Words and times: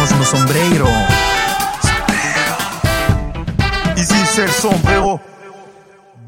ponemos 0.00 0.18
nos 0.18 0.24
sombrero. 0.24 0.86
Ici 3.96 4.14
c'est 4.26 4.46
le 4.46 4.52
sombrero. 4.52 5.20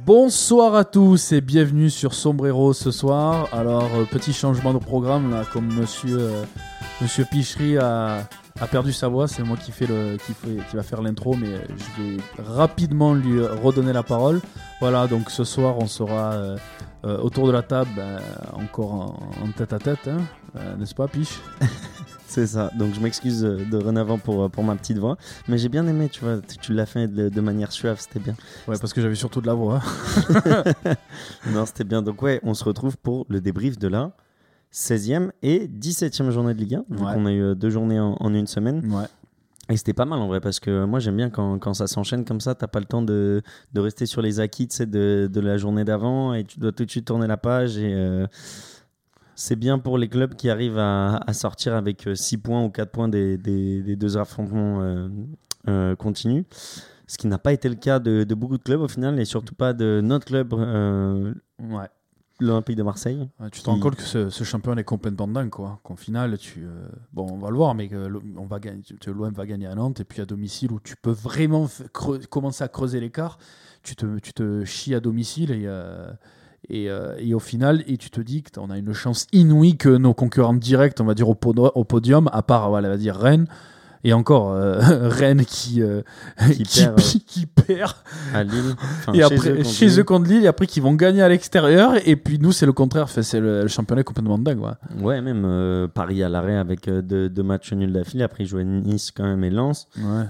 Bonsoir 0.04 0.74
à 0.74 0.84
tous 0.84 1.32
et 1.32 1.40
bienvenue 1.40 1.88
sur 1.88 2.12
Sombrero 2.12 2.72
ce 2.72 2.90
soir. 2.90 3.48
Alors, 3.52 3.88
euh, 3.94 4.04
petit 4.04 4.32
changement 4.32 4.74
de 4.74 4.78
programme 4.78 5.30
là, 5.30 5.44
comme 5.52 5.72
monsieur, 5.72 6.18
euh, 6.18 6.44
monsieur 7.00 7.24
Pichery 7.24 7.78
a, 7.78 8.26
a 8.60 8.66
perdu 8.66 8.92
sa 8.92 9.08
voix, 9.08 9.28
c'est 9.28 9.44
moi 9.44 9.56
qui, 9.56 9.70
fais 9.70 9.86
le, 9.86 10.16
qui, 10.16 10.34
fait, 10.34 10.58
qui 10.68 10.76
va 10.76 10.82
faire 10.82 11.02
l'intro, 11.02 11.36
mais 11.36 11.46
je 11.46 12.02
vais 12.02 12.16
rapidement 12.38 13.14
lui 13.14 13.40
redonner 13.46 13.92
la 13.92 14.02
parole. 14.02 14.40
Voilà, 14.80 15.06
donc 15.06 15.30
ce 15.30 15.44
soir 15.44 15.76
on 15.78 15.86
sera 15.86 16.32
euh, 16.32 16.56
euh, 17.04 17.18
autour 17.18 17.46
de 17.46 17.52
la 17.52 17.62
table, 17.62 17.90
ben, 17.96 18.18
encore 18.52 18.92
en, 18.92 19.44
en 19.44 19.52
tête 19.56 19.72
à 19.72 19.78
tête, 19.78 20.08
hein, 20.08 20.18
euh, 20.56 20.76
n'est-ce 20.76 20.94
pas 20.94 21.08
Piche? 21.08 21.40
C'est 22.32 22.46
ça, 22.46 22.70
donc 22.78 22.94
je 22.94 23.00
m'excuse 23.00 23.44
euh, 23.44 23.58
de 23.58 23.64
dorénavant 23.64 24.16
pour, 24.16 24.44
euh, 24.44 24.48
pour 24.48 24.64
ma 24.64 24.74
petite 24.74 24.96
voix. 24.96 25.18
Mais 25.48 25.58
j'ai 25.58 25.68
bien 25.68 25.86
aimé, 25.86 26.08
tu 26.10 26.24
vois, 26.24 26.38
tu, 26.40 26.56
tu 26.56 26.72
l'as 26.72 26.86
fait 26.86 27.06
de, 27.06 27.28
de 27.28 27.40
manière 27.42 27.70
suave, 27.72 28.00
c'était 28.00 28.20
bien. 28.20 28.32
Ouais, 28.66 28.76
parce 28.80 28.94
que 28.94 29.02
j'avais 29.02 29.14
surtout 29.16 29.42
de 29.42 29.46
la 29.46 29.52
voix. 29.52 29.82
non, 31.52 31.66
c'était 31.66 31.84
bien. 31.84 32.00
Donc 32.00 32.22
ouais, 32.22 32.40
on 32.42 32.54
se 32.54 32.64
retrouve 32.64 32.96
pour 32.96 33.26
le 33.28 33.40
débrief 33.42 33.78
de 33.78 33.88
la 33.88 34.12
16e 34.72 35.30
et 35.42 35.68
17e 35.68 36.30
journée 36.30 36.54
de 36.54 36.58
Ligue 36.58 36.76
1. 36.76 36.84
vu 36.88 37.04
Ouais. 37.04 37.12
qu'on 37.14 37.26
a 37.26 37.32
eu 37.32 37.42
euh, 37.42 37.54
deux 37.54 37.68
journées 37.70 38.00
en, 38.00 38.16
en 38.18 38.34
une 38.34 38.46
semaine. 38.46 38.90
Ouais. 38.90 39.04
Et 39.68 39.76
c'était 39.76 39.92
pas 39.92 40.04
mal 40.06 40.18
en 40.18 40.26
vrai, 40.26 40.40
parce 40.40 40.58
que 40.58 40.84
moi 40.84 40.98
j'aime 40.98 41.16
bien 41.16 41.30
quand, 41.30 41.58
quand 41.58 41.72
ça 41.74 41.86
s'enchaîne 41.86 42.24
comme 42.24 42.40
ça, 42.40 42.54
t'as 42.54 42.66
pas 42.66 42.80
le 42.80 42.84
temps 42.86 43.02
de, 43.02 43.42
de 43.72 43.80
rester 43.80 44.06
sur 44.06 44.20
les 44.20 44.40
acquis 44.40 44.66
de, 44.80 45.28
de 45.32 45.40
la 45.40 45.56
journée 45.56 45.84
d'avant 45.84 46.34
et 46.34 46.44
tu 46.44 46.58
dois 46.58 46.72
tout 46.72 46.84
de 46.84 46.90
suite 46.90 47.04
tourner 47.06 47.26
la 47.26 47.36
page. 47.36 47.76
Et 47.78 47.92
euh, 47.94 48.26
c'est 49.34 49.56
bien 49.56 49.78
pour 49.78 49.98
les 49.98 50.08
clubs 50.08 50.34
qui 50.34 50.50
arrivent 50.50 50.78
à, 50.78 51.16
à 51.26 51.32
sortir 51.32 51.74
avec 51.74 52.08
6 52.14 52.38
points 52.38 52.64
ou 52.64 52.70
4 52.70 52.90
points 52.90 53.08
des, 53.08 53.38
des, 53.38 53.82
des 53.82 53.96
deux 53.96 54.16
affrontements 54.16 54.80
euh, 54.82 55.08
euh, 55.68 55.96
continus. 55.96 56.44
Ce 57.06 57.18
qui 57.18 57.26
n'a 57.26 57.38
pas 57.38 57.52
été 57.52 57.68
le 57.68 57.74
cas 57.74 57.98
de, 57.98 58.24
de 58.24 58.34
beaucoup 58.34 58.56
de 58.58 58.62
clubs 58.62 58.80
au 58.80 58.88
final, 58.88 59.18
et 59.20 59.24
surtout 59.24 59.54
pas 59.54 59.72
de 59.72 60.00
notre 60.02 60.26
club, 60.26 60.54
euh, 60.54 61.34
Ouais. 61.60 61.86
l'Olympique 62.40 62.76
de 62.76 62.82
Marseille. 62.82 63.28
Ouais, 63.38 63.50
tu 63.50 63.60
te 63.60 63.66
rends 63.66 63.74
Qui- 63.76 63.80
compte 63.82 63.96
que 63.96 64.02
ce, 64.02 64.30
ce 64.30 64.44
champion 64.44 64.74
est 64.76 64.84
complètement 64.84 65.28
dingue, 65.28 65.50
quoi. 65.50 65.78
Qu'en 65.82 65.96
finale, 65.96 66.38
tu, 66.38 66.64
euh, 66.64 66.88
bon, 67.12 67.26
on 67.30 67.38
va 67.38 67.50
le 67.50 67.56
voir, 67.56 67.74
mais 67.74 67.90
on 68.36 68.46
va 68.46 68.58
gagner, 68.60 68.82
l'OM 69.06 69.32
va 69.32 69.46
gagner 69.46 69.66
à 69.66 69.74
Nantes, 69.74 70.00
et 70.00 70.04
puis 70.04 70.22
à 70.22 70.24
domicile 70.26 70.72
où 70.72 70.80
tu 70.80 70.94
peux 70.96 71.10
vraiment 71.10 71.68
commencer 72.30 72.64
à 72.64 72.68
creuser 72.68 72.98
l'écart, 73.00 73.36
tu 73.82 73.94
te, 73.94 74.18
tu 74.20 74.32
te 74.32 74.64
chies 74.64 74.94
à 74.94 75.00
domicile 75.00 75.50
et, 75.50 75.64
euh, 75.66 76.10
et, 76.68 76.90
euh, 76.90 77.14
et 77.18 77.34
au 77.34 77.38
final, 77.38 77.82
et 77.86 77.96
tu 77.96 78.10
te 78.10 78.20
dis 78.20 78.42
qu'on 78.42 78.70
a 78.70 78.78
une 78.78 78.92
chance 78.92 79.26
inouïe 79.32 79.76
que 79.76 79.88
nos 79.88 80.14
concurrents 80.14 80.54
directs, 80.54 80.96
on 81.00 81.04
va 81.04 81.14
dire 81.14 81.28
au, 81.28 81.34
podium, 81.34 82.28
à 82.32 82.42
part, 82.42 82.70
voilà, 82.70 82.88
on 82.88 82.92
va 82.92 82.96
dire 82.96 83.16
Rennes. 83.16 83.46
Et 84.04 84.12
encore, 84.12 84.50
euh, 84.52 84.80
Rennes 85.08 85.44
qui, 85.44 85.80
euh, 85.80 86.02
Qui 86.52 86.64
qui, 86.64 86.80
perd, 86.80 86.98
euh, 86.98 87.02
qui 87.26 87.46
perd 87.46 87.92
À 88.34 88.42
Lille. 88.42 88.74
Enfin, 88.98 89.12
et 89.12 89.18
chez 89.18 89.22
après, 89.22 89.50
eux, 89.50 89.62
chez 89.62 89.86
Lille. 89.86 90.00
eux 90.00 90.04
contre 90.04 90.28
Lille, 90.28 90.44
et 90.44 90.48
après 90.48 90.66
qu'ils 90.66 90.82
vont 90.82 90.94
gagner 90.94 91.22
à 91.22 91.28
l'extérieur, 91.28 91.94
et 92.04 92.16
puis 92.16 92.38
nous, 92.40 92.50
c'est 92.50 92.66
le 92.66 92.72
contraire. 92.72 93.08
C'est 93.08 93.38
le, 93.38 93.62
le 93.62 93.68
championnat 93.68 94.02
complètement 94.02 94.38
dingue. 94.38 94.60
Ouais. 94.60 94.72
Ouais, 95.00 95.20
même 95.20 95.44
euh, 95.44 95.86
Paris 95.86 96.22
à 96.24 96.28
l'arrêt 96.28 96.56
avec 96.56 96.88
deux, 96.88 97.28
deux 97.28 97.42
matchs 97.42 97.72
nuls 97.72 97.92
d'affilée. 97.92 98.24
Après, 98.24 98.42
ils 98.42 98.48
jouaient 98.48 98.64
Nice 98.64 99.12
quand 99.12 99.24
même 99.24 99.44
et 99.44 99.50
Lens. 99.50 99.86
Ouais. 99.96 100.24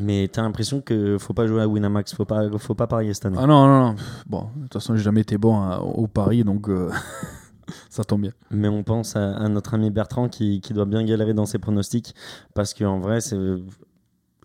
Mais 0.00 0.28
t'as 0.32 0.42
l'impression 0.42 0.80
que 0.80 1.18
faut 1.18 1.34
pas 1.34 1.46
jouer 1.46 1.62
à 1.62 1.68
Winamax, 1.68 2.14
faut 2.14 2.24
pas, 2.24 2.48
faut 2.58 2.74
pas 2.74 2.86
parier 2.86 3.12
cette 3.14 3.26
année. 3.26 3.36
Ah 3.40 3.46
non, 3.46 3.66
non, 3.66 3.80
non. 3.88 3.94
Bon, 4.26 4.46
de 4.56 4.62
toute 4.62 4.74
façon, 4.74 4.94
j'ai 4.96 5.02
jamais 5.02 5.22
été 5.22 5.38
bon 5.38 5.60
à- 5.60 5.80
au 5.80 6.06
Paris, 6.06 6.44
donc 6.44 6.68
euh, 6.68 6.90
ça 7.90 8.04
tombe 8.04 8.22
bien. 8.22 8.32
Mais 8.50 8.68
on 8.68 8.82
pense 8.82 9.16
à, 9.16 9.36
à 9.36 9.48
notre 9.48 9.74
ami 9.74 9.90
Bertrand 9.90 10.28
qui, 10.28 10.60
qui 10.60 10.72
doit 10.72 10.84
bien 10.86 11.04
galérer 11.04 11.34
dans 11.34 11.46
ses 11.46 11.58
pronostics 11.58 12.14
parce 12.54 12.74
qu'en 12.74 13.00
vrai, 13.00 13.20
c'est. 13.20 13.36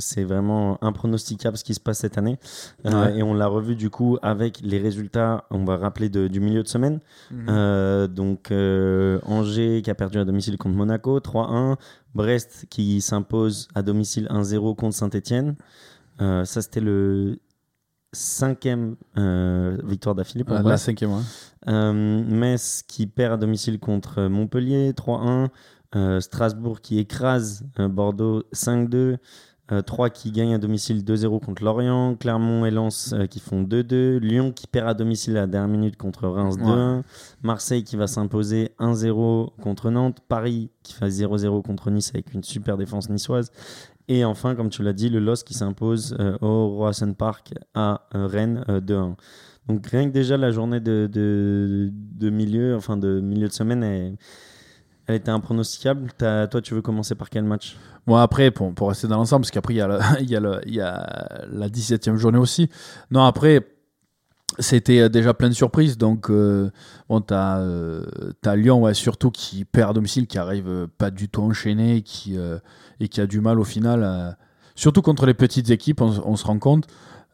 C'est 0.04 0.24
vraiment 0.24 0.78
impronosticable 0.84 1.58
ce 1.58 1.64
qui 1.64 1.74
se 1.74 1.80
passe 1.80 2.00
cette 2.00 2.18
année. 2.18 2.38
Euh, 2.86 2.92
Ouais. 3.06 3.18
et 3.20 3.24
on 3.24 3.34
l'a 3.34 3.48
revu 3.48 3.76
du 3.76 3.90
coup 3.90 4.18
avec 4.22 4.60
les 4.62 4.78
résultats, 4.80 5.46
on 5.50 5.64
va 5.66 5.78
rappeler, 5.78 6.10
de- 6.10 6.28
du 6.28 6.40
milieu 6.40 6.62
de 6.64 6.68
semaine. 6.68 7.00
Euh, 7.50 8.08
donc 8.08 8.52
euh, 8.52 9.20
Angers 9.26 9.82
qui 9.84 9.90
a 9.90 9.96
perdu 9.96 10.20
à 10.20 10.26
domicile 10.26 10.58
contre 10.58 10.76
Monaco 10.76 11.20
3-1, 11.20 11.78
Brest 12.16 12.66
qui 12.70 13.02
s'impose 13.02 13.68
à 13.76 13.82
domicile 13.82 14.28
1-0 14.30 14.76
contre 14.76 14.96
Saint-Etienne. 14.96 15.56
ça 16.20 16.46
c'était 16.62 16.80
le 16.82 17.40
cinquième 18.12 18.96
victoire 19.84 20.16
d'affilée 20.16 20.44
pour 20.44 20.56
Ah, 20.58 20.62
la 20.64 20.78
cinquième, 20.78 21.12
ouais. 21.14 21.94
Metz 21.94 22.84
qui 22.88 23.08
perd 23.08 23.34
à 23.34 23.38
domicile 23.38 23.80
contre 23.80 24.24
Montpellier 24.24 24.94
3-1. 24.94 25.50
Euh, 25.96 26.20
Strasbourg 26.20 26.82
qui 26.82 26.98
écrase 26.98 27.66
Bordeaux 27.78 28.44
5-2. 28.52 29.18
Euh, 29.72 29.82
3 29.82 30.10
qui 30.10 30.32
gagne 30.32 30.54
à 30.54 30.58
domicile 30.58 31.04
2-0 31.04 31.40
contre 31.40 31.64
Lorient. 31.64 32.16
Clermont 32.16 32.66
et 32.66 32.72
Lens 32.72 33.14
euh, 33.14 33.28
qui 33.28 33.40
font 33.40 33.64
2-2. 33.64 34.18
Lyon 34.18 34.52
qui 34.52 34.68
perd 34.68 34.90
à 34.90 34.94
domicile 34.94 35.38
à 35.38 35.42
la 35.42 35.48
dernière 35.48 35.70
minute 35.70 35.96
contre 35.96 36.28
Reims 36.28 36.58
2-1. 36.58 37.04
Marseille 37.44 37.84
qui 37.84 37.96
va 37.96 38.08
s'imposer 38.08 38.72
1-0 38.80 39.52
contre 39.62 39.90
Nantes. 39.90 40.18
Paris 40.28 40.70
qui 40.84 40.94
fait 40.94 41.08
0-0 41.08 41.62
contre 41.64 41.92
Nice 41.92 42.12
avec 42.14 42.34
une 42.34 42.44
super 42.44 42.78
défense 42.78 43.10
niçoise. 43.10 43.52
Et 44.08 44.26
enfin, 44.26 44.56
comme 44.56 44.70
tu 44.70 44.84
l'as 44.84 44.94
dit, 44.94 45.10
le 45.10 45.20
LOS 45.20 45.44
qui 45.44 45.54
s'impose 45.54 46.16
euh, 46.20 46.38
au 46.42 46.70
Roassen 46.70 47.16
Park 47.16 47.54
à 47.74 48.08
euh, 48.16 48.28
Rennes 48.28 48.66
euh, 48.70 48.82
2-1. 48.82 49.16
Donc 49.68 49.88
rien 49.88 50.08
que 50.08 50.14
déjà 50.14 50.36
la 50.36 50.52
journée 50.52 50.82
de, 50.82 51.08
de, 51.12 51.90
de 51.94 52.30
milieu, 52.30 52.76
enfin 52.76 52.98
de 52.98 53.22
milieu 53.22 53.48
de 53.48 53.54
semaine, 53.54 53.82
elle, 53.82 54.18
elle 55.08 55.16
était 55.16 55.32
impronosticable. 55.32 56.12
T'as- 56.18 56.48
toi, 56.48 56.62
tu 56.62 56.74
veux 56.74 56.82
commencer 56.82 57.16
par 57.16 57.30
quel 57.30 57.44
match? 57.44 57.76
Bon, 58.08 58.16
après, 58.16 58.52
pour, 58.52 58.74
pour 58.74 58.90
rester 58.90 59.08
dans 59.08 59.18
l'ensemble, 59.18 59.42
parce 59.44 59.52
qu'après, 59.52 59.74
il 59.74 59.78
y, 59.78 59.82
a 59.82 59.88
le- 59.88 60.00
il 60.22 60.30
y, 60.30 60.36
a 60.36 60.40
le- 60.40 60.62
il 60.66 60.76
y 60.76 60.82
a 60.82 61.46
la 61.52 61.70
17e 61.70 62.16
journée 62.18 62.38
aussi. 62.40 62.70
Non, 63.12 63.24
après, 63.24 63.66
c'était 64.60 65.00
euh, 65.00 65.10
déjà 65.10 65.34
plein 65.34 65.50
de 65.50 65.54
surprises. 65.54 65.98
Donc, 65.98 66.30
euh, 66.30 66.70
bon, 67.10 67.22
t'as 67.22 67.60
euh, 67.60 68.04
t'as 68.42 68.56
Lyon, 68.56 68.82
ouais, 68.84 68.94
surtout, 68.94 69.32
qui 69.32 69.66
perd 69.66 69.92
à 69.92 69.94
domicile, 69.94 70.28
qui 70.28 70.38
arrive 70.38 70.68
euh, 70.68 70.88
pas 70.98 71.12
du 71.12 71.28
tout 71.30 71.42
enchaîné 71.42 72.02
qui, 72.02 72.38
euh, 72.38 72.60
et 73.00 73.08
qui 73.08 73.20
a 73.22 73.26
du 73.26 73.42
mal 73.42 73.60
au 73.60 73.64
final. 73.64 74.38
Surtout 74.76 75.02
contre 75.02 75.26
les 75.26 75.34
petites 75.34 75.70
équipes, 75.70 76.02
on, 76.02 76.12
on 76.26 76.36
se 76.36 76.46
rend 76.46 76.60
compte. 76.60 76.88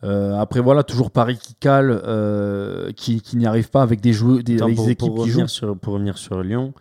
Euh, 0.05 0.37
après, 0.37 0.61
voilà, 0.61 0.83
toujours 0.83 1.11
Paris 1.11 1.37
qui 1.41 1.55
cale, 1.55 1.89
euh, 2.05 2.91
qui, 2.93 3.21
qui 3.21 3.35
n'y 3.35 3.45
arrive 3.45 3.69
pas 3.69 3.81
avec 3.81 3.99
des, 3.99 4.13
joueurs, 4.13 4.41
des, 4.43 4.55
Attends, 4.55 4.65
avec 4.65 4.75
pour, 4.77 4.85
des 4.85 4.91
équipes 4.91 5.13
pour 5.15 5.23
qui 5.25 5.29
jouent. 5.31 5.47
sur, 5.47 5.77
pour 5.77 5.93
revenir 5.95 6.17
sur 6.17 6.41
Lyon, 6.41 6.73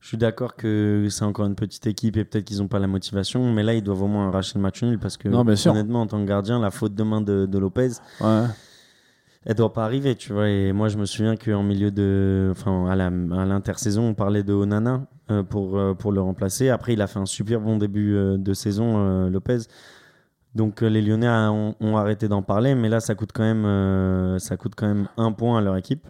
je 0.00 0.08
suis 0.08 0.16
d'accord 0.16 0.54
que 0.56 1.06
c'est 1.10 1.24
encore 1.24 1.46
une 1.46 1.54
petite 1.56 1.86
équipe 1.86 2.16
et 2.16 2.24
peut-être 2.24 2.44
qu'ils 2.44 2.58
n'ont 2.58 2.68
pas 2.68 2.78
la 2.78 2.86
motivation, 2.86 3.52
mais 3.52 3.62
là, 3.62 3.74
ils 3.74 3.82
doivent 3.82 4.02
au 4.02 4.06
moins 4.06 4.28
arracher 4.28 4.52
le 4.56 4.60
match 4.62 4.82
nul 4.82 4.98
parce 4.98 5.16
que, 5.16 5.28
Non, 5.28 5.40
honnêtement, 5.40 6.02
en 6.02 6.06
tant 6.06 6.20
que 6.20 6.28
gardien, 6.28 6.60
la 6.60 6.70
faute 6.70 6.94
de 6.94 7.02
main 7.02 7.20
de, 7.20 7.46
de 7.46 7.58
Lopez, 7.58 7.90
Ouais. 8.20 8.44
elle 9.44 9.54
doit 9.56 9.72
pas 9.72 9.84
arriver, 9.84 10.14
tu 10.14 10.32
vois. 10.32 10.48
Et 10.48 10.72
moi, 10.72 10.88
je 10.88 10.98
me 10.98 11.04
souviens 11.04 11.36
qu'en 11.36 11.62
milieu 11.62 11.90
de. 11.90 12.48
Enfin, 12.52 12.86
à 12.88 12.94
l'intersaison, 12.96 14.02
on 14.08 14.14
parlait 14.14 14.42
de 14.44 14.52
Onana 14.52 15.06
euh, 15.30 15.42
pour, 15.42 15.76
euh, 15.78 15.94
pour 15.94 16.12
le 16.12 16.20
remplacer. 16.20 16.68
Après, 16.68 16.92
il 16.92 17.02
a 17.02 17.06
fait 17.08 17.18
un 17.18 17.26
super 17.26 17.60
bon 17.60 17.76
début 17.76 18.14
euh, 18.14 18.36
de 18.38 18.52
saison, 18.54 19.28
Lopez. 19.28 19.58
Donc, 20.54 20.80
les 20.80 21.02
Lyonnais 21.02 21.28
ont, 21.28 21.74
ont 21.80 21.96
arrêté 21.98 22.26
d'en 22.26 22.42
parler, 22.42 22.74
mais 22.74 22.88
là, 22.88 23.00
ça 23.00 23.14
coûte 23.14 23.30
quand 23.34 23.42
même, 23.42 23.64
euh, 23.66 24.38
ça 24.38 24.56
coûte 24.56 24.72
quand 24.76 24.86
même 24.86 25.06
un 25.16 25.30
point 25.32 25.58
à 25.58 25.60
leur 25.60 25.76
équipe. 25.76 26.08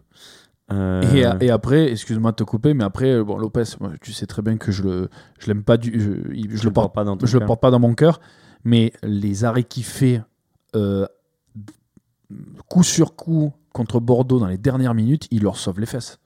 Euh, 0.71 1.03
Et, 1.41 1.47
et 1.47 1.51
après, 1.51 1.91
excuse-moi 1.91 2.33
de 2.33 2.37
te 2.37 2.45
couper, 2.45 2.75
mais 2.75 2.84
après, 2.84 3.11
euh, 3.12 3.25
bon, 3.25 3.39
Lopez, 3.39 3.65
moi, 3.81 3.91
tu 4.03 4.12
sais 4.12 4.27
très 4.27 4.43
bien 4.43 4.56
que 4.59 4.71
je 4.71 4.83
le, 4.83 5.09
je 5.39 5.47
l'aime 5.47 5.62
pas 5.65 5.77
du, 5.79 5.99
je, 5.99 6.11
je 6.56 6.65
le 6.65 6.71
porte, 6.71 6.95
pas 6.95 7.05
dans 7.05 7.17
ton 7.17 7.27
je 7.27 7.34
le 7.34 7.41
cœur. 7.41 7.47
porte 7.47 7.61
pas 7.61 7.71
dans 7.71 7.79
mon 7.79 7.95
cœur, 7.95 8.21
mais 8.65 8.93
les 9.03 9.45
arrêts 9.45 9.65
qu'il 9.65 9.84
fait 9.84 10.21
euh, 10.77 11.06
coup 12.69 12.83
sur 12.83 13.17
coup 13.17 13.53
contre 13.73 14.01
Bordeaux 14.01 14.39
dans 14.39 14.47
les 14.47 14.59
dernières 14.59 14.95
minutes, 14.95 15.27
il 15.31 15.43
leur 15.43 15.56
sauve 15.56 15.81
les 15.81 15.87
fesses. 15.87 16.19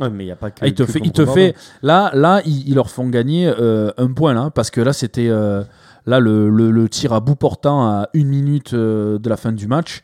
Ouais, 0.00 0.10
mais 0.10 0.26
il 0.26 0.30
a 0.30 0.36
pas 0.36 0.50
que. 0.50 0.58
Ah, 0.62 0.66
il 0.66 0.74
te 0.74 0.82
que 0.82 0.92
fait, 0.92 1.00
il 1.04 1.12
te 1.12 1.24
fait, 1.24 1.54
là, 1.82 2.10
là, 2.12 2.42
ils, 2.44 2.74
leur 2.74 2.90
font 2.90 3.08
gagner 3.08 3.46
euh, 3.46 3.90
un 3.96 4.12
point 4.12 4.34
là, 4.34 4.50
parce 4.50 4.70
que 4.70 4.80
là, 4.80 4.92
c'était 4.92 5.28
là 5.28 6.20
le, 6.20 6.50
le- 6.50 6.70
le 6.70 6.88
tir 6.88 7.12
à 7.12 7.20
bout 7.20 7.36
portant 7.36 7.86
à 7.86 8.08
une 8.12 8.28
minute 8.28 8.74
de 8.74 9.28
la 9.28 9.36
fin 9.36 9.52
du 9.52 9.66
match. 9.68 10.02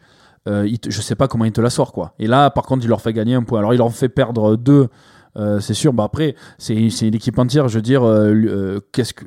Euh, 0.49 0.67
il 0.67 0.79
je 0.89 1.01
sais 1.01 1.15
pas 1.15 1.29
comment 1.29 1.45
il 1.45 1.53
te 1.53 1.61
la 1.61 1.71
sort 1.71 1.93
quoi. 1.93 2.15
Et 2.19 2.27
là, 2.27 2.51
par 2.51 2.65
contre, 2.65 2.85
il 2.85 2.89
leur 2.89 3.01
fait 3.01 3.13
gagner 3.13 3.35
un 3.35 3.43
point. 3.45 3.61
Alors, 3.61 3.75
il 3.75 3.79
leur 3.79 3.93
fait 3.93 4.09
perdre 4.09 4.57
deux. 4.57 4.89
euh, 5.37 5.61
c'est 5.61 5.75
sûr, 5.75 5.93
bah 5.93 6.05
après, 6.05 6.35
c'est 6.59 6.75
une 6.77 7.15
équipe 7.15 7.39
entière. 7.39 7.69
Je 7.69 7.77
veux 7.77 7.83
dire, 7.83 8.03
euh, 8.07 8.33
euh, 8.35 8.81
qu'est-ce 8.93 9.15
que, 9.15 9.25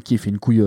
qui 0.00 0.18
fait 0.18 0.30
une 0.30 0.38
couille 0.38 0.62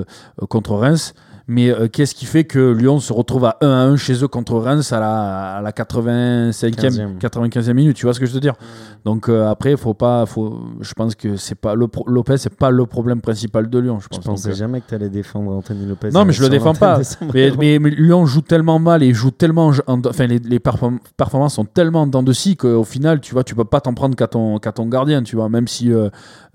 contre 0.50 0.74
Reims, 0.76 1.14
mais 1.48 1.70
euh, 1.70 1.88
qu'est-ce 1.88 2.16
qui 2.16 2.26
fait 2.26 2.44
que 2.44 2.72
Lyon 2.72 3.00
se 3.00 3.14
retrouve 3.14 3.46
à 3.46 3.58
1 3.62 3.68
à 3.68 3.84
1 3.86 3.96
chez 3.98 4.24
eux 4.24 4.28
contre 4.28 4.56
Reims 4.58 4.92
à 4.92 5.00
la, 5.00 5.56
à 5.58 5.62
la 5.62 5.72
85e, 5.72 6.52
15e. 6.74 7.20
95e 7.20 7.74
minute 7.74 7.96
Tu 7.96 8.06
vois 8.06 8.14
ce 8.14 8.20
que 8.20 8.26
je 8.26 8.34
veux 8.34 8.40
dire? 8.40 8.54
Donc 9.06 9.30
euh, 9.30 9.48
après, 9.50 9.78
faut 9.78 9.94
pas, 9.94 10.26
faut, 10.26 10.60
je 10.82 10.94
pense 10.94 11.14
que 11.16 11.36
c'est 11.36 11.56
pas 11.56 11.76
le 11.76 11.88
pro- 11.88 12.08
Lopez, 12.08 12.38
c'est 12.38 12.54
pas 12.56 12.72
le 12.72 12.86
problème 12.86 13.22
principal 13.22 13.70
de 13.70 13.80
Lyon. 13.80 14.00
Je 14.00 14.06
Je 14.06 14.10
pense. 14.10 14.26
pensais 14.26 14.48
Donc, 14.50 14.54
euh, 14.56 14.58
jamais 14.58 14.82
que 14.82 14.88
tu 14.90 14.96
allais 14.96 15.10
défendre 15.10 15.52
Anthony 15.52 15.86
Lopez. 15.86 16.10
non, 16.12 16.26
mais 16.26 16.34
je 16.34 16.42
le 16.42 16.50
défends 16.50 16.74
pas. 16.74 17.00
Mais, 17.34 17.52
mais, 17.58 17.80
mais 17.80 17.90
Lyon 17.92 18.26
joue 18.26 18.42
tellement 18.42 18.80
mal 18.80 19.04
et 19.04 19.14
joue 19.14 19.32
tellement, 19.32 19.72
en- 19.88 20.02
enfin 20.06 20.26
les, 20.28 20.40
les 20.40 20.60
perform- 20.60 21.00
performances 21.18 21.56
sont 21.56 21.66
tellement 21.66 22.02
en 22.04 22.08
dents 22.08 22.24
de 22.24 22.34
scie 22.34 22.58
qu'au 22.58 22.84
final, 22.84 23.22
tu 23.22 23.34
vois, 23.34 23.44
tu 23.44 23.54
peux 23.56 23.66
pas 23.66 23.82
t'en 23.82 23.94
prendre 23.94 24.16
qu'à 24.16 24.28
ton, 24.28 24.58
qu'à 24.58 24.72
ton 24.72 24.88
gardien, 24.88 25.22
tu 25.22 25.36
vois. 25.36 25.50
Même 25.50 25.68
si 25.68 25.92
euh, 25.94 26.10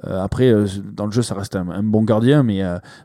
après, 0.05 0.53
dans 0.95 1.07
le 1.07 1.13
jeu, 1.13 1.23
ça 1.23 1.35
reste 1.35 1.55
un, 1.57 1.69
un 1.69 1.83
bon 1.83 2.03
gardien, 2.03 2.43
mais 2.43 2.63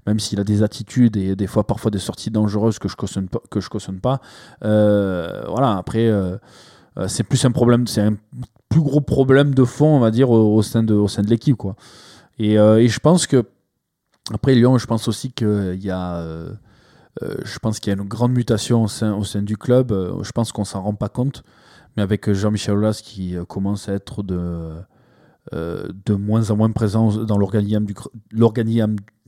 même 0.07 0.19
s'il 0.19 0.39
a 0.39 0.43
des 0.43 0.63
attitudes 0.63 1.17
et 1.17 1.35
des 1.35 1.47
fois 1.47 1.65
parfois 1.75 1.92
des 1.92 2.00
sorties 2.00 2.31
dangereuses 2.31 2.80
que 2.80 2.88
je 2.88 2.95
cautionne 2.95 3.27
pas, 3.27 3.42
que 3.51 3.60
je 3.60 3.68
cautionne 3.68 4.00
pas. 4.00 4.22
euh, 4.63 5.44
voilà, 5.50 5.75
après, 5.75 6.07
euh, 6.07 6.38
euh, 6.98 7.10
c'est 7.10 7.24
plus 7.24 7.44
un 7.44 7.51
problème, 7.51 7.86
c'est 7.86 8.00
un 8.00 8.16
plus 8.69 8.80
gros 8.80 9.01
problème 9.01 9.54
de 9.54 9.66
fond, 9.66 9.88
on 9.88 10.00
va 10.00 10.10
dire, 10.10 10.30
au, 10.30 10.62
sein 10.63 10.83
de, 10.83 10.94
au 10.94 11.10
sein 11.10 11.22
de 11.22 11.30
l'équipe, 11.30 11.57
quoi. 11.57 11.75
Et, 12.39 12.54
et 12.54 12.88
je 12.88 13.00
pense 13.00 13.27
que 13.27 13.44
après 14.33 14.56
Lyon, 14.56 14.77
je 14.77 14.88
pense 14.88 15.10
aussi 15.10 15.31
qu'il 15.33 15.83
y 15.83 15.92
a 15.92 16.25
je 17.22 17.60
pense 17.60 17.80
qu'il 17.80 17.92
y 17.94 17.95
a 17.95 18.01
une 18.01 18.07
grande 18.07 18.33
mutation 18.33 18.83
au 18.83 18.88
sein, 18.88 19.13
au 19.13 19.24
sein 19.25 19.42
du 19.42 19.57
club. 19.57 19.94
Je 20.22 20.31
pense 20.31 20.51
qu'on 20.51 20.66
s'en 20.66 20.81
rend 20.81 20.95
pas 20.95 21.10
compte. 21.10 21.44
Mais 21.95 22.04
avec 22.04 22.31
Jean-Michel 22.31 22.75
Aulas 22.75 23.01
qui 23.01 23.36
commence 23.48 23.88
à 23.88 23.94
être 23.94 24.22
de, 24.24 24.74
de 25.54 26.13
moins 26.13 26.51
en 26.51 26.57
moins 26.57 26.72
présent 26.72 27.24
dans 27.24 27.38
l'organigramme 27.38 27.86
du, 27.86 27.95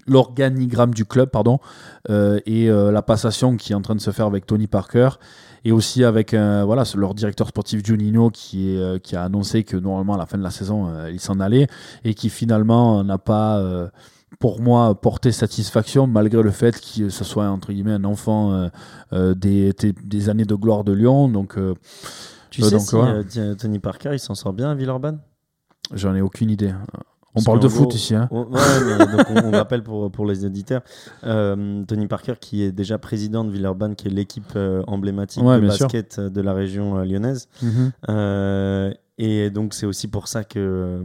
l'organigramme, 0.08 0.94
du 0.94 1.06
club 1.06 1.30
pardon, 1.30 1.60
euh, 2.10 2.40
et 2.46 2.70
euh, 2.70 2.92
la 2.92 3.02
passation 3.02 3.58
qui 3.58 3.74
est 3.74 3.76
en 3.76 3.82
train 3.82 3.96
de 3.96 4.02
se 4.02 4.12
faire 4.12 4.26
avec 4.26 4.46
Tony 4.46 4.68
Parker 4.68 5.10
et 5.66 5.72
aussi 5.72 6.04
avec 6.04 6.34
euh, 6.34 6.64
voilà, 6.66 6.84
leur 6.96 7.14
directeur 7.14 7.48
sportif 7.48 7.86
Juninho 7.86 8.30
qui, 8.30 8.72
est, 8.72 9.02
qui 9.02 9.16
a 9.16 9.24
annoncé 9.24 9.64
que 9.64 9.76
normalement 9.76 10.14
à 10.14 10.18
la 10.18 10.26
fin 10.26 10.38
de 10.38 10.44
la 10.44 10.52
saison 10.52 10.90
il 11.10 11.20
s'en 11.20 11.40
allait 11.40 11.68
et 12.04 12.14
qui 12.14 12.30
finalement 12.30 13.04
n'a 13.04 13.18
pas 13.18 13.90
pour 14.40 14.62
moi 14.62 15.00
porté 15.00 15.32
satisfaction 15.32 16.06
malgré 16.06 16.44
le 16.44 16.52
fait 16.52 16.80
que 16.80 17.10
ce 17.10 17.24
soit 17.24 17.48
entre 17.48 17.72
guillemets 17.72 17.94
un 17.94 18.04
enfant 18.04 18.54
euh, 18.54 18.68
euh, 19.14 19.34
des, 19.34 19.74
des, 19.74 20.30
années 20.30 20.46
de 20.46 20.56
gloire 20.56 20.84
de 20.84 20.94
Lyon. 20.94 21.30
Donc 21.30 21.58
euh, 21.58 21.74
Tu 22.50 22.62
sais 22.62 22.72
donc, 22.72 23.26
si 23.30 23.40
Tony 23.58 23.80
Parker, 23.80 24.12
il 24.14 24.20
s'en 24.20 24.36
sort 24.36 24.54
bien 24.54 24.72
à 24.72 24.76
Villeurbanne? 24.76 25.20
J'en 25.94 26.14
ai 26.16 26.22
aucune 26.22 26.50
idée 26.50 26.74
on 27.36 27.44
parle 27.44 27.60
de 27.60 27.68
foot 27.68 27.94
ici 27.94 28.16
hein. 28.16 28.28
on- 28.32 28.46
Ouais, 28.46 28.60
mais 28.86 28.98
donc 29.06 29.26
on, 29.30 29.48
on 29.48 29.52
rappelle 29.58 29.84
pour, 29.84 30.12
pour 30.12 30.26
les 30.26 30.46
éditeurs, 30.46 30.82
euh, 31.24 31.84
Tony 31.86 32.08
Parker 32.08 32.34
qui 32.40 32.64
est 32.64 32.72
déjà 32.72 32.98
président 32.98 33.44
de 33.44 33.52
Villeurbanne, 33.52 33.96
qui 33.96 34.08
est 34.08 34.12
l'équipe 34.12 34.54
euh, 34.56 34.82
emblématique 34.88 35.44
Ouais, 35.44 35.60
de 35.62 35.70
sûr. 35.70 35.86
basket 35.88 36.18
euh, 36.20 36.30
de 36.30 36.42
la 36.42 36.54
région 36.54 36.98
euh, 36.98 37.04
lyonnaise. 37.06 37.48
Mhm. 37.62 38.94
Et 39.20 39.50
donc 39.50 39.74
c'est 39.74 39.88
aussi 39.88 40.08
pour 40.08 40.28
ça 40.28 40.44
que 40.44 41.02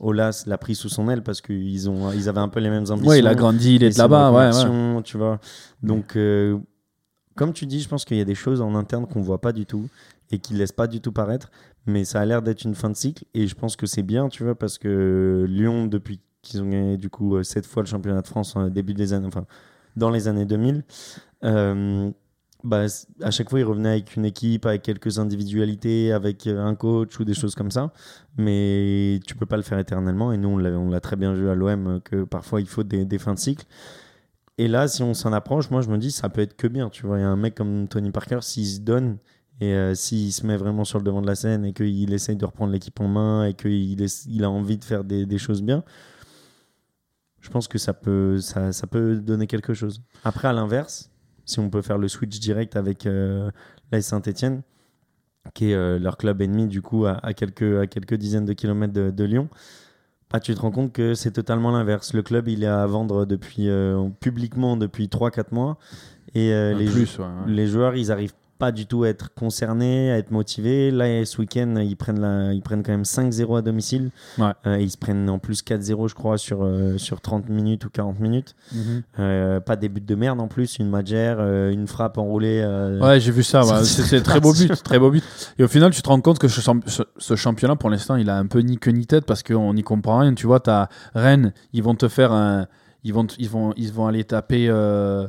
Olas 0.00 0.42
l'a 0.48 0.58
pris 0.58 0.74
sous 0.74 0.88
son 0.88 1.08
aile 1.08 1.22
parce 1.22 1.40
qu'ils 1.40 1.88
ont 1.88 2.10
ils 2.12 2.28
avaient 2.28 2.40
un 2.40 2.48
peu 2.48 2.58
les 2.58 2.68
mêmes 2.68 2.86
ambitions. 2.90 3.08
ouais 3.10 3.20
il 3.20 3.26
a 3.28 3.34
grandi 3.36 3.76
il 3.76 3.84
est 3.84 3.96
là-bas 3.96 4.30
ouais, 4.32 4.36
ouais. 4.38 4.46
reconversion, 4.48 5.02
tu 5.02 5.16
vois. 5.18 5.38
Donc 5.82 6.18
comme 7.36 7.52
tu 7.52 7.66
dis, 7.66 7.80
je 7.80 7.88
pense 7.88 8.04
qu'il 8.04 8.16
y 8.16 8.20
a 8.20 8.24
des 8.24 8.34
choses 8.34 8.60
en 8.60 8.74
interne 8.74 9.06
qu'on 9.06 9.20
voit 9.22 9.40
pas 9.40 9.52
du 9.52 9.66
tout 9.66 9.88
et 10.32 10.38
qui 10.38 10.54
laissent 10.54 10.72
pas 10.72 10.86
du 10.88 11.00
tout 11.00 11.12
paraître, 11.12 11.50
mais 11.86 12.04
ça 12.04 12.20
a 12.20 12.24
l'air 12.24 12.42
d'être 12.42 12.64
une 12.64 12.74
fin 12.74 12.90
de 12.90 12.96
cycle 12.96 13.24
et 13.34 13.46
je 13.46 13.54
pense 13.54 13.76
que 13.76 13.86
c'est 13.86 14.02
bien, 14.02 14.28
tu 14.28 14.44
vois, 14.44 14.54
parce 14.54 14.78
que 14.78 15.46
Lyon 15.48 15.86
depuis 15.86 16.20
qu'ils 16.42 16.62
ont 16.62 16.68
gagné 16.68 16.96
du 16.96 17.10
coup 17.10 17.36
euh, 17.36 17.42
sept 17.42 17.66
fois 17.66 17.82
le 17.82 17.88
championnat 17.88 18.22
de 18.22 18.26
France 18.26 18.56
au 18.56 18.68
début 18.68 18.94
des 18.94 19.12
années, 19.12 19.26
enfin 19.26 19.46
dans 19.96 20.10
les 20.10 20.28
années 20.28 20.46
2000. 20.46 20.84
euh, 21.44 22.10
bah, 22.64 22.86
à 23.20 23.30
chaque 23.30 23.50
fois, 23.50 23.60
ils 23.60 23.64
revenaient 23.64 23.90
avec 23.90 24.16
une 24.16 24.24
équipe, 24.24 24.64
avec 24.64 24.80
quelques 24.82 25.18
individualités, 25.18 26.12
avec 26.12 26.46
euh, 26.46 26.64
un 26.64 26.74
coach 26.74 27.20
ou 27.20 27.24
des 27.24 27.34
choses 27.34 27.54
comme 27.54 27.70
ça. 27.70 27.92
Mais 28.38 29.20
tu 29.26 29.36
peux 29.36 29.44
pas 29.44 29.58
le 29.58 29.62
faire 29.62 29.78
éternellement. 29.78 30.32
Et 30.32 30.38
nous, 30.38 30.48
on 30.48 30.56
l'a, 30.88 31.00
très 31.00 31.16
bien 31.16 31.34
vu 31.34 31.50
à 31.50 31.54
l'OM 31.54 31.86
euh, 31.86 32.00
que 32.00 32.24
parfois 32.24 32.62
il 32.62 32.66
faut 32.66 32.82
des, 32.82 33.04
des 33.04 33.18
fins 33.18 33.34
de 33.34 33.38
cycle. 33.38 33.66
Et 34.56 34.66
là, 34.66 34.88
si 34.88 35.02
on 35.02 35.12
s'en 35.12 35.32
approche, 35.34 35.70
moi, 35.70 35.82
je 35.82 35.90
me 35.90 35.98
dis, 35.98 36.10
ça 36.10 36.30
peut 36.30 36.40
être 36.40 36.56
que 36.56 36.66
bien. 36.66 36.88
Tu 36.88 37.06
vois, 37.06 37.18
il 37.18 37.22
y 37.22 37.24
a 37.24 37.28
un 37.28 37.36
mec 37.36 37.54
comme 37.54 37.86
Tony 37.86 38.10
Parker, 38.10 38.38
s'il 38.40 38.66
se 38.66 38.80
donne 38.80 39.18
et 39.60 39.72
euh, 39.72 39.94
s'il 39.94 40.32
se 40.32 40.46
met 40.46 40.56
vraiment 40.56 40.84
sur 40.84 40.98
le 40.98 41.04
devant 41.04 41.22
de 41.22 41.26
la 41.26 41.34
scène 41.34 41.64
et 41.64 41.72
qu'il 41.72 42.12
essaye 42.12 42.36
de 42.36 42.44
reprendre 42.44 42.72
l'équipe 42.72 42.98
en 43.00 43.08
main 43.08 43.44
et 43.46 43.54
qu'il 43.54 44.00
il 44.00 44.44
a 44.44 44.50
envie 44.50 44.78
de 44.78 44.84
faire 44.84 45.04
des, 45.04 45.26
des 45.26 45.38
choses 45.38 45.62
bien, 45.62 45.84
je 47.40 47.50
pense 47.50 47.68
que 47.68 47.78
ça 47.78 47.92
peut, 47.92 48.40
ça, 48.40 48.72
ça 48.72 48.86
peut 48.86 49.16
donner 49.16 49.46
quelque 49.46 49.74
chose. 49.74 50.02
Après, 50.24 50.48
à 50.48 50.52
l'inverse, 50.52 51.10
si 51.44 51.60
on 51.60 51.70
peut 51.70 51.82
faire 51.82 51.98
le 51.98 52.08
switch 52.08 52.40
direct 52.40 52.74
avec 52.74 53.06
euh, 53.06 53.50
l'AS 53.92 54.02
Saint-Etienne, 54.02 54.62
qui 55.52 55.70
est 55.70 55.74
euh, 55.74 55.98
leur 55.98 56.16
club 56.16 56.40
ennemi, 56.40 56.66
du 56.66 56.80
coup, 56.80 57.04
à, 57.04 57.18
à 57.24 57.34
quelques, 57.34 57.80
à 57.82 57.86
quelques 57.86 58.14
dizaines 58.14 58.46
de 58.46 58.54
kilomètres 58.54 58.94
de, 58.94 59.10
de 59.10 59.24
Lyon, 59.24 59.50
bah, 60.34 60.40
tu 60.40 60.54
te 60.54 60.60
rends 60.60 60.70
compte 60.70 60.92
que 60.92 61.14
c'est 61.14 61.30
totalement 61.30 61.70
l'inverse. 61.70 62.12
Le 62.12 62.22
club, 62.22 62.48
il 62.48 62.64
est 62.64 62.66
à 62.66 62.84
vendre 62.86 63.24
depuis, 63.24 63.68
euh, 63.68 64.08
publiquement 64.20 64.76
depuis 64.76 65.06
3-4 65.06 65.52
mois. 65.52 65.78
Et 66.34 66.52
euh, 66.52 66.74
les, 66.74 66.86
plus 66.86 67.18
ouais, 67.18 67.24
ouais. 67.24 67.30
les 67.46 67.66
joueurs, 67.66 67.94
ils 67.94 68.10
arrivent 68.10 68.32
pas 68.64 68.72
du 68.72 68.86
tout 68.86 69.04
être 69.04 69.34
concernés, 69.34 70.10
à 70.10 70.16
être 70.16 70.30
motivés. 70.30 70.90
Là, 70.90 71.22
ce 71.26 71.36
week-end, 71.38 71.74
ils 71.80 71.96
prennent, 71.96 72.18
la, 72.20 72.54
ils 72.54 72.62
prennent 72.62 72.82
quand 72.82 72.92
même 72.92 73.02
5-0 73.02 73.58
à 73.58 73.60
domicile. 73.60 74.08
Ouais. 74.38 74.52
Euh, 74.66 74.78
ils 74.80 74.90
se 74.90 74.96
prennent 74.96 75.28
en 75.28 75.38
plus 75.38 75.62
4-0, 75.62 76.08
je 76.08 76.14
crois, 76.14 76.38
sur, 76.38 76.60
euh, 76.64 76.96
sur 76.96 77.20
30 77.20 77.50
minutes 77.50 77.84
ou 77.84 77.90
40 77.90 78.20
minutes. 78.20 78.54
Mhm. 78.72 79.02
Euh, 79.18 79.60
pas 79.60 79.76
des 79.76 79.90
buts 79.90 80.00
de 80.00 80.14
merde 80.14 80.40
en 80.40 80.48
plus, 80.48 80.78
une 80.78 80.88
magère, 80.88 81.40
une 81.68 81.86
frappe 81.86 82.16
enroulée. 82.16 82.64
Ouais, 83.02 83.20
j'ai 83.20 83.32
vu 83.32 83.42
ça. 83.42 83.60
ouais. 83.66 83.84
C'est 83.84 84.02
c'est 84.02 84.22
très 84.22 84.40
beau 84.40 84.54
but, 84.54 84.82
très 84.82 84.98
beau 84.98 85.10
but. 85.10 85.22
Et 85.58 85.64
au 85.64 85.68
final, 85.68 85.90
tu 85.92 86.00
te 86.00 86.08
rends 86.08 86.20
compte 86.22 86.38
que 86.38 86.48
ce, 86.48 86.62
ce- 86.86 87.02
ce 87.18 87.36
championnat, 87.36 87.76
pour 87.76 87.90
l'instant, 87.90 88.16
il 88.16 88.30
a 88.30 88.38
un 88.38 88.46
peu 88.46 88.60
ni 88.60 88.78
queue 88.78 88.92
ni 88.92 89.06
tête 89.06 89.26
parce 89.26 89.42
qu'on 89.42 89.74
n'y 89.74 89.82
comprend 89.82 90.20
rien. 90.20 90.32
Tu 90.32 90.46
vois, 90.46 90.60
t'as 90.60 90.88
Rennes, 91.14 91.52
ils 91.74 91.82
vont 91.82 91.94
te 91.96 92.08
faire 92.08 92.32
un, 92.32 92.66
ils 93.02 93.12
vont, 93.12 93.26
ils 93.38 93.50
vont, 93.50 93.74
ils 93.76 93.92
vont 93.92 94.06
aller 94.06 94.24
taper. 94.24 94.68
euh, 94.70 95.28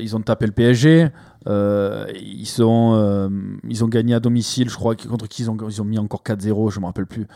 ils 0.00 0.14
ont 0.16 0.20
tapé 0.20 0.44
le 0.44 0.52
PSG. 0.52 1.08
Euh, 1.46 2.06
ils, 2.14 2.46
sont, 2.46 2.92
euh, 2.94 3.28
ils 3.68 3.84
ont 3.84 3.88
gagné 3.88 4.14
à 4.14 4.20
domicile, 4.20 4.68
je 4.70 4.76
crois. 4.76 4.94
Contre 4.94 5.28
qui 5.28 5.42
ils 5.42 5.50
ont, 5.50 5.56
ils 5.68 5.80
ont 5.82 5.84
mis 5.84 5.98
encore 5.98 6.22
4-0, 6.24 6.70
je 6.70 6.80
me 6.80 6.86
rappelle 6.86 7.06
plus. 7.06 7.26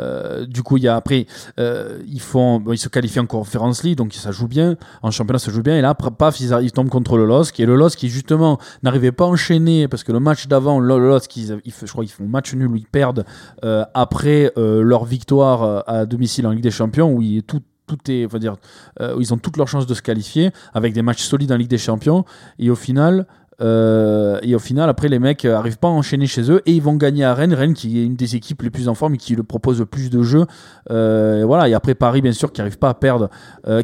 Euh, 0.00 0.46
du 0.46 0.62
coup, 0.62 0.76
il 0.76 0.84
y 0.84 0.88
a 0.88 0.96
après, 0.96 1.26
euh, 1.58 1.98
ils 2.06 2.20
font, 2.20 2.62
ils 2.72 2.78
se 2.78 2.88
qualifient 2.88 3.20
en 3.20 3.26
Conference 3.26 3.82
League, 3.82 3.96
donc 3.96 4.12
ça 4.14 4.30
joue 4.30 4.48
bien. 4.48 4.76
En 5.02 5.10
championnat, 5.10 5.38
ça 5.38 5.50
joue 5.50 5.62
bien. 5.62 5.76
Et 5.76 5.80
là, 5.80 5.94
paf, 5.94 6.40
ils, 6.40 6.72
tombent 6.72 6.88
contre 6.88 7.16
le 7.16 7.26
LOSC. 7.26 7.60
Et 7.60 7.66
le 7.66 7.76
LOSC, 7.76 7.98
qui 7.98 8.08
justement 8.08 8.58
n'arrivait 8.82 9.12
pas 9.12 9.24
à 9.24 9.28
enchaîner 9.28 9.88
parce 9.88 10.04
que 10.04 10.12
le 10.12 10.20
match 10.20 10.46
d'avant, 10.46 10.78
le 10.80 10.98
LOSC, 10.98 11.36
ils, 11.36 11.60
je 11.64 11.92
crois 11.92 12.04
qu'ils 12.04 12.12
font 12.12 12.26
match 12.26 12.54
nul 12.54 12.68
où 12.68 12.76
ils 12.76 12.86
perdent 12.86 13.24
euh, 13.64 13.84
après 13.94 14.52
euh, 14.56 14.82
leur 14.82 15.04
victoire 15.04 15.84
à 15.86 16.06
domicile 16.06 16.46
en 16.46 16.50
Ligue 16.50 16.62
des 16.62 16.70
Champions, 16.70 17.12
où 17.12 17.22
il 17.22 17.42
tout 17.42 17.62
tout 17.86 18.10
est, 18.10 18.24
on 18.26 18.28
va 18.28 18.38
dire, 18.38 18.56
euh, 19.00 19.16
ils 19.20 19.32
ont 19.32 19.38
toutes 19.38 19.56
leurs 19.56 19.68
chances 19.68 19.86
de 19.86 19.94
se 19.94 20.02
qualifier 20.02 20.50
avec 20.74 20.92
des 20.92 21.02
matchs 21.02 21.22
solides 21.22 21.52
en 21.52 21.56
Ligue 21.56 21.70
des 21.70 21.78
Champions. 21.78 22.24
Et 22.58 22.70
au 22.70 22.74
final, 22.74 23.26
euh, 23.62 24.38
et 24.42 24.54
au 24.54 24.58
final, 24.58 24.88
après, 24.88 25.08
les 25.08 25.18
mecs 25.18 25.44
euh, 25.44 25.56
arrivent 25.56 25.78
pas 25.78 25.88
à 25.88 25.90
enchaîner 25.90 26.26
chez 26.26 26.50
eux 26.50 26.62
et 26.66 26.72
ils 26.72 26.82
vont 26.82 26.96
gagner 26.96 27.24
à 27.24 27.34
Rennes. 27.34 27.54
Rennes 27.54 27.74
qui 27.74 27.98
est 27.98 28.04
une 28.04 28.16
des 28.16 28.36
équipes 28.36 28.62
les 28.62 28.70
plus 28.70 28.88
en 28.88 28.94
forme 28.94 29.14
et 29.14 29.18
qui 29.18 29.34
le 29.34 29.42
propose 29.42 29.78
le 29.78 29.86
plus 29.86 30.10
de 30.10 30.22
jeux. 30.22 30.46
Euh, 30.90 31.40
et 31.40 31.44
voilà. 31.44 31.68
Et 31.68 31.74
après 31.74 31.94
Paris, 31.94 32.20
bien 32.20 32.32
sûr, 32.32 32.52
qui 32.52 32.60
arrive 32.60 32.78
pas 32.78 32.90
à 32.90 32.94
perdre, 32.94 33.30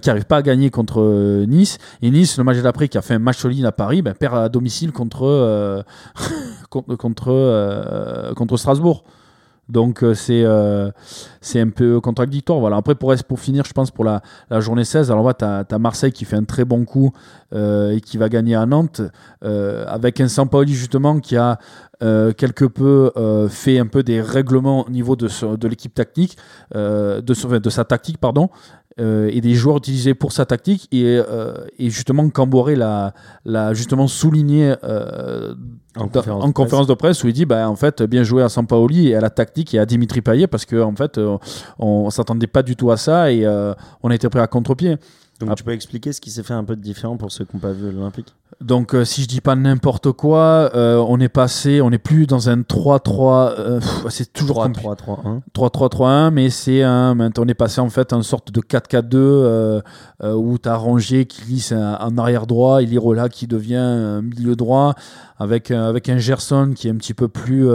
qui 0.00 0.10
arrive 0.10 0.26
pas 0.26 0.38
à 0.38 0.42
gagner 0.42 0.70
contre 0.70 1.44
Nice. 1.46 1.78
Et 2.02 2.10
Nice, 2.10 2.38
le 2.38 2.44
match 2.44 2.58
d'après, 2.58 2.88
qui 2.88 2.98
a 2.98 3.02
fait 3.02 3.14
un 3.14 3.18
match 3.18 3.38
solide 3.38 3.64
à 3.64 3.72
Paris, 3.72 4.02
ben, 4.02 4.14
perd 4.14 4.36
à 4.36 4.48
domicile 4.48 4.92
contre 4.92 5.84
contre 6.70 6.96
contre 8.34 8.56
Strasbourg. 8.56 9.04
Donc 9.68 10.02
euh, 10.02 10.12
c'est 10.14 10.42
euh, 10.44 10.90
c'est 11.40 11.60
un 11.60 11.70
peu 11.70 12.00
contradictoire. 12.00 12.58
Voilà. 12.58 12.76
Après, 12.76 12.94
pour, 12.94 13.14
pour 13.28 13.40
finir, 13.40 13.64
je 13.64 13.72
pense 13.72 13.90
pour 13.90 14.04
la, 14.04 14.20
la 14.50 14.60
journée 14.60 14.84
16, 14.84 15.10
alors 15.10 15.34
tu 15.36 15.44
as, 15.44 15.78
Marseille 15.78 16.12
qui 16.12 16.24
fait 16.24 16.36
un 16.36 16.44
très 16.44 16.64
bon 16.64 16.84
coup 16.84 17.12
euh, 17.54 17.92
et 17.92 18.00
qui 18.00 18.18
va 18.18 18.28
gagner 18.28 18.54
à 18.54 18.66
Nantes, 18.66 19.00
avec 19.42 20.20
un 20.20 20.28
Sampaoli 20.28 20.74
justement 20.74 21.20
qui 21.20 21.36
a 21.36 21.58
quelque 22.00 22.64
peu 22.64 23.12
fait 23.48 23.78
un 23.78 23.86
peu 23.86 24.02
des 24.02 24.20
règlements 24.20 24.86
au 24.86 24.90
niveau 24.90 25.14
de, 25.14 25.28
de 25.56 25.68
l'équipe 25.68 25.94
tactique, 25.94 26.36
de, 26.74 27.20
de 27.20 27.70
sa 27.70 27.84
tactique, 27.84 28.18
pardon. 28.18 28.50
Euh, 29.00 29.30
et 29.32 29.40
des 29.40 29.54
joueurs 29.54 29.78
utilisés 29.78 30.14
pour 30.14 30.32
sa 30.32 30.44
tactique. 30.46 30.88
Et, 30.92 31.04
euh, 31.04 31.54
et 31.78 31.90
justement 31.90 32.28
Camboré 32.30 32.76
l'a, 32.76 33.14
l'a 33.44 33.74
justement 33.74 34.06
souligné 34.08 34.74
euh, 34.84 35.54
En 35.96 36.08
conférence 36.08 36.44
en 36.44 36.48
de 36.48 36.52
conférence 36.52 36.86
de 36.86 36.94
presse 36.94 37.22
où 37.24 37.28
il 37.28 37.32
dit 37.32 37.46
bah, 37.46 37.68
en 37.68 37.76
fait 37.76 38.02
bien 38.02 38.22
joué 38.22 38.42
à 38.42 38.48
Sampaoli 38.48 39.08
et 39.08 39.14
à 39.14 39.20
la 39.20 39.30
tactique 39.30 39.74
et 39.74 39.78
à 39.78 39.86
Dimitri 39.86 40.20
Payet 40.20 40.46
parce 40.46 40.64
que 40.64 40.80
en 40.82 40.94
fait 40.94 41.18
on, 41.18 41.38
on 41.78 42.10
s'attendait 42.10 42.46
pas 42.46 42.62
du 42.62 42.76
tout 42.76 42.90
à 42.90 42.96
ça 42.96 43.32
et 43.32 43.46
on 44.02 44.10
a 44.10 44.14
été 44.14 44.28
pris 44.28 44.40
à 44.40 44.46
contre-pied. 44.46 44.96
Donc 45.40 45.48
Ah. 45.50 45.54
tu 45.56 45.64
peux 45.64 45.72
expliquer 45.72 46.12
ce 46.12 46.20
qui 46.20 46.30
s'est 46.30 46.42
fait 46.42 46.54
un 46.54 46.64
peu 46.64 46.76
de 46.76 46.82
différent 46.82 47.16
pour 47.16 47.32
ceux 47.32 47.44
qui 47.44 47.56
n'ont 47.56 47.60
pas 47.60 47.72
vu 47.72 47.90
l'Olympique? 47.90 48.34
Donc 48.60 48.94
euh, 48.94 49.04
si 49.04 49.22
je 49.22 49.28
dis 49.28 49.40
pas 49.40 49.56
n'importe 49.56 50.12
quoi 50.12 50.70
euh, 50.74 51.02
on 51.08 51.18
est 51.20 51.28
passé 51.28 51.80
on 51.80 51.90
n'est 51.90 51.98
plus 51.98 52.26
dans 52.26 52.48
un 52.48 52.58
3-3 52.58 53.54
euh, 53.58 53.80
c'est 54.08 54.32
toujours 54.32 54.64
compli- 54.66 54.82
3-3-3-1. 54.84 55.40
3-3-3-1, 55.54 56.30
mais 56.30 56.50
c'est 56.50 56.82
un. 56.82 57.16
On 57.38 57.48
est 57.48 57.54
passé 57.54 57.80
en 57.80 57.88
fait 57.88 58.12
une 58.12 58.22
sorte 58.22 58.52
de 58.52 58.60
4-4-2 58.60 59.02
euh, 59.14 59.80
où 60.22 60.58
tu 60.58 60.68
as 60.68 60.76
Rongier 60.76 61.26
qui 61.26 61.42
glisse 61.42 61.72
en 61.72 62.18
arrière 62.18 62.46
droit, 62.46 62.82
Ilirola 62.82 63.28
qui 63.28 63.46
devient 63.46 64.20
milieu 64.22 64.54
droit, 64.56 64.94
avec, 65.38 65.70
un- 65.70 65.84
avec 65.84 66.08
un 66.08 66.18
Gerson 66.18 66.72
qui 66.74 66.88
est 66.88 66.90
un 66.90 66.96
petit 66.96 67.14
peu 67.14 67.28
plus 67.28 67.68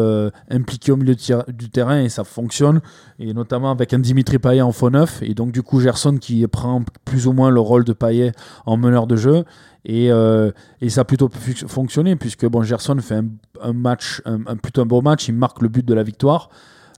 impliqué 0.50 0.91
au 0.91 0.98
milieu 0.98 1.15
du 1.48 1.69
terrain 1.69 2.00
et 2.01 2.10
ça 2.10 2.24
fonctionne, 2.24 2.81
et 3.19 3.34
notamment 3.34 3.72
avec 3.72 3.93
un 3.93 4.00
Dimitri 4.00 4.38
Payet 4.39 4.62
en 4.62 4.72
faux 4.72 4.89
neuf, 4.89 5.22
et 5.22 5.34
donc 5.34 5.51
du 5.51 5.63
coup 5.63 5.79
Gerson 5.79 6.17
qui 6.17 6.46
prend 6.48 6.84
plus 7.05 7.27
ou 7.27 7.34
moins 7.34 7.50
le 7.50 7.60
rôle 7.60 7.84
de 7.84 7.93
Payet 7.93 8.31
en 8.65 8.77
meneur 8.77 9.07
de 9.07 9.15
jeu. 9.15 9.43
Et, 9.86 10.12
euh, 10.12 10.51
et 10.81 10.89
ça 10.89 11.01
a 11.01 11.03
plutôt 11.05 11.29
fonctionné 11.67 12.15
puisque 12.15 12.46
bon, 12.48 12.62
Gerson 12.63 12.98
fait 13.01 13.15
un, 13.15 13.25
un 13.62 13.74
match, 13.74 14.22
un, 14.25 14.39
un- 14.48 14.55
plutôt 14.57 14.81
un 14.81 14.86
beau 14.86 15.01
match, 15.01 15.27
il 15.29 15.36
marque 15.36 15.62
le 15.62 15.69
but 15.69 15.86
de 15.86 15.93
la 15.93 16.03
victoire. 16.03 16.50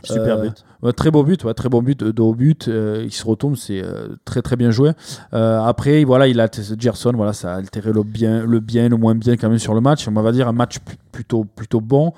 Super 0.03 0.38
Euh, 0.38 0.43
but. 0.48 0.63
Ouais, 0.81 0.93
très 0.93 1.12
beau 1.12 1.24
but, 1.24 1.43
ouais, 1.43 1.53
très 1.53 1.67
bon 1.67 1.81
but 1.81 2.01
de, 2.01 2.21
haut 2.21 2.33
but. 2.33 2.69
euh, 2.69 3.01
il 3.03 3.12
se 3.12 3.25
retourne, 3.25 3.57
c'est 3.57 3.83
euh, 3.83 4.07
très 4.24 4.41
très 4.41 4.55
bien 4.55 4.71
joué. 4.71 4.91
Après, 5.33 6.05
voilà, 6.05 6.27
il 6.29 6.39
a 6.39 6.48
Gerson, 6.79 7.12
voilà, 7.15 7.33
ça 7.33 7.53
a 7.53 7.57
altéré 7.57 7.91
le 7.91 8.03
bien, 8.03 8.45
le 8.45 8.59
bien, 8.62 8.88
le 8.88 8.95
moins 8.95 9.13
bien 9.15 9.36
quand 9.36 9.50
même 9.50 9.59
sur 9.59 9.74
le 9.74 9.81
match. 9.81 10.07
On 10.07 10.12
va 10.13 10.31
dire 10.31 10.48
un 10.48 10.53
match 10.53 10.79
pl- 10.79 10.98
plutôt 11.12 11.43
plutôt 11.43 11.81
bon. 11.81 12.13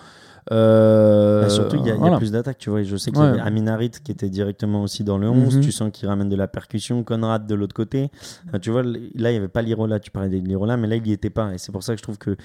Euh, 0.52 1.42
Bah, 1.44 1.50
surtout, 1.50 1.78
il 1.78 1.86
y 1.86 1.92
a, 1.92 1.96
y 1.96 2.18
plus 2.18 2.32
d'attaques, 2.32 2.58
tu 2.58 2.70
vois. 2.70 2.84
Je 2.84 2.96
sais 2.98 3.12
qu'il 3.12 3.20
Ouais. 3.22 3.28
y 3.28 3.30
avait 3.32 3.40
Aminarit 3.42 3.92
qui 4.04 4.12
était 4.12 4.30
directement 4.30 4.84
aussi 4.84 5.04
dans 5.04 5.18
le 5.18 5.30
11. 5.30 5.56
Mhm. 5.58 5.62
Tu 5.64 5.72
sens 5.72 5.90
qu'il 5.94 6.08
ramène 6.10 6.30
de 6.30 6.36
la 6.36 6.48
percussion. 6.48 7.04
Conrad 7.04 7.48
de 7.48 7.56
l'autre 7.56 7.74
côté. 7.76 8.12
Euh, 8.54 8.60
tu 8.60 8.70
vois, 8.70 8.84
là, 8.84 8.92
il 8.98 9.22
n'y 9.32 9.38
avait 9.38 9.48
pas 9.48 9.62
Lirola. 9.62 10.00
Tu 10.00 10.12
parlais 10.12 10.30
de 10.42 10.46
Lirola, 10.48 10.78
mais 10.78 10.88
là, 10.88 10.98
il 10.98 11.04
n'y 11.04 11.14
était 11.14 11.30
pas. 11.30 11.54
Et 11.54 11.58
c'est 11.58 11.72
pour 11.72 11.84
ça 11.84 11.94
que 11.94 12.00
je 12.00 12.04
trouve 12.04 12.18
que 12.18 12.36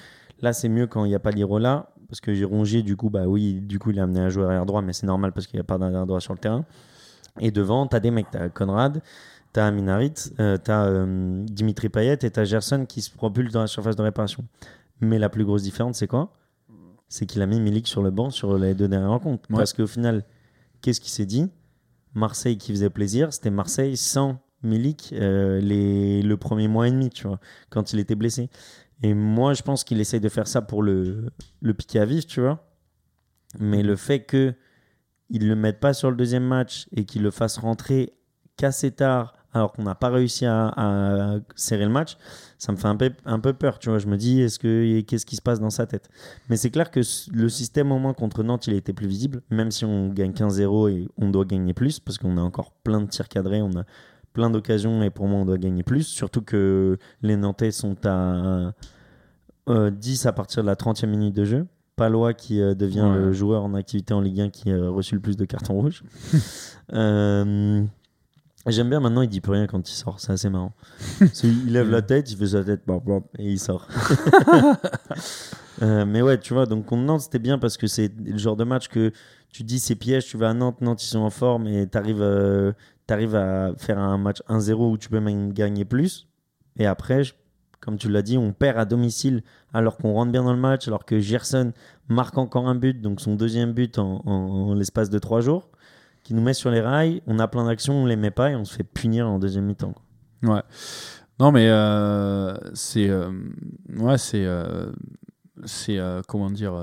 là, 0.41 0.53
c'est 0.53 0.69
mieux 0.69 0.87
quand 0.87 1.03
il 1.05 1.09
n'y 1.09 1.15
a 1.15 1.19
pas 1.19 1.31
Lirola. 1.31 1.89
Parce 2.09 2.21
que 2.21 2.33
j'ai 2.33 2.45
rongé, 2.45 2.83
du 2.83 2.95
coup, 2.95 3.09
bah 3.09 3.25
oui, 3.27 3.55
du 3.61 3.79
coup, 3.79 3.91
il 3.91 3.99
a 3.99 4.03
amené 4.03 4.21
un 4.21 4.29
joueur 4.29 4.47
arrière 4.47 4.65
droit, 4.65 4.81
mais 4.81 4.93
c'est 4.93 5.05
normal 5.07 5.33
parce 5.33 5.45
qu'il 5.45 5.57
n'y 5.57 5.61
a 5.61 5.65
pas 5.65 5.77
d'arrière 5.77 6.05
droit 6.05 6.21
sur 6.21 6.31
le 6.33 6.39
terrain. 6.39 6.63
Et 7.41 7.51
devant, 7.51 7.85
tu 7.87 7.95
as 7.97 7.99
des 7.99 8.11
mecs. 8.11 8.31
Tu 8.31 8.37
as 8.37 8.47
Conrad, 8.47 9.01
tu 9.53 9.59
as 9.59 9.65
Aminarit, 9.65 10.13
tu 10.13 10.71
as 10.71 11.05
Dimitri 11.51 11.89
Payet 11.89 12.13
et 12.21 12.31
tu 12.31 12.39
as 12.39 12.45
Gerson 12.45 12.85
qui 12.87 13.01
se 13.01 13.11
propulse 13.11 13.51
dans 13.51 13.59
la 13.61 13.67
surface 13.67 13.97
de 13.97 14.01
réparation. 14.01 14.45
Mais 15.01 15.19
la 15.19 15.27
plus 15.27 15.43
grosse 15.43 15.63
différence, 15.63 15.97
c'est 15.97 16.07
quoi? 16.07 16.31
C'est 17.09 17.25
qu'il 17.25 17.41
a 17.41 17.45
mis 17.45 17.59
Milik 17.59 17.87
sur 17.87 18.03
le 18.03 18.11
banc 18.11 18.29
sur 18.29 18.57
les 18.57 18.73
deux 18.73 18.87
dernières 18.87 19.09
rencontres. 19.09 19.49
Ouais. 19.49 19.57
Parce 19.57 19.73
qu'au 19.73 19.87
final, 19.87 20.25
qu'est-ce 20.81 20.99
qui 21.01 21.11
s'est 21.11 21.25
dit? 21.25 21.49
Marseille 22.13 22.57
qui 22.57 22.71
faisait 22.71 22.89
plaisir, 22.89 23.31
c'était 23.31 23.51
Marseille 23.51 23.95
sans 23.95 24.39
Milik 24.63 25.13
euh, 25.13 25.59
les, 25.61 26.21
le 26.21 26.37
premier 26.37 26.67
mois 26.67 26.87
et 26.87 26.91
demi, 26.91 27.09
tu 27.09 27.27
vois, 27.27 27.39
quand 27.69 27.93
il 27.93 27.99
était 27.99 28.15
blessé. 28.15 28.49
Et 29.03 29.13
moi, 29.13 29.53
je 29.53 29.61
pense 29.61 29.83
qu'il 29.83 29.99
essaye 29.99 30.19
de 30.19 30.29
faire 30.29 30.47
ça 30.47 30.61
pour 30.61 30.81
le, 30.81 31.31
le 31.61 31.73
piquer 31.73 31.99
à 31.99 32.05
vif, 32.05 32.25
tu 32.25 32.41
vois. 32.41 32.67
Mais 33.59 33.83
le 33.83 33.95
fait 33.95 34.21
que 34.21 34.55
il 35.29 35.47
le 35.47 35.55
mette 35.55 35.79
pas 35.79 35.93
sur 35.93 36.09
le 36.09 36.17
deuxième 36.17 36.45
match 36.45 36.87
et 36.95 37.05
qu'il 37.05 37.21
le 37.21 37.31
fasse 37.31 37.57
rentrer 37.57 38.13
qu'assez 38.55 38.91
tard, 38.91 39.36
alors 39.53 39.71
qu'on 39.71 39.83
n'a 39.83 39.95
pas 39.95 40.09
réussi 40.09 40.45
à, 40.45 40.67
à 40.75 41.35
serrer 41.55 41.85
le 41.85 41.91
match, 41.91 42.17
ça 42.57 42.71
me 42.71 42.77
fait 42.77 42.87
un 42.87 42.95
peu, 42.95 43.11
un 43.25 43.39
peu 43.39 43.53
peur, 43.53 43.79
tu 43.79 43.89
vois. 43.89 43.97
Je 43.99 44.07
me 44.07 44.17
dis, 44.17 44.41
est-ce 44.41 44.59
que 44.59 45.01
qu'est-ce 45.01 45.25
qui 45.25 45.35
se 45.35 45.41
passe 45.41 45.59
dans 45.59 45.69
sa 45.69 45.85
tête? 45.85 46.09
Mais 46.49 46.57
c'est 46.57 46.69
clair 46.69 46.91
que 46.91 46.99
le 47.31 47.49
système 47.49 47.91
au 47.91 47.99
moins 47.99 48.13
contre 48.13 48.43
Nantes, 48.43 48.67
il 48.67 48.73
a 48.73 48.77
été 48.77 48.93
plus 48.93 49.07
visible, 49.07 49.41
même 49.49 49.71
si 49.71 49.85
on 49.85 50.09
gagne 50.09 50.31
15-0 50.31 50.89
et 50.91 51.07
on 51.17 51.29
doit 51.29 51.45
gagner 51.45 51.73
plus, 51.73 51.99
parce 51.99 52.17
qu'on 52.17 52.37
a 52.37 52.41
encore 52.41 52.71
plein 52.83 53.01
de 53.01 53.07
tirs 53.07 53.29
cadrés, 53.29 53.61
on 53.61 53.71
a 53.77 53.83
plein 54.33 54.49
d'occasions 54.51 55.01
et 55.01 55.09
pour 55.09 55.27
moi 55.27 55.39
on 55.39 55.45
doit 55.45 55.57
gagner 55.57 55.81
plus, 55.81 56.03
surtout 56.03 56.41
que 56.41 56.97
les 57.23 57.35
Nantais 57.37 57.71
sont 57.71 57.95
à 58.05 58.73
euh, 59.69 59.89
10 59.89 60.25
à 60.27 60.33
partir 60.33 60.61
de 60.61 60.67
la 60.67 60.75
30e 60.75 61.07
minute 61.07 61.35
de 61.35 61.43
jeu. 61.45 61.65
Palois 61.95 62.35
qui 62.35 62.61
euh, 62.61 62.75
devient 62.75 63.01
Ouais. 63.01 63.15
le 63.17 63.33
joueur 63.33 63.63
en 63.63 63.73
activité 63.73 64.13
en 64.13 64.21
Ligue 64.21 64.41
1 64.41 64.49
qui 64.49 64.71
a 64.71 64.89
reçu 64.89 65.15
le 65.15 65.21
plus 65.21 65.35
de 65.37 65.45
cartons 65.45 65.73
rouges. 65.73 66.03
Euh, 66.93 67.83
J'aime 68.67 68.89
bien 68.89 68.99
maintenant, 68.99 69.21
il 69.21 69.29
dit 69.29 69.39
plus 69.41 69.53
rien 69.53 69.65
quand 69.67 69.89
il 69.89 69.93
sort, 69.93 70.19
c'est 70.19 70.31
assez 70.33 70.49
marrant. 70.49 70.73
Il 71.43 71.71
lève 71.71 71.89
la 71.89 72.01
tête, 72.01 72.29
il 72.31 72.37
fait 72.37 72.47
sa 72.47 72.63
tête, 72.63 72.81
et 73.39 73.51
il 73.51 73.59
sort. 73.59 73.87
Euh, 75.83 76.05
mais 76.07 76.23
ouais, 76.23 76.39
tu 76.39 76.55
vois, 76.55 76.65
donc 76.65 76.87
contre 76.87 77.03
Nantes, 77.03 77.21
c'était 77.21 77.37
bien 77.37 77.59
parce 77.59 77.77
que 77.77 77.85
c'est 77.85 78.11
le 78.25 78.37
genre 78.39 78.55
de 78.55 78.63
match 78.63 78.87
que 78.87 79.11
tu 79.51 79.63
dis 79.63 79.77
c'est 79.77 79.93
piège, 79.93 80.25
tu 80.25 80.35
vas 80.35 80.49
à 80.49 80.53
Nantes, 80.55 80.81
Nantes 80.81 81.03
ils 81.03 81.07
sont 81.07 81.19
en 81.19 81.29
forme 81.29 81.67
et 81.67 81.87
tu 81.87 81.95
arrives, 81.99 82.23
à 83.35 83.73
faire 83.77 83.99
un 83.99 84.17
match 84.17 84.41
1-0 84.49 84.73
où 84.73 84.97
tu 84.97 85.07
peux 85.09 85.19
même 85.19 85.53
gagner 85.53 85.85
plus. 85.85 86.27
Et 86.79 86.87
après, 86.87 87.21
comme 87.79 87.97
tu 87.97 88.09
l'as 88.09 88.23
dit, 88.23 88.39
on 88.39 88.53
perd 88.53 88.79
à 88.79 88.85
domicile 88.85 89.43
alors 89.71 89.97
qu'on 89.97 90.13
rentre 90.13 90.31
bien 90.31 90.41
dans 90.41 90.53
le 90.53 90.59
match, 90.59 90.87
alors 90.87 91.05
que 91.05 91.19
Gerson 91.19 91.73
marque 92.09 92.39
encore 92.39 92.67
un 92.67 92.73
but, 92.75 92.99
donc 92.99 93.21
son 93.21 93.35
deuxième 93.35 93.73
but 93.73 93.99
en, 93.99 94.23
en- 94.25 94.31
en 94.31 94.73
l'espace 94.73 95.11
de 95.11 95.19
trois 95.19 95.41
jours, 95.41 95.69
qui 96.27 96.33
nous 96.33 96.41
met 96.41 96.53
sur 96.53 96.69
les 96.69 96.81
rails. 96.81 97.21
On 97.25 97.39
a 97.39 97.47
plein 97.47 97.65
d'actions, 97.65 97.93
on 98.03 98.05
les 98.05 98.17
met 98.17 98.31
pas 98.31 98.51
et 98.51 98.55
on 98.55 98.65
se 98.65 98.75
fait 98.75 98.83
punir 98.83 99.29
en 99.29 99.39
deuxième 99.39 99.63
mi-temps. 99.65 99.95
Ouais. 100.43 100.61
Non, 101.39 101.53
mais 101.53 101.69
euh, 101.69 102.53
c'est. 102.73 103.07
euh, 103.09 103.31
ouais, 103.95 104.17
c'est. 104.17 104.43
euh, 104.45 104.91
c'est. 105.65 105.97
comment 106.27 106.49
dire 106.49 106.73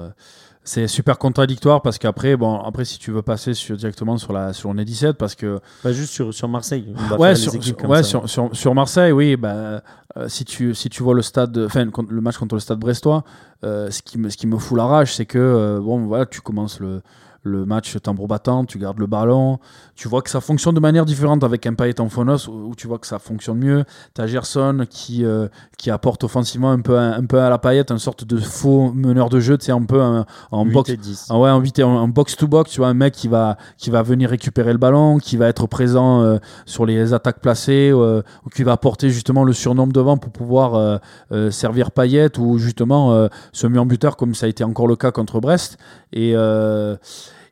c'est 0.67 0.89
super 0.89 1.19
contradictoire 1.19 1.83
parce 1.83 1.99
qu'après, 1.99 2.39
bon, 2.39 2.59
après, 2.59 2.87
si 2.87 2.99
tu 2.99 3.11
veux 3.11 3.21
passer 3.21 3.53
sur, 3.53 3.77
directement 3.77 4.17
sur 4.17 4.33
la 4.33 4.55
sur 4.55 4.71
l'année 4.71 4.87
17, 4.87 5.19
parce 5.19 5.35
que. 5.35 5.61
Pas 5.83 5.93
juste 5.93 6.11
sur, 6.15 6.33
sur 6.33 6.49
Marseille. 6.49 6.95
On 7.13 7.17
Ouais, 7.19 7.35
sur, 7.35 7.53
ouais 7.87 7.99
ça. 7.99 8.03
sur, 8.03 8.29
sur, 8.29 8.57
sur 8.57 8.75
Marseille, 8.75 9.13
oui. 9.13 9.37
Bah, 9.37 9.83
euh, 10.17 10.29
si, 10.29 10.47
tu, 10.47 10.75
si 10.75 10.89
tu 10.89 11.03
vois 11.03 11.15
le 11.15 11.21
stade, 11.21 11.59
enfin, 11.59 11.85
le 12.09 12.21
match 12.23 12.39
contre 12.39 12.55
le 12.55 12.61
stade 12.61 12.79
brestois, 12.79 13.25
euh, 13.63 13.91
ce, 13.91 14.01
qui 14.01 14.19
me, 14.19 14.31
ce 14.31 14.39
qui 14.39 14.47
me 14.47 14.57
fout 14.57 14.79
la 14.79 14.87
rage, 14.87 15.15
c'est 15.15 15.27
que, 15.27 15.39
euh, 15.39 15.81
bon, 15.81 16.07
voilà, 16.07 16.25
tu 16.25 16.41
commences 16.41 16.81
le, 16.81 17.03
le 17.45 17.65
match 17.67 17.97
tambour 18.03 18.27
battant, 18.27 18.65
tu 18.65 18.79
gardes 18.79 18.99
le 18.99 19.07
ballon, 19.07 19.59
tu 19.95 20.09
vois 20.09 20.23
que 20.23 20.31
ça 20.31 20.41
fonctionne 20.41 20.75
de 20.75 20.81
manière 20.81 21.05
différente 21.05 21.45
avec 21.45 21.67
un 21.67 21.75
Payet 21.75 22.01
en 22.01 22.09
Phonos, 22.09 22.49
où, 22.49 22.75
tu 22.75 22.87
vois 22.89 22.99
que 22.99 23.07
ça 23.07 23.19
fonctionne 23.19 23.59
mieux. 23.59 23.85
Tu 24.15 24.21
as 24.23 24.27
Gerson 24.27 24.87
qui, 24.89 25.25
euh, 25.25 25.49
qui 25.77 25.91
apporte 25.91 26.25
offensivement 26.25 26.71
un 26.73 26.81
peu, 26.81 26.99
un, 26.99 27.25
peu 27.27 27.39
à 27.41 27.51
la 27.51 27.59
Payet, 27.59 27.85
une 27.91 27.99
sorte 27.99 28.25
de 28.25 28.39
faux 28.39 28.91
meneur 28.95 29.29
de 29.29 29.41
jeu, 29.41 29.59
tu 29.59 29.67
sais, 29.67 29.73
un 29.73 29.83
peu 29.85 30.01
un- 30.03 30.25
en 30.51 30.65
8 30.65 30.73
box. 30.73 30.91
et 30.91 30.97
10. 30.97 31.27
Ah 31.31 31.39
ouais, 31.39 31.51
en, 31.51 31.61
huit- 31.61 31.79
en, 31.83 31.95
en 31.97 32.09
box 32.09 32.35
to 32.37 32.49
box, 32.49 32.71
tu 32.71 32.79
vois, 32.81 32.89
un 32.89 32.95
mec 32.95 33.13
qui 33.13 33.29
va, 33.29 33.59
qui 33.77 33.91
va 33.91 34.03
venir 34.03 34.31
récupérer 34.31 34.73
le 34.73 34.79
ballon, 34.79 35.19
qui 35.19 35.37
va 35.37 35.47
être 35.49 35.67
présent 35.67 36.23
euh, 36.23 36.39
sur 36.65 36.87
les 36.87 37.13
attaques 37.13 37.41
placées, 37.41 37.91
euh, 37.93 38.23
ou 38.47 38.49
qui 38.49 38.63
va 38.63 38.73
apporter 38.73 39.11
justement 39.11 39.45
le 39.45 39.53
surnombre 39.53 39.93
devant 39.93 40.17
pour 40.17 40.33
pouvoir 40.33 40.75
euh, 40.75 40.97
euh, 41.33 41.51
servir 41.51 41.91
Payet 41.91 42.39
ou 42.39 42.57
justement 42.59 43.13
euh, 43.13 43.29
se 43.53 43.67
met 43.67 43.79
en 43.79 43.85
buteur 43.87 44.17
comme 44.17 44.35
ça 44.35 44.47
a 44.47 44.49
été 44.49 44.65
encore 44.65 44.87
le 44.87 44.97
cas 44.97 45.11
contre 45.11 45.41
Brest. 45.41 45.77
Et, 46.13 46.33
euh, 46.35 46.97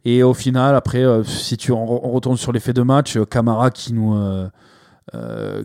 et 0.05 0.23
au 0.23 0.35
final, 0.35 0.75
après, 0.75 1.05
euh, 1.05 1.23
si 1.23 1.57
tu, 1.57 1.73
on, 1.73 1.87
retourne 1.87 2.37
sur 2.37 2.53
les 2.53 2.61
faits 2.61 2.77
de 2.77 2.83
match, 2.83 3.17
euh, 3.17 3.25
Camara 3.25 3.71
qui 3.71 3.93
nous. 3.93 4.15
euh, 4.15 4.49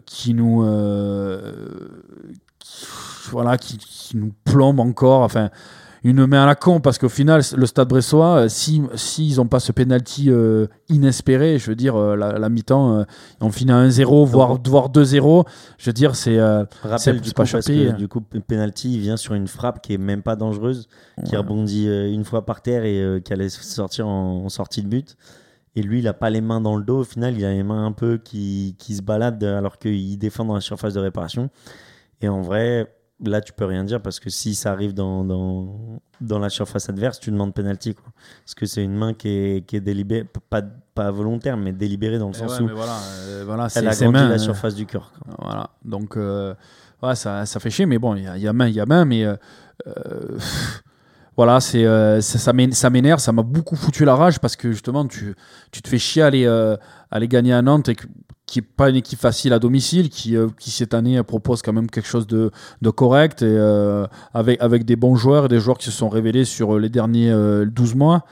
qui 0.06 0.34
nous 0.34 0.62
voilà 3.30 3.58
qui, 3.58 3.78
qui 3.78 4.18
nous 4.18 4.34
plombe 4.46 4.80
encore 4.80 5.22
enfin 5.22 5.52
une 6.04 6.26
main 6.26 6.44
à 6.44 6.46
la 6.46 6.56
con 6.56 6.80
parce 6.80 6.98
qu'au 6.98 7.10
final 7.10 7.42
le 7.56 7.66
stade 7.66 7.88
bressois 7.88 8.38
euh, 8.44 8.50
si 8.50 8.82
s'ils 8.96 9.38
n'ont 9.38 9.48
pas 9.48 9.60
ce 9.60 9.72
penalty 9.72 10.30
euh, 10.30 10.68
inespéré 10.90 11.58
je 11.60 11.70
veux 11.70 11.76
dire 11.76 11.96
euh, 11.96 12.16
la, 12.16 12.38
la 12.40 12.50
mi-temps 12.50 13.00
euh, 13.00 13.04
on 13.42 13.52
finit 13.52 13.72
à 13.72 13.84
1-0 13.88 14.26
voire, 14.26 14.60
voire 14.66 14.90
2-0 14.90 15.46
je 15.78 15.86
veux 15.90 15.94
dire 15.94 16.16
c'est 16.16 16.38
euh, 16.38 16.66
Rappel 16.84 17.20
du 17.22 17.32
pas 17.32 17.44
coup, 17.46 17.52
parce 17.52 17.66
chapé, 17.66 17.86
que 17.86 17.90
hein. 17.92 17.94
du 17.94 18.08
coup, 18.08 18.22
penalty, 18.22 18.94
il 18.96 19.00
vient 19.00 19.18
sur 19.18 19.34
une 19.34 19.48
frappe 19.48 19.82
qui 19.82 19.94
est 19.94 19.98
même 19.98 20.22
pas 20.22 20.36
dangereuse, 20.36 20.88
qui 21.26 21.32
Ouais. 21.32 21.38
rebondit 21.38 21.88
une 21.88 22.24
fois 22.26 22.46
par 22.46 22.62
terre 22.62 22.84
et 22.86 23.22
qui 23.24 23.34
allait 23.34 23.50
sortir 23.50 24.08
en, 24.08 24.46
en 24.46 24.50
sortie 24.50 24.82
de 24.84 24.88
but. 24.88 25.16
Et 25.76 25.84
lui, 25.84 26.00
il 26.00 26.08
a 26.08 26.14
pas 26.14 26.30
les 26.32 26.42
mains 26.42 26.60
dans 26.60 26.76
le 26.76 26.84
dos. 26.84 27.02
Au 27.02 27.04
final, 27.04 27.38
il 27.38 27.46
a 27.46 27.52
les 27.52 27.62
mains 27.62 27.86
un 27.86 27.92
peu 27.92 28.18
qui, 28.18 28.76
qui 28.80 28.96
se 28.96 29.04
baladent 29.04 29.44
alors 29.44 29.78
qu'il 29.78 30.18
défend 30.18 30.44
dans 30.46 30.56
la 30.56 30.62
surface 30.62 30.96
de 30.96 31.00
réparation. 31.00 31.50
Et 32.22 32.28
en 32.30 32.42
vrai, 32.42 32.92
là, 33.24 33.42
tu 33.42 33.52
peux 33.54 33.66
rien 33.66 33.84
dire 33.84 34.02
parce 34.02 34.20
que 34.20 34.30
si 34.30 34.54
ça 34.56 34.72
arrive 34.72 34.94
dans, 34.94 35.24
dans, 35.24 36.00
dans 36.22 36.40
la 36.40 36.50
surface 36.50 36.88
adverse, 36.90 37.20
tu 37.20 37.32
demandes 37.32 37.54
penalty. 37.54 37.96
Quoi. 37.96 38.12
Parce 38.44 38.56
que 38.56 38.66
c'est 38.66 38.84
une 38.84 38.96
main 38.96 39.14
qui 39.14 39.30
est, 39.30 39.66
qui 39.66 39.76
est 39.76 39.82
délibérée, 39.82 40.28
pas, 40.50 40.62
pas 40.94 41.10
volontaire, 41.12 41.58
mais 41.58 41.72
délibérée 41.74 42.20
dans 42.20 42.28
le 42.28 42.34
Mais 42.34 42.38
sens 42.48 42.60
ouais, 42.60 42.66
où 42.72 42.76
voilà, 42.76 42.98
euh, 43.28 43.44
voilà 43.46 43.70
c'est 43.70 43.80
elle 43.80 43.86
la 43.86 43.92
euh, 44.36 44.38
surface 44.38 44.76
du 44.76 44.86
cœur. 44.86 45.12
Voilà. 45.40 45.70
Donc, 45.84 46.16
euh, 46.18 46.54
ouais, 47.02 47.16
ça, 47.16 47.46
ça 47.46 47.60
fait 47.60 47.70
chier, 47.70 47.86
mais 47.86 47.98
bon, 47.98 48.16
il 48.16 48.24
y, 48.24 48.28
a- 48.28 48.38
y 48.38 48.48
a 48.48 48.54
main, 48.54 48.68
il 48.68 48.76
y 48.76 48.80
a 48.80 48.86
main, 48.86 49.04
mais 49.06 49.26
euh, 49.26 49.36
euh, 49.88 50.38
voilà, 51.36 51.60
c'est, 51.60 51.84
ça, 52.22 52.40
ça 52.40 52.54
m'é- 52.54 52.72
ça 52.72 52.90
m'énerve, 52.90 53.20
ça 53.20 53.32
m'a 53.32 53.44
beaucoup 53.44 53.76
foutu 53.76 54.06
la 54.06 54.16
rage 54.16 54.40
parce 54.40 54.56
que 54.56 54.72
justement, 54.72 55.06
tu, 55.06 55.36
tu 55.72 55.82
te 55.84 55.88
fais 55.88 56.00
chier 56.00 56.24
à 56.24 56.28
aller, 56.28 56.48
à 56.48 56.78
aller 57.12 57.28
gagner 57.28 57.54
à 57.54 57.62
Nantes, 57.62 57.90
et 57.90 57.96
que- 57.96 58.08
qui 58.48 58.60
n'est 58.60 58.66
pas 58.76 58.90
une 58.90 58.96
équipe 58.96 59.20
facile 59.20 59.54
à 59.54 59.60
domicile, 59.60 60.10
qui, 60.10 60.36
euh, 60.36 60.48
qui 60.60 60.72
cette 60.72 60.94
année 60.96 61.22
propose 61.22 61.62
quand 61.62 61.74
même 61.74 61.90
quelque 61.92 62.08
chose 62.08 62.26
de, 62.26 62.50
de 62.82 62.90
correct, 62.90 63.42
et, 63.44 63.46
euh, 63.46 64.08
avec, 64.34 64.60
avec 64.62 64.84
des 64.86 64.96
bons 64.96 65.16
joueurs 65.16 65.46
et 65.46 65.48
des 65.50 65.60
joueurs 65.60 65.78
qui 65.78 65.86
se 65.86 65.92
sont 65.92 66.10
révélés 66.10 66.46
sur 66.46 66.76
euh, 66.76 66.80
les 66.80 66.90
derniers 66.90 67.30
euh, 67.30 67.66
12 67.66 67.94
mois. 67.96 68.24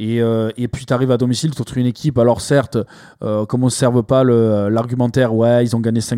Et, 0.00 0.22
euh, 0.22 0.50
et 0.56 0.68
puis 0.68 0.86
tu 0.86 0.92
arrives 0.94 1.10
à 1.10 1.16
domicile, 1.16 1.50
tu 1.54 1.60
retrouves 1.60 1.78
une 1.80 1.86
équipe. 1.86 2.18
Alors 2.18 2.40
certes, 2.40 2.78
euh, 3.24 3.44
comme 3.46 3.62
on 3.62 3.66
ne 3.66 3.70
serve 3.70 4.02
pas 4.04 4.22
le- 4.22 4.68
l'argumentaire, 4.68 5.34
ouais, 5.34 5.64
ils 5.64 5.74
ont 5.74 5.80
gagné 5.80 6.00
5, 6.00 6.16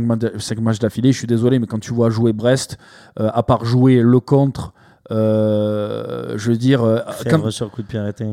matchs 0.61 0.79
d'affilée, 0.79 1.13
je 1.13 1.19
suis 1.19 1.27
désolé, 1.27 1.59
mais 1.59 1.67
quand 1.67 1.79
tu 1.81 1.93
vois 1.95 2.11
jouer 2.11 2.33
Brest, 2.35 2.77
euh, 3.19 3.31
à 3.33 3.43
part 3.43 3.65
jouer 3.65 4.01
le 4.03 4.21
contre, 4.21 4.75
euh, 5.11 6.35
je 6.37 6.51
veux 6.51 6.57
dire... 6.59 6.83
euh, 6.83 6.99
quand- 7.31 7.51
sur 7.51 7.71
coup 7.71 7.83
de 7.83 7.87
pied 7.87 7.99
arrêté. 7.99 8.27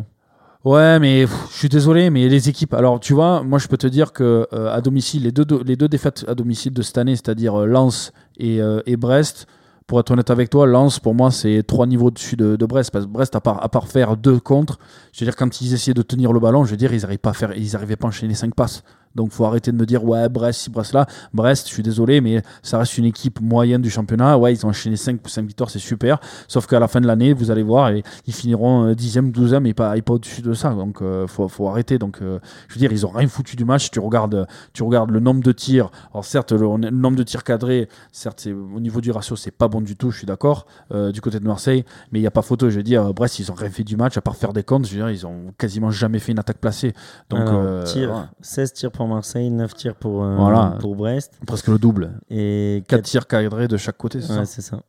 Ouais, 0.67 0.99
mais 0.99 1.25
je 1.25 1.57
suis 1.57 1.69
désolé, 1.69 2.09
mais 2.09 2.27
les 2.27 2.49
équipes. 2.49 2.73
Alors, 2.73 2.99
tu 2.99 3.13
vois, 3.13 3.41
moi, 3.41 3.57
je 3.57 3.69
peux 3.69 3.77
te 3.77 3.87
dire 3.87 4.11
que 4.11 4.45
euh, 4.51 4.75
à 4.75 4.81
domicile, 4.81 5.23
les 5.23 5.31
deux, 5.31 5.45
les 5.63 5.77
deux 5.77 5.87
défaites 5.87 6.25
à 6.27 6.35
domicile 6.35 6.73
de 6.73 6.81
cette 6.81 6.97
année, 6.97 7.15
c'est-à-dire 7.15 7.61
euh, 7.61 7.65
Lens 7.65 8.11
et, 8.35 8.61
euh, 8.61 8.81
et 8.85 8.97
Brest, 8.97 9.47
pour 9.87 9.97
être 10.01 10.11
honnête 10.11 10.29
avec 10.29 10.49
toi, 10.49 10.67
Lens, 10.67 10.99
pour 10.99 11.15
moi, 11.15 11.31
c'est 11.31 11.63
trois 11.65 11.87
niveaux 11.87 12.07
au-dessus 12.07 12.35
de, 12.35 12.57
Brest. 12.65 12.91
Parce 12.91 13.05
que 13.05 13.09
Brest, 13.09 13.33
à 13.37 13.39
part, 13.39 13.63
à 13.63 13.69
part 13.69 13.87
faire 13.87 14.17
deux 14.17 14.41
contre, 14.41 14.77
je 15.13 15.21
veux 15.21 15.25
dire, 15.25 15.37
quand 15.37 15.61
ils 15.61 15.73
essayaient 15.73 15.93
de 15.93 16.01
tenir 16.01 16.33
le 16.33 16.41
ballon, 16.41 16.65
je 16.65 16.71
veux 16.71 16.75
dire, 16.75 16.93
ils 16.93 16.99
n'arrivaient 16.99 17.17
pas 17.17 17.29
à 17.29 17.33
faire, 17.33 17.55
ils 17.55 17.71
pas 17.71 18.05
à 18.05 18.09
enchaîner 18.09 18.33
cinq 18.33 18.53
passes. 18.53 18.83
Donc 19.17 19.31
faut 19.31 19.43
arrêter 19.45 19.71
de 19.71 19.77
me 19.77 19.85
dire 19.85 20.05
ouais 20.05 20.29
Brest, 20.29 20.61
si 20.61 20.69
Brest 20.69 20.93
là, 20.93 21.07
Brest, 21.33 21.67
je 21.67 21.73
suis 21.73 21.83
désolé, 21.83 22.21
mais 22.21 22.41
ça 22.61 22.77
reste 22.77 22.97
une 22.97 23.05
équipe 23.05 23.41
moyenne 23.41 23.81
du 23.81 23.89
championnat. 23.89 24.37
Ouais, 24.37 24.53
ils 24.53 24.65
ont 24.65 24.69
enchaîné 24.69 24.95
5, 24.95 25.19
5 25.25 25.45
victoires, 25.45 25.69
c'est 25.69 25.79
super. 25.79 26.19
Sauf 26.47 26.67
qu'à 26.67 26.79
la 26.79 26.87
fin 26.87 27.01
de 27.01 27.07
l'année, 27.07 27.33
vous 27.33 27.51
allez 27.51 27.63
voir, 27.63 27.89
et 27.89 28.03
ils 28.27 28.33
finiront 28.33 28.93
10e, 28.93 29.33
12e 29.33 29.65
et 29.65 29.73
pas, 29.73 29.97
et 29.97 30.01
pas 30.01 30.13
au-dessus 30.13 30.41
de 30.41 30.53
ça. 30.53 30.69
Donc 30.69 31.01
euh, 31.01 31.27
faut, 31.27 31.47
faut 31.47 31.67
arrêter. 31.67 31.97
Donc 31.97 32.19
euh, 32.21 32.39
je 32.67 32.75
veux 32.75 32.79
dire, 32.79 32.91
ils 32.91 33.05
ont 33.05 33.09
rien 33.09 33.27
foutu 33.27 33.55
du 33.55 33.65
match. 33.65 33.89
Tu 33.89 33.99
regardes, 33.99 34.47
tu 34.73 34.83
regardes 34.83 35.09
le 35.09 35.19
nombre 35.19 35.41
de 35.41 35.51
tirs. 35.51 35.89
Alors 36.13 36.23
certes, 36.23 36.51
le, 36.51 36.59
le 36.59 36.89
nombre 36.91 37.17
de 37.17 37.23
tirs 37.23 37.43
cadrés, 37.43 37.89
certes, 38.11 38.47
au 38.47 38.79
niveau 38.79 39.01
du 39.01 39.11
ratio, 39.11 39.35
c'est 39.35 39.51
pas 39.51 39.67
bon 39.67 39.81
du 39.81 39.95
tout, 39.95 40.11
je 40.11 40.19
suis 40.19 40.27
d'accord, 40.27 40.67
euh, 40.91 41.11
du 41.11 41.21
côté 41.21 41.39
de 41.39 41.45
Marseille. 41.47 41.83
Mais 42.11 42.19
il 42.19 42.21
n'y 42.21 42.27
a 42.27 42.31
pas 42.31 42.43
photo, 42.43 42.69
je 42.69 42.77
veux 42.77 42.83
dire, 42.83 43.13
Brest, 43.13 43.39
ils 43.39 43.51
ont 43.51 43.55
rien 43.55 43.69
fait 43.71 43.83
du 43.83 43.97
match, 43.97 44.15
à 44.17 44.21
part 44.21 44.35
faire 44.35 44.53
des 44.53 44.63
comptes. 44.63 44.85
Je 44.85 44.91
veux 44.91 44.97
dire, 44.97 45.09
ils 45.09 45.25
ont 45.25 45.53
quasiment 45.57 45.89
jamais 45.89 46.19
fait 46.19 46.33
une 46.33 46.39
attaque 46.39 46.59
placée. 46.59 46.93
Donc, 47.29 47.41
Alors, 47.41 47.53
euh, 47.55 47.83
tir, 47.83 48.09
voilà. 48.11 48.29
16 48.41 48.73
tirs 48.73 48.91
pour 48.91 49.06
Marseille, 49.07 49.49
9 49.49 49.73
tirs 49.73 49.95
pour, 49.95 50.23
euh, 50.23 50.35
Voilà. 50.35 50.77
pour 50.79 50.95
Brest. 50.95 51.33
presque 51.47 51.67
le 51.67 51.79
double. 51.79 52.11
Et 52.29 52.83
4 52.87 53.01
tirs 53.03 53.27
cadrés 53.27 53.67
de 53.67 53.77
chaque 53.77 53.97
côté, 53.97 54.21
c'est 54.21 54.31
Ouais, 54.31 54.39
ça 54.39 54.45
c'est 54.45 54.61
ça. 54.61 54.79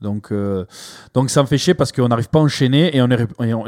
Donc, 0.00 0.32
euh, 0.32 0.64
donc 1.12 1.28
ça 1.28 1.42
me 1.42 1.46
fait 1.46 1.58
chier 1.58 1.74
parce 1.74 1.92
qu'on 1.92 2.08
n'arrive 2.08 2.28
pas 2.30 2.38
à 2.38 2.42
enchaîner 2.42 2.96
et, 2.96 3.02
on 3.02 3.10
est, 3.10 3.26
et, 3.44 3.52
on- 3.54 3.66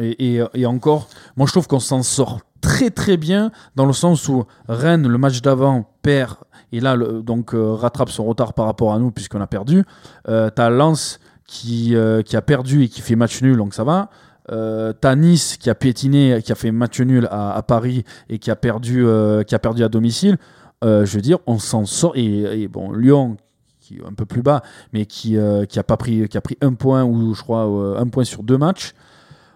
et- 0.55 0.67
encore, 0.67 1.09
moi 1.37 1.47
je 1.47 1.53
trouve 1.53 1.67
qu'on 1.67 1.79
s'en 1.81 2.03
sort 2.03 2.41
très 2.63 2.89
très 2.91 3.19
bien 3.19 3.51
dans 3.77 3.85
le 3.85 3.93
sens 3.93 4.29
où 4.31 4.45
Rennes, 4.67 5.07
le 5.07 5.19
match 5.19 5.43
d'avant, 5.43 5.85
perd 6.01 6.37
et 6.73 6.81
là 6.81 6.97
le- 6.97 7.23
donc 7.23 7.55
euh, 7.55 7.75
rattrape 7.75 8.09
son 8.09 8.25
retard 8.25 8.55
par 8.55 8.65
rapport 8.65 8.95
à 8.95 8.99
nous 8.99 9.11
puisqu'on 9.11 9.43
a 9.43 9.47
perdu. 9.47 9.85
Euh, 10.29 10.49
T'as 10.49 10.71
Lens 10.71 11.21
qui, 11.47 11.95
qui 12.25 12.37
a 12.37 12.41
perdu 12.43 12.85
et 12.85 12.89
qui 12.89 13.03
fait 13.03 13.15
match 13.17 13.43
nul, 13.43 13.59
donc 13.59 13.75
ça 13.75 13.85
va. 13.85 14.09
Euh, 14.51 14.93
T'as 14.93 15.15
Nice 15.15 15.57
qui 15.57 15.71
a 15.71 15.75
piétiné, 15.75 16.41
qui 16.43 16.53
a 16.53 16.55
fait 16.55 16.73
match 16.73 17.01
nul 17.01 17.29
à, 17.31 17.55
à 17.55 17.63
Paris 17.63 18.05
et 18.29 18.39
qui 18.39 18.51
a 18.51 18.57
perdu, 18.57 19.07
euh, 19.07 19.43
qui 19.45 19.55
a 19.55 19.59
perdu 19.59 19.85
à 19.85 19.89
domicile. 19.89 20.39
Euh, 20.85 21.05
je 21.05 21.15
veux 21.15 21.21
dire, 21.21 21.39
on 21.47 21.59
s'en 21.59 21.87
sort. 21.87 22.13
Et, 22.17 22.63
et 22.63 22.69
bon, 22.69 22.93
Lyon, 22.93 23.37
qui 23.81 23.99
est 23.99 24.05
un 24.05 24.13
peu 24.15 24.25
plus 24.27 24.43
bas, 24.43 24.63
mais 24.93 25.07
qui, 25.07 25.37
qui 25.69 25.79
a 25.79 25.83
pas 25.85 25.97
pris, 25.97 26.29
qui 26.29 26.37
a 26.37 26.41
pris 26.41 26.57
un 26.61 26.75
point 26.75 27.05
ou 27.05 27.35
je 27.35 27.43
crois 27.43 27.63
un 27.99 28.07
point 28.09 28.25
sur 28.25 28.43
deux 28.43 28.59
matchs. 28.59 28.93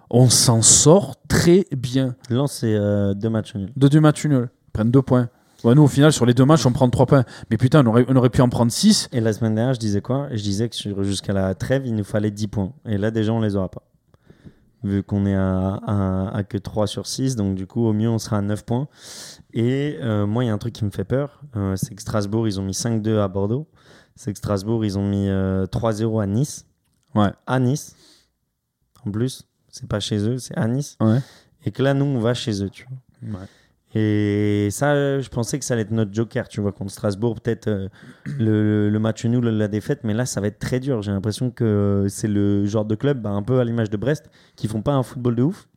On 0.08 0.28
s'en 0.28 0.62
sort 0.62 1.16
très 1.26 1.64
bien. 1.76 2.14
Lens, 2.30 2.58
c'est 2.60 2.78
deux 3.16 3.30
matchs 3.30 3.54
nuls. 3.54 3.72
De 3.76 3.88
deux 3.88 4.00
matchs 4.00 4.26
nuls, 4.26 4.48
ils 4.68 4.72
prennent 4.72 4.90
deux 4.90 5.02
points. 5.02 5.28
Ouais, 5.64 5.74
nous, 5.74 5.82
au 5.82 5.88
final, 5.88 6.12
sur 6.12 6.26
les 6.26 6.34
deux 6.34 6.44
matchs, 6.44 6.64
on 6.66 6.72
prend 6.72 6.88
trois 6.90 7.06
points. 7.06 7.24
Mais 7.50 7.56
putain, 7.56 7.84
on 7.84 7.88
aurait, 7.88 8.04
on 8.08 8.14
aurait 8.14 8.30
pu 8.30 8.40
en 8.40 8.48
prendre 8.48 8.70
six. 8.70 9.08
Et 9.12 9.20
la 9.20 9.32
semaine 9.32 9.54
dernière, 9.54 9.74
je 9.74 9.80
disais 9.80 10.00
quoi? 10.00 10.28
Je 10.30 10.42
disais 10.42 10.68
que 10.68 10.76
jusqu'à 11.02 11.32
la 11.32 11.54
trêve, 11.54 11.86
il 11.86 11.94
nous 11.94 12.04
fallait 12.04 12.30
10 12.30 12.48
points. 12.48 12.72
Et 12.86 12.98
là, 12.98 13.10
déjà, 13.10 13.32
on 13.32 13.40
les 13.40 13.56
aura 13.56 13.68
pas. 13.68 13.82
Vu 14.86 15.02
qu'on 15.02 15.26
est 15.26 15.34
à, 15.34 15.74
à- 15.86 16.36
à 16.36 16.42
que 16.44 16.58
3 16.58 16.86
sur 16.86 17.06
6, 17.06 17.34
donc 17.34 17.54
du 17.56 17.66
coup, 17.66 17.84
au 17.86 17.92
mieux, 17.92 18.08
on 18.08 18.18
sera 18.18 18.38
à 18.38 18.40
9 18.42 18.64
points. 18.64 18.88
Et 19.52 19.98
euh, 20.00 20.26
moi, 20.26 20.44
il 20.44 20.46
y 20.46 20.50
a 20.50 20.52
un 20.52 20.58
truc 20.58 20.74
qui 20.74 20.84
me 20.84 20.90
fait 20.90 21.04
peur 21.04 21.40
euh, 21.56 21.74
c'est 21.76 21.94
que 21.94 22.02
Strasbourg, 22.02 22.46
ils 22.46 22.60
ont 22.60 22.62
mis 22.62 22.72
5-2 22.74 23.18
à 23.18 23.28
Bordeaux. 23.28 23.66
C'est 24.14 24.32
que 24.32 24.38
Strasbourg, 24.38 24.84
ils 24.84 24.98
ont 24.98 25.06
mis 25.06 25.28
euh, 25.28 25.66
3-0 25.66 26.22
à 26.22 26.26
Nice. 26.26 26.66
Ouais. 27.14 27.32
À 27.46 27.58
Nice. 27.58 27.96
En 29.04 29.10
plus, 29.10 29.42
c'est 29.68 29.88
pas 29.88 30.00
chez 30.00 30.18
eux, 30.18 30.38
c'est 30.38 30.56
à 30.56 30.66
Nice. 30.68 30.96
Ouais. 31.00 31.20
Et 31.64 31.70
que 31.72 31.82
là, 31.82 31.94
nous, 31.94 32.04
on 32.04 32.20
va 32.20 32.32
chez 32.34 32.62
eux, 32.62 32.70
tu 32.70 32.86
vois. 32.88 33.40
Et 33.98 34.68
ça, 34.70 35.20
je 35.20 35.28
pensais 35.28 35.58
que 35.58 35.64
ça 35.64 35.74
allait 35.74 35.82
être 35.82 35.90
notre 35.90 36.12
joker, 36.12 36.48
tu 36.48 36.60
vois, 36.60 36.72
contre 36.72 36.90
Strasbourg, 36.92 37.40
peut-être 37.40 37.68
euh, 37.68 37.88
le, 38.38 38.90
le 38.90 38.98
match 38.98 39.24
nul, 39.24 39.44
la 39.44 39.68
défaite, 39.68 40.00
mais 40.04 40.12
là, 40.12 40.26
ça 40.26 40.40
va 40.40 40.48
être 40.48 40.58
très 40.58 40.80
dur. 40.80 41.00
J'ai 41.02 41.12
l'impression 41.12 41.50
que 41.50 42.06
c'est 42.08 42.28
le 42.28 42.66
genre 42.66 42.84
de 42.84 42.94
club, 42.94 43.22
bah, 43.22 43.30
un 43.30 43.42
peu 43.42 43.58
à 43.58 43.64
l'image 43.64 43.88
de 43.90 43.96
Brest, 43.96 44.28
qui 44.56 44.68
font 44.68 44.82
pas 44.82 44.92
un 44.92 45.02
football 45.02 45.34
de 45.36 45.42
ouf, 45.44 45.68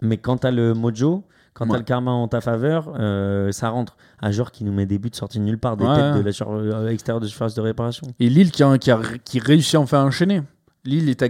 mais 0.00 0.18
quand 0.18 0.38
t'as 0.38 0.50
le 0.52 0.72
mojo, 0.74 1.24
quand 1.54 1.64
Ouais. 1.64 1.72
t'as 1.72 1.78
le 1.78 1.84
karma 1.84 2.12
en 2.12 2.28
ta 2.28 2.40
faveur, 2.40 2.94
euh, 3.00 3.50
ça 3.50 3.70
rentre. 3.70 3.96
Un 4.22 4.30
joueur 4.30 4.52
qui 4.52 4.62
nous 4.62 4.72
met 4.72 4.86
des 4.86 4.98
buts 4.98 5.10
sortis 5.12 5.38
de 5.40 5.44
nulle 5.44 5.58
part, 5.58 5.76
des 5.76 5.84
Ouais. 5.84 5.96
têtes 5.96 6.14
de 6.14 6.20
la 6.20 6.32
sur, 6.32 6.52
euh, 6.52 7.18
de 7.20 7.26
surface 7.26 7.54
de 7.56 7.60
réparation. 7.60 8.06
Et 8.20 8.28
Lille 8.28 8.52
qui, 8.52 8.62
a, 8.62 8.78
qui, 8.78 8.92
a- 8.92 9.00
qui 9.24 9.40
réussit 9.40 9.74
enfin 9.74 10.02
à 10.02 10.04
enchaîner. 10.04 10.42
Lille 10.84 11.08
est, 11.08 11.22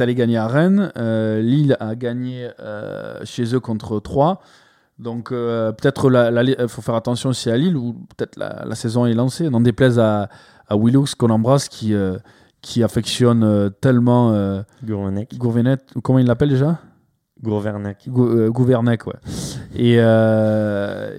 allé 0.00 0.14
gagner 0.14 0.36
à 0.36 0.46
Rennes. 0.46 0.92
euh, 0.96 1.42
Lille 1.42 1.76
a 1.80 1.96
gagné 1.96 2.48
euh, 2.60 3.18
chez 3.24 3.52
eux 3.56 3.60
contre 3.60 3.98
3. 3.98 4.40
Donc 5.02 5.32
euh, 5.32 5.72
peut-être 5.72 6.10
il 6.58 6.68
faut 6.68 6.80
faire 6.82 6.94
attention 6.94 7.30
aussi 7.30 7.50
à 7.50 7.56
Lille 7.56 7.76
où 7.76 7.94
peut-être 8.16 8.36
la, 8.36 8.64
la 8.64 8.74
saison 8.74 9.04
est 9.06 9.14
lancée. 9.14 9.50
N'en 9.50 9.60
déplaise 9.60 9.98
à, 9.98 10.28
à 10.68 10.76
Willoux 10.76 11.06
qu'on 11.18 11.30
embrasse 11.30 11.68
qui, 11.68 11.92
euh, 11.92 12.16
qui 12.60 12.82
affectionne 12.82 13.42
euh, 13.42 13.68
tellement 13.68 14.32
euh. 14.32 14.62
Gourvenet. 15.36 15.78
Comment 16.02 16.18
il 16.20 16.26
l'appelle 16.26 16.50
déjà? 16.50 16.78
Gourvernac. 17.42 18.08
Gou- 18.08 18.28
euh, 18.28 18.50
Gouvernec, 18.50 19.04
ouais. 19.08 19.14
Et, 19.74 19.96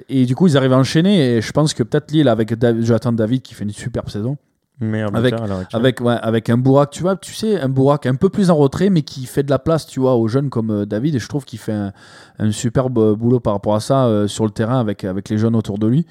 et 0.08 0.26
du 0.26 0.36
coup, 0.36 0.48
ils 0.48 0.56
arrivent 0.56 0.72
à 0.72 0.78
enchaîner. 0.78 1.36
Et 1.36 1.42
je 1.42 1.52
pense 1.52 1.74
que 1.74 1.84
peut-être 1.84 2.12
Lille, 2.14 2.30
avec 2.30 2.54
Dav- 2.54 2.82
Jonathan 2.82 3.12
David, 3.12 3.42
qui 3.42 3.54
fait 3.54 3.66
une 3.66 3.72
superbe 3.72 4.10
saison, 4.10 4.38
Meilleur 4.80 5.16
Avec- 5.16 5.36
avec, 5.72 6.02
ouais, 6.02 6.16
avec 6.22 6.50
un 6.50 6.58
Bourak, 6.58 6.90
tu 6.90 7.04
vois, 7.04 7.16
tu 7.16 7.34
sais, 7.34 7.60
un 7.62 7.70
Bourak 7.70 8.06
un 8.06 8.16
peu 8.16 8.30
plus 8.30 8.50
en 8.50 8.56
retrait, 8.56 8.90
mais 8.90 9.04
qui 9.04 9.26
fait 9.26 9.44
de 9.44 9.50
la 9.52 9.60
place, 9.60 9.86
tu 9.86 10.00
vois, 10.00 10.16
aux 10.16 10.28
jeunes 10.28 10.50
comme 10.50 10.72
euh, 10.72 10.86
David. 10.86 11.16
Et 11.16 11.20
je 11.20 11.28
trouve 11.30 11.46
qu'il 11.46 11.60
fait 11.60 11.74
un, 11.74 11.94
un 12.40 12.52
superbe 12.52 12.98
euh, 12.98 13.16
boulot 13.16 13.40
par 13.40 13.54
rapport 13.54 13.76
à 13.76 13.80
ça 13.80 14.08
euh, 14.08 14.28
sur 14.28 14.46
le 14.46 14.52
terrain 14.52 14.80
avec, 14.80 15.04
avec 15.04 15.30
les 15.30 15.38
jeunes 15.38 15.56
autour 15.56 15.78
de 15.78 15.88
lui. 15.88 16.06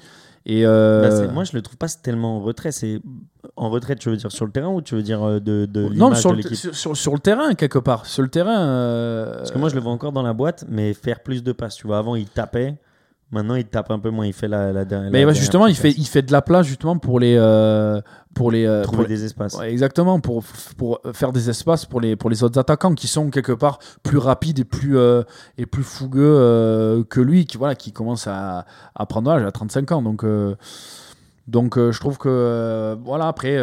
Et 0.45 0.65
euh, 0.65 1.25
Bah, 1.27 1.31
moi, 1.33 1.43
je 1.43 1.51
le 1.53 1.61
trouve 1.61 1.77
pas 1.77 1.87
tellement 1.87 2.37
en 2.37 2.39
retrait. 2.41 2.71
C'est 2.71 2.99
en 3.55 3.69
retrait, 3.69 3.95
tu 3.95 4.09
veux 4.09 4.17
dire 4.17 4.31
sur 4.31 4.45
le 4.45 4.51
terrain 4.51 4.69
ou 4.69 4.81
tu 4.81 4.95
veux 4.95 5.03
dire 5.03 5.21
de, 5.39 5.65
de 5.65 5.89
non, 5.95 6.13
sur 6.15 6.31
de 6.31 6.37
le, 6.37 6.55
sur, 6.55 6.73
sur- 6.75 6.97
sur 6.97 7.13
le 7.13 7.19
terrain, 7.19 7.53
quelque 7.53 7.79
part. 7.79 8.05
Sur 8.05 8.23
le 8.23 8.29
terrain. 8.29 8.59
euh, 8.59 9.37
Parce 9.37 9.51
que 9.51 9.57
moi, 9.57 9.69
je 9.69 9.75
le 9.75 9.81
vois 9.81 9.91
encore 9.91 10.11
dans 10.13 10.23
la 10.23 10.33
boîte, 10.33 10.65
mais 10.69 10.93
faire 10.93 11.19
plus 11.21 11.43
de 11.43 11.51
passes. 11.51 11.75
Tu 11.75 11.87
vois, 11.87 11.97
avant, 11.97 12.15
il 12.15 12.25
tapait. 12.27 12.75
Maintenant, 13.31 13.55
il 13.55 13.65
tape 13.65 13.89
un 13.89 13.97
peu 13.99 14.09
moins. 14.11 14.27
Il 14.27 14.33
fait 14.33 14.47
la, 14.47 14.67
la, 14.67 14.73
la 14.73 14.79
mais 14.83 14.85
dernière 14.85 15.27
ouais, 15.29 15.33
justement, 15.33 15.65
il 15.67 15.75
fait, 15.75 15.91
il 15.91 16.05
fait 16.05 16.21
de 16.21 16.31
la 16.31 16.41
place, 16.43 16.67
justement, 16.67 16.97
pour 16.97 17.19
les. 17.19 17.35
euh, 17.37 17.99
pour 18.33 18.51
les 18.51 18.65
euh, 18.65 18.81
trouver 18.83 19.03
pour 19.03 19.07
les- 19.09 19.15
des 19.15 19.25
espaces. 19.25 19.55
Ouais, 19.55 19.71
exactement, 19.71 20.19
pour, 20.19 20.43
pour 20.77 20.99
faire 21.13 21.31
des 21.31 21.49
espaces 21.49 21.85
pour 21.85 22.01
les, 22.01 22.15
pour 22.15 22.29
les 22.29 22.43
autres 22.43 22.59
attaquants 22.59 22.95
qui 22.95 23.07
sont 23.07 23.29
quelque 23.29 23.51
part 23.51 23.79
plus 24.01 24.17
rapides 24.17 24.59
et 24.59 24.63
plus, 24.63 24.97
euh, 24.97 25.23
et 25.57 25.65
plus 25.65 25.83
fougueux 25.83 26.21
euh, 26.39 27.03
que 27.03 27.19
lui, 27.21 27.45
qui, 27.45 27.57
voilà, 27.57 27.75
qui 27.75 27.91
commence 27.91 28.27
à, 28.27 28.65
à 28.95 29.05
prendre 29.05 29.29
l'âge 29.31 29.43
à 29.45 29.51
35 29.51 29.91
ans. 29.91 30.01
Donc, 30.01 30.25
donc 31.47 31.77
je 31.77 31.99
trouve 31.99 32.17
que, 32.17 32.97
voilà, 33.03 33.27
après, 33.27 33.57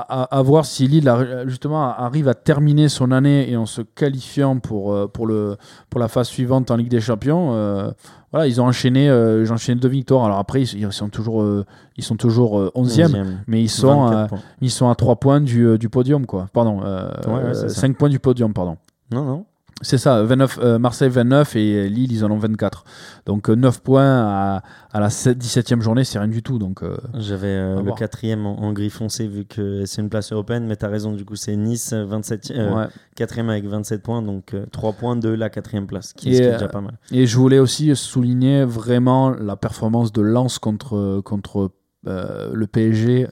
à, 0.00 0.42
voir 0.42 0.64
si 0.64 0.88
Lille 0.88 1.08
a- 1.08 1.46
justement 1.46 1.82
arrive 1.90 2.28
à 2.28 2.34
terminer 2.34 2.88
son 2.88 3.10
année 3.12 3.50
et 3.50 3.56
en 3.56 3.66
se 3.66 3.82
qualifiant 3.82 4.58
pour, 4.58 4.92
euh, 4.92 5.06
pour, 5.06 5.26
le, 5.26 5.56
pour 5.90 6.00
la 6.00 6.08
phase 6.08 6.28
suivante 6.28 6.70
en 6.70 6.76
Ligue 6.76 6.88
des 6.90 7.00
Champions. 7.00 7.50
euh, 7.54 7.90
voilà, 8.32 8.46
ils 8.46 8.60
ont 8.62 8.66
enchaîné, 8.66 9.10
euh, 9.10 9.46
enchaîné 9.50 9.78
deux 9.80 9.88
victoires. 9.88 10.24
Alors 10.24 10.38
après, 10.38 10.62
ils, 10.62 10.78
ils 10.80 10.92
sont 10.92 11.10
toujours, 11.10 11.42
euh, 11.42 11.66
ils 11.98 12.04
sont 12.04 12.16
toujours 12.16 12.58
euh, 12.58 12.70
11e, 12.74 13.08
11e, 13.12 13.26
mais 13.46 13.62
ils 13.62 13.68
sont, 13.68 14.06
24 14.06 14.34
à- 14.34 14.38
ils 14.62 14.70
sont 14.70 14.88
à 14.88 14.94
3 14.94 15.16
points 15.16 15.40
du, 15.42 15.66
euh, 15.66 15.76
du 15.78 15.88
podium, 15.90 16.24
quoi. 16.24 16.46
Pardon, 16.52 16.80
euh, 16.84 17.10
Ouais, 17.26 17.34
ouais, 17.44 17.54
c'est 17.54 17.68
ça. 17.68 17.80
5 17.82 17.96
points 17.98 18.08
du 18.08 18.18
podium, 18.18 18.54
pardon. 18.54 18.76
Non, 19.12 19.24
non. 19.24 19.44
C'est 19.82 19.98
ça, 19.98 20.22
29, 20.22 20.58
euh, 20.62 20.78
Marseille 20.78 21.08
29 21.10 21.56
et 21.56 21.88
Lille, 21.88 22.12
ils 22.12 22.24
en 22.24 22.30
ont 22.30 22.38
24. 22.38 22.84
Donc 23.26 23.50
euh, 23.50 23.54
9 23.54 23.80
points 23.82 24.02
à, 24.04 24.62
à 24.92 25.00
la 25.00 25.10
7 25.10 25.36
17e 25.38 25.80
journée, 25.80 26.04
c'est 26.04 26.18
rien 26.18 26.28
du 26.28 26.42
tout. 26.42 26.58
Donc, 26.58 26.82
euh, 26.82 26.96
J'avais 27.18 27.48
euh, 27.48 27.82
le 27.82 27.92
quatrième 27.92 28.46
en, 28.46 28.60
en 28.62 28.72
gris 28.72 28.90
foncé 28.90 29.26
vu 29.26 29.44
que 29.44 29.84
c'est 29.84 30.00
une 30.00 30.08
place 30.08 30.32
européenne, 30.32 30.66
mais 30.66 30.76
tu 30.76 30.84
as 30.84 30.88
raison, 30.88 31.12
du 31.12 31.24
coup, 31.24 31.36
c'est 31.36 31.56
Nice, 31.56 31.92
27, 31.92 32.52
euh, 32.56 32.74
ouais. 32.74 32.86
quatrième 33.16 33.50
avec 33.50 33.64
27 33.66 34.02
points, 34.02 34.22
donc 34.22 34.54
3 34.70 34.92
points 34.94 35.16
de 35.16 35.28
la 35.28 35.50
quatrième 35.50 35.86
place, 35.86 36.12
qui, 36.12 36.30
Et, 36.30 36.36
est 36.36 36.46
euh, 36.46 36.52
déjà 36.52 36.68
pas 36.68 36.80
mal. 36.80 36.96
Et 37.10 37.26
je 37.26 37.36
voulais 37.36 37.58
aussi 37.58 37.94
souligner 37.96 38.64
vraiment 38.64 39.30
la 39.30 39.56
performance 39.56 40.12
de 40.12 40.22
Lens 40.22 40.58
contre, 40.58 41.20
contre 41.24 41.72
euh, 42.06 42.50
le 42.54 42.66
PSG. 42.66 43.26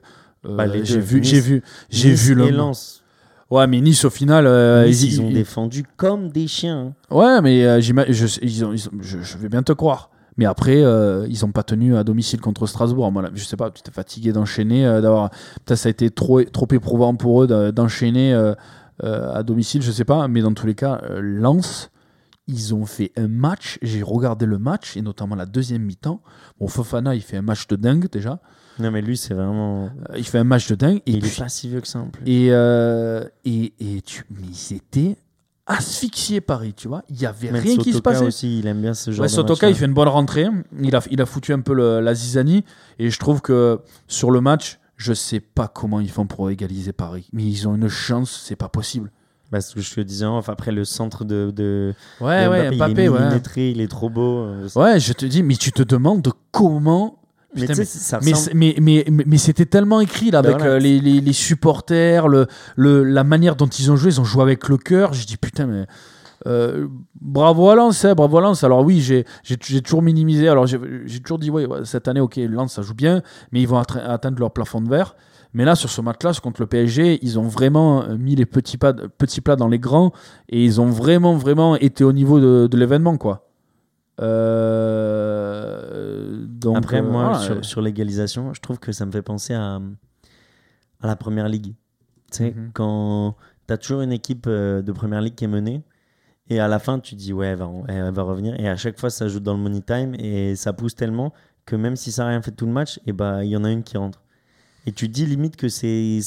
Euh, 0.46 0.56
Bah, 0.56 0.64
j'ai 0.82 0.98
vu, 1.00 1.20
Nice- 1.20 1.28
j'ai 1.30 1.40
vu, 1.40 1.62
j'ai 1.90 2.10
Nice 2.10 2.22
vu 2.24 2.34
le. 2.34 2.46
et 2.46 2.50
Lens. 2.50 2.99
Ouais, 3.50 3.66
mais 3.66 3.80
Nice 3.80 4.04
au 4.04 4.10
final, 4.10 4.46
euh, 4.46 4.86
Nice, 4.86 5.02
ils, 5.02 5.12
ils 5.14 5.20
ont 5.20 5.28
ils- 5.28 5.34
défendu 5.34 5.84
comme 5.96 6.28
des 6.30 6.46
chiens. 6.46 6.92
hein. 7.10 7.14
Ouais, 7.14 7.40
mais 7.42 7.64
euh, 7.64 7.80
je, 7.80 7.92
ils 8.42 8.64
ont- 8.64 8.74
je, 9.00 9.18
je 9.20 9.38
vais 9.38 9.48
bien 9.48 9.62
te 9.62 9.72
croire. 9.72 10.10
Mais 10.36 10.46
après, 10.46 10.82
euh, 10.82 11.26
ils 11.28 11.40
n'ont 11.44 11.50
pas 11.52 11.64
tenu 11.64 11.96
à 11.96 12.04
domicile 12.04 12.40
contre 12.40 12.66
Strasbourg. 12.66 13.10
Moi, 13.12 13.22
là, 13.22 13.30
je 13.34 13.44
sais 13.44 13.56
pas, 13.56 13.70
tu 13.70 13.82
t'es 13.82 13.90
fatigué 13.90 14.32
d'enchaîner, 14.32 14.86
euh, 14.86 15.00
d'avoir. 15.00 15.30
Ça 15.68 15.88
a 15.88 15.90
été 15.90 16.10
trop, 16.10 16.42
trop 16.44 16.68
éprouvant 16.70 17.14
pour 17.16 17.42
eux 17.42 17.46
de- 17.46 17.70
d'enchaîner 17.72 18.32
euh, 18.32 18.54
à 19.02 19.42
domicile, 19.42 19.82
je 19.82 19.90
sais 19.90 20.04
pas. 20.04 20.28
Mais 20.28 20.40
dans 20.42 20.54
tous 20.54 20.66
les 20.66 20.74
cas, 20.76 21.00
Lens, 21.20 21.90
ils 22.46 22.74
ont 22.74 22.86
fait 22.86 23.12
un 23.16 23.28
match. 23.28 23.78
J'ai 23.82 24.02
regardé 24.02 24.46
le 24.46 24.58
match, 24.58 24.96
et 24.96 25.02
notamment 25.02 25.34
la 25.34 25.46
deuxième 25.46 25.82
mi-temps. 25.82 26.20
Bon, 26.60 26.68
Fofana, 26.68 27.14
il 27.14 27.22
fait 27.22 27.36
un 27.36 27.42
match 27.42 27.66
de 27.66 27.76
dingue 27.76 28.08
déjà. 28.10 28.40
Non, 28.78 28.90
mais 28.90 29.02
lui, 29.02 29.16
c'est 29.16 29.34
vraiment. 29.34 29.84
Euh, 30.10 30.16
il 30.16 30.24
fait 30.24 30.38
un 30.38 30.44
match 30.44 30.68
de 30.68 30.74
dingue. 30.74 30.98
Et 31.06 31.12
il 31.12 31.20
puis, 31.20 31.28
est 31.30 31.38
pas 31.42 31.48
si 31.48 31.68
vieux 31.68 31.80
que 31.80 31.88
ça 31.88 31.98
en 31.98 32.06
plus. 32.06 32.22
et, 32.26 32.48
euh, 32.50 33.24
et, 33.44 33.72
et 33.80 34.00
tu, 34.02 34.24
mais 34.30 34.46
ils 34.48 34.76
étaient 34.76 35.16
asphyxiés 35.66 36.40
Paris, 36.40 36.74
tu 36.74 36.88
vois. 36.88 37.02
Il 37.08 37.20
y 37.20 37.26
avait 37.26 37.50
rien 37.50 37.76
qui 37.76 37.90
se 37.92 37.98
Sotoka 37.98 38.10
passait. 38.12 38.24
aussi, 38.24 38.58
il 38.58 38.66
aime 38.66 38.80
bien 38.80 38.94
ce 38.94 39.10
genre 39.10 39.20
Ouais, 39.22 39.26
de 39.28 39.32
Sotoka, 39.32 39.52
match-là. 39.52 39.68
il 39.70 39.74
fait 39.76 39.84
une 39.86 39.94
bonne 39.94 40.08
rentrée. 40.08 40.46
Il 40.80 40.96
a, 40.96 41.00
il 41.10 41.20
a 41.20 41.26
foutu 41.26 41.52
un 41.52 41.60
peu 41.60 41.74
le- 41.74 42.00
la 42.00 42.14
zizanie. 42.14 42.64
Et 42.98 43.10
je 43.10 43.18
trouve 43.18 43.40
que 43.40 43.80
sur 44.08 44.30
le 44.30 44.40
match, 44.40 44.78
je 44.96 45.12
sais 45.12 45.40
pas 45.40 45.68
comment 45.68 46.00
ils 46.00 46.10
font 46.10 46.26
pour 46.26 46.50
égaliser 46.50 46.92
Paris. 46.92 47.28
Mais 47.32 47.44
ils 47.44 47.68
ont 47.68 47.76
une 47.76 47.88
chance, 47.88 48.42
c'est 48.44 48.56
pas 48.56 48.68
possible. 48.68 49.10
Bah, 49.52 49.60
ce 49.60 49.74
que 49.74 49.80
je 49.80 49.94
te 49.94 50.00
disais 50.00 50.24
en 50.24 50.38
off, 50.38 50.48
après 50.48 50.72
le 50.72 50.84
centre 50.84 51.24
de, 51.24 51.52
de, 51.54 51.92
Ouais, 52.20 52.44
de 52.46 52.50
ouais, 52.50 52.70
Mbappé, 52.76 52.92
il 52.92 53.00
est 53.00 53.08
ouais. 53.08 53.38
il 53.72 53.80
est 53.80 53.88
trop 53.88 54.08
beau. 54.10 54.38
euh, 54.44 54.68
Ouais, 54.76 54.98
je 55.00 55.12
te 55.12 55.26
dis, 55.26 55.42
mais 55.42 55.56
tu 55.56 55.70
te 55.72 55.82
demandes 55.82 56.26
comment 56.52 57.19
Mais 57.54 57.62
Putain, 57.62 57.74
tu 57.74 57.74
sais, 57.74 57.80
mais- 57.80 57.86
ça 57.86 58.18
Mais, 58.22 58.32
ressemble- 58.32 58.44
c'est- 58.48 58.54
mais, 58.54 58.74
mais, 58.80 59.04
mais, 59.10 59.24
mais 59.26 59.38
c'était 59.38 59.66
tellement 59.66 60.00
écrit 60.00 60.30
là 60.30 60.40
Ben 60.42 60.50
avec 60.50 60.60
voilà. 60.60 60.74
euh, 60.74 60.78
les, 60.78 61.00
les, 61.00 61.20
les 61.20 61.32
supporters, 61.32 62.28
le, 62.28 62.46
le, 62.76 63.02
la 63.04 63.24
manière 63.24 63.56
dont 63.56 63.66
ils 63.66 63.90
ont 63.90 63.96
joué, 63.96 64.10
ils 64.12 64.20
ont 64.20 64.24
joué 64.24 64.42
avec 64.42 64.68
le 64.68 64.76
cœur. 64.76 65.12
J'ai 65.14 65.24
dit 65.26 65.36
putain, 65.36 65.66
mais 65.66 65.86
euh, 66.46 66.86
bravo 67.20 67.68
à 67.68 67.74
Lens, 67.74 68.04
hein, 68.04 68.14
bravo 68.14 68.38
à 68.38 68.40
Lens. 68.40 68.62
Alors 68.64 68.84
oui, 68.84 69.00
j'ai 69.00 69.24
j'ai- 69.42 69.56
j'ai 69.60 69.82
toujours 69.82 70.02
minimisé. 70.02 70.48
Alors 70.48 70.66
j'ai 70.66 70.78
j'ai 71.06 71.20
toujours 71.20 71.38
dit, 71.40 71.50
ouais, 71.50 71.66
ouais, 71.66 71.80
cette 71.84 72.06
année, 72.08 72.20
ok, 72.20 72.36
Lens 72.36 72.74
ça 72.74 72.82
joue 72.82 72.94
bien, 72.94 73.20
mais 73.52 73.60
ils 73.60 73.68
vont 73.68 73.78
atteindre 73.78 74.38
leur 74.38 74.52
plafond 74.52 74.80
de 74.80 74.88
verre. 74.88 75.16
Mais 75.52 75.64
là, 75.64 75.74
sur 75.74 75.90
ce 75.90 76.00
match-là, 76.00 76.30
contre 76.40 76.60
le 76.60 76.68
PSG, 76.68 77.18
ils 77.22 77.36
ont 77.40 77.48
vraiment 77.48 78.04
euh, 78.04 78.16
mis 78.16 78.36
les 78.36 78.46
petits, 78.46 78.78
pas, 78.78 78.92
petits 78.92 79.40
plats 79.40 79.56
dans 79.56 79.66
les 79.66 79.80
grands 79.80 80.12
et 80.48 80.64
ils 80.64 80.80
ont 80.80 80.86
vraiment, 80.86 81.34
vraiment 81.36 81.74
été 81.74 82.04
au 82.04 82.12
niveau 82.12 82.38
de, 82.38 82.68
de 82.70 82.76
l'événement, 82.76 83.16
quoi. 83.16 83.49
Euh, 85.10 86.44
donc, 86.46 86.76
Après, 86.76 86.98
euh, 87.00 87.02
moi, 87.10 87.24
voilà. 87.30 87.38
sur, 87.38 87.64
sur 87.64 87.80
l'égalisation, 87.80 88.52
je 88.54 88.60
trouve 88.60 88.78
que 88.78 88.92
ça 88.92 89.06
me 89.06 89.12
fait 89.12 89.22
penser 89.22 89.54
à, 89.54 89.80
à 91.00 91.06
la 91.06 91.16
première 91.16 91.48
ligue. 91.48 91.74
Tu 92.30 92.36
sais, 92.38 92.50
Mhm. 92.52 92.70
quand 92.74 93.36
tu 93.66 93.74
as 93.74 93.78
toujours 93.78 94.02
une 94.02 94.12
équipe 94.12 94.46
euh, 94.46 94.82
de 94.82 94.92
première 94.92 95.20
ligue 95.20 95.34
qui 95.34 95.44
est 95.44 95.48
menée, 95.48 95.82
et 96.48 96.58
à 96.60 96.68
la 96.68 96.78
fin, 96.78 96.98
tu 96.98 97.14
dis, 97.14 97.32
ouais, 97.32 97.46
elle 97.48 97.58
va, 97.58 97.70
elle 97.88 98.12
va 98.12 98.22
revenir. 98.22 98.58
Et 98.58 98.68
à 98.68 98.76
chaque 98.76 98.98
fois, 98.98 99.10
ça 99.10 99.28
joue 99.28 99.40
dans 99.40 99.54
le 99.56 99.60
money 99.62 99.80
time, 99.82 100.14
et 100.18 100.56
ça 100.56 100.72
pousse 100.72 100.94
tellement 100.94 101.32
que 101.66 101.76
même 101.76 101.96
si 101.96 102.10
ça 102.10 102.24
n'a 102.24 102.30
rien 102.30 102.42
fait 102.42 102.50
tout 102.50 102.66
le 102.66 102.72
match, 102.72 102.98
et 103.06 103.12
bah, 103.12 103.44
il 103.44 103.50
y 103.50 103.56
en 103.56 103.64
a 103.64 103.70
une 103.70 103.82
qui 103.84 103.96
rentre. 103.96 104.22
Et 104.86 104.92
tu 104.92 105.08
dis 105.08 105.26
limite 105.26 105.56
que 105.56 105.68
c'est 105.68 106.20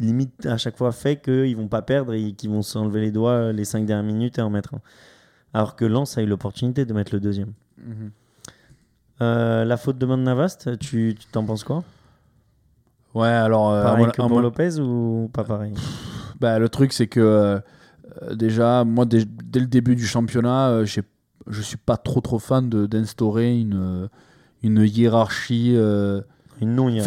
limite 0.00 0.44
à 0.46 0.56
chaque 0.58 0.76
fois 0.76 0.90
fait 0.90 1.22
qu'ils 1.22 1.56
vont 1.56 1.68
pas 1.68 1.80
perdre 1.80 2.12
et 2.14 2.32
qu'ils 2.32 2.50
vont 2.50 2.62
s'enlever 2.62 3.00
les 3.00 3.12
doigts 3.12 3.52
les 3.52 3.64
5 3.64 3.86
dernières 3.86 4.04
minutes 4.12 4.38
et 4.38 4.42
en 4.42 4.50
mettre 4.50 4.74
un. 4.74 4.80
Alors 5.54 5.76
que 5.76 5.84
Lens 5.84 6.18
a 6.18 6.22
eu 6.22 6.26
l'opportunité 6.26 6.84
de 6.84 6.92
mettre 6.92 7.14
le 7.14 7.20
deuxième. 7.20 7.52
Mhm. 7.78 8.10
Euh, 9.22 9.64
la 9.64 9.76
faute 9.76 9.96
de 9.98 10.06
Man 10.06 10.22
Navast, 10.24 10.78
tu 10.80 11.16
t'en 11.32 11.44
penses 11.44 11.62
quoi? 11.64 11.84
Ouais, 13.14 13.28
alors, 13.28 13.70
euh, 13.70 13.84
Pareil 13.84 14.06
que 14.12 14.22
pour 14.22 14.40
Lopez 14.40 14.80
ou 14.80 15.30
pas 15.32 15.44
pareil? 15.44 15.72
Bah, 16.40 16.58
le 16.58 16.68
truc, 16.68 16.92
c'est 16.92 17.06
que 17.06 17.20
euh, 17.20 17.60
euh, 18.22 18.34
déjà, 18.34 18.82
moi, 18.84 19.04
dès, 19.04 19.24
dès 19.24 19.60
le 19.60 19.66
début 19.66 19.94
du 19.94 20.04
championnat, 20.04 20.84
j'ai- 20.84 21.04
je 21.46 21.62
suis 21.62 21.76
pas 21.76 21.96
trop 21.96 22.20
trop 22.20 22.40
fan 22.40 22.68
de- 22.68 22.86
d'instaurer 22.86 23.56
une, 23.56 24.08
une 24.64 24.80
hiérarchie. 24.82 25.76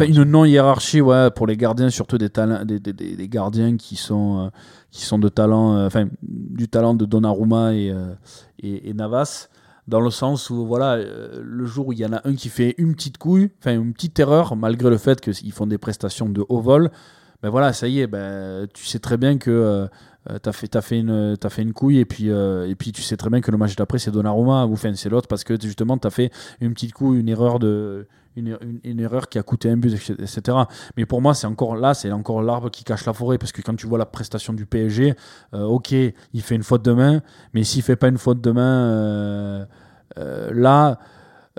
Une 0.06 0.22
non-hiérarchie, 0.24 1.00
ouais, 1.00 1.30
pour 1.34 1.46
les 1.46 1.56
gardiens, 1.56 1.90
surtout 1.90 2.18
des, 2.18 2.30
talents, 2.30 2.64
des, 2.64 2.80
des- 2.80 2.92
des- 2.92 3.28
gardiens 3.28 3.76
qui 3.76 3.96
sont, 3.96 4.46
euh, 4.46 4.48
qui 4.90 5.04
sont 5.04 5.18
de 5.18 5.28
talent, 5.28 5.76
euh, 5.76 5.88
du 6.22 6.68
talent 6.68 6.94
de 6.94 7.04
Donnarumma 7.04 7.74
et, 7.74 7.90
euh, 7.90 8.14
et, 8.62 8.88
et 8.90 8.94
Navas, 8.94 9.48
dans 9.86 10.00
le 10.00 10.10
sens 10.10 10.50
où, 10.50 10.66
voilà, 10.66 10.96
le 11.42 11.64
jour 11.64 11.88
où 11.88 11.92
il 11.92 11.98
y 11.98 12.06
en 12.06 12.12
a 12.12 12.20
un 12.28 12.34
qui 12.34 12.48
fait 12.50 12.74
une 12.78 12.94
petite 12.94 13.18
couille, 13.18 13.50
enfin, 13.60 13.74
une 13.74 13.92
petite 13.94 14.18
erreur, 14.18 14.54
malgré 14.56 14.90
le 14.90 14.98
fait 14.98 15.20
qu'ils 15.20 15.52
font 15.52 15.66
des 15.66 15.78
prestations 15.78 16.28
de 16.28 16.44
haut 16.48 16.60
vol, 16.60 16.90
ben 17.42 17.50
voilà, 17.50 17.72
ça 17.72 17.86
y 17.88 18.00
est, 18.00 18.06
ben, 18.06 18.66
tu 18.74 18.84
sais 18.84 18.98
très 18.98 19.16
bien 19.16 19.38
que 19.38 19.50
euh, 19.50 20.38
t'as 20.42 20.52
fait, 20.52 20.66
t'as 20.68 20.80
fait, 20.82 20.98
une, 20.98 21.36
fait 21.48 21.62
une 21.62 21.72
couille 21.72 21.98
et 21.98 22.04
puis, 22.04 22.26
et 22.28 22.74
puis 22.76 22.92
tu 22.92 23.00
sais 23.00 23.16
très 23.16 23.30
bien 23.30 23.40
que 23.40 23.50
le 23.50 23.56
match 23.56 23.76
d'après 23.76 23.98
c'est 23.98 24.10
Donnarumma 24.10 24.66
ou 24.66 24.76
c'est 24.76 25.08
l'autre 25.08 25.28
parce 25.28 25.44
que 25.44 25.58
justement 25.58 25.96
t'as 25.96 26.10
fait 26.10 26.30
une 26.60 26.74
petite 26.74 26.92
couille, 26.92 27.20
une 27.20 27.28
erreur 27.28 27.58
de, 27.58 28.06
une, 28.38 28.80
une- 28.84 29.00
erreur 29.00 29.28
qui 29.28 29.38
a 29.38 29.42
coûté 29.42 29.70
un 29.70 29.76
but, 29.76 29.94
etc. 29.94 30.58
Mais 30.96 31.06
pour 31.06 31.20
moi, 31.20 31.34
c'est 31.34 31.46
encore 31.46 31.76
là, 31.76 31.94
c'est 31.94 32.10
encore 32.12 32.42
l'arbre 32.42 32.70
qui 32.70 32.84
cache 32.84 33.04
la 33.04 33.12
forêt 33.12 33.38
parce 33.38 33.52
que 33.52 33.62
quand 33.62 33.74
tu 33.76 33.86
vois 33.86 33.98
la 33.98 34.06
prestation 34.06 34.52
du 34.52 34.66
PSG, 34.66 35.14
euh, 35.54 35.64
ok, 35.64 35.92
il 35.92 36.42
fait 36.42 36.54
une 36.54 36.62
faute 36.62 36.84
de 36.84 36.92
main, 36.92 37.20
mais 37.54 37.64
s'il 37.64 37.82
fait 37.82 37.96
pas 37.96 38.08
une 38.08 38.18
faute 38.18 38.40
de 38.40 38.50
main, 38.50 38.90
euh, 38.90 39.64
euh, 40.18 40.50
là. 40.54 40.98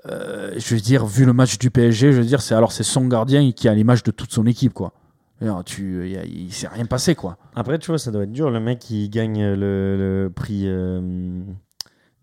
je 0.06 0.74
veux 0.76 0.82
dire, 0.82 1.06
vu 1.06 1.26
le 1.26 1.34
match 1.34 1.58
du 1.58 1.72
PSG, 1.72 2.12
je 2.12 2.18
veux 2.18 2.26
dire, 2.26 2.42
c'est 2.42 2.56
alors 2.56 2.72
c'est 2.72 2.84
son 2.84 3.08
gardien 3.08 3.52
qui 3.52 3.68
a 3.68 3.74
l'image 3.74 4.04
de 4.04 4.12
toute 4.12 4.32
son 4.32 4.46
équipe, 4.46 4.74
quoi. 4.74 4.94
Alors, 5.42 5.64
tu, 5.64 6.12
il 6.26 6.52
s'est 6.52 6.68
rien 6.68 6.86
passé, 6.86 7.16
quoi. 7.16 7.38
Après, 7.56 7.80
tu 7.80 7.92
vois, 7.92 7.98
ça 7.98 8.12
doit 8.12 8.24
être 8.24 8.32
dur. 8.32 8.52
Le 8.52 8.60
mec, 8.60 8.90
il 8.90 9.10
gagne 9.10 9.54
le, 9.54 10.30
prix 10.36 10.68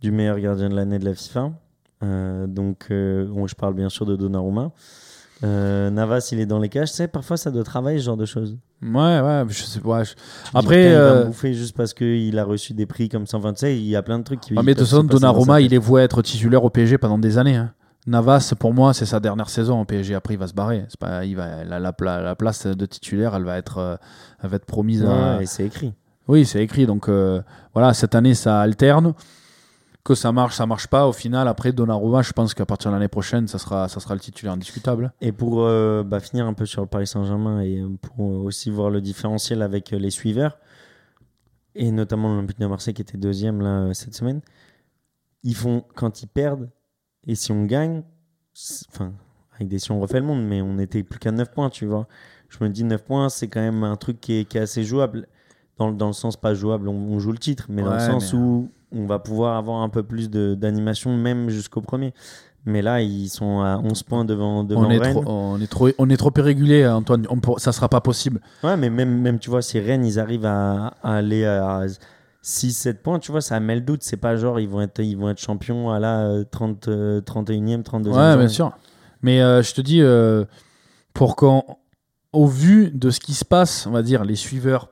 du 0.00 0.10
meilleur 0.10 0.38
gardien 0.38 0.68
de 0.68 0.74
l'année 0.74 0.98
de 0.98 1.04
la 1.06 1.14
FIFA. 1.14 1.52
Euh, 2.02 2.46
donc, 2.46 2.86
euh, 2.90 3.26
bon, 3.26 3.46
je 3.46 3.54
parle 3.54 3.74
bien 3.74 3.88
sûr 3.88 4.04
de 4.06 4.16
Donnarumma. 4.16 4.70
Euh, 5.44 5.90
Navas, 5.90 6.30
il 6.32 6.40
est 6.40 6.46
dans 6.46 6.58
les 6.58 6.68
cages. 6.68 6.90
Tu 6.90 6.96
sais, 6.96 7.08
parfois, 7.08 7.36
ça 7.36 7.50
doit 7.50 7.64
travailler 7.64 7.98
ce 7.98 8.04
genre 8.04 8.16
de 8.16 8.24
choses. 8.24 8.56
Ouais, 8.82 9.20
ouais, 9.20 9.42
je 9.48 9.62
sais 9.64 9.80
pas. 9.80 10.02
je- 10.04 10.14
Après, 10.54 10.76
putain, 10.82 10.90
il 10.90 10.94
va 10.94 10.98
euh, 10.98 11.24
bouffer 11.26 11.52
juste 11.54 11.76
parce 11.76 11.92
qu'il 11.94 12.38
a 12.38 12.44
reçu 12.44 12.72
des 12.74 12.86
prix 12.86 13.08
comme 13.08 13.26
ça. 13.26 13.36
Enfin, 13.36 13.52
tu 13.52 13.60
sais, 13.60 13.76
il 13.76 13.84
y 13.86 13.96
a 13.96 14.02
plein 14.02 14.18
de 14.18 14.24
trucs 14.24 14.40
qui. 14.40 14.54
Ah, 14.56 14.62
mais 14.62 14.74
de 14.74 14.78
toute 14.80 14.88
façon, 14.88 15.02
Donnarumma, 15.04 15.60
il 15.60 15.74
est 15.74 15.78
voué 15.78 16.00
à 16.00 16.04
être 16.04 16.22
titulaire 16.22 16.64
au 16.64 16.70
PSG 16.70 16.96
pendant 16.98 17.18
des 17.18 17.36
années. 17.38 17.56
hein. 17.56 17.72
Navas, 18.06 18.54
pour 18.58 18.72
moi, 18.72 18.94
c'est 18.94 19.04
sa 19.04 19.18
dernière 19.20 19.50
saison 19.50 19.80
au 19.80 19.84
PSG. 19.84 20.14
Après, 20.14 20.34
il 20.34 20.38
va 20.38 20.46
se 20.46 20.54
barrer. 20.54 20.84
C'est 20.88 20.98
pas, 21.00 21.24
il 21.24 21.34
va, 21.36 21.64
la, 21.64 21.80
la, 21.80 21.92
pla- 21.92 22.20
la 22.22 22.34
place 22.36 22.66
de 22.66 22.86
titulaire, 22.86 23.34
elle 23.34 23.42
va 23.44 23.58
être, 23.58 23.98
elle 24.42 24.48
va 24.48 24.56
être 24.56 24.64
promise 24.66 25.04
à. 25.04 25.36
Ouais, 25.38 25.42
et 25.42 25.46
c'est 25.46 25.66
écrit. 25.66 25.92
Oui, 26.28 26.46
c'est 26.46 26.62
écrit. 26.62 26.86
Donc 26.86 27.08
euh, 27.08 27.42
voilà, 27.74 27.92
cette 27.94 28.14
année, 28.14 28.34
ça 28.34 28.60
alterne. 28.60 29.12
Que 30.06 30.14
ça 30.14 30.30
marche, 30.30 30.54
ça 30.54 30.66
marche 30.66 30.86
pas. 30.86 31.08
Au 31.08 31.12
final, 31.12 31.48
après 31.48 31.72
Donnarumma, 31.72 32.22
je 32.22 32.30
pense 32.32 32.54
qu'à 32.54 32.64
partir 32.64 32.92
de 32.92 32.94
l'année 32.96 33.08
prochaine, 33.08 33.48
ça 33.48 33.58
sera, 33.58 33.88
ça 33.88 33.98
sera 33.98 34.14
le 34.14 34.20
titulaire 34.20 34.52
indiscutable. 34.54 35.12
Et 35.20 35.32
pour 35.32 35.62
euh, 35.64 36.04
bah, 36.04 36.20
finir 36.20 36.46
un 36.46 36.52
peu 36.54 36.64
sur 36.64 36.80
le 36.82 36.86
Paris 36.86 37.08
Saint-Germain 37.08 37.60
et 37.60 37.80
euh, 37.80 37.88
pour 38.00 38.24
euh, 38.24 38.36
aussi 38.44 38.70
voir 38.70 38.90
le 38.90 39.00
différentiel 39.00 39.62
avec 39.62 39.92
euh, 39.92 39.98
les 39.98 40.10
suiveurs, 40.10 40.58
et 41.74 41.90
notamment 41.90 42.28
l'Olympique 42.28 42.60
de 42.60 42.66
Marseille 42.66 42.94
qui 42.94 43.02
était 43.02 43.18
deuxième 43.18 43.60
là, 43.60 43.92
cette 43.94 44.14
semaine, 44.14 44.42
ils 45.42 45.56
font, 45.56 45.82
quand 45.96 46.22
ils 46.22 46.28
perdent, 46.28 46.70
et 47.26 47.34
si 47.34 47.50
on 47.50 47.64
gagne, 47.64 48.04
enfin, 48.94 49.12
avec 49.56 49.66
des 49.66 49.80
si 49.80 49.90
on 49.90 49.98
refait 50.00 50.20
le 50.20 50.26
monde, 50.26 50.44
mais 50.46 50.62
on 50.62 50.74
n'était 50.74 51.02
plus 51.02 51.18
qu'à 51.18 51.32
9 51.32 51.50
points, 51.50 51.68
tu 51.68 51.84
vois. 51.84 52.06
Je 52.48 52.58
me 52.62 52.68
dis 52.70 52.84
9 52.84 53.02
points, 53.02 53.28
c'est 53.28 53.48
quand 53.48 53.60
même 53.60 53.82
un 53.82 53.96
truc 53.96 54.20
qui 54.20 54.34
est, 54.34 54.44
qui 54.44 54.56
est 54.56 54.60
assez 54.60 54.84
jouable. 54.84 55.26
Dans, 55.78 55.88
le- 55.90 55.96
dans 55.96 56.06
le 56.06 56.12
sens 56.12 56.36
pas 56.36 56.54
jouable, 56.54 56.88
on, 56.88 56.94
on 56.94 57.18
joue 57.18 57.32
le 57.32 57.38
titre, 57.38 57.66
mais 57.68 57.82
dans 57.82 57.92
le 57.92 57.98
sens 57.98 58.32
mais- 58.32 58.38
où 58.38 58.70
on 58.92 59.06
va 59.06 59.18
pouvoir 59.18 59.56
avoir 59.56 59.82
un 59.82 59.88
peu 59.88 60.02
plus 60.02 60.30
d'animation, 60.30 61.16
même 61.16 61.48
jusqu'au 61.50 61.80
premier. 61.80 62.12
Mais 62.64 62.82
là, 62.82 63.00
ils 63.00 63.28
sont 63.28 63.60
à 63.60 63.78
11 63.78 64.02
points 64.02 64.24
devant, 64.24 64.64
devant 64.64 64.86
On 64.86 64.90
est, 64.90 64.98
Rennes. 64.98 65.12
trop, 65.22 65.24
on, 65.26 65.60
est 65.60 65.66
trop, 65.68 65.88
on 65.98 66.10
est 66.10 66.16
trop 66.16 66.32
irrégulier, 66.36 66.86
Antoine. 66.86 67.26
On 67.30 67.58
ça 67.58 67.70
sera 67.70 67.88
pas 67.88 68.00
possible. 68.00 68.40
Ouais, 68.64 68.76
mais 68.76 68.90
même, 68.90 69.20
même 69.20 69.38
tu 69.38 69.50
vois, 69.50 69.62
si 69.62 69.78
Rennes, 69.78 70.04
ils 70.04 70.18
arrivent 70.18 70.46
à, 70.46 70.94
à 71.02 71.14
aller 71.14 71.44
à 71.44 71.82
6-7 72.42 72.94
points, 72.94 73.18
tu 73.20 73.30
vois, 73.30 73.40
ça 73.40 73.60
met 73.60 73.76
le 73.76 73.82
doute. 73.82 74.02
C'est 74.02 74.16
pas 74.16 74.34
genre, 74.36 74.58
ils 74.58 74.68
vont 74.68 74.80
être, 74.80 74.98
ils 75.00 75.16
vont 75.16 75.28
être 75.30 75.40
champions 75.40 75.90
à 75.90 76.00
la 76.00 76.22
euh, 76.26 76.44
30, 76.50 76.88
euh, 76.88 77.20
31e, 77.20 77.84
32e. 77.84 78.06
Ouais, 78.06 78.12
journée. 78.12 78.36
bien 78.36 78.48
sûr. 78.48 78.72
Mais 79.22 79.40
euh, 79.42 79.62
je 79.62 79.72
te 79.72 79.80
dis, 79.80 80.02
euh, 80.02 80.44
pour 81.14 81.36
au 82.32 82.46
vu 82.46 82.90
de 82.90 83.10
ce 83.10 83.20
qui 83.20 83.34
se 83.34 83.44
passe, 83.44 83.86
on 83.86 83.90
va 83.92 84.02
dire, 84.02 84.24
les 84.24 84.36
suiveurs 84.36 84.90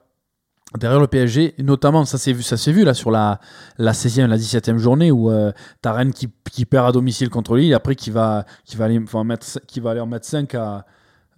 derrière 0.78 1.00
le 1.00 1.06
PSG, 1.06 1.54
notamment, 1.58 2.04
ça 2.04 2.18
s'est 2.18 2.32
vu, 2.32 2.42
ça 2.42 2.56
s'est 2.56 2.72
vu 2.72 2.84
là 2.84 2.94
sur 2.94 3.10
la, 3.10 3.40
la 3.78 3.92
16e, 3.92 4.26
la 4.26 4.36
17e 4.36 4.76
journée 4.78 5.10
où 5.10 5.30
euh, 5.30 5.52
t'as 5.82 5.92
Rennes 5.92 6.12
qui, 6.12 6.28
qui 6.50 6.64
perd 6.64 6.86
à 6.88 6.92
domicile 6.92 7.30
contre 7.30 7.56
Lille, 7.56 7.74
après 7.74 7.94
qui 7.94 8.10
va, 8.10 8.44
qui 8.64 8.76
va, 8.76 8.86
aller, 8.86 9.00
enfin, 9.02 9.24
mettre, 9.24 9.46
qui 9.66 9.80
va 9.80 9.90
aller 9.90 10.00
en 10.00 10.06
mettre 10.06 10.26
5 10.26 10.54
à. 10.54 10.84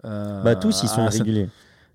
euh, 0.05 0.43
Bah, 0.43 0.55
tous, 0.57 0.83
ils 0.83 0.89
sont 0.89 1.03
irréguliers. 1.19 1.49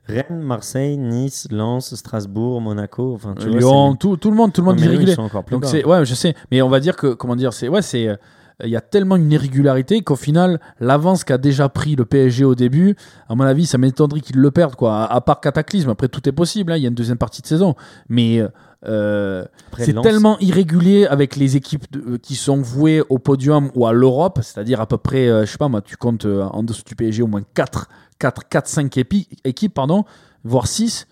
Rennes, 0.07 0.41
Marseille, 0.41 0.97
Nice, 0.97 1.47
Lens, 1.51 1.93
Strasbourg, 1.95 2.59
Monaco. 2.59 3.13
Enfin, 3.13 3.35
tu 3.39 3.47
vois, 3.49 3.59
Lyon, 3.59 3.91
c'est- 3.93 3.97
tout, 3.99 4.17
tout 4.17 4.29
le 4.31 4.35
monde, 4.35 4.51
tout 4.51 4.61
le 4.61 4.65
monde 4.65 4.79
eux, 4.79 4.83
irrégulier. 4.85 5.15
Donc 5.51 5.65
c'est 5.65 5.85
ouais, 5.85 6.05
je 6.05 6.13
sais, 6.15 6.35
mais 6.51 6.61
on 6.61 6.69
va 6.69 6.79
dire 6.79 6.95
que 6.95 7.13
comment 7.13 7.35
dire, 7.35 7.53
c'est 7.53 7.67
ouais, 7.69 7.81
c'est 7.83 8.17
il 8.63 8.69
y 8.69 8.75
a 8.75 8.81
tellement 8.81 9.15
une 9.15 9.31
irrégularité 9.31 10.01
qu'au 10.01 10.15
final, 10.15 10.59
l'avance 10.79 11.23
qu'a 11.23 11.37
déjà 11.37 11.69
pris 11.69 11.95
le 11.95 12.05
PSG 12.05 12.43
au 12.45 12.55
début, 12.55 12.95
à 13.29 13.35
mon 13.35 13.43
avis, 13.43 13.65
ça 13.65 13.77
m'étonnerait 13.77 14.21
qu'ils 14.21 14.37
le 14.37 14.51
perdent 14.51 14.75
quoi. 14.75 15.03
À, 15.03 15.13
à 15.15 15.21
part 15.21 15.39
cataclysme, 15.41 15.89
après 15.89 16.07
tout 16.07 16.27
est 16.27 16.31
possible. 16.33 16.71
hein, 16.71 16.77
Il 16.77 16.81
y 16.83 16.85
a 16.85 16.89
une 16.89 16.95
deuxième 16.95 17.17
partie 17.17 17.41
de 17.41 17.47
saison, 17.47 17.75
mais 18.09 18.41
euh, 18.87 19.45
c'est 19.85 19.93
tellement 20.01 20.39
irrégulier 20.39 21.05
avec 21.05 21.35
les 21.35 21.55
équipes 21.55 21.85
de- 21.91 22.13
euh, 22.13 22.17
qui 22.17 22.35
sont 22.35 22.61
vouées 22.61 23.03
au 23.09 23.19
podium 23.19 23.69
ou 23.75 23.85
à 23.85 23.93
l'Europe, 23.93 24.39
c'est-à-dire 24.41 24.81
à 24.81 24.87
peu 24.87 24.97
près, 24.97 25.27
euh, 25.29 25.45
je 25.45 25.51
sais 25.51 25.57
pas 25.57 25.67
moi, 25.67 25.81
tu 25.81 25.97
comptes 25.97 26.25
euh, 26.25 26.43
en 26.43 26.63
dessous 26.63 26.83
du 26.85 26.95
PSG 26.95 27.21
au 27.23 27.27
moins 27.27 27.43
4, 27.53 27.89
4, 28.19 28.47
4 28.49 28.67
5 28.67 28.97
épi- 28.97 29.27
équipes, 29.43 29.73
pardon, 29.73 30.03
voire 30.43 30.67
6. 30.67 31.07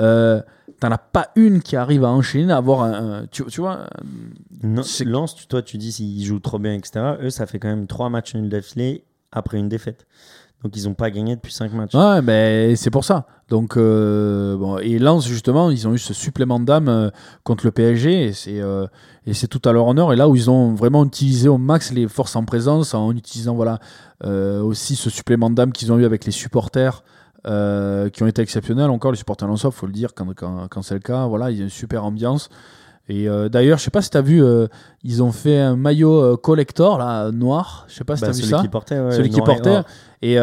Euh, 0.00 0.40
T'en 0.80 0.90
as 0.90 0.98
pas 0.98 1.28
une 1.36 1.62
qui 1.62 1.76
arrive 1.76 2.04
à 2.04 2.08
enchaîner, 2.10 2.52
à 2.52 2.56
avoir 2.56 2.82
un, 2.82 3.26
tu, 3.30 3.44
tu 3.44 3.60
vois, 3.60 3.86
Non, 4.62 4.82
C'est- 4.82 5.04
Lens, 5.04 5.34
tu- 5.34 5.46
toi, 5.46 5.62
tu 5.62 5.78
dis 5.78 5.92
s'ils 5.92 6.24
jouent 6.24 6.40
trop 6.40 6.58
bien, 6.58 6.74
etc. 6.74 7.16
Eux, 7.22 7.30
ça 7.30 7.46
fait 7.46 7.58
quand 7.58 7.68
même 7.68 7.86
3 7.86 8.10
matchs 8.10 8.34
nuls 8.34 8.48
d'affilée 8.48 9.04
après 9.30 9.58
une 9.58 9.68
défaite. 9.68 10.06
Donc, 10.64 10.76
ils 10.76 10.84
n'ont 10.88 10.94
pas 10.94 11.10
gagné 11.10 11.36
depuis 11.36 11.52
5 11.52 11.72
matchs. 11.74 11.94
Ouais, 11.94 12.22
mais 12.22 12.74
c'est 12.76 12.90
pour 12.90 13.04
ça. 13.04 13.26
Donc, 13.48 13.76
euh, 13.76 14.56
bon, 14.56 14.78
et 14.78 14.98
Lens, 14.98 15.26
justement, 15.28 15.70
ils 15.70 15.86
ont 15.86 15.94
eu 15.94 15.98
ce 15.98 16.12
supplément 16.14 16.58
d'âme 16.58 16.88
euh, 16.88 17.10
contre 17.44 17.64
le 17.66 17.70
PSG, 17.70 18.24
et 18.24 18.32
c'est 18.32 18.60
euh, 18.60 18.86
tout 19.50 19.62
à 19.66 19.72
leur 19.72 19.86
honneur. 19.86 20.12
Et 20.12 20.16
là 20.16 20.28
où 20.28 20.34
ils 20.34 20.50
ont 20.50 20.74
vraiment 20.74 21.04
utilisé 21.04 21.48
au 21.48 21.58
max 21.58 21.92
les 21.92 22.08
forces 22.08 22.34
en 22.36 22.44
présence, 22.44 22.94
en 22.94 23.12
utilisant 23.12 23.54
voilà 23.54 23.78
euh, 24.24 24.60
aussi 24.62 24.96
ce 24.96 25.08
supplément 25.10 25.50
d'âme 25.50 25.72
qu'ils 25.72 25.92
ont 25.92 25.98
eu 25.98 26.04
avec 26.04 26.24
les 26.24 26.32
supporters. 26.32 27.04
Euh, 27.46 28.08
qui 28.10 28.22
ont 28.22 28.26
été 28.26 28.40
exceptionnels 28.42 28.90
encore 28.90 29.12
les 29.12 29.18
supporters 29.18 29.46
lensois 29.48 29.70
faut 29.70 29.86
le 29.86 29.92
dire 29.92 30.14
quand, 30.14 30.26
quand, 30.34 30.66
quand 30.68 30.82
c'est 30.82 30.94
le 30.94 31.00
cas 31.00 31.26
voilà 31.26 31.50
il 31.50 31.58
y 31.58 31.60
a 31.60 31.64
une 31.64 31.70
super 31.70 32.04
ambiance 32.04 32.48
Et 33.08 33.28
euh, 33.28 33.50
d'ailleurs, 33.50 33.76
je 33.78 33.84
sais 33.84 33.90
pas 33.90 34.00
si 34.00 34.08
tu 34.08 34.16
as 34.16 34.22
vu, 34.22 34.42
euh, 34.42 34.66
ils 35.02 35.22
ont 35.22 35.30
fait 35.30 35.58
un 35.60 35.76
maillot 35.76 36.38
collector 36.38 36.96
là, 36.98 37.30
noir. 37.32 37.84
Je 37.88 37.96
sais 37.96 38.04
pas 38.04 38.16
si 38.16 38.22
Bah, 38.22 38.28
tu 38.32 38.38
as 38.38 38.42
vu 38.42 38.48
ça. 38.48 38.60
qui 38.62 38.68
portait, 38.68 38.98
ouais, 38.98 39.12
celui 39.12 39.28
qui 39.28 39.42
portait. 39.42 39.76
or. 39.76 39.84
Et, 40.22 40.34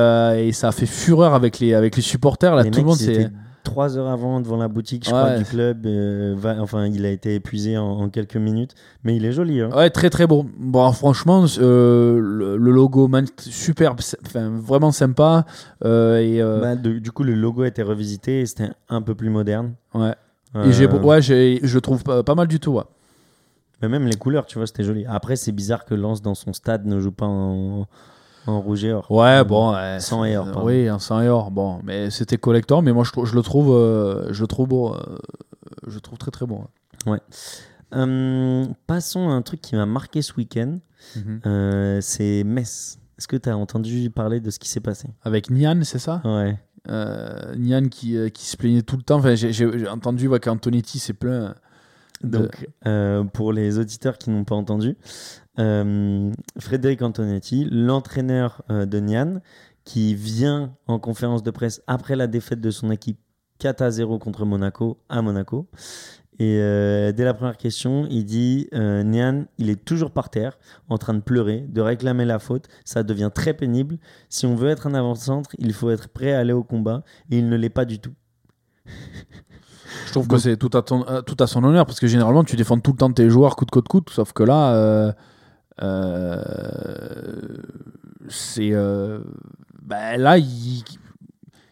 et 0.47 0.51
ça 0.53 0.67
a 0.67 0.71
fait 0.71 0.85
fureur 0.85 1.33
avec 1.33 1.57
les, 1.59 1.73
avec 1.73 1.95
les 1.95 2.03
supporters. 2.03 2.53
Là, 2.55 2.61
Les 2.61 2.69
tout 2.69 2.81
le 2.81 2.85
monde 2.85 2.97
s'est. 2.97 3.31
Trois 3.63 3.97
heures 3.97 4.07
avant 4.09 4.39
devant 4.41 4.57
la 4.57 4.67
boutique, 4.67 5.05
je 5.05 5.11
Ouais. 5.13 5.17
crois, 5.21 5.37
du 5.37 5.43
club. 5.45 5.85
euh, 5.85 6.33
va- 6.37 6.57
enfin, 6.61 6.87
il 6.87 7.05
a 7.05 7.09
été 7.09 7.35
épuisé 7.35 7.77
en, 7.77 7.85
en 7.85 8.09
quelques 8.09 8.35
minutes, 8.37 8.75
mais 9.03 9.15
il 9.15 9.25
est 9.25 9.31
joli. 9.31 9.61
Hein. 9.61 9.69
Ouais, 9.75 9.89
très 9.89 10.09
très 10.09 10.27
bon. 10.27 10.45
Bon, 10.57 10.91
franchement, 10.91 11.45
euh, 11.59 12.19
le, 12.19 12.57
le 12.57 12.71
logo 12.71 13.09
superbe, 13.37 13.99
enfin, 14.25 14.49
vraiment 14.49 14.91
sympa. 14.91 15.45
Euh, 15.85 16.17
et 16.19 16.39
Bah, 16.61 16.75
de- 16.75 16.99
du 16.99 17.11
coup, 17.11 17.23
le 17.23 17.35
logo 17.35 17.61
a 17.63 17.67
été 17.67 17.81
revisité 17.83 18.41
et 18.41 18.45
c'était 18.45 18.69
un 18.89 19.01
peu 19.01 19.15
plus 19.15 19.29
moderne. 19.29 19.73
ouais. 19.93 20.13
Et 20.65 20.73
j'ai, 20.73 20.85
ouais, 20.85 21.21
je 21.21 21.79
trouve 21.79 22.03
pas, 22.03 22.23
pas 22.23 22.35
mal 22.35 22.47
du 22.47 22.59
tout. 22.59 22.73
ouais. 22.73 22.83
Mais 23.81 23.87
même 23.87 24.05
les 24.05 24.17
couleurs, 24.17 24.45
tu 24.45 24.57
vois, 24.57 24.67
c'était 24.67 24.83
joli. 24.83 25.05
Après, 25.07 25.35
c'est 25.37 25.51
bizarre 25.53 25.85
que 25.85 25.95
Lens 25.95 26.21
dans 26.21 26.35
son 26.35 26.51
stade 26.53 26.85
ne 26.85 26.99
joue 26.99 27.11
pas 27.13 27.25
en, 27.25 27.87
en 28.47 28.59
rouge 28.61 28.83
et 28.83 28.91
or. 28.93 29.09
Ouais, 29.11 29.43
bon. 29.43 29.73
ouais, 29.73 29.99
sang 29.99 30.23
et 30.25 30.35
or, 30.37 30.45
pardon. 30.45 30.65
Oui, 30.65 30.87
un 30.87 30.99
sang 30.99 31.21
et 31.21 31.29
or. 31.29 31.51
Bon, 31.51 31.79
mais 31.83 32.09
c'était 32.09 32.37
collector, 32.37 32.81
mais 32.81 32.91
moi 32.93 33.03
je, 33.03 33.35
le 33.35 33.41
trouve, 33.41 33.73
euh, 33.75 34.31
je 34.33 34.41
le 34.41 34.47
trouve 34.47 34.67
beau. 34.67 34.93
euh, 34.93 35.17
je 35.87 35.95
le 35.95 36.01
trouve 36.01 36.17
très 36.17 36.31
très 36.31 36.45
bon. 36.45 36.65
ouais. 37.05 37.19
Euh, 37.93 38.65
passons 38.87 39.29
à 39.29 39.33
un 39.33 39.41
truc 39.41 39.61
qui 39.61 39.75
m'a 39.75 39.85
marqué 39.85 40.21
ce 40.21 40.33
week-end. 40.35 40.77
Mhm. 41.15 41.41
Euh, 41.45 41.99
c'est 42.01 42.43
Metz. 42.45 42.99
Est-ce 43.17 43.27
que 43.27 43.35
tu 43.35 43.49
as 43.49 43.57
entendu 43.57 44.09
parler 44.09 44.39
de 44.39 44.49
ce 44.49 44.59
qui 44.59 44.69
s'est 44.69 44.79
passé? 44.79 45.09
Avec 45.23 45.49
Nian, 45.49 45.81
c'est 45.83 45.99
ça? 45.99 46.21
Ouais. 46.23 46.57
euh, 46.89 47.53
Nian 47.57 47.89
qui, 47.89 48.17
qui 48.31 48.45
se 48.45 48.55
plaignait 48.57 48.81
tout 48.81 48.95
le 48.97 49.03
temps. 49.03 49.17
Enfin, 49.17 49.35
j'ai, 49.35 49.87
entendu 49.89 50.27
ouais, 50.27 50.39
qu'Antonetti 50.39 50.99
s'est 50.99 51.13
plaint. 51.13 51.53
Donc, 52.23 52.67
euh, 52.85 53.23
pour 53.23 53.51
les 53.51 53.77
auditeurs 53.79 54.17
qui 54.17 54.29
n'ont 54.29 54.43
pas 54.43 54.55
entendu, 54.55 54.95
euh, 55.59 56.31
Frédéric 56.59 57.01
Antonetti, 57.01 57.67
l'entraîneur 57.69 58.63
euh, 58.69 58.85
de 58.85 58.99
Nian, 58.99 59.41
qui 59.83 60.15
vient 60.15 60.75
en 60.87 60.99
conférence 60.99 61.43
de 61.43 61.51
presse 61.51 61.81
après 61.87 62.15
la 62.15 62.27
défaite 62.27 62.61
de 62.61 62.71
son 62.71 62.91
équipe 62.91 63.19
4 63.59 63.81
à 63.81 63.91
0 63.91 64.19
contre 64.19 64.45
Monaco 64.45 64.97
à 65.09 65.21
Monaco. 65.21 65.67
Et 66.39 66.57
euh, 66.59 67.11
dès 67.11 67.23
la 67.23 67.35
première 67.35 67.57
question, 67.57 68.07
il 68.09 68.25
dit 68.25 68.67
euh, 68.73 69.03
Nian, 69.03 69.45
il 69.59 69.69
est 69.69 69.85
toujours 69.85 70.09
par 70.09 70.29
terre, 70.29 70.57
en 70.89 70.97
train 70.97 71.13
de 71.13 71.19
pleurer, 71.19 71.65
de 71.69 71.81
réclamer 71.81 72.25
la 72.25 72.39
faute. 72.39 72.67
Ça 72.83 73.03
devient 73.03 73.29
très 73.33 73.53
pénible. 73.53 73.99
Si 74.29 74.47
on 74.47 74.55
veut 74.55 74.69
être 74.69 74.87
un 74.87 74.95
avant-centre, 74.95 75.51
il 75.59 75.73
faut 75.73 75.91
être 75.91 76.07
prêt 76.09 76.33
à 76.33 76.39
aller 76.39 76.53
au 76.53 76.63
combat. 76.63 77.03
Et 77.29 77.37
il 77.37 77.47
ne 77.47 77.55
l'est 77.55 77.69
pas 77.69 77.85
du 77.85 77.99
tout. 77.99 78.13
Je 80.07 80.11
trouve 80.11 80.27
que 80.27 80.37
c'est 80.37 80.57
tout 80.57 80.69
à, 80.73 80.81
ton, 80.81 81.05
tout 81.25 81.37
à 81.39 81.47
son 81.47 81.63
honneur 81.63 81.85
parce 81.85 81.99
que 81.99 82.07
généralement 82.07 82.43
tu 82.43 82.55
défends 82.55 82.79
tout 82.79 82.91
le 82.91 82.97
temps 82.97 83.11
tes 83.11 83.29
joueurs 83.29 83.55
coup 83.55 83.65
de 83.65 83.71
coude, 83.71 84.09
sauf 84.09 84.31
que 84.33 84.43
là, 84.43 84.73
euh, 84.73 85.11
c'est. 88.27 88.69
euh, 88.73 89.19
ben 89.81 90.19
là, 90.19 90.37
il, 90.37 90.83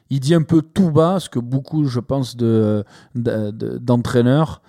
il 0.09 0.19
dit 0.19 0.33
un 0.35 0.41
peu 0.41 0.61
tout 0.61 0.91
bas 0.91 1.19
ce 1.19 1.29
que 1.29 1.39
beaucoup, 1.39 1.85
je 1.85 1.99
pense, 1.99 2.35
de, 2.35 2.83
de- 3.15 3.51
de- 3.51 3.77
d'entraîneurs, 3.77 4.61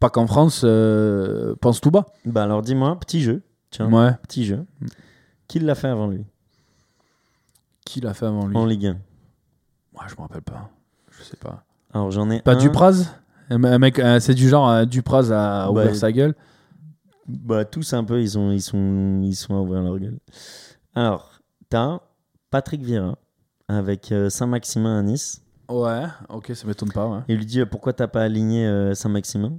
pas 0.00 0.10
qu'en 0.10 0.26
France, 0.26 0.62
euh, 0.64 1.54
pensent 1.60 1.80
tout 1.80 1.90
bas. 1.90 2.06
Bah 2.24 2.44
alors 2.44 2.62
dis-moi, 2.62 2.98
petit 3.00 3.22
jeu. 3.22 3.42
Tiens, 3.70 3.90
Ouais. 3.90 4.12
petit 4.22 4.44
jeu. 4.44 4.64
Qui 5.48 5.58
l'a 5.60 5.74
fait 5.74 5.88
avant 5.88 6.06
lui? 6.08 6.24
Qui 7.84 8.00
l'a 8.00 8.14
fait 8.14 8.26
avant 8.26 8.46
lui? 8.46 8.56
En 8.56 8.66
Ligue 8.66 8.86
1 8.86 8.90
Ouais, 8.92 10.06
Je 10.08 10.14
me 10.14 10.20
rappelle 10.20 10.42
pas. 10.42 10.70
Je 11.10 11.22
sais 11.22 11.36
pas. 11.36 11.64
Alors 11.92 12.10
j'en 12.10 12.30
ai 12.30 12.40
Pas 12.40 12.52
un. 12.54 12.56
Dupraz? 12.56 13.06
Un 13.50 13.58
mec, 13.78 13.98
euh, 13.98 14.20
c'est 14.20 14.34
du 14.34 14.48
genre 14.48 14.68
euh, 14.70 14.84
Dupraz 14.86 15.30
a 15.30 15.64
Bah, 15.66 15.70
ouvert 15.70 15.94
sa 15.94 16.10
gueule. 16.12 16.34
Bah 17.26 17.64
tous 17.64 17.92
un 17.94 18.04
peu, 18.04 18.20
ils 18.20 18.30
sont, 18.30 18.50
ils 18.50 18.60
sont, 18.62 19.20
ils 19.22 19.34
sont 19.34 19.54
à 19.54 19.60
ouvrir 19.60 19.82
leur 19.82 19.98
gueule. 19.98 20.18
Alors, 20.94 21.40
t'as 21.68 22.00
Patrick 22.50 22.82
Vieira 22.82 23.18
avec 23.68 24.12
euh, 24.12 24.28
Saint-Maximin 24.28 24.98
à 24.98 25.02
Nice. 25.02 25.42
Ouais, 25.68 26.04
ok, 26.28 26.52
ça 26.54 26.66
m'étonne 26.66 26.92
pas. 26.92 27.08
Ouais. 27.08 27.20
Il 27.28 27.38
lui 27.38 27.46
dit 27.46 27.60
euh, 27.60 27.66
pourquoi 27.66 27.92
t'as 27.92 28.08
pas 28.08 28.22
aligné 28.22 28.66
euh, 28.66 28.94
Saint-Maximin? 28.94 29.58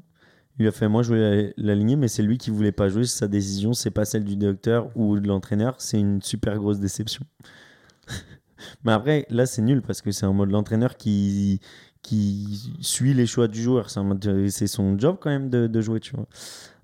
Il 0.57 0.61
lui 0.61 0.67
a 0.67 0.71
fait 0.71 0.87
moi 0.87 1.03
je 1.03 1.09
voulais 1.09 1.53
l'aligner, 1.57 1.95
mais 1.95 2.07
c'est 2.07 2.21
lui 2.23 2.37
qui 2.37 2.51
voulait 2.51 2.71
pas 2.71 2.87
jouer. 2.87 3.05
Sa 3.05 3.27
décision, 3.27 3.73
c'est 3.73 3.91
pas 3.91 4.05
celle 4.05 4.23
du 4.23 4.37
docteur 4.37 4.89
ou 4.95 5.19
de 5.19 5.27
l'entraîneur. 5.27 5.75
C'est 5.79 5.99
une 5.99 6.21
super 6.21 6.55
grosse 6.57 6.79
déception. 6.79 7.25
mais 8.83 8.93
après, 8.93 9.25
là 9.29 9.45
c'est 9.45 9.63
nul 9.63 9.81
parce 9.81 10.01
que 10.01 10.11
c'est 10.11 10.25
en 10.25 10.33
mode 10.33 10.51
l'entraîneur 10.51 10.95
qui 10.95 11.59
qui 12.03 12.71
suit 12.81 13.15
les 13.15 13.25
choix 13.25 13.47
du 13.47 13.61
joueur. 13.61 13.89
C'est 13.89 14.67
son 14.67 14.97
job 14.97 15.17
quand 15.19 15.31
même 15.31 15.49
de, 15.49 15.65
de 15.65 15.81
jouer, 15.81 15.99
tu 15.99 16.15
vois. 16.15 16.27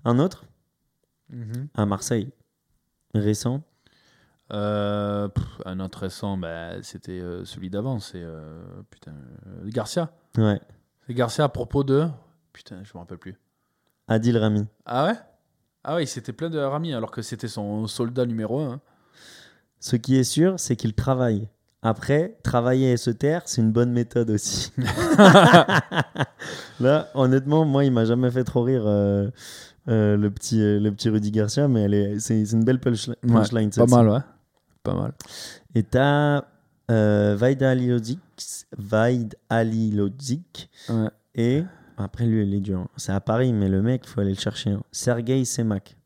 Un 0.04 0.18
autre? 0.18 0.44
À 1.74 1.86
Marseille, 1.86 2.30
récent. 3.14 3.62
Euh, 4.52 5.28
pff, 5.28 5.44
un 5.64 5.80
autre 5.80 6.00
récent, 6.00 6.36
bah, 6.36 6.82
c'était 6.82 7.20
euh, 7.20 7.44
celui 7.44 7.70
d'avant, 7.70 8.00
c'est 8.00 8.22
euh, 8.22 8.62
putain, 8.90 9.14
euh, 9.46 9.70
Garcia. 9.70 10.12
Ouais. 10.36 10.60
C'est 11.06 11.14
Garcia 11.14 11.44
à 11.44 11.48
propos 11.48 11.84
de. 11.84 12.06
Putain, 12.52 12.84
je 12.84 12.92
me 12.94 12.98
rappelle 12.98 13.18
plus. 13.18 13.38
Adil 14.08 14.36
Rami. 14.36 14.66
Ah 14.84 15.06
ouais? 15.06 15.14
Ah 15.84 15.94
ouais, 15.94 16.04
il 16.04 16.06
s'était 16.06 16.32
plein 16.32 16.50
de 16.50 16.58
Rami 16.58 16.92
alors 16.92 17.10
que 17.10 17.22
c'était 17.22 17.48
son 17.48 17.86
soldat 17.86 18.26
numéro 18.26 18.60
1. 18.60 18.80
Ce 19.80 19.96
qui 19.96 20.16
est 20.16 20.24
sûr, 20.24 20.60
c'est 20.60 20.76
qu'il 20.76 20.94
travaille. 20.94 21.48
Après, 21.82 22.36
travailler 22.44 22.92
et 22.92 22.96
se 22.96 23.10
taire, 23.10 23.42
c'est 23.46 23.60
une 23.60 23.72
bonne 23.72 23.90
méthode 23.92 24.30
aussi. 24.30 24.72
Là, 26.80 27.08
honnêtement, 27.14 27.64
moi, 27.64 27.84
il 27.84 27.92
m'a 27.92 28.04
jamais 28.04 28.30
fait 28.30 28.44
trop 28.44 28.62
rire 28.62 28.82
euh, 28.86 29.28
euh, 29.88 30.16
le, 30.16 30.30
petit, 30.30 30.60
euh, 30.60 30.80
le 30.80 30.90
petit 30.92 31.08
Rudy 31.08 31.30
Garcia, 31.30 31.68
mais 31.68 31.84
est, 31.94 32.20
c'est, 32.20 32.44
c'est 32.44 32.56
une 32.56 32.64
belle 32.64 32.78
punchli- 32.78 33.14
punchline. 33.26 33.70
Pas 33.70 33.86
mal, 33.86 34.08
ouais. 34.08 34.18
Pas 34.82 34.94
mal. 34.94 35.12
Et 35.74 35.82
t'as 35.82 36.44
euh, 36.90 37.36
Vaid 37.38 37.62
Vaid 38.78 39.34
Alilodzic 39.48 40.70
Ouais. 40.88 41.08
et 41.34 41.64
après 41.96 42.26
lui, 42.26 42.44
il 42.46 42.54
est 42.54 42.60
dur. 42.60 42.80
hein. 42.80 42.88
C'est 42.96 43.12
à 43.12 43.20
Paris, 43.20 43.52
mais 43.52 43.68
le 43.68 43.82
mec, 43.82 44.02
il 44.04 44.08
faut 44.08 44.20
aller 44.20 44.32
le 44.34 44.38
chercher. 44.38 44.70
Hein. 44.70 44.82
Sergei 44.90 45.44
Semak. 45.44 45.96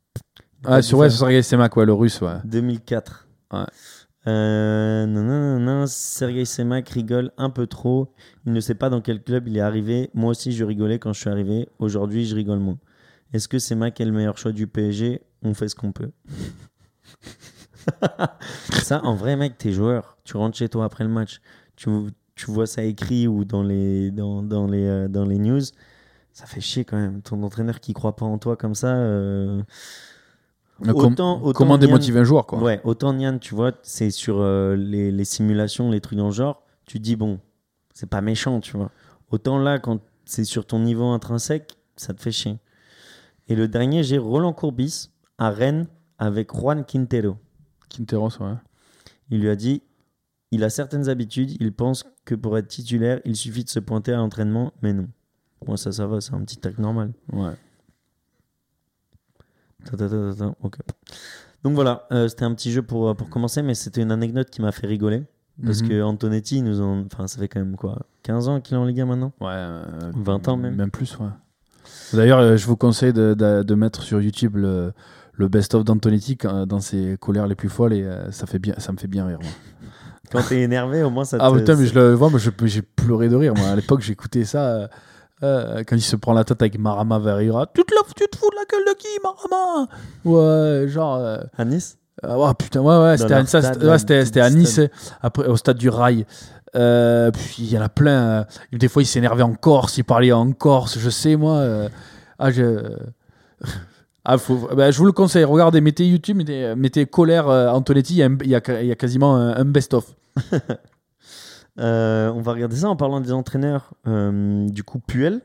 Ah, 0.65 0.81
sur, 0.81 0.99
ouais, 0.99 1.09
Sergei 1.09 1.41
Semak, 1.41 1.75
ouais, 1.77 1.85
le 1.85 1.93
russe, 1.93 2.21
ouais. 2.21 2.37
2004. 2.45 3.27
Ouais. 3.53 3.59
Euh, 4.27 5.05
non, 5.05 5.23
non, 5.23 5.59
non, 5.59 5.87
Sergei 5.87 6.43
Semak 6.43 6.89
rigole 6.89 7.31
un 7.37 7.49
peu 7.49 7.65
trop. 7.65 8.13
Il 8.45 8.51
ne 8.51 8.59
sait 8.59 8.75
pas 8.75 8.89
dans 8.89 8.99
quel 9.01 9.23
club 9.23 9.47
il 9.47 9.57
est 9.57 9.61
arrivé. 9.61 10.09
Moi 10.13 10.31
aussi, 10.31 10.51
je 10.51 10.65
rigolais 10.65 10.99
quand 10.99 11.13
je 11.13 11.21
suis 11.21 11.29
arrivé. 11.29 11.69
Aujourd'hui, 11.79 12.25
je 12.25 12.35
rigole 12.35 12.59
moins. 12.59 12.77
Est-ce 13.33 13.47
que 13.47 13.59
Semak 13.59 14.01
est 14.01 14.05
le 14.05 14.11
meilleur 14.11 14.37
choix 14.37 14.51
du 14.51 14.67
PSG 14.67 15.21
On 15.43 15.53
fait 15.53 15.69
ce 15.69 15.75
qu'on 15.75 15.93
peut. 15.93 16.11
ça, 18.83 19.01
en 19.03 19.15
vrai, 19.15 19.37
mec, 19.37 19.57
t'es 19.57 19.71
joueur. 19.71 20.17
Tu 20.25 20.35
rentres 20.35 20.57
chez 20.57 20.67
toi 20.67 20.85
après 20.85 21.05
le 21.05 21.09
match. 21.09 21.39
Tu, 21.75 21.89
vois 22.47 22.67
ça 22.67 22.83
écrit 22.83 23.27
ou 23.27 23.45
dans 23.45 23.63
les, 23.63 24.11
dans, 24.11 24.43
dans 24.43 24.67
les, 24.67 24.85
euh, 24.85 25.07
dans 25.07 25.25
les 25.25 25.37
news. 25.37 25.61
Ça 26.33 26.45
fait 26.45 26.61
chier 26.61 26.83
quand 26.85 26.97
même. 26.97 27.21
Ton 27.21 27.41
entraîneur 27.43 27.79
qui 27.79 27.93
croit 27.93 28.15
pas 28.15 28.25
en 28.25 28.37
toi 28.37 28.57
comme 28.57 28.75
ça. 28.75 28.93
euh, 28.93 29.61
autant- 30.93 31.41
autant 31.41 31.51
comment 31.53 31.75
Nian- 31.77 31.79
démotiver 31.81 32.19
un 32.19 32.23
joueur, 32.23 32.45
quoi? 32.45 32.59
Ouais, 32.61 32.81
autant 32.83 33.13
Nian, 33.13 33.37
tu 33.39 33.55
vois, 33.55 33.71
c'est 33.83 34.09
sur 34.11 34.39
euh, 34.39 34.75
les, 34.75 35.11
les 35.11 35.25
simulations, 35.25 35.89
les 35.91 36.01
trucs 36.01 36.17
dans 36.17 36.27
le 36.27 36.31
genre, 36.33 36.63
tu 36.85 36.99
dis, 36.99 37.15
bon, 37.15 37.39
c'est 37.93 38.09
pas 38.09 38.21
méchant, 38.21 38.59
tu 38.59 38.77
vois. 38.77 38.91
Autant 39.31 39.57
là, 39.59 39.79
quand 39.79 39.99
c'est 40.25 40.43
sur 40.43 40.65
ton 40.65 40.79
niveau 40.79 41.05
intrinsèque, 41.05 41.75
ça 41.95 42.13
te 42.13 42.21
fait 42.21 42.31
chier. 42.31 42.57
Et 43.47 43.55
le 43.55 43.67
dernier, 43.67 44.03
j'ai 44.03 44.17
Roland 44.17 44.53
Courbis 44.53 45.09
à 45.37 45.49
Rennes 45.49 45.87
avec 46.19 46.51
Juan 46.53 46.83
Quintero. 46.85 47.37
Quinteros, 47.89 48.37
ouais. 48.41 48.53
Il 49.29 49.39
lui 49.41 49.49
a 49.49 49.55
dit, 49.55 49.81
il 50.51 50.63
a 50.63 50.69
certaines 50.69 51.09
habitudes, 51.09 51.51
il 51.59 51.73
pense 51.73 52.05
que 52.25 52.35
pour 52.35 52.57
être 52.57 52.67
titulaire, 52.67 53.19
il 53.25 53.35
suffit 53.35 53.63
de 53.63 53.69
se 53.69 53.79
pointer 53.79 54.13
à 54.13 54.17
l'entraînement, 54.17 54.73
mais 54.81 54.93
non. 54.93 55.07
Moi, 55.65 55.75
ça, 55.77 55.91
ça 55.91 56.05
va, 56.07 56.21
c'est 56.21 56.33
un 56.33 56.41
petit 56.41 56.57
tac 56.57 56.77
normal. 56.77 57.13
ouais. 57.33 57.51
Donc 61.63 61.73
voilà, 61.73 62.07
euh, 62.11 62.27
c'était 62.27 62.43
un 62.45 62.53
petit 62.53 62.71
jeu 62.71 62.81
pour, 62.81 63.15
pour 63.15 63.29
commencer, 63.29 63.61
mais 63.61 63.73
c'était 63.75 64.01
une 64.01 64.11
anecdote 64.11 64.49
qui 64.49 64.61
m'a 64.61 64.71
fait 64.71 64.87
rigoler. 64.87 65.23
Parce 65.65 65.81
Mhm. 65.81 65.89
que 65.89 66.01
Antonetti, 66.03 66.61
nous 66.61 66.81
ont... 66.81 67.05
enfin, 67.11 67.25
ça 67.25 67.39
fait 67.39 67.47
quand 67.47 67.59
même 67.59 67.75
quoi 67.75 67.97
15 68.21 68.47
ans 68.47 68.61
qu'il 68.61 68.75
est 68.75 68.77
en 68.77 68.85
Ligue 68.85 69.01
1 69.01 69.05
maintenant? 69.07 69.33
Ouais, 69.41 69.47
euh, 69.51 70.11
20 70.15 70.47
ans 70.49 70.55
même. 70.57 70.75
Même 70.75 70.91
plus, 70.91 71.17
ouais. 71.19 71.29
D'ailleurs, 72.13 72.37
euh, 72.39 72.57
je 72.57 72.67
vous 72.67 72.75
conseille 72.77 73.11
de, 73.11 73.33
de- 73.33 73.63
de 73.63 73.75
mettre 73.75 74.03
sur 74.03 74.21
YouTube 74.21 74.55
le, 74.57 74.93
le 75.33 75.47
best-of 75.47 75.83
d'Antonetti 75.83 76.37
dans 76.67 76.79
ses 76.79 77.17
colères 77.19 77.47
les 77.47 77.55
plus 77.55 77.69
folles 77.69 77.93
et 77.93 78.03
euh, 78.03 78.29
ça, 78.31 78.45
fait 78.45 78.59
bien, 78.59 78.75
ça 78.77 78.91
me 78.91 78.97
fait 78.97 79.07
bien 79.07 79.25
rire. 79.25 79.39
moi. 79.41 79.49
Quand 80.31 80.43
t'es 80.47 80.61
énervé, 80.61 81.01
au 81.03 81.09
moins 81.09 81.23
ça 81.25 81.37
te. 81.39 81.43
Ah 81.43 81.51
putain, 81.51 81.75
mais 81.75 81.85
je 81.87 81.95
le 81.95 82.13
vois, 82.13 82.29
moi 82.29 82.39
j'ai 82.39 82.81
pleuré 82.81 83.27
de 83.29 83.35
rire. 83.35 83.53
Moi. 83.55 83.67
À 83.69 83.75
l'époque, 83.75 84.01
j'écoutais 84.01 84.43
ça 84.45 84.89
euh, 85.43 85.83
quand 85.87 85.95
il 85.95 86.01
se 86.01 86.15
prend 86.15 86.33
la 86.33 86.43
tête 86.43 86.61
avec 86.61 86.79
Marama 86.79 87.19
Verira. 87.19 87.67
Tu 87.73 87.83
te, 87.83 87.93
la- 87.93 88.01
tu 88.15 88.27
te 88.27 88.37
fous 88.37 88.49
de 88.49 88.55
la 88.55 88.63
gueule 88.65 88.85
de 88.93 88.97
qui, 88.97 89.07
Marama? 89.23 89.87
Ouais, 90.25 90.87
genre. 90.87 91.15
euh, 91.17 91.37
À 91.57 91.65
Nice? 91.65 91.97
Ouais, 92.23 92.53
putain, 92.57 92.81
ouais, 92.81 92.97
ouais, 92.97 93.17
c'était 93.17 93.33
à, 93.33 93.41
ouais, 93.41 94.39
à 94.41 94.49
Nice, 94.49 94.79
après, 95.21 95.45
au 95.45 95.55
stade 95.55 95.77
du 95.77 95.89
Rail. 95.89 96.25
Euh, 96.75 97.29
puis 97.31 97.55
il 97.59 97.71
y 97.71 97.77
en 97.77 97.81
a 97.81 97.89
plein. 97.89 98.45
des 98.73 98.87
fois, 98.87 99.03
il 99.03 99.05
s'énervait 99.05 99.43
en 99.43 99.53
Corse, 99.53 99.97
il 99.97 100.03
parlait 100.03 100.31
en 100.31 100.51
Corse, 100.51 100.97
je 100.99 101.09
sais, 101.09 101.35
moi. 101.35 101.63
Ah, 102.39 102.51
je. 102.51 102.81
Ah, 104.29 104.37
faut... 104.37 104.67
bah, 104.75 104.91
je 104.91 104.97
vous 104.97 105.05
le 105.05 105.13
conseille, 105.13 105.45
regardez, 105.45 105.79
mettez 105.79 106.05
YouTube, 106.05 106.35
mettez, 106.35 106.75
mettez 106.75 107.05
colère 107.05 107.47
Antonetti, 107.47 108.15
il 108.15 108.17
y, 108.17 108.23
a 108.23 108.27
il 108.41 108.49
y 108.49 108.55
a, 108.55 108.81
il 108.81 108.87
y 108.87 108.91
a 108.91 108.95
quasiment 108.95 109.37
un, 109.37 109.55
un 109.55 109.63
best-of. 109.63 110.03
Euh, 111.79 112.31
on 112.31 112.41
va 112.41 112.53
regarder 112.53 112.75
ça 112.75 112.89
en 112.89 112.95
parlant 112.95 113.21
des 113.21 113.31
entraîneurs. 113.31 113.93
Euh, 114.07 114.67
du 114.69 114.83
coup, 114.83 114.99
Puel 114.99 115.41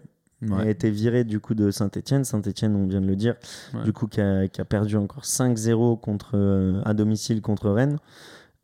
a 0.58 0.66
été 0.68 0.90
viré 0.90 1.22
du 1.22 1.38
coup 1.38 1.54
de 1.54 1.70
Saint-Etienne. 1.70 2.24
Saint-Etienne, 2.24 2.74
on 2.74 2.86
vient 2.88 3.00
de 3.00 3.06
le 3.06 3.14
dire, 3.14 3.36
Ouais. 3.74 3.84
du 3.84 3.92
coup 3.92 4.08
qui 4.08 4.20
a, 4.20 4.48
qui 4.48 4.60
a 4.60 4.64
perdu 4.64 4.96
encore 4.96 5.24
5-0 5.24 6.00
contre, 6.00 6.32
euh, 6.34 6.82
à 6.84 6.94
domicile 6.94 7.40
contre 7.42 7.70
Rennes. 7.70 7.98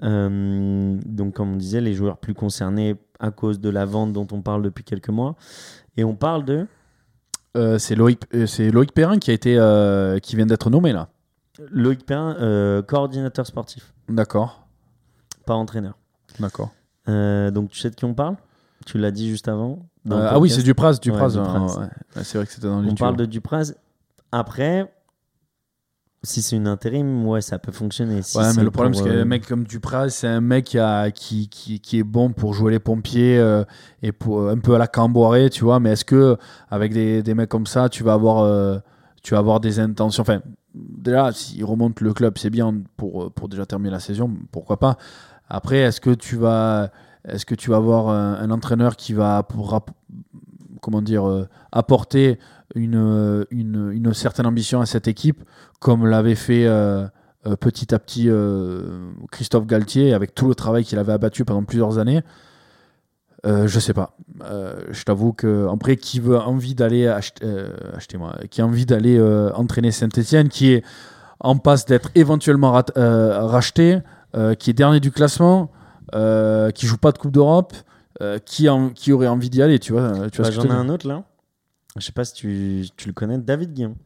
Donc, 0.00 1.34
comme 1.34 1.52
on 1.52 1.56
disait, 1.56 1.80
les 1.80 1.94
joueurs 1.94 2.18
plus 2.18 2.34
concernés 2.34 2.96
à 3.20 3.30
cause 3.30 3.60
de 3.60 3.68
la 3.68 3.84
vente 3.84 4.12
dont 4.12 4.26
on 4.32 4.42
parle 4.42 4.62
depuis 4.62 4.82
quelques 4.84 5.08
mois. 5.10 5.36
Et 5.96 6.04
on 6.04 6.14
parle 6.16 6.44
de 6.44 6.66
c'est 7.78 7.96
Loïc, 7.96 8.22
Loïc 8.32 8.92
Perrin 8.92 9.18
qui, 9.18 9.30
a 9.32 9.34
été, 9.34 9.54
qui 10.22 10.36
vient 10.36 10.46
d'être 10.46 10.70
nommé 10.70 10.92
là. 10.92 11.08
Loïc 11.72 12.06
Perrin, 12.06 12.82
coordinateur 12.86 13.46
sportif, 13.46 13.92
D'accord. 14.08 14.64
pas 15.44 15.54
entraîneur. 15.54 15.94
D'accord. 16.38 16.70
Euh, 17.08 17.50
donc, 17.50 17.70
tu 17.70 17.78
sais 17.78 17.90
de 17.90 17.94
qui 17.94 18.04
on 18.04 18.14
parle? 18.14 18.36
Tu 18.86 18.98
l'as 18.98 19.10
dit 19.10 19.28
juste 19.28 19.48
avant. 19.48 19.86
le 20.04 20.14
Euh, 20.14 20.28
ah 20.30 20.38
oui, 20.38 20.50
c'est 20.50 20.62
Dupraz. 20.62 20.98
Dupraz, 21.00 21.36
Ouais, 21.36 21.42
Dupraz. 21.42 21.78
ouais. 21.78 21.86
Ouais, 22.16 22.24
c'est 22.24 22.38
vrai 22.38 22.46
que 22.46 22.52
c'était 22.52 22.66
dans 22.66 22.78
On 22.78 22.82
les 22.82 22.94
parle 22.94 23.16
de 23.16 23.24
Dupraz. 23.26 23.74
Après, 24.32 24.90
si 26.22 26.42
c'est 26.42 26.56
une 26.56 26.66
intérim, 26.66 27.26
ouais, 27.26 27.40
ça 27.40 27.58
peut 27.58 27.72
fonctionner. 27.72 28.22
Si 28.22 28.36
Ouais, 28.36 28.52
mais 28.56 28.62
le 28.62 28.70
problème, 28.70 28.94
c'est 28.94 29.04
qu'un 29.04 29.10
euh, 29.10 29.24
mec 29.24 29.46
comme 29.46 29.64
Dupraz, 29.64 30.10
c'est 30.10 30.26
un 30.26 30.40
mec 30.40 30.66
qui, 30.66 30.78
a, 30.78 31.10
qui, 31.10 31.48
qui, 31.48 31.80
qui 31.80 31.98
est 31.98 32.04
bon 32.04 32.32
pour 32.32 32.54
jouer 32.54 32.72
les 32.72 32.78
pompiers 32.80 33.38
euh, 33.38 33.64
et 34.02 34.12
pour, 34.12 34.48
un 34.48 34.58
peu 34.58 34.74
à 34.74 34.78
la 34.78 34.86
camboirée, 34.86 35.48
tu 35.50 35.64
vois. 35.64 35.80
Mais 35.80 35.90
est-ce 35.92 36.04
que 36.04 36.36
avec 36.70 36.92
des, 36.92 37.22
des 37.22 37.34
mecs 37.34 37.48
comme 37.48 37.66
ça, 37.66 37.88
tu 37.88 38.02
vas 38.02 38.14
avoir, 38.14 38.38
euh, 38.40 38.78
tu 39.22 39.34
vas 39.34 39.38
avoir 39.38 39.60
des 39.60 39.78
intentions? 39.80 40.22
Enfin, 40.22 40.40
déjà, 40.74 41.32
s'il 41.32 41.64
remonte 41.64 42.00
le 42.00 42.12
club, 42.12 42.36
c'est 42.38 42.50
bien 42.50 42.74
pour, 42.96 43.24
euh, 43.24 43.30
pour 43.30 43.48
déjà 43.48 43.64
terminer 43.66 43.90
la 43.90 44.00
saison, 44.00 44.30
pourquoi 44.50 44.78
pas. 44.78 44.96
Après, 45.48 45.78
est-ce 45.78 46.00
que 46.00 46.10
tu 46.10 46.36
vas, 46.36 46.90
est-ce 47.26 47.46
que 47.46 47.54
tu 47.54 47.70
vas 47.70 47.76
avoir 47.76 48.08
un, 48.08 48.50
entraîneur 48.50 48.96
qui 48.96 49.12
va 49.12 49.42
pour, 49.42 49.84
comment 50.80 51.02
dire, 51.02 51.28
euh, 51.28 51.48
apporter 51.72 52.38
une, 52.74 53.46
une, 53.50 53.90
une 53.92 54.14
certaine 54.14 54.46
ambition 54.46 54.80
à 54.80 54.86
cette 54.86 55.08
équipe, 55.08 55.42
comme 55.80 56.06
l'avait 56.06 56.34
fait 56.34 56.66
euh, 56.66 57.06
euh, 57.46 57.56
petit 57.56 57.94
à 57.94 57.98
petit 57.98 58.28
Christophe 59.30 59.66
Galtier, 59.66 60.12
avec 60.12 60.34
tout 60.34 60.48
le 60.48 60.54
travail 60.54 60.84
qu'il 60.84 60.98
avait 60.98 61.12
abattu 61.12 61.44
pendant 61.44 61.64
plusieurs 61.64 61.98
années? 61.98 62.22
Euh, 63.46 63.68
Je 63.68 63.78
sais 63.78 63.94
pas. 63.94 64.16
Je 64.90 65.02
t'avoue 65.04 65.32
que 65.32 65.68
après, 65.72 65.96
qui 65.96 66.20
veut 66.20 66.38
envie 66.38 66.74
d'aller 66.74 67.06
acheter, 67.06 67.44
euh, 67.44 67.70
qui 68.50 68.60
a 68.60 68.66
envie 68.66 68.86
d'aller 68.86 69.20
entraîner 69.54 69.92
Saint-Etienne, 69.92 70.48
qui 70.48 70.72
est 70.72 70.84
en 71.40 71.56
passe 71.56 71.84
d'être 71.86 72.10
éventuellement 72.14 72.72
racheté, 72.96 74.00
euh, 74.34 74.54
qui 74.54 74.70
est 74.70 74.74
dernier 74.74 75.00
du 75.00 75.10
classement, 75.10 75.70
euh, 76.14 76.70
qui 76.70 76.86
joue 76.86 76.98
pas 76.98 77.12
de 77.12 77.18
Coupe 77.18 77.32
d'Europe, 77.32 77.74
euh, 78.20 78.38
qui, 78.38 78.68
en- 78.68 78.90
qui 78.90 79.12
aurait 79.12 79.28
envie 79.28 79.50
d'y 79.50 79.62
aller, 79.62 79.78
tu 79.78 79.92
vois, 79.92 80.28
tu 80.30 80.42
bah, 80.42 80.50
J'en 80.50 80.64
ai 80.64 80.70
un 80.70 80.88
autre 80.88 81.06
là. 81.06 81.24
Je 81.96 82.04
sais 82.04 82.12
pas 82.12 82.24
si 82.24 82.34
tu, 82.34 82.86
tu 82.96 83.08
le 83.08 83.12
connais, 83.14 83.38
David 83.38 83.72
Guillon. 83.72 83.96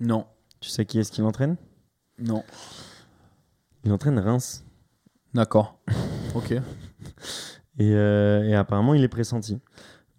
Non, 0.00 0.26
Tu 0.60 0.68
sais 0.70 0.84
qui 0.86 0.98
est-ce 0.98 1.10
qu'il 1.12 1.24
entraîne? 1.24 1.56
Non, 2.18 2.42
Il 3.84 3.92
entraîne 3.92 4.18
Reims. 4.18 4.64
d'accord, 5.34 5.78
ok. 6.34 6.52
Et, 7.78 7.90
et 7.90 8.54
apparemment, 8.54 8.94
il 8.94 9.02
est 9.04 9.08
pressenti. 9.08 9.58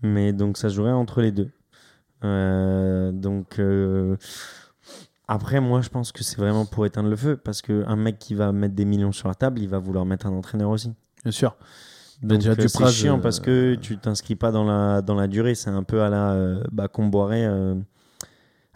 Mais 0.04 0.32
donc, 0.34 0.58
ça 0.58 0.70
jouerait 0.70 0.92
entre 0.92 1.22
les 1.22 1.32
deux. 1.32 1.50
Donc, 2.22 3.60
après, 5.28 5.60
moi, 5.60 5.82
je 5.82 5.90
pense 5.90 6.12
que 6.12 6.24
c'est 6.24 6.38
vraiment 6.38 6.66
pour 6.66 6.86
éteindre 6.86 7.10
le 7.10 7.16
feu. 7.16 7.38
Parce 7.38 7.62
qu'un 7.62 7.96
mec 7.96 8.20
qui 8.20 8.34
va 8.34 8.52
mettre 8.52 8.76
des 8.76 8.86
millions 8.86 9.12
sur 9.12 9.28
la 9.28 9.36
table, 9.36 9.60
il 9.60 9.70
va 9.70 9.80
vouloir 9.80 10.06
mettre 10.06 10.26
un 10.28 10.34
entraîneur 10.34 10.70
aussi. 10.70 10.94
Bien 11.24 11.32
sûr. 11.32 11.56
Donc, 12.22 12.40
déjà, 12.40 12.52
euh, 12.52 12.68
c'est 12.68 12.88
chiant 12.88 13.18
euh, 13.20 13.22
parce 13.22 13.40
que 13.40 13.76
tu 13.76 13.98
t'inscris 13.98 14.36
pas 14.36 14.52
dans 14.52 14.64
la, 14.64 15.02
dans 15.02 15.16
la 15.16 15.28
durée. 15.28 15.56
C'est 15.56 15.70
un 15.70 15.84
peu 15.84 16.02
à 16.02 16.10
la 16.10 16.32
euh, 16.32 16.64
bah, 16.72 16.88
Comboiré 16.88 17.46
euh, 17.46 17.76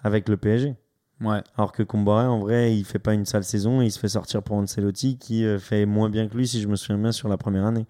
avec 0.03 0.29
le 0.29 0.37
PSG. 0.37 0.75
Ouais. 1.21 1.41
Alors 1.55 1.71
que 1.71 1.83
Comboiré, 1.83 2.25
en 2.25 2.39
vrai, 2.39 2.75
il 2.75 2.83
fait 2.83 2.99
pas 2.99 3.13
une 3.13 3.25
sale 3.25 3.43
saison 3.43 3.81
et 3.81 3.85
il 3.85 3.91
se 3.91 3.99
fait 3.99 4.09
sortir 4.09 4.41
pour 4.41 4.55
Ancelotti 4.57 5.17
qui 5.17 5.45
euh, 5.45 5.59
fait 5.59 5.85
moins 5.85 6.09
bien 6.09 6.27
que 6.27 6.35
lui, 6.35 6.47
si 6.47 6.61
je 6.61 6.67
me 6.67 6.75
souviens 6.75 6.97
bien, 6.97 7.11
sur 7.11 7.29
la 7.29 7.37
première 7.37 7.65
année. 7.65 7.85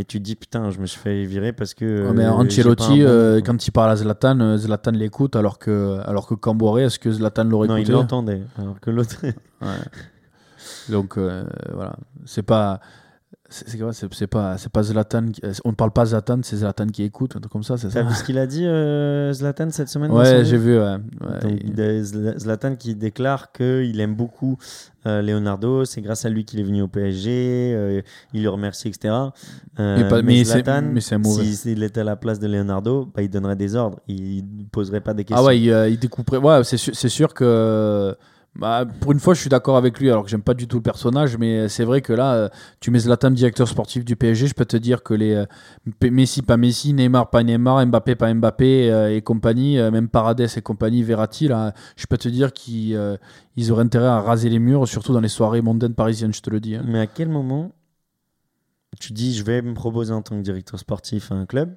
Et 0.00 0.04
tu 0.04 0.18
te 0.18 0.22
dis, 0.24 0.36
putain, 0.36 0.70
je 0.70 0.78
me 0.78 0.86
suis 0.86 1.00
fait 1.00 1.24
virer 1.24 1.52
parce 1.52 1.74
que. 1.74 2.06
Ouais, 2.06 2.12
mais 2.14 2.24
euh, 2.24 2.30
Ancelotti, 2.32 2.86
bon- 3.00 3.08
euh, 3.08 3.40
quand 3.44 3.66
il 3.66 3.70
parle 3.72 3.90
à 3.90 3.96
Zlatan, 3.96 4.38
euh, 4.40 4.56
Zlatan 4.56 4.92
l'écoute 4.92 5.34
alors 5.34 5.58
que, 5.58 5.98
alors 6.06 6.28
que 6.28 6.34
Camboré, 6.34 6.84
est-ce 6.84 7.00
que 7.00 7.10
Zlatan 7.10 7.42
l'aurait 7.44 7.66
Non, 7.66 7.76
il 7.76 7.80
écouté 7.80 7.92
l'entendait. 7.94 8.42
Alors 8.58 8.78
que 8.80 8.90
l'autre. 8.90 9.16
Ouais. 9.24 9.68
Donc 10.88 11.18
voilà, 11.18 11.96
c'est 12.26 12.42
pas. 12.42 12.80
C'est 13.50 13.78
quoi 13.78 13.92
C'est 13.94 14.26
pas, 14.26 14.58
c'est 14.58 14.70
pas 14.70 14.82
Zlatan. 14.82 15.28
qui- 15.30 15.40
On 15.64 15.70
ne 15.70 15.74
parle 15.74 15.90
pas 15.90 16.04
Zlatan, 16.04 16.40
c'est 16.42 16.56
Zlatan 16.56 16.86
qui 16.88 17.02
écoute, 17.02 17.34
un 17.34 17.40
truc 17.40 17.50
comme 17.52 17.62
ça, 17.62 17.78
c'est 17.78 17.88
ça 17.90 18.02
T'as 18.02 18.08
vu 18.08 18.14
ce 18.14 18.22
qu'il 18.24 18.36
a 18.38 18.46
dit, 18.46 18.66
euh, 18.66 19.32
Zlatan, 19.32 19.70
cette 19.70 19.88
semaine 19.88 20.10
Ouais, 20.12 20.44
j'ai 20.44 20.58
vu. 20.58 20.78
Ouais. 20.78 20.84
Ouais, 21.20 21.38
Donc, 21.42 21.60
il- 21.64 21.74
de- 21.74 22.02
Zla- 22.02 22.38
Zlatan 22.38 22.76
qui 22.76 22.94
déclare 22.94 23.50
qu'il 23.52 23.98
aime 24.00 24.14
beaucoup 24.14 24.58
euh, 25.06 25.22
Leonardo, 25.22 25.86
c'est 25.86 26.02
grâce 26.02 26.26
à 26.26 26.28
lui 26.28 26.44
qu'il 26.44 26.60
est 26.60 26.62
venu 26.62 26.82
au 26.82 26.88
PSG, 26.88 27.72
euh, 27.74 28.02
il 28.34 28.42
le 28.42 28.50
remercie, 28.50 28.88
etc. 28.88 29.14
Euh, 29.78 29.96
Mais 29.96 30.08
pas- 30.08 30.20
mais 30.22 30.44
Zlatan, 30.44 30.82
mais 30.92 31.00
un 31.14 31.18
mauvais. 31.18 31.44
si- 31.44 31.56
s'il 31.56 31.82
était 31.82 32.00
à 32.00 32.04
la 32.04 32.16
place 32.16 32.38
de 32.38 32.46
Leonardo, 32.48 33.10
bah, 33.14 33.22
il 33.22 33.30
donnerait 33.30 33.56
des 33.56 33.74
ordres, 33.76 33.98
il 34.08 34.44
ne 34.58 34.64
poserait 34.64 35.00
pas 35.00 35.14
des 35.14 35.24
questions. 35.24 35.42
Ah 35.42 35.46
ouais, 35.48 35.58
il, 35.58 35.70
euh, 35.70 35.88
il 35.88 35.98
découperait. 35.98 36.36
Ouais, 36.38 36.62
c'est 36.64 36.76
sûr, 36.76 36.94
c'est 36.94 37.08
sûr 37.08 37.32
que. 37.32 38.14
Bah, 38.58 38.84
pour 39.00 39.12
une 39.12 39.20
fois, 39.20 39.34
je 39.34 39.40
suis 39.40 39.48
d'accord 39.48 39.76
avec 39.76 40.00
lui, 40.00 40.10
alors 40.10 40.24
que 40.24 40.30
j'aime 40.30 40.42
pas 40.42 40.54
du 40.54 40.66
tout 40.66 40.78
le 40.78 40.82
personnage, 40.82 41.36
mais 41.38 41.68
c'est 41.68 41.84
vrai 41.84 42.00
que 42.00 42.12
là, 42.12 42.34
euh, 42.34 42.48
tu 42.80 42.90
mets 42.90 42.98
Zlatan, 42.98 43.30
directeur 43.30 43.68
sportif 43.68 44.04
du 44.04 44.16
PSG, 44.16 44.48
je 44.48 44.54
peux 44.54 44.64
te 44.64 44.76
dire 44.76 45.02
que 45.04 45.14
les 45.14 45.34
euh, 45.34 46.10
Messi, 46.10 46.42
pas 46.42 46.56
Messi, 46.56 46.92
Neymar, 46.92 47.30
pas 47.30 47.44
Neymar, 47.44 47.86
Mbappé, 47.86 48.16
pas 48.16 48.34
Mbappé 48.34 48.90
euh, 48.90 49.14
et 49.14 49.22
compagnie, 49.22 49.78
euh, 49.78 49.90
même 49.92 50.08
Paredes 50.08 50.48
et 50.56 50.60
compagnie, 50.60 51.04
Verratti, 51.04 51.46
là, 51.46 51.72
je 51.96 52.06
peux 52.06 52.18
te 52.18 52.28
dire 52.28 52.52
qu'ils 52.52 52.96
euh, 52.96 53.16
ils 53.56 53.70
auraient 53.70 53.84
intérêt 53.84 54.06
à 54.08 54.20
raser 54.20 54.50
les 54.50 54.58
murs, 54.58 54.88
surtout 54.88 55.12
dans 55.12 55.20
les 55.20 55.28
soirées 55.28 55.62
mondaines 55.62 55.94
parisiennes, 55.94 56.34
je 56.34 56.42
te 56.42 56.50
le 56.50 56.58
dis. 56.58 56.74
hein. 56.74 56.82
Mais 56.86 56.98
à 56.98 57.06
quel 57.06 57.28
moment 57.28 57.70
tu 58.98 59.12
dis 59.12 59.34
je 59.36 59.44
vais 59.44 59.62
me 59.62 59.74
proposer 59.74 60.12
en 60.12 60.22
tant 60.22 60.36
que 60.36 60.42
directeur 60.42 60.80
sportif 60.80 61.30
à 61.30 61.36
un 61.36 61.46
club 61.46 61.76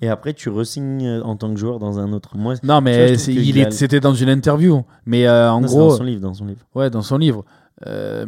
et 0.00 0.08
après 0.08 0.32
tu 0.34 0.48
resignes 0.48 1.06
euh, 1.06 1.22
en 1.22 1.36
tant 1.36 1.52
que 1.52 1.58
joueur 1.58 1.78
dans 1.78 1.98
un 1.98 2.12
autre 2.12 2.36
Moi, 2.36 2.54
Non, 2.62 2.74
vois, 2.74 2.80
mais 2.82 3.14
il 3.14 3.60
a- 3.64 3.70
c'était 3.70 4.00
dans 4.00 4.14
une 4.14 4.28
interview, 4.28 4.82
mais 5.06 5.26
euh, 5.26 5.50
en 5.50 5.60
non, 5.60 5.66
gros. 5.66 5.88
dans 5.90 5.96
son 5.96 6.04
livre, 6.04 6.20
dans 6.20 6.34
son 6.34 6.46
livre. 6.46 6.60
Ouais, 6.74 6.90
dans 6.90 7.02
son 7.02 7.18
livre. 7.18 7.44
Euh, 7.86 8.26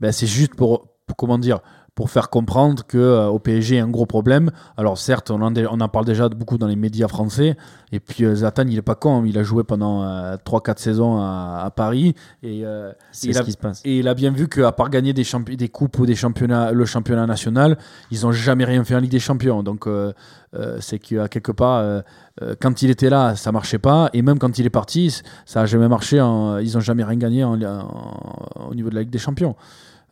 ben, 0.00 0.12
c'est 0.12 0.26
juste 0.26 0.54
pour, 0.54 0.88
pour- 1.06 1.16
comment 1.16 1.38
dire 1.38 1.60
pour 1.94 2.08
faire 2.10 2.30
comprendre 2.30 2.84
que 2.86 2.96
euh, 2.96 3.26
au 3.26 3.38
PSG 3.38 3.74
il 3.74 3.78
y 3.78 3.80
a 3.80 3.84
un 3.84 3.88
gros 3.90 4.06
problème. 4.06 4.50
Alors 4.78 4.96
certes, 4.96 5.30
on 5.30 5.42
en, 5.42 5.50
dé- 5.50 5.66
on 5.70 5.78
en 5.80 5.88
parle 5.88 6.06
déjà 6.06 6.28
beaucoup 6.30 6.56
dans 6.56 6.66
les 6.66 6.76
médias 6.76 7.06
français. 7.08 7.54
Et 7.92 8.00
puis 8.00 8.24
euh, 8.24 8.34
Zlatan, 8.34 8.64
il 8.66 8.78
est 8.78 8.82
pas 8.82 8.94
con. 8.94 9.20
hein. 9.20 9.24
Il 9.26 9.36
a 9.36 9.42
joué 9.42 9.62
pendant 9.62 10.02
3-4 10.36 10.78
saisons 10.78 11.18
à, 11.20 11.62
à 11.66 11.70
Paris 11.70 12.14
et, 12.42 12.64
euh, 12.64 12.92
C'est 13.12 13.26
il 13.28 13.34
ce 13.34 13.40
a- 13.40 13.42
qui 13.44 13.52
se 13.52 13.58
passe. 13.58 13.82
et 13.84 13.98
il 13.98 14.08
a 14.08 14.14
bien 14.14 14.30
vu 14.30 14.48
qu'à 14.48 14.72
part 14.72 14.88
gagner 14.88 15.12
des, 15.12 15.24
des 15.56 15.68
coupes 15.68 15.98
ou 15.98 16.06
des 16.06 16.14
championnats, 16.14 16.72
le 16.72 16.84
championnat 16.86 17.26
national, 17.26 17.76
ils 18.10 18.26
ont 18.26 18.32
jamais 18.32 18.64
rien 18.64 18.82
fait 18.84 18.94
en 18.94 19.00
Ligue 19.00 19.10
des 19.10 19.18
Champions. 19.20 19.62
Donc 19.62 19.86
euh, 19.86 20.14
euh, 20.54 20.78
c'est 20.80 20.98
qu'à 20.98 21.28
quelque 21.28 21.52
part, 21.52 21.78
euh, 21.80 22.00
euh, 22.40 22.54
quand 22.58 22.80
il 22.80 22.88
était 22.90 23.10
là, 23.10 23.36
ça 23.36 23.52
marchait 23.52 23.78
pas. 23.78 24.08
Et 24.14 24.22
même 24.22 24.38
quand 24.38 24.58
il 24.58 24.64
est 24.64 24.70
parti, 24.70 25.20
ça 25.44 25.60
a 25.60 25.66
jamais 25.66 25.88
marché. 25.88 26.22
en- 26.22 26.56
ils 26.56 26.76
ont 26.78 26.80
jamais 26.80 27.04
rien 27.04 27.16
gagné 27.18 27.44
en- 27.44 27.60
en- 27.62 28.68
au 28.70 28.74
niveau 28.74 28.88
de 28.88 28.94
la 28.94 29.02
Ligue 29.02 29.10
des 29.10 29.18
Champions. 29.18 29.56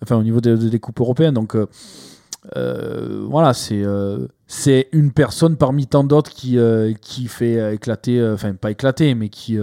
Enfin, 0.02 0.16
au 0.16 0.22
niveau 0.22 0.40
de- 0.40 0.56
de- 0.56 0.68
des 0.68 0.80
coupes 0.80 1.00
européennes. 1.00 1.34
Donc 1.34 1.54
euh, 1.54 1.66
euh, 2.56 3.26
voilà, 3.28 3.52
c'est 3.52 3.82
euh, 3.84 4.26
c'est 4.46 4.88
une 4.92 5.12
personne 5.12 5.56
parmi 5.56 5.86
tant 5.86 6.04
d'autres 6.04 6.30
qui, 6.30 6.58
euh, 6.58 6.94
qui 6.94 7.26
fait 7.28 7.74
éclater, 7.74 8.26
enfin 8.32 8.54
pas 8.54 8.70
éclater, 8.70 9.14
mais 9.14 9.28
qui, 9.28 9.58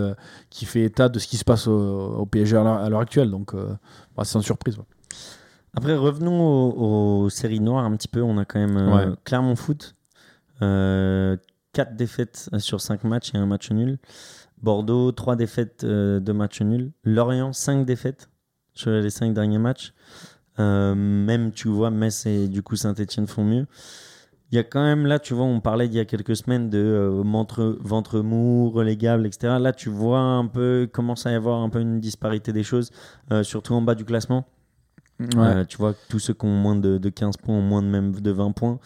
qui 0.49 0.65
fait 0.65 0.83
état 0.83 1.09
de 1.09 1.17
ce 1.19 1.27
qui 1.27 1.37
se 1.37 1.43
passe 1.43 1.67
au, 1.67 1.73
au 2.17 2.25
PSG 2.25 2.55
à 2.57 2.87
l'heure 2.89 2.99
actuelle. 3.01 3.31
Donc 3.31 3.53
bah, 3.55 4.23
c'est 4.23 4.31
sans 4.33 4.41
surprise. 4.41 4.77
ouais. 4.77 4.85
Après, 5.75 5.95
revenons 5.95 6.39
aux, 6.41 7.23
aux 7.25 7.29
séries 7.29 7.59
noires 7.59 7.85
un 7.85 7.95
petit 7.95 8.07
peu. 8.07 8.21
On 8.21 8.37
a 8.37 8.45
quand 8.45 8.59
même 8.59 8.77
Ouais. 8.93 9.05
Clermont 9.25 9.55
Foot. 9.55 9.95
4 11.73 11.95
défaites 11.95 12.49
sur 12.59 12.81
5 12.81 13.03
matchs 13.03 13.33
et 13.35 13.37
un 13.37 13.45
match 13.45 13.71
nul. 13.71 13.97
Bordeaux, 14.61 15.11
3 15.11 15.35
défaites, 15.35 15.83
euh, 15.83 16.19
2 16.19 16.33
matchs 16.33 16.61
nuls. 16.61 16.91
Lorient, 17.03 17.53
5 17.53 17.85
défaites 17.85 18.29
sur 18.77 18.91
les 18.91 19.09
5 19.09 19.33
derniers 19.33 19.57
matchs. 19.57 19.93
Euh, 20.59 20.95
même, 20.95 21.51
tu 21.51 21.67
vois, 21.67 21.91
Metz 21.91 22.25
et 22.25 22.47
du 22.47 22.63
coup 22.63 22.75
Saint-Etienne 22.75 23.27
font 23.27 23.43
mieux. 23.43 23.67
Il 24.51 24.55
y 24.55 24.59
a 24.59 24.63
quand 24.63 24.81
même, 24.81 25.05
là, 25.05 25.19
tu 25.19 25.33
vois, 25.33 25.45
on 25.45 25.59
parlait 25.59 25.87
il 25.87 25.93
y 25.93 25.99
a 25.99 26.05
quelques 26.05 26.35
semaines 26.37 26.69
de 26.69 26.77
euh, 26.79 27.21
ventre, 27.25 27.77
ventre 27.81 28.21
mou, 28.21 28.69
relégable, 28.71 29.27
etc. 29.27 29.57
Là, 29.59 29.73
tu 29.73 29.89
vois 29.89 30.19
un 30.19 30.47
peu, 30.47 30.87
commence 30.91 31.25
à 31.25 31.31
y 31.31 31.35
avoir 31.35 31.59
un 31.61 31.69
peu 31.69 31.79
une 31.81 31.99
disparité 31.99 32.53
des 32.53 32.63
choses, 32.63 32.91
euh, 33.31 33.43
surtout 33.43 33.73
en 33.73 33.81
bas 33.81 33.93
du 33.93 34.05
classement. 34.05 34.47
Ouais. 35.35 35.65
Tu 35.65 35.77
vois 35.77 35.93
tous 36.09 36.19
ceux 36.19 36.33
qui 36.33 36.45
ont 36.45 36.55
moins 36.55 36.75
de, 36.75 36.97
de 36.97 37.09
15 37.09 37.37
points 37.37 37.55
ont 37.55 37.61
moins 37.61 37.81
de 37.81 37.87
même 37.87 38.11
de 38.13 38.31
20 38.31 38.51
points. 38.53 38.79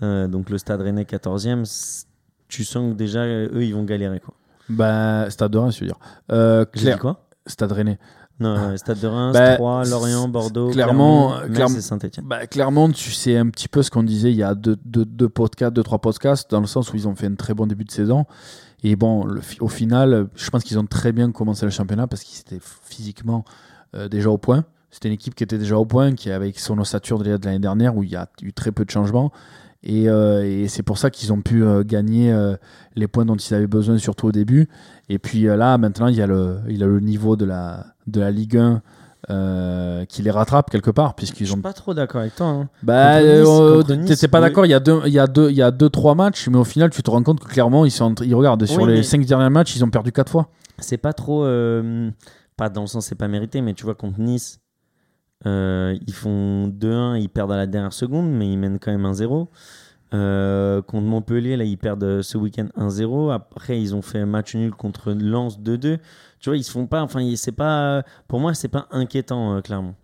Donc 0.00 0.48
le 0.50 0.58
Stade 0.58 0.80
Rennais 0.80 1.02
14e, 1.04 1.64
c- 1.64 2.06
tu 2.48 2.64
sens 2.64 2.92
que 2.92 2.96
déjà 2.96 3.24
eux 3.26 3.64
ils 3.64 3.72
vont 3.74 3.84
galérer 3.84 4.18
quoi. 4.20 4.34
Bah, 4.68 5.28
Stade 5.30 5.52
de 5.52 5.58
Reims, 5.58 5.74
je 5.76 5.80
veux 5.80 5.86
dire. 5.86 5.98
Claire- 6.28 6.94
dit 6.96 7.00
quoi? 7.00 7.28
Stade 7.46 7.72
Rennais. 7.72 7.98
Non, 8.40 8.56
euh, 8.56 8.76
Stade 8.76 9.00
de 9.00 9.06
Reims, 9.06 9.32
Bah, 9.34 9.56
3, 9.56 9.84
Lorient, 9.86 10.28
Bordeaux, 10.28 10.70
clairement, 10.70 11.34
Clermont, 11.52 11.80
Saint-Etienne. 11.80 12.24
Bah, 12.26 12.46
clairement, 12.46 12.90
tu 12.90 13.12
sais 13.12 13.36
un 13.36 13.48
petit 13.50 13.68
peu 13.68 13.82
ce 13.82 13.90
qu'on 13.90 14.02
disait 14.02 14.30
il 14.30 14.36
y 14.36 14.42
a 14.42 14.54
deux, 14.54 14.76
deux, 14.84 15.04
deux 15.04 15.28
podcasts, 15.28 15.72
deux, 15.72 15.82
trois 15.82 15.98
podcasts, 15.98 16.50
dans 16.50 16.60
le 16.60 16.66
sens 16.66 16.92
où 16.92 16.96
ils 16.96 17.06
ont 17.06 17.14
fait 17.14 17.26
un 17.26 17.34
très 17.34 17.54
bon 17.54 17.66
début 17.66 17.84
de 17.84 17.90
saison. 17.90 18.24
Et 18.82 18.96
bon, 18.96 19.24
le 19.24 19.40
au 19.60 19.68
final, 19.68 20.28
je 20.34 20.50
pense 20.50 20.64
qu'ils 20.64 20.78
ont 20.78 20.86
très 20.86 21.12
bien 21.12 21.30
commencé 21.30 21.64
le 21.64 21.70
championnat 21.70 22.06
parce 22.06 22.22
qu'ils 22.24 22.40
étaient 22.40 22.64
physiquement 22.82 23.44
euh, 23.94 24.08
déjà 24.08 24.30
au 24.30 24.38
point. 24.38 24.64
C'était 24.90 25.08
une 25.08 25.14
équipe 25.14 25.34
qui 25.34 25.44
était 25.44 25.58
déjà 25.58 25.76
au 25.78 25.84
point, 25.84 26.14
qui 26.14 26.30
avec 26.30 26.58
son 26.58 26.78
ossature 26.78 27.18
de 27.18 27.30
l'année 27.30 27.58
dernière 27.58 27.96
où 27.96 28.02
il 28.02 28.10
y 28.10 28.16
a 28.16 28.28
eu 28.42 28.52
très 28.52 28.72
peu 28.72 28.84
de 28.84 28.90
changements. 28.90 29.32
Et, 29.84 30.08
euh, 30.08 30.44
et 30.44 30.68
c'est 30.68 30.82
pour 30.84 30.98
ça 30.98 31.10
qu'ils 31.10 31.32
ont 31.32 31.40
pu 31.40 31.64
euh, 31.64 31.82
gagner 31.84 32.32
euh, 32.32 32.54
les 32.94 33.08
points 33.08 33.24
dont 33.24 33.34
ils 33.36 33.54
avaient 33.54 33.66
besoin, 33.66 33.98
surtout 33.98 34.28
au 34.28 34.32
début. 34.32 34.68
Et 35.08 35.18
puis 35.18 35.42
là, 35.42 35.76
maintenant, 35.78 36.06
il 36.06 36.14
y 36.14 36.22
a 36.22 36.26
le, 36.26 36.58
il 36.68 36.82
a 36.82 36.86
le 36.86 37.00
niveau 37.00 37.34
de 37.36 37.44
la, 37.44 37.86
de 38.06 38.20
la 38.20 38.30
Ligue 38.30 38.56
1 38.58 38.80
euh, 39.30 40.04
qui 40.06 40.22
les 40.22 40.30
rattrape 40.30 40.70
quelque 40.70 40.90
part, 40.90 41.10
Je 41.10 41.14
puisqu'ils 41.16 41.46
suis 41.46 41.54
ont 41.56 41.60
pas 41.60 41.72
trop 41.72 41.94
d'accord 41.94 42.20
avec 42.20 42.34
toi. 42.34 42.46
hein. 42.46 42.68
bah, 42.82 43.20
Nice- 43.20 43.46
euh, 43.48 43.82
Nice, 43.96 44.08
t'étais 44.08 44.28
pas 44.28 44.40
d'accord. 44.40 44.66
Il 44.66 44.70
y 44.70 44.74
a 44.74 44.80
deux, 44.80 45.00
il 45.06 45.12
y 45.12 45.18
a 45.18 45.26
deux, 45.26 45.50
il 45.50 45.56
y 45.56 45.62
a 45.62 45.70
deux, 45.70 45.88
trois 45.90 46.14
matchs, 46.14 46.48
mais 46.48 46.58
au 46.58 46.64
final, 46.64 46.90
tu 46.90 47.02
te 47.02 47.10
rends 47.10 47.22
compte 47.22 47.40
que 47.40 47.48
clairement, 47.48 47.84
ils 47.84 47.90
sont, 47.90 48.14
regardent 48.32 48.66
sur 48.66 48.80
les 48.86 49.02
cinq 49.02 49.24
derniers 49.24 49.50
matchs, 49.50 49.76
ils 49.76 49.84
ont 49.84 49.90
perdu 49.90 50.12
quatre 50.12 50.30
fois. 50.30 50.48
C'est 50.78 50.96
pas 50.96 51.12
trop. 51.12 51.44
euh, 51.44 52.10
pas 52.56 52.68
dans 52.68 52.80
le 52.82 52.86
sens, 52.88 53.06
c'est 53.06 53.14
pas 53.14 53.28
mérité, 53.28 53.60
mais 53.62 53.74
tu 53.74 53.84
vois, 53.84 53.94
contre 53.94 54.18
Nice, 54.20 54.58
euh, 55.46 55.96
ils 56.06 56.14
font 56.14 56.68
2-1, 56.68 57.20
ils 57.20 57.28
perdent 57.28 57.52
à 57.52 57.56
la 57.56 57.66
dernière 57.66 57.92
seconde, 57.92 58.30
mais 58.30 58.50
ils 58.50 58.56
mènent 58.56 58.78
quand 58.78 58.92
même 58.92 59.06
1-0. 59.06 59.48
Euh, 60.14 60.82
contre 60.82 61.06
Montpellier, 61.06 61.56
là, 61.56 61.64
ils 61.64 61.78
perdent 61.78 62.04
euh, 62.04 62.22
ce 62.22 62.36
week-end 62.36 62.68
1-0. 62.76 63.32
Après, 63.32 63.80
ils 63.80 63.94
ont 63.94 64.02
fait 64.02 64.24
match 64.26 64.54
nul 64.54 64.72
contre 64.72 65.12
Lens 65.12 65.58
2-2. 65.58 65.98
Tu 66.38 66.50
vois, 66.50 66.56
ils 66.56 66.64
se 66.64 66.70
font 66.70 66.86
pas. 66.86 67.02
Enfin, 67.02 67.26
c'est 67.36 67.52
pas. 67.52 68.02
Pour 68.28 68.40
moi, 68.40 68.54
c'est 68.54 68.68
pas 68.68 68.86
inquiétant, 68.90 69.60
clairement. 69.62 69.94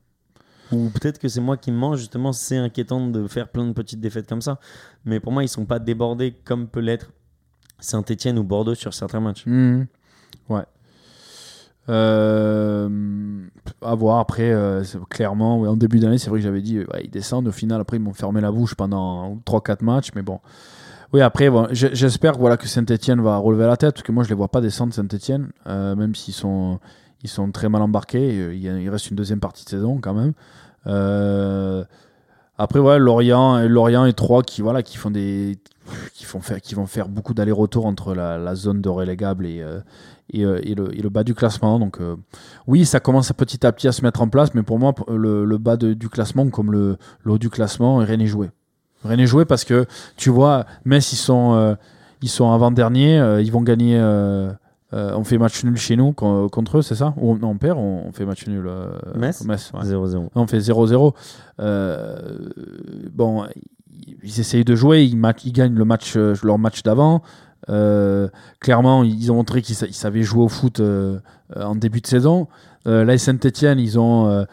Ou 0.73 0.91
peut-être 0.91 1.19
que 1.19 1.29
c'est 1.29 1.41
moi 1.41 1.57
qui 1.57 1.73
me 1.73 1.79
mens, 1.79 1.97
justement, 1.97 2.33
c'est 2.33 2.57
inquiétant 2.57 3.07
de 3.07 3.27
faire 3.27 3.49
plein 3.49 3.67
de 3.67 3.73
petites 3.73 4.01
défaites 4.01 4.29
comme 4.29 4.43
ça. 4.43 4.59
Mais 5.05 5.21
pour 5.21 5.33
moi, 5.33 5.43
ils 5.43 5.49
sont 5.49 5.65
pas 5.65 5.79
débordés 5.79 6.35
comme 6.45 6.69
peut 6.69 6.81
l'être 6.81 7.11
Saint-Etienne 7.79 8.39
ou 8.39 8.45
Bordeaux 8.45 8.75
sur 8.75 8.93
certains 8.93 9.21
matchs. 9.21 9.45
Ouais. 10.49 10.65
Euh, 11.89 12.89
à 13.83 13.95
voir 13.95 14.19
après, 14.19 14.51
euh, 14.53 14.83
clairement, 15.09 15.61
ouais, 15.61 15.69
en 15.69 15.77
début 15.77 15.99
d'année, 15.99 16.19
c'est 16.19 16.31
vrai 16.31 16.41
que 16.41 16.45
j'avais 16.45 16.61
dit, 16.61 16.79
ouais, 16.81 17.03
ils 17.05 17.11
descendent. 17.11 17.49
Au 17.49 17.53
final, 17.53 17.81
après, 17.81 17.97
ils 17.97 18.03
m'ont 18.03 18.13
fermé 18.13 18.41
la 18.41 18.51
bouche 18.51 18.75
pendant 18.75 19.39
3-4 19.47 19.83
matchs, 19.83 20.11
mais 20.15 20.23
bon. 20.23 20.41
Oui, 21.13 21.23
après, 21.23 21.49
bon, 21.49 21.69
j'espère 21.73 22.37
voilà, 22.37 22.59
que 22.59 22.69
Saint-Etienne 22.69 23.23
va 23.23 23.39
relever 23.39 23.67
la 23.67 23.79
tête, 23.79 23.95
parce 23.95 24.03
que 24.03 24.13
moi, 24.13 24.25
je 24.25 24.29
les 24.29 24.35
vois 24.35 24.49
pas 24.49 24.61
descendre, 24.61 24.93
Saint-Etienne, 24.93 25.51
même 25.67 26.15
s'ils 26.15 26.35
sont, 26.35 26.79
ils 27.23 27.29
sont 27.29 27.51
très 27.51 27.69
mal 27.69 27.83
embarqués. 27.83 28.39
euh, 28.39 28.55
Il, 28.55 28.91
reste 28.91 29.11
une 29.11 29.17
deuxième 29.17 29.41
partie 29.41 29.65
de 29.65 29.71
saison 29.71 29.99
quand 30.01 30.15
même. 30.15 30.33
Euh, 30.87 31.85
après, 32.57 32.79
ouais, 32.79 32.99
Lorient, 32.99 33.61
Lorient 33.69 34.05
et 34.05 34.13
Troyes 34.13 34.43
qui, 34.43 34.63
voilà, 34.63 34.83
qui, 34.83 34.97
font 34.97 35.11
des, 35.11 35.59
qui, 36.15 36.25
font 36.25 36.41
faire, 36.41 36.61
qui 36.61 36.75
vont 36.75 36.87
faire 36.87 37.09
beaucoup 37.09 37.35
d'allers-retours 37.35 37.87
entre 37.87 38.15
la, 38.15 38.55
zone 38.55 38.81
de 38.81 38.89
relégable 38.89 39.47
et, 39.47 39.61
euh, 39.63 39.81
et, 40.33 40.45
euh, 40.45 40.61
et 40.63 40.75
le, 40.75 40.97
et 40.97 41.01
le 41.03 41.09
bas 41.09 41.25
du 41.25 41.35
classement. 41.35 41.79
Donc, 41.79 42.01
euh, 42.01 42.17
oui, 42.67 42.85
ça 42.85 43.01
commence 43.01 43.33
petit 43.33 43.67
à 43.67 43.73
petit 43.73 43.89
à 43.89 43.93
se 43.93 44.03
mettre 44.03 44.21
en 44.23 44.29
place, 44.29 44.55
mais 44.55 44.63
pour 44.63 44.79
moi, 44.79 44.95
le, 45.09 45.45
le 45.45 45.59
bas 45.59 45.77
de- 45.77 45.95
du 45.95 46.09
classement, 46.09 46.49
comme 46.51 46.71
le, 46.73 46.97
le 47.25 47.33
haut 47.33 47.39
du 47.39 47.51
classement, 47.51 47.97
rien 47.99 48.17
n'est 48.17 48.27
joué. 48.27 48.51
Rien 49.05 49.17
n'est 49.17 49.27
joué 49.27 49.45
parce 49.45 49.65
que 49.65 49.87
tu 50.17 50.31
vois, 50.31 50.67
Metz, 50.85 51.13
ils 51.13 51.17
sont, 51.17 51.55
euh, 51.55 51.75
ils 52.23 52.29
sont 52.29 52.51
avant-dernier, 52.51 53.19
euh, 53.19 53.41
ils 53.41 53.53
vont 53.53 53.63
gagner. 53.63 53.97
on 54.93 55.23
fait 55.25 55.39
match 55.39 55.63
nul 55.65 55.77
chez 55.77 55.97
nous 55.97 56.13
con- 56.13 56.49
contre 56.49 56.79
eux, 56.79 56.83
c'est 56.83 56.95
ça? 56.95 57.15
Ou 57.19 57.37
non, 57.39 57.51
on 57.51 57.59
perd, 57.59 57.79
on, 57.79 58.05
on 58.09 58.13
fait 58.13 58.25
match 58.25 58.47
nul. 58.49 58.67
euh, 58.67 58.91
Metz? 59.15 59.43
Ouais. 59.75 59.83
0-0. 59.85 60.29
On 60.35 60.47
fait 60.47 60.59
0-0. 60.61 61.15
Euh, 61.61 62.39
bon, 63.13 63.45
ils- 64.23 64.41
essayent 64.41 64.65
de 64.65 64.75
jouer, 64.75 65.05
ils, 65.05 65.21
ils 65.45 65.53
gagnent 65.53 65.75
le 65.75 65.85
match, 65.85 66.17
leur 66.17 66.59
match 66.59 66.83
d'avant. 66.83 67.23
Euh, 67.69 68.29
clairement, 68.61 69.03
ils 69.05 69.31
ont 69.33 69.37
montré 69.37 69.63
qu'ils 69.63 69.75
sa- 69.75 69.91
savaient 69.93 70.23
jouer 70.23 70.43
au 70.45 70.49
foot 70.49 70.81
euh, 70.81 71.19
euh, 71.57 71.65
en 71.65 71.75
début 71.75 72.01
de 72.01 72.07
saison. 72.07 72.49
Euh, 72.87 73.17
Saint-Etienne, 73.19 73.79
ils 73.79 73.99
ont. 73.99 74.47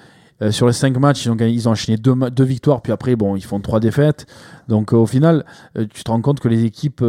sur 0.51 0.67
les 0.67 0.73
5 0.73 0.97
matchs, 0.97 1.25
ils 1.25 1.31
ont, 1.31 1.37
ils 1.37 1.69
ont 1.69 1.71
enchaîné 1.71 1.97
deux, 1.97 2.13
ma- 2.15 2.29
deux 2.29 2.43
victoires, 2.43 2.81
puis 2.81 2.91
après, 2.91 3.15
bon, 3.15 3.35
ils 3.37 3.43
font 3.43 3.61
trois 3.61 3.79
défaites. 3.79 4.25
Donc, 4.67 4.91
au 4.91 5.05
final, 5.05 5.45
tu 5.93 6.03
te 6.03 6.11
rends 6.11 6.21
compte 6.21 6.39
que 6.41 6.49
les 6.49 6.65
équipes 6.65 7.03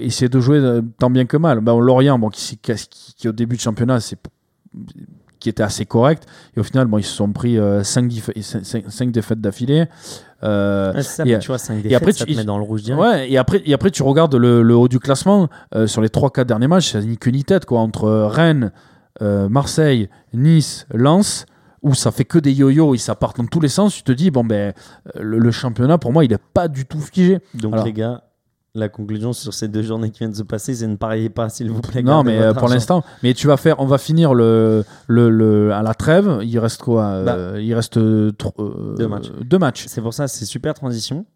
essaient 0.00 0.28
de 0.28 0.40
jouer 0.40 0.80
tant 0.98 1.10
bien 1.10 1.24
que 1.24 1.36
mal. 1.36 1.60
Ben, 1.60 1.78
Lorient, 1.78 2.18
bon, 2.18 2.28
qui, 2.28 2.58
qui, 2.58 2.74
qui, 3.16 3.28
au 3.28 3.32
début 3.32 3.56
de 3.56 3.60
championnat, 3.60 3.98
c'est 4.00 4.18
qui 5.40 5.48
était 5.48 5.62
assez 5.62 5.84
correct. 5.86 6.24
Et 6.56 6.60
au 6.60 6.62
final, 6.62 6.86
bon, 6.86 6.98
ils 6.98 7.04
se 7.04 7.14
sont 7.14 7.32
pris 7.32 7.58
5 7.82 9.10
défaites 9.10 9.40
d'affilée. 9.40 9.86
Euh, 10.42 11.00
ça, 11.02 11.24
et- 11.26 11.38
tu 11.38 11.46
vois, 11.48 11.58
5 11.58 11.74
et 11.78 11.82
défaites, 11.82 11.96
après, 11.96 12.12
ça 12.12 12.24
tu- 12.24 12.32
te 12.32 12.36
met 12.38 12.44
dans 12.44 12.58
le 12.58 12.64
rouge 12.64 12.82
direct. 12.82 13.02
Ouais, 13.02 13.30
et 13.30 13.38
après, 13.38 13.62
et 13.64 13.72
après 13.72 13.90
tu 13.90 14.02
regardes 14.02 14.34
le, 14.34 14.62
le 14.62 14.76
haut 14.76 14.88
du 14.88 14.98
classement, 15.00 15.48
euh, 15.74 15.86
sur 15.86 16.00
les 16.02 16.08
3-4 16.08 16.46
derniers 16.46 16.68
matchs, 16.68 16.92
ça 16.92 17.00
ni 17.00 17.16
queue 17.16 17.30
ni 17.30 17.44
tête, 17.44 17.64
quoi, 17.64 17.80
entre 17.80 18.08
Rennes, 18.10 18.70
euh, 19.22 19.48
Marseille, 19.48 20.08
Nice, 20.34 20.86
Lens, 20.92 21.46
où 21.82 21.94
ça 21.94 22.10
fait 22.10 22.24
que 22.24 22.38
des 22.38 22.52
yo-yo 22.52 22.94
et 22.94 22.98
ça 22.98 23.14
part 23.14 23.32
dans 23.34 23.46
tous 23.46 23.60
les 23.60 23.68
sens, 23.68 23.94
tu 23.94 24.02
te 24.02 24.12
dis, 24.12 24.30
bon, 24.30 24.44
ben, 24.44 24.72
euh, 25.16 25.20
le, 25.22 25.38
le 25.38 25.50
championnat, 25.50 25.98
pour 25.98 26.12
moi, 26.12 26.24
il 26.24 26.32
est 26.32 26.42
pas 26.52 26.68
du 26.68 26.84
tout 26.84 27.00
figé. 27.00 27.38
Donc 27.54 27.72
Alors- 27.74 27.86
les 27.86 27.92
gars, 27.92 28.22
la 28.78 28.88
conclusion 28.88 29.32
sur 29.32 29.52
ces 29.54 29.68
deux 29.68 29.82
journées 29.82 30.10
qui 30.10 30.18
viennent 30.20 30.30
de 30.32 30.36
se 30.36 30.42
passer, 30.42 30.74
c'est 30.74 30.86
ne 30.86 30.96
pariez 30.96 31.28
pas, 31.30 31.48
s'il 31.48 31.70
vous 31.70 31.80
plaît. 31.80 32.02
Non, 32.02 32.22
mais 32.22 32.36
votre 32.38 32.48
euh, 32.48 32.54
pour 32.60 32.68
l'instant, 32.68 33.02
mais 33.22 33.34
tu 33.34 33.46
vas 33.46 33.56
faire, 33.56 33.80
on 33.80 33.86
va 33.86 33.98
finir 33.98 34.34
le, 34.34 34.84
le, 35.08 35.30
le- 35.30 35.72
à 35.72 35.82
la 35.82 35.94
trêve. 35.94 36.40
Il 36.42 36.58
reste 36.58 36.82
quoi 36.82 37.04
euh, 37.06 37.60
Il 37.62 37.74
reste 37.74 37.96
euh, 37.96 38.32
Deux 38.96 39.08
matchs. 39.08 39.30
Deux 39.42 39.58
matchs. 39.58 39.84
C'est 39.88 40.00
pour 40.00 40.14
ça, 40.14 40.28
c'est 40.28 40.44
super 40.44 40.74
transition. 40.74 41.26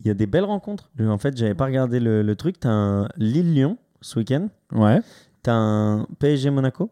Il 0.00 0.06
y 0.08 0.10
a 0.10 0.14
des 0.14 0.26
belles 0.26 0.44
rencontres. 0.44 0.90
En 1.00 1.18
fait, 1.18 1.36
j'avais 1.36 1.54
pas 1.54 1.64
regardé 1.66 2.00
le, 2.00 2.22
le 2.22 2.36
truc. 2.36 2.60
T'as 2.60 2.68
un 2.70 3.08
Lille-Lyon 3.16 3.78
ce 4.00 4.18
week-end. 4.18 4.48
Ouais. 4.72 5.00
T'as 5.42 5.54
un 5.54 6.06
PSG-Monaco. 6.18 6.90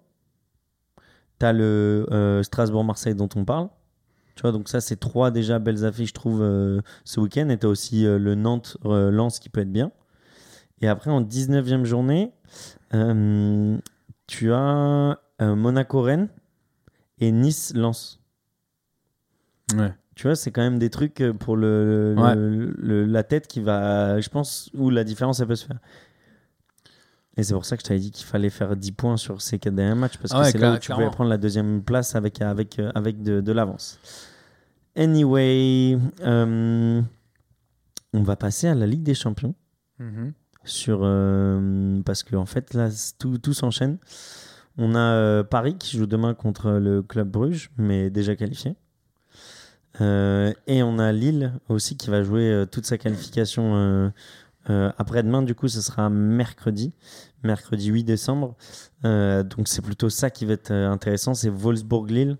T'as 1.38 1.52
le 1.52 2.06
euh, 2.12 2.42
Strasbourg-Marseille 2.42 3.14
dont 3.14 3.28
on 3.36 3.44
parle. 3.44 3.68
Tu 4.34 4.42
vois, 4.42 4.52
donc 4.52 4.68
ça, 4.68 4.80
c'est 4.80 4.96
trois 4.96 5.30
déjà 5.30 5.58
belles 5.58 5.84
affiches, 5.84 6.08
je 6.08 6.14
trouve, 6.14 6.40
euh, 6.42 6.80
ce 7.04 7.20
week-end. 7.20 7.48
Et 7.50 7.56
t'as 7.58 7.68
aussi 7.68 8.04
euh, 8.06 8.18
le 8.18 8.34
Nantes-Lens 8.34 9.38
qui 9.38 9.48
peut 9.48 9.60
être 9.60 9.72
bien. 9.72 9.92
Et 10.80 10.88
après, 10.88 11.10
en 11.10 11.20
19e 11.22 11.84
journée, 11.84 12.32
euh, 12.94 13.76
tu 14.26 14.52
as 14.52 15.18
euh, 15.40 15.54
Monaco-Rennes 15.54 16.28
et 17.20 17.30
Nice-Lens. 17.32 18.18
Ouais. 19.76 19.92
Tu 20.16 20.26
vois, 20.26 20.36
c'est 20.36 20.50
quand 20.50 20.62
même 20.62 20.78
des 20.78 20.90
trucs 20.90 21.20
euh, 21.20 21.32
pour 21.32 21.56
le, 21.56 22.14
le- 22.14 22.20
Ouais. 22.22 22.34
le- 22.36 23.04
la 23.06 23.22
tête 23.22 23.46
qui 23.46 23.60
va, 23.60 24.20
je 24.20 24.28
pense, 24.28 24.70
où 24.74 24.90
la 24.90 25.04
différence, 25.04 25.40
elle 25.40 25.46
peut 25.48 25.56
se 25.56 25.66
faire. 25.66 25.78
Et 27.36 27.42
c'est 27.42 27.52
pour 27.54 27.64
ça 27.64 27.76
que 27.76 27.82
je 27.82 27.88
t'avais 27.88 28.00
dit 28.00 28.10
qu'il 28.12 28.26
fallait 28.26 28.50
faire 28.50 28.76
10 28.76 28.92
points 28.92 29.16
sur 29.16 29.42
ces 29.42 29.58
quatre 29.58 29.74
derniers 29.74 29.98
matchs, 29.98 30.18
parce 30.18 30.32
Ah 30.32 30.36
que 30.40 30.44
ouais, 30.44 30.50
c'est 30.52 30.58
là 30.58 30.74
où 30.74 30.78
tu 30.78 30.92
pouvais 30.92 31.10
prendre 31.10 31.30
la 31.30 31.38
deuxième 31.38 31.82
place 31.82 32.14
avec, 32.14 32.40
avec, 32.40 32.78
euh, 32.78 32.92
avec 32.94 33.22
de, 33.22 33.40
de 33.40 33.52
l'avance. 33.52 33.98
Anyway, 34.96 35.98
euh, 36.20 37.02
on 38.12 38.22
va 38.22 38.36
passer 38.36 38.68
à 38.68 38.74
la 38.74 38.86
Ligue 38.86 39.02
des 39.02 39.14
Champions. 39.14 39.54
Sur, 40.66 41.00
euh, 41.02 42.00
parce 42.02 42.22
qu'en 42.22 42.38
en 42.42 42.46
fait, 42.46 42.72
là, 42.74 42.88
tout, 43.18 43.38
tout 43.38 43.52
s'enchaîne. 43.52 43.98
On 44.78 44.94
a 44.94 44.98
euh, 44.98 45.42
Paris 45.42 45.76
qui 45.76 45.96
joue 45.98 46.06
demain 46.06 46.34
contre 46.34 46.70
le 46.70 47.02
Club 47.02 47.28
Bruges, 47.28 47.70
mais 47.76 48.10
déjà 48.10 48.34
qualifié. 48.36 48.76
Et 50.00 50.82
on 50.82 50.98
a 50.98 51.12
Lille 51.12 51.52
aussi 51.68 51.96
qui 51.96 52.10
va 52.10 52.24
jouer 52.24 52.64
toute 52.72 52.84
sa 52.84 52.98
qualification 52.98 54.12
euh, 54.70 54.90
après-demain. 54.98 55.42
Du 55.42 55.54
coup, 55.54 55.68
ce 55.68 55.80
sera 55.80 56.08
mercredi, 56.10 56.92
mercredi 57.42 57.88
8 57.88 58.04
décembre. 58.04 58.56
Euh, 59.04 59.42
donc, 59.42 59.68
c'est 59.68 59.82
plutôt 59.82 60.08
ça 60.10 60.30
qui 60.30 60.44
va 60.46 60.54
être 60.54 60.70
euh, 60.70 60.90
intéressant. 60.90 61.34
C'est 61.34 61.50
Wolfsburg-Lille. 61.50 62.38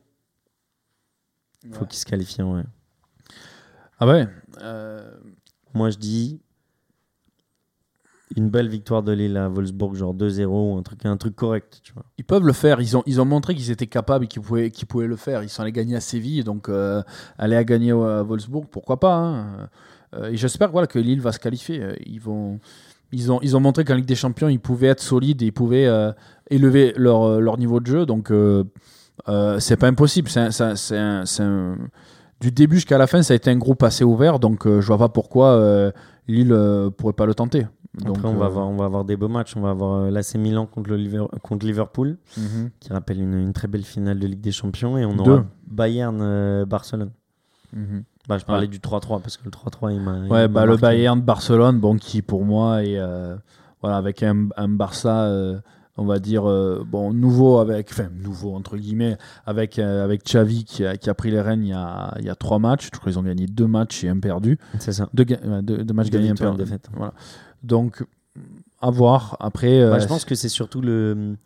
Il 1.65 1.73
faut 1.75 1.87
qu'ils 1.87 1.99
se 1.99 2.07
qualifient. 2.07 2.43
Ouais. 2.43 2.63
Ah 3.99 4.07
ouais? 4.07 4.27
euh, 4.61 5.11
Moi, 5.73 5.91
je 5.91 5.97
dis 5.99 6.41
une 8.37 8.51
belle 8.51 8.69
victoire 8.69 9.03
de 9.05 9.13
Lille 9.13 9.37
à 9.37 9.49
Wolfsburg, 9.49 9.95
genre 9.95 10.13
2-0 10.15 10.47
ou 10.47 10.77
un 10.77 10.83
truc, 10.83 11.07
un 11.07 11.17
truc 11.17 11.37
correct. 11.37 11.81
Tu 11.85 11.93
vois. 11.93 12.05
Ils 12.19 12.25
peuvent 12.25 12.45
le 12.45 12.53
faire. 12.53 12.81
Ils 12.81 12.97
ont, 12.97 13.03
ils 13.07 13.21
ont 13.21 13.25
montré 13.25 13.55
qu'ils 13.55 13.71
étaient 13.71 13.87
capables 13.87 14.25
et 14.25 14.29
qu'ils 14.29 14.43
pouvaient, 14.43 14.71
qu'ils 14.71 14.89
pouvaient 14.89 15.07
le 15.07 15.17
faire. 15.17 15.43
Ils 15.45 15.49
sont 15.49 15.63
allés 15.63 15.73
gagner 15.73 15.95
à 15.97 16.01
Séville, 16.01 16.43
donc 16.43 16.69
euh, 16.69 17.03
aller 17.39 17.55
à 17.57 17.63
gagner 17.65 17.93
à 17.93 18.23
Wolfsburg, 18.25 18.67
pourquoi 18.71 18.99
pas. 18.99 19.15
hein. 19.15 19.69
Euh, 20.15 20.31
et 20.31 20.37
j'espère 20.37 20.71
voilà, 20.71 20.87
que 20.87 20.99
Lille 20.99 21.21
va 21.21 21.33
se 21.33 21.39
qualifier. 21.39 21.83
Euh, 21.83 21.95
Ils, 22.07 22.21
vont, 22.21 22.59
ils, 23.13 23.31
ont, 23.33 23.41
ils 23.43 23.57
ont 23.57 23.61
montré 23.61 23.85
qu'en 23.85 23.95
Ligue 23.95 24.07
des 24.07 24.15
Champions, 24.15 24.49
ils 24.49 24.61
pouvaient 24.61 24.89
être 24.89 25.01
solides 25.03 25.43
et 25.43 25.47
ils 25.47 25.53
pouvaient 25.53 25.87
euh, 25.87 26.13
élever 26.51 26.93
leur, 26.97 27.41
leur 27.41 27.59
niveau 27.59 27.81
de 27.81 27.87
jeu. 27.87 28.07
Donc, 28.07 28.33
c'est 29.59 29.77
pas 29.77 29.87
impossible. 29.89 30.29
C'est 30.29 31.43
Du 32.41 32.51
début 32.51 32.77
jusqu'à 32.77 32.99
la 32.99 33.07
fin, 33.07 33.23
ça 33.23 33.33
a 33.33 33.37
été 33.37 33.51
un 33.51 33.57
groupe 33.57 33.83
assez 33.83 34.05
ouvert. 34.05 34.39
Donc, 34.39 34.67
je 34.67 34.87
vois 34.87 34.99
pas 34.99 35.09
pourquoi 35.09 35.93
Lille 36.27 36.53
euh, 36.53 36.91
pourrait 36.91 37.13
pas 37.13 37.27
le 37.27 37.35
tenter. 37.35 37.67
Donc, 38.03 38.17
Après, 38.17 38.29
on, 38.29 38.35
va 38.35 38.47
avoir, 38.47 38.67
on 38.69 38.77
va 38.77 38.87
avoir 38.87 39.05
des 39.05 39.17
beaux 39.17 39.29
matchs. 39.29 39.57
On 39.57 39.61
va 39.61 39.71
avoir 39.71 40.11
l'AC 40.11 40.35
Milan 40.35 40.67
contre, 40.67 40.91
le 40.91 40.97
Liver- 40.97 41.27
contre 41.43 41.65
Liverpool, 41.65 42.17
mhm. 42.37 42.71
qui 42.81 42.93
rappelle 42.93 43.21
une, 43.21 43.35
une 43.39 43.53
très 43.53 43.69
belle 43.69 43.85
finale 43.85 44.19
de 44.19 44.27
Ligue 44.27 44.41
des 44.41 44.51
Champions. 44.53 44.99
Et 44.99 45.05
on 45.05 45.15
Deux. 45.15 45.31
aura 45.31 45.45
Bayern-Barcelone. 45.69 47.11
Mhm. 47.73 48.03
Bah, 48.29 48.39
je 48.39 48.45
parlais 48.45 48.63
Ouais. 48.63 48.69
du 48.69 48.79
3-3 48.79 49.21
parce 49.21 49.37
que 49.37 49.45
le 49.45 49.51
3-3, 49.51 49.93
il 49.93 50.01
m'a. 50.01 50.21
Ouais, 50.27 50.49
bah, 50.49 50.67
le. 50.67 50.77
Bayern 50.77 51.21
de 51.21 51.25
Barcelone, 51.25 51.79
bon, 51.79 51.97
qui 51.97 52.23
pour 52.23 52.45
moi 52.45 52.83
est 52.85 52.99
euh, 52.99 53.37
voilà, 53.83 53.97
avec 53.97 54.23
un, 54.23 54.49
un 54.57 54.69
Barça, 54.69 55.25
euh, 55.25 55.59
on 55.97 56.05
va 56.07 56.19
dire, 56.19 56.49
euh, 56.49 56.83
bon, 56.87 57.13
nouveau, 57.13 57.59
avec, 57.59 57.89
enfin, 57.93 58.09
nouveau 58.21 58.55
entre 58.55 58.77
guillemets, 58.77 59.17
avec, 59.47 59.79
euh, 59.79 60.03
avec 60.05 60.25
Xavi 60.25 60.65
qui 60.65 60.85
a, 60.85 60.97
qui 60.97 61.09
a 61.11 61.15
pris 61.15 61.31
les 61.31 61.41
rênes 61.41 61.63
il 61.65 61.69
y 61.69 61.73
a, 61.75 62.15
il 62.19 62.25
y 62.25 62.31
a 62.31 62.35
trois 62.35 62.59
matchs. 62.59 62.87
Je 62.87 62.91
crois 62.99 63.13
qu'ils 63.13 63.19
ont 63.19 63.23
gagné 63.23 63.47
deux 63.47 63.67
matchs 63.67 64.03
et 64.05 64.09
un 64.09 64.19
perdu. 64.19 64.59
C'est 64.79 64.93
ça. 64.93 65.09
Deux, 65.15 65.25
deux- 65.25 65.85
deux 65.85 65.95
matchs 65.95 66.11
gagnés, 66.11 66.29
un 66.31 66.33
victoires, 66.33 66.57
perdu. 66.57 66.73
Voilà. 66.97 67.13
Donc, 67.63 68.05
à 68.81 68.91
voir. 68.91 69.37
Après, 69.41 69.81
euh, 69.81 69.91
Bah, 69.91 69.99
je 69.99 70.07
pense 70.07 70.25
que 70.25 70.35
c'est 70.35 70.49
surtout 70.49 70.81
le, 70.81 71.37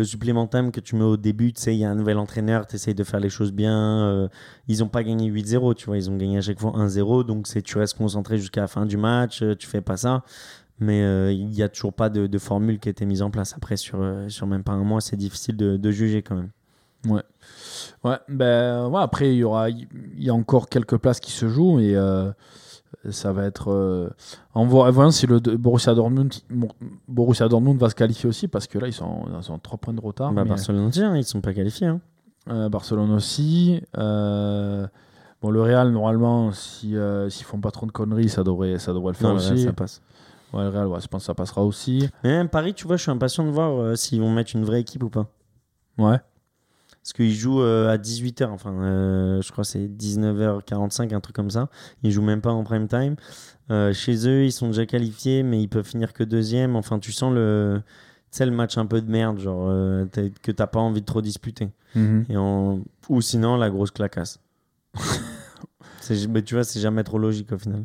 le 0.00 0.04
supplémentaire 0.04 0.70
que 0.72 0.80
tu 0.80 0.96
mets 0.96 1.04
au 1.04 1.16
début. 1.16 1.52
Tu 1.52 1.60
sais, 1.62 1.74
il 1.74 1.78
y 1.78 1.84
a 1.84 1.90
un 1.90 1.94
nouvel 1.94 2.18
entraîneur, 2.18 2.66
tu 2.66 2.76
essayes 2.76 2.94
de 2.94 3.04
faire 3.04 3.20
les 3.20 3.30
choses 3.30 3.52
bien. 3.52 4.06
euh, 4.06 4.28
ils 4.68 4.80
n'ont 4.80 4.88
pas 4.88 5.02
gagné 5.02 5.30
8-0, 5.30 5.74
tu 5.74 5.86
vois. 5.86 5.96
Ils 5.96 6.10
ont 6.10 6.16
gagné 6.16 6.38
à 6.38 6.40
chaque 6.40 6.60
fois 6.60 6.72
1-0. 6.72 7.24
Donc, 7.24 7.46
c'est 7.46 7.62
tu 7.62 7.78
restes 7.78 7.96
concentré 7.96 8.38
jusqu'à 8.38 8.62
la 8.62 8.68
fin 8.68 8.86
du 8.86 8.96
match. 8.96 9.42
euh, 9.42 9.54
tu 9.54 9.66
fais 9.66 9.80
pas 9.80 9.96
ça. 9.96 10.24
Mais 10.78 11.02
euh, 11.02 11.32
il 11.32 11.48
n'y 11.48 11.62
a 11.62 11.68
toujours 11.68 11.92
pas 11.92 12.08
de, 12.08 12.38
formule 12.38 12.78
qui 12.78 12.88
a 12.88 12.90
été 12.90 13.04
mise 13.04 13.22
en 13.22 13.30
place. 13.30 13.54
Après, 13.56 13.76
sur, 13.76 14.00
euh, 14.00 14.28
sur 14.28 14.46
même 14.46 14.64
pas 14.64 14.72
un 14.72 14.82
mois, 14.84 15.00
c'est 15.00 15.16
difficile 15.16 15.56
de, 15.56 15.76
de 15.76 15.90
juger 15.90 16.22
quand 16.22 16.36
même. 16.36 16.50
Ouais, 17.06 18.18
ben 18.28 18.88
ouais, 18.88 19.00
après 19.00 19.32
il 19.32 19.38
y 19.38 19.44
aura 19.44 19.70
il 19.70 19.88
y 20.18 20.28
a 20.28 20.34
encore 20.34 20.68
quelques 20.68 20.98
places 20.98 21.20
qui 21.20 21.32
se 21.32 21.48
jouent 21.48 21.80
et 21.80 21.96
euh, 21.96 22.30
ça 23.10 23.32
va 23.32 23.44
être 23.44 23.70
euh, 23.70 24.10
en 24.54 24.66
vo- 24.66 24.90
voyant 24.90 25.10
si 25.10 25.26
le 25.26 25.38
Borussia 25.40 25.94
Dortmund 25.94 26.32
Borussia 27.08 27.48
Dortmund 27.48 27.78
va 27.78 27.88
se 27.90 27.94
qualifier 27.94 28.28
aussi 28.28 28.48
parce 28.48 28.66
que 28.66 28.78
là 28.78 28.88
ils 28.88 28.92
sont 28.92 29.24
ils 29.36 29.42
sont 29.42 29.58
3 29.58 29.78
points 29.78 29.94
de 29.94 30.00
retard 30.00 30.32
Bah, 30.32 30.42
mais, 30.44 30.50
Barcelone 30.50 30.86
aussi, 30.86 31.02
hein, 31.02 31.14
ils 31.14 31.18
ne 31.18 31.22
sont 31.22 31.40
pas 31.40 31.54
qualifiés. 31.54 31.86
hein. 31.86 32.00
euh, 32.50 32.68
Barcelone 32.68 33.10
aussi 33.12 33.82
euh, 33.98 34.86
bon 35.40 35.50
le 35.50 35.62
Real 35.62 35.90
normalement 35.92 36.52
si 36.52 36.96
euh, 36.96 37.28
s'ils 37.30 37.46
font 37.46 37.60
pas 37.60 37.70
trop 37.70 37.86
de 37.86 37.92
conneries 37.92 38.28
ça 38.28 38.42
devrait 38.44 38.78
ça 38.78 38.92
devrait 38.92 39.12
le 39.12 39.16
faire 39.16 39.28
Non, 39.28 39.34
le 39.36 39.40
Real, 39.40 39.52
aussi 39.54 39.64
ça 39.64 39.72
passe. 39.72 40.02
ouais, 40.52 40.62
le 40.62 40.68
Real 40.68 40.86
ouais, 40.88 41.00
je 41.00 41.06
pense 41.08 41.22
que 41.22 41.26
ça 41.26 41.34
passera 41.34 41.62
aussi 41.64 42.08
Mais 42.24 42.30
même 42.30 42.48
Paris, 42.48 42.74
tu 42.74 42.86
vois, 42.86 42.96
je 42.96 43.02
suis 43.02 43.10
impatient 43.10 43.44
de 43.44 43.50
voir 43.50 43.96
s'ils 43.96 44.20
vont 44.20 44.30
mettre 44.32 44.54
une 44.56 44.64
vraie 44.64 44.80
équipe 44.80 45.02
ou 45.04 45.10
pas. 45.10 45.26
ouais 45.98 46.18
Parce 47.02 47.12
qu'ils 47.14 47.34
jouent 47.34 47.62
euh, 47.62 47.88
à 47.90 47.96
18h, 47.96 48.48
enfin, 48.50 48.72
euh, 48.72 49.40
je 49.42 49.50
crois 49.52 49.64
c'est 49.64 49.88
19h45, 49.88 51.14
un 51.14 51.20
truc 51.20 51.34
comme 51.34 51.50
ça. 51.50 51.68
Ils 52.02 52.12
jouent 52.12 52.22
même 52.22 52.40
pas 52.42 52.50
en 52.52 52.62
prime 52.62 52.88
time. 52.88 53.16
Euh, 53.70 53.92
chez 53.92 54.26
eux, 54.28 54.44
ils 54.44 54.52
sont 54.52 54.66
déjà 54.66 54.84
qualifiés, 54.84 55.42
mais 55.42 55.62
ils 55.62 55.68
peuvent 55.68 55.86
finir 55.86 56.12
que 56.12 56.24
deuxième. 56.24 56.76
Enfin, 56.76 56.98
tu 56.98 57.10
sens 57.12 57.32
le, 57.32 57.80
sais, 58.30 58.44
le 58.44 58.52
match 58.52 58.76
un 58.76 58.84
peu 58.86 59.00
de 59.00 59.10
merde, 59.10 59.38
genre, 59.38 59.66
euh, 59.68 60.04
que 60.42 60.52
t'as 60.52 60.66
pas 60.66 60.80
envie 60.80 61.00
de 61.00 61.06
trop 61.06 61.22
disputer. 61.22 61.70
Mhm. 61.94 62.26
Et. 62.28 62.36
Ou 63.08 63.20
sinon, 63.22 63.56
la 63.56 63.70
grosse 63.70 63.90
clacasse. 63.90 64.38
C'est- 66.00 66.26
mais 66.28 66.42
tu 66.42 66.54
vois, 66.54 66.64
c'est 66.64 66.80
jamais 66.80 67.04
trop 67.04 67.18
logique 67.18 67.52
au 67.52 67.58
final. 67.58 67.84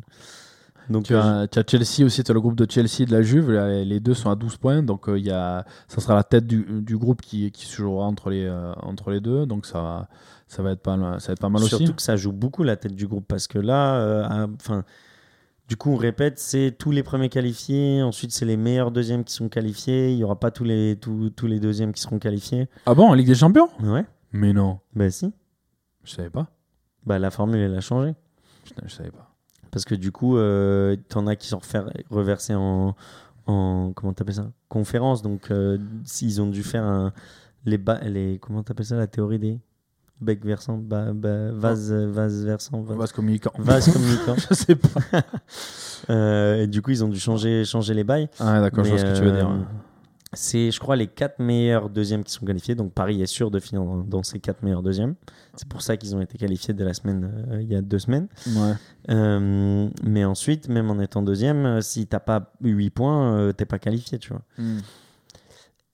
Donc, 0.88 1.04
Tu 1.04 1.14
euh, 1.14 1.42
as, 1.42 1.48
tu 1.48 1.58
as 1.58 1.64
Chelsea 1.66 2.04
aussi, 2.06 2.22
tu 2.22 2.30
as 2.30 2.34
le 2.34 2.40
groupe 2.40 2.54
de 2.56 2.70
Chelsea 2.70 3.00
et 3.00 3.06
de 3.06 3.12
la 3.12 3.22
Juve. 3.22 3.50
Les 3.50 3.98
deux 4.00 4.14
sont 4.14 4.30
à 4.30 4.36
12 4.36 4.56
points. 4.56 4.82
Donc, 4.82 5.08
euh, 5.08 5.18
il 5.18 5.26
y 5.26 5.30
a, 5.30 5.64
ça 5.88 6.00
sera 6.00 6.14
la 6.14 6.22
tête 6.24 6.46
du, 6.46 6.64
du 6.82 6.96
groupe 6.96 7.22
qui, 7.22 7.50
qui 7.50 7.66
se 7.66 7.76
jouera 7.76 8.06
entre 8.06 8.30
les, 8.30 8.44
euh, 8.44 8.72
entre 8.82 9.10
les 9.10 9.20
deux. 9.20 9.46
Donc, 9.46 9.66
ça, 9.66 9.80
va- 9.82 10.08
ça, 10.46 10.62
va, 10.62 10.72
être 10.72 10.82
pas, 10.82 10.96
mal- 10.96 11.20
ça 11.20 11.28
va 11.28 11.32
être 11.32 11.40
pas 11.40 11.48
mal 11.48 11.62
Surtout 11.64 11.84
aussi. 11.84 11.94
que 11.94 12.02
ça 12.02 12.16
joue 12.16 12.32
beaucoup 12.32 12.62
la 12.62 12.76
tête 12.76 12.94
du 12.94 13.06
groupe 13.08 13.26
parce 13.26 13.48
que 13.48 13.58
là, 13.58 13.96
euh, 13.96 14.46
enfin, 14.60 14.84
du 15.68 15.76
coup, 15.76 15.90
on 15.90 15.96
répète, 15.96 16.38
c'est 16.38 16.76
tous 16.78 16.92
les 16.92 17.02
premiers 17.02 17.28
qualifiés. 17.28 18.00
Ensuite, 18.02 18.30
c'est 18.30 18.44
les 18.44 18.56
meilleurs 18.56 18.92
deuxièmes 18.92 19.24
qui 19.24 19.34
sont 19.34 19.48
qualifiés. 19.48 20.12
Il 20.12 20.18
y 20.18 20.22
aura 20.24 20.38
pas 20.38 20.52
tous 20.52 20.62
les 20.62 20.96
tous, 21.00 21.30
tous 21.30 21.48
les 21.48 21.58
deuxièmes 21.58 21.92
qui 21.92 22.00
seront 22.00 22.20
qualifiés. 22.20 22.68
Ah 22.86 22.94
bon, 22.94 23.08
en 23.08 23.14
Ligue 23.14 23.26
des 23.26 23.34
Champions? 23.34 23.68
Ouais. 23.82 24.04
Mais 24.32 24.52
non, 24.52 24.78
Bah 24.94 25.10
si. 25.10 25.32
je 26.04 26.12
savais 26.12 26.30
pas. 26.30 26.46
Bah 27.04 27.18
la 27.18 27.30
formule 27.32 27.58
elle 27.60 27.74
a 27.74 27.80
changé 27.80 28.14
Putain, 28.64 28.82
je 28.86 28.94
savais 28.94 29.10
pas. 29.10 29.25
Parce 29.76 29.84
que 29.84 29.94
du 29.94 30.10
coup, 30.10 30.38
euh, 30.38 30.96
t'en 31.10 31.26
as 31.26 31.36
qui 31.36 31.48
sont 31.48 31.60
reversés 32.08 32.54
en 32.54 32.94
en 33.46 33.92
comment 33.94 34.14
t'appelles 34.14 34.36
ça? 34.36 34.50
Conférence. 34.70 35.20
Donc 35.20 35.50
euh, 35.50 35.76
s'ils 36.04 36.40
ont 36.40 36.46
dû 36.48 36.62
faire 36.62 36.82
un 36.82 37.12
les 37.66 37.76
ba- 37.76 38.00
les 38.02 38.38
comment 38.40 38.62
t'appelles 38.62 38.86
ça? 38.86 38.96
La 38.96 39.06
théorie 39.06 39.38
des 39.38 39.60
bec 40.22 40.42
versant 40.46 40.78
ba, 40.78 41.12
ba- 41.12 41.52
vase 41.52 41.92
vase 41.92 42.46
versant 42.46 42.80
vase, 42.80 42.96
Vase 42.96 43.12
communicant. 43.12 43.52
vase 43.58 43.92
communicant. 43.92 44.34
je 44.48 44.54
sais 44.54 44.76
pas. 44.76 45.00
Euh, 46.08 46.62
et 46.62 46.66
du 46.68 46.82
coup, 46.82 46.90
ils 46.92 47.02
ont 47.02 47.08
dû 47.08 47.18
changer, 47.18 47.64
changer 47.64 47.92
les 47.92 48.04
bails. 48.04 48.28
Ah, 48.38 48.60
d'accord, 48.60 48.84
je 48.84 48.90
vois 48.90 48.98
ce 48.98 49.04
que 49.04 49.16
tu 49.16 49.22
veux 49.24 49.32
euh, 49.32 49.36
dire. 49.36 49.66
C'est, 50.36 50.70
je 50.70 50.78
crois, 50.78 50.96
les 50.96 51.06
quatre 51.06 51.38
meilleurs 51.38 51.90
deuxièmes 51.90 52.22
qui 52.22 52.32
sont 52.32 52.46
qualifiés. 52.46 52.74
Donc 52.74 52.92
Paris 52.92 53.22
est 53.22 53.26
sûr 53.26 53.50
de 53.50 53.58
finir 53.58 53.82
dans, 53.82 53.96
dans 53.96 54.22
ces 54.22 54.38
quatre 54.38 54.62
meilleurs 54.62 54.82
deuxièmes. 54.82 55.14
C'est 55.54 55.68
pour 55.68 55.82
ça 55.82 55.96
qu'ils 55.96 56.14
ont 56.14 56.20
été 56.20 56.38
qualifiés 56.38 56.74
dès 56.74 56.84
la 56.84 56.94
semaine, 56.94 57.46
euh, 57.50 57.62
il 57.62 57.68
y 57.68 57.74
a 57.74 57.82
deux 57.82 57.98
semaines. 57.98 58.28
Ouais. 58.46 58.74
Euh, 59.10 59.88
mais 60.04 60.24
ensuite, 60.24 60.68
même 60.68 60.90
en 60.90 61.00
étant 61.00 61.22
deuxième, 61.22 61.66
euh, 61.66 61.80
si 61.80 62.06
t'as 62.06 62.20
pas 62.20 62.52
8 62.60 62.90
points, 62.90 63.36
euh, 63.36 63.52
t'es 63.52 63.64
pas 63.64 63.78
qualifié, 63.78 64.18
tu 64.18 64.28
vois. 64.28 64.42
Hmm. 64.58 64.78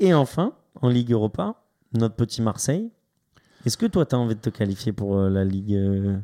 Et 0.01 0.13
enfin, 0.13 0.55
en 0.81 0.89
Ligue 0.89 1.13
Europa, 1.13 1.55
notre 1.95 2.17
petit 2.17 2.43
Marseille. 2.43 2.91
Est-ce 3.65 3.77
que 3.77 3.87
toi, 3.87 4.05
tu 4.05 4.17
as 4.17 4.19
envie 4.19 4.35
de 4.35 4.41
te 4.41 4.51
qualifier 4.51 4.93
pour 4.93 5.17
la 5.17 5.45
Ligue 5.45 6.21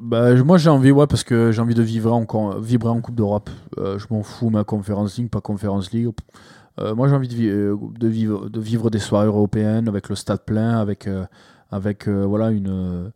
Bah, 0.00 0.32
moi 0.44 0.58
j'ai 0.58 0.70
envie, 0.70 0.92
ouais, 0.92 1.06
parce 1.08 1.24
que 1.24 1.50
j'ai 1.50 1.60
envie 1.60 1.74
de 1.74 1.82
vivre 1.82 2.12
encore, 2.12 2.60
vibrer 2.60 2.90
en 2.90 3.00
Coupe 3.00 3.16
d'Europe. 3.16 3.50
Euh, 3.78 3.98
je 3.98 4.06
m'en 4.10 4.22
fous, 4.22 4.48
ma 4.48 4.62
Conference 4.62 5.18
League, 5.18 5.28
pas 5.28 5.40
Conference 5.40 5.90
League. 5.90 6.08
Euh, 6.78 6.94
moi 6.94 7.08
j'ai 7.08 7.14
envie 7.14 7.28
de, 7.28 7.34
vi- 7.34 7.48
euh, 7.48 7.76
de, 7.98 8.08
vivre, 8.08 8.48
de 8.48 8.60
vivre 8.60 8.90
des 8.90 8.98
soirées 8.98 9.26
européennes 9.26 9.88
avec 9.88 10.08
le 10.08 10.14
stade 10.14 10.42
plein, 10.44 10.78
avec, 10.78 11.06
euh, 11.06 11.26
avec 11.70 12.06
voilà, 12.08 12.50
une, 12.50 13.12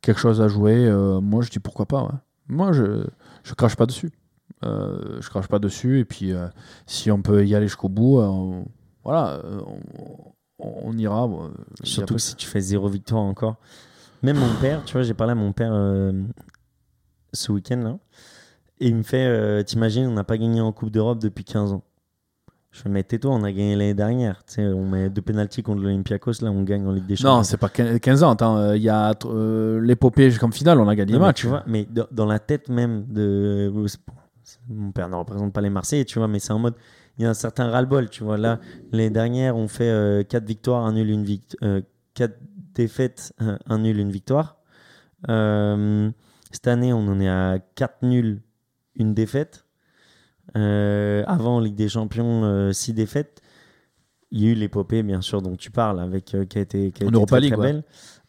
quelque 0.00 0.18
chose 0.18 0.40
à 0.40 0.48
jouer. 0.48 0.90
Moi 1.22 1.42
je 1.42 1.50
dis 1.50 1.58
pourquoi 1.60 1.86
pas. 1.86 2.02
ouais. 2.02 2.18
Moi 2.48 2.72
je, 2.72 3.04
je 3.44 3.54
crache 3.54 3.76
pas 3.76 3.86
dessus. 3.86 4.10
Euh, 4.64 5.18
je 5.20 5.28
crache 5.28 5.48
pas 5.48 5.58
dessus. 5.58 5.98
Et 6.00 6.04
puis 6.04 6.32
euh, 6.32 6.46
si 6.86 7.10
on 7.10 7.22
peut 7.22 7.46
y 7.46 7.54
aller 7.54 7.66
jusqu'au 7.66 7.88
bout, 7.88 8.18
euh, 8.20 8.26
on- 8.26 8.64
voilà, 9.04 9.40
on, 9.66 10.32
on 10.58 10.96
ira. 10.98 11.28
Surtout 11.82 12.14
que 12.14 12.20
si 12.20 12.36
tu 12.36 12.46
fais 12.46 12.60
zéro 12.60 12.88
victoire 12.88 13.22
encore. 13.22 13.56
Même 14.22 14.38
mon 14.38 14.54
père, 14.60 14.84
tu 14.84 14.92
vois, 14.92 15.02
j'ai 15.02 15.14
parlé 15.14 15.32
à 15.32 15.34
mon 15.34 15.52
père 15.52 15.72
ce 17.32 17.50
week-end 17.52 17.78
là. 17.82 17.98
Et 18.80 18.88
il 18.88 18.94
me 18.96 19.02
fait 19.02 19.64
T'imagines, 19.64 20.06
on 20.06 20.12
n'a 20.12 20.22
pas 20.24 20.38
gagné 20.38 20.60
en 20.60 20.72
Coupe 20.72 20.90
d'Europe 20.90 21.18
depuis 21.20 21.44
15 21.44 21.72
ans. 21.72 21.82
Je 22.72 22.88
Mais 22.88 23.02
tais-toi, 23.02 23.30
on 23.32 23.44
a 23.44 23.52
gagné 23.52 23.76
l'année 23.76 23.92
dernière. 23.94 24.42
Tu 24.46 24.54
sais, 24.54 24.66
on 24.66 24.88
met 24.88 25.10
deux 25.10 25.20
pénalties 25.20 25.62
contre 25.62 25.82
l'Olympiakos, 25.82 26.40
là, 26.40 26.50
on 26.50 26.62
gagne 26.62 26.86
en 26.86 26.92
Ligue 26.92 27.04
des 27.06 27.16
Champions. 27.16 27.36
Non, 27.36 27.42
c'est 27.42 27.58
pas 27.58 27.68
15 27.68 28.00
15 28.00 28.22
ans. 28.22 28.30
Attends, 28.30 28.56
euh, 28.56 28.76
il 28.76 28.82
y 28.82 28.88
a 28.88 29.12
euh, 29.26 29.78
l'épopée 29.82 30.32
comme 30.40 30.52
finale, 30.54 30.80
on 30.80 30.88
a 30.88 30.94
gagné 30.96 31.12
Non, 31.12 31.18
le 31.18 31.24
match. 31.26 31.40
tu 31.42 31.48
vois, 31.48 31.62
mais 31.66 31.86
dans- 32.10 32.24
la 32.26 32.38
tête 32.38 32.68
même 32.70 33.04
de. 33.08 33.70
Mon 34.70 34.90
père 34.90 35.08
ne 35.10 35.14
représente 35.16 35.52
pas 35.52 35.60
les 35.60 35.68
Marseillais, 35.70 36.04
tu 36.06 36.18
vois, 36.18 36.28
mais 36.28 36.38
c'est 36.38 36.52
en 36.52 36.58
mode. 36.58 36.74
Il 37.18 37.24
y 37.24 37.26
a 37.26 37.30
un 37.30 37.34
certain 37.34 37.68
ras-le-bol, 37.70 38.08
tu 38.08 38.24
vois. 38.24 38.38
Là, 38.38 38.58
l'année 38.90 39.10
dernière, 39.10 39.54
on 39.56 39.68
fait 39.68 40.26
4 40.28 40.44
victoires, 40.44 40.84
un 40.86 40.92
nul, 40.94 41.10
une 41.10 41.24
victoire. 41.24 41.80
4 42.14 42.38
défaites, 42.74 43.34
un, 43.38 43.58
un 43.66 43.78
nul, 43.80 43.98
une 43.98 44.10
victoire. 44.10 44.56
Euh, 45.28 46.10
cette 46.50 46.68
année, 46.68 46.92
on 46.92 47.06
en 47.06 47.20
est 47.20 47.28
à 47.28 47.58
4 47.74 48.02
nuls, 48.02 48.40
une 48.96 49.12
défaite. 49.14 49.61
Euh, 50.56 51.24
avant, 51.26 51.56
en 51.56 51.60
Ligue 51.60 51.74
des 51.74 51.88
Champions, 51.88 52.72
6 52.72 52.92
défaites. 52.94 53.40
Il 54.30 54.42
y 54.42 54.46
a 54.48 54.50
eu 54.50 54.54
l'épopée, 54.54 55.02
bien 55.02 55.20
sûr, 55.20 55.42
dont 55.42 55.56
tu 55.56 55.70
parles, 55.70 56.00
avec, 56.00 56.34
euh, 56.34 56.44
qui 56.46 56.58
a 56.58 56.62
été, 56.62 56.90
qui 56.90 57.04
a 57.04 57.06
été 57.06 57.26
très, 57.26 57.40
League, 57.40 57.52
très 57.52 57.60
ouais. 57.60 57.72
belle. 57.72 57.84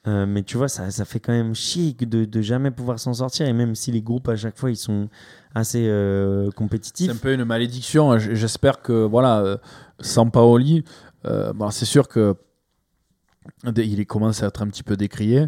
Euh, 0.06 0.26
mais 0.26 0.44
tu 0.44 0.58
vois, 0.58 0.68
ça, 0.68 0.92
ça 0.92 1.06
fait 1.06 1.22
quand 1.22 1.32
même 1.32 1.56
chier 1.56 1.94
que 1.94 2.04
de, 2.04 2.26
de 2.26 2.42
jamais 2.42 2.72
pouvoir 2.72 3.00
s'en 3.00 3.14
sortir. 3.14 3.48
Et 3.48 3.54
même 3.54 3.74
si 3.74 3.90
les 3.92 4.02
groupes, 4.02 4.28
à 4.28 4.36
chaque 4.36 4.58
fois, 4.58 4.70
ils 4.70 4.76
sont 4.76 5.08
assez 5.56 5.88
euh, 5.88 6.48
C'est 6.48 6.56
compétitifs. 6.56 7.12
un 7.12 7.16
peu 7.16 7.34
une 7.34 7.46
malédiction. 7.46 8.18
J'espère 8.18 8.82
que 8.82 9.06
voilà, 9.06 9.40
euh, 9.40 9.58
euh, 11.26 11.54
bon, 11.54 11.72
c'est 11.72 11.86
sûr 11.86 12.08
que 12.10 12.36
il 13.78 14.06
commence 14.06 14.44
à 14.44 14.48
être 14.48 14.62
un 14.62 14.68
petit 14.68 14.84
peu 14.84 14.98
décrié, 14.98 15.48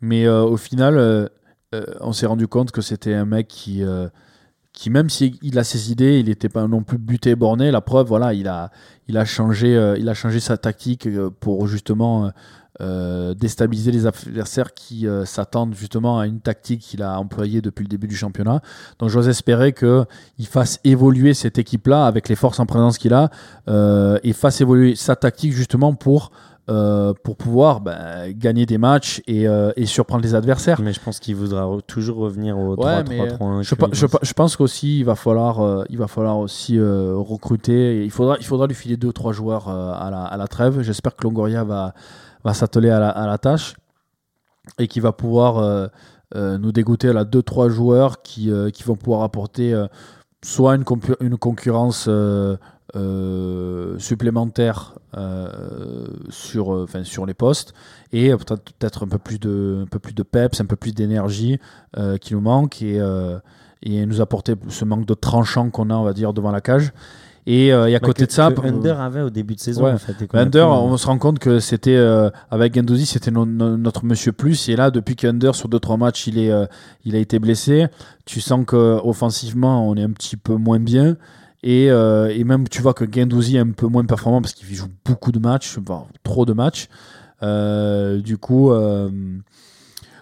mais 0.00 0.26
euh, 0.26 0.42
au 0.42 0.56
final, 0.56 0.96
euh, 0.96 1.26
euh, 1.74 1.84
on 2.00 2.12
s'est 2.12 2.26
rendu 2.26 2.46
compte 2.46 2.70
que 2.70 2.80
c'était 2.80 3.14
un 3.14 3.24
mec 3.24 3.48
qui, 3.48 3.82
euh, 3.82 4.08
qui 4.76 4.90
même 4.90 5.08
s'il 5.08 5.36
il 5.40 5.58
a 5.58 5.64
ses 5.64 5.90
idées, 5.90 6.20
il 6.20 6.26
n'était 6.26 6.50
pas 6.50 6.68
non 6.68 6.82
plus 6.82 6.98
buté 6.98 7.30
et 7.30 7.34
borné. 7.34 7.70
La 7.70 7.80
preuve, 7.80 8.06
voilà, 8.06 8.34
il 8.34 8.46
a, 8.46 8.70
il 9.08 9.16
a 9.16 9.24
changé, 9.24 9.74
euh, 9.74 9.96
il 9.98 10.06
a 10.08 10.14
changé 10.14 10.38
sa 10.38 10.58
tactique 10.58 11.06
euh, 11.08 11.30
pour 11.40 11.66
justement. 11.66 12.30
euh, 12.82 13.32
déstabiliser 13.32 13.90
les 13.90 14.04
adversaires 14.06 14.74
qui 14.74 15.06
s'attendent 15.24 15.74
justement 15.74 16.18
à 16.18 16.26
une 16.26 16.40
tactique 16.40 16.82
qu'il 16.82 17.02
a 17.02 17.18
employée 17.18 17.62
depuis 17.62 17.84
le 17.84 17.88
début 17.88 18.06
du 18.06 18.16
championnat. 18.16 18.60
Donc 18.98 19.08
j'ose 19.08 19.30
espérer 19.30 19.72
que 19.72 20.04
il 20.36 20.46
fasse 20.46 20.78
évoluer 20.84 21.32
cette 21.32 21.56
équipe-là 21.56 22.06
avec 22.06 22.28
les 22.28 22.36
forces 22.36 22.60
en 22.60 22.66
présence 22.66 22.98
qu'il 22.98 23.14
a 23.14 23.30
et 24.22 24.32
fasse 24.34 24.60
évoluer 24.60 24.94
sa 24.94 25.16
tactique 25.16 25.54
justement 25.54 25.94
pour 25.94 26.32
euh, 26.68 27.12
pour 27.22 27.36
pouvoir 27.36 27.80
bah, 27.80 28.30
gagner 28.32 28.66
des 28.66 28.76
matchs 28.78 29.22
et, 29.28 29.46
euh, 29.46 29.70
et 29.76 29.86
surprendre 29.86 30.22
les 30.24 30.34
adversaires. 30.34 30.80
Mais 30.80 30.92
je 30.92 31.00
pense 31.00 31.20
qu'il 31.20 31.36
voudra 31.36 31.62
re- 31.64 31.80
toujours 31.86 32.16
revenir 32.18 32.58
au 32.58 32.74
Ouais, 32.74 33.02
3-3-3-1. 33.04 33.62
Je, 33.62 33.74
pe- 33.76 33.86
je, 33.92 34.06
pe- 34.06 34.18
je 34.22 34.32
pense 34.32 34.56
qu'aussi 34.56 34.98
il 34.98 35.04
va 35.04 35.14
falloir, 35.14 35.60
euh, 35.60 35.84
il 35.90 35.98
va 35.98 36.08
falloir 36.08 36.38
aussi 36.38 36.76
euh, 36.78 37.14
recruter. 37.16 38.04
Il 38.04 38.10
faudra, 38.10 38.36
il 38.40 38.44
faudra 38.46 38.66
lui 38.66 38.74
filer 38.74 38.96
deux 38.96 39.12
trois 39.12 39.32
joueurs 39.32 39.68
euh, 39.68 39.92
à, 39.94 40.10
la, 40.10 40.24
à 40.24 40.36
la 40.36 40.48
trêve. 40.48 40.82
J'espère 40.82 41.14
que 41.14 41.22
Longoria 41.22 41.62
va, 41.62 41.94
va 42.44 42.52
s'atteler 42.52 42.90
à 42.90 42.98
la, 42.98 43.10
à 43.10 43.26
la 43.26 43.38
tâche 43.38 43.76
et 44.80 44.88
qu'il 44.88 45.02
va 45.02 45.12
pouvoir 45.12 45.88
nous 46.34 46.72
dégoûter 46.72 47.12
deux 47.30 47.42
trois 47.42 47.68
joueurs 47.68 48.20
qui, 48.22 48.50
qui 48.74 48.82
vont 48.82 48.96
pouvoir 48.96 49.22
apporter 49.22 49.80
soit 50.42 50.74
une, 50.74 50.84
une 51.20 51.36
concurrence 51.38 52.08
euh, 52.96 53.94
euh, 53.94 53.98
supplémentaire 53.98 54.94
euh, 55.16 56.06
sur, 56.30 56.74
euh, 56.74 56.84
enfin, 56.84 57.04
sur 57.04 57.26
les 57.26 57.34
postes 57.34 57.72
et 58.12 58.32
euh, 58.32 58.36
peut-être 58.36 59.04
un 59.04 59.08
peu 59.08 59.18
plus 59.18 59.38
de 59.38 59.80
un 59.82 59.86
peu 59.86 59.98
plus 59.98 60.14
de 60.14 60.22
peps, 60.22 60.60
un 60.60 60.64
peu 60.66 60.76
plus 60.76 60.92
d'énergie 60.92 61.58
euh, 61.98 62.16
qui 62.18 62.34
nous 62.34 62.40
manque 62.40 62.82
et, 62.82 63.00
et 63.82 64.06
nous 64.06 64.20
apporter 64.20 64.54
ce 64.68 64.84
manque 64.84 65.06
de 65.06 65.14
tranchant 65.14 65.70
qu'on 65.70 65.90
a, 65.90 65.94
on 65.94 66.04
va 66.04 66.12
dire, 66.12 66.32
devant 66.32 66.50
la 66.50 66.60
cage. 66.60 66.92
Et, 67.48 67.72
euh, 67.72 67.86
et 67.86 67.94
à 67.94 68.00
Bah, 68.00 68.06
côté 68.06 68.24
que- 68.24 68.28
de 68.30 68.32
ça, 68.32 68.50
que 68.50 68.66
Under 68.66 69.00
avait 69.00 69.22
au 69.22 69.30
début 69.30 69.54
de 69.54 69.60
saison 69.60 69.84
Ouais. 69.84 69.92
en 69.92 69.98
fait. 69.98 70.14
Under, 70.34 70.68
on 70.68 70.96
se 70.96 71.06
rend 71.06 71.16
compte 71.18 71.38
que 71.38 71.60
c'était 71.60 71.94
euh, 71.94 72.28
avec 72.50 72.74
Gendouzi, 72.74 73.06
c'était 73.06 73.30
no- 73.30 73.46
no- 73.46 73.76
notre 73.76 74.04
monsieur 74.04 74.32
plus. 74.32 74.68
Et 74.68 74.74
là, 74.74 74.90
depuis 74.90 75.14
qu'Under 75.14 75.52
sur 75.54 75.68
2-3 75.68 75.96
matchs, 75.96 76.26
il 76.26 76.38
est, 76.40 76.50
il 77.04 77.14
a 77.14 77.18
été 77.18 77.38
blessé. 77.38 77.86
Tu 78.24 78.40
sens 78.40 78.64
que 78.66 78.98
offensivement, 79.04 79.88
on 79.88 79.94
est 79.94 80.02
un 80.02 80.10
petit 80.10 80.36
peu 80.36 80.56
moins 80.56 80.80
bien. 80.80 81.16
Et, 81.68 81.90
euh, 81.90 82.28
et 82.32 82.44
même, 82.44 82.68
tu 82.68 82.80
vois 82.80 82.94
que 82.94 83.04
Gendouzi 83.10 83.56
est 83.56 83.60
un 83.60 83.72
peu 83.72 83.88
moins 83.88 84.04
performant 84.04 84.40
parce 84.40 84.52
qu'il 84.54 84.72
joue 84.74 84.86
beaucoup 85.04 85.32
de 85.32 85.40
matchs, 85.40 85.76
enfin, 85.80 86.04
trop 86.22 86.44
de 86.46 86.52
matchs. 86.52 86.86
Euh, 87.42 88.20
du 88.20 88.38
coup, 88.38 88.70
euh, 88.70 89.10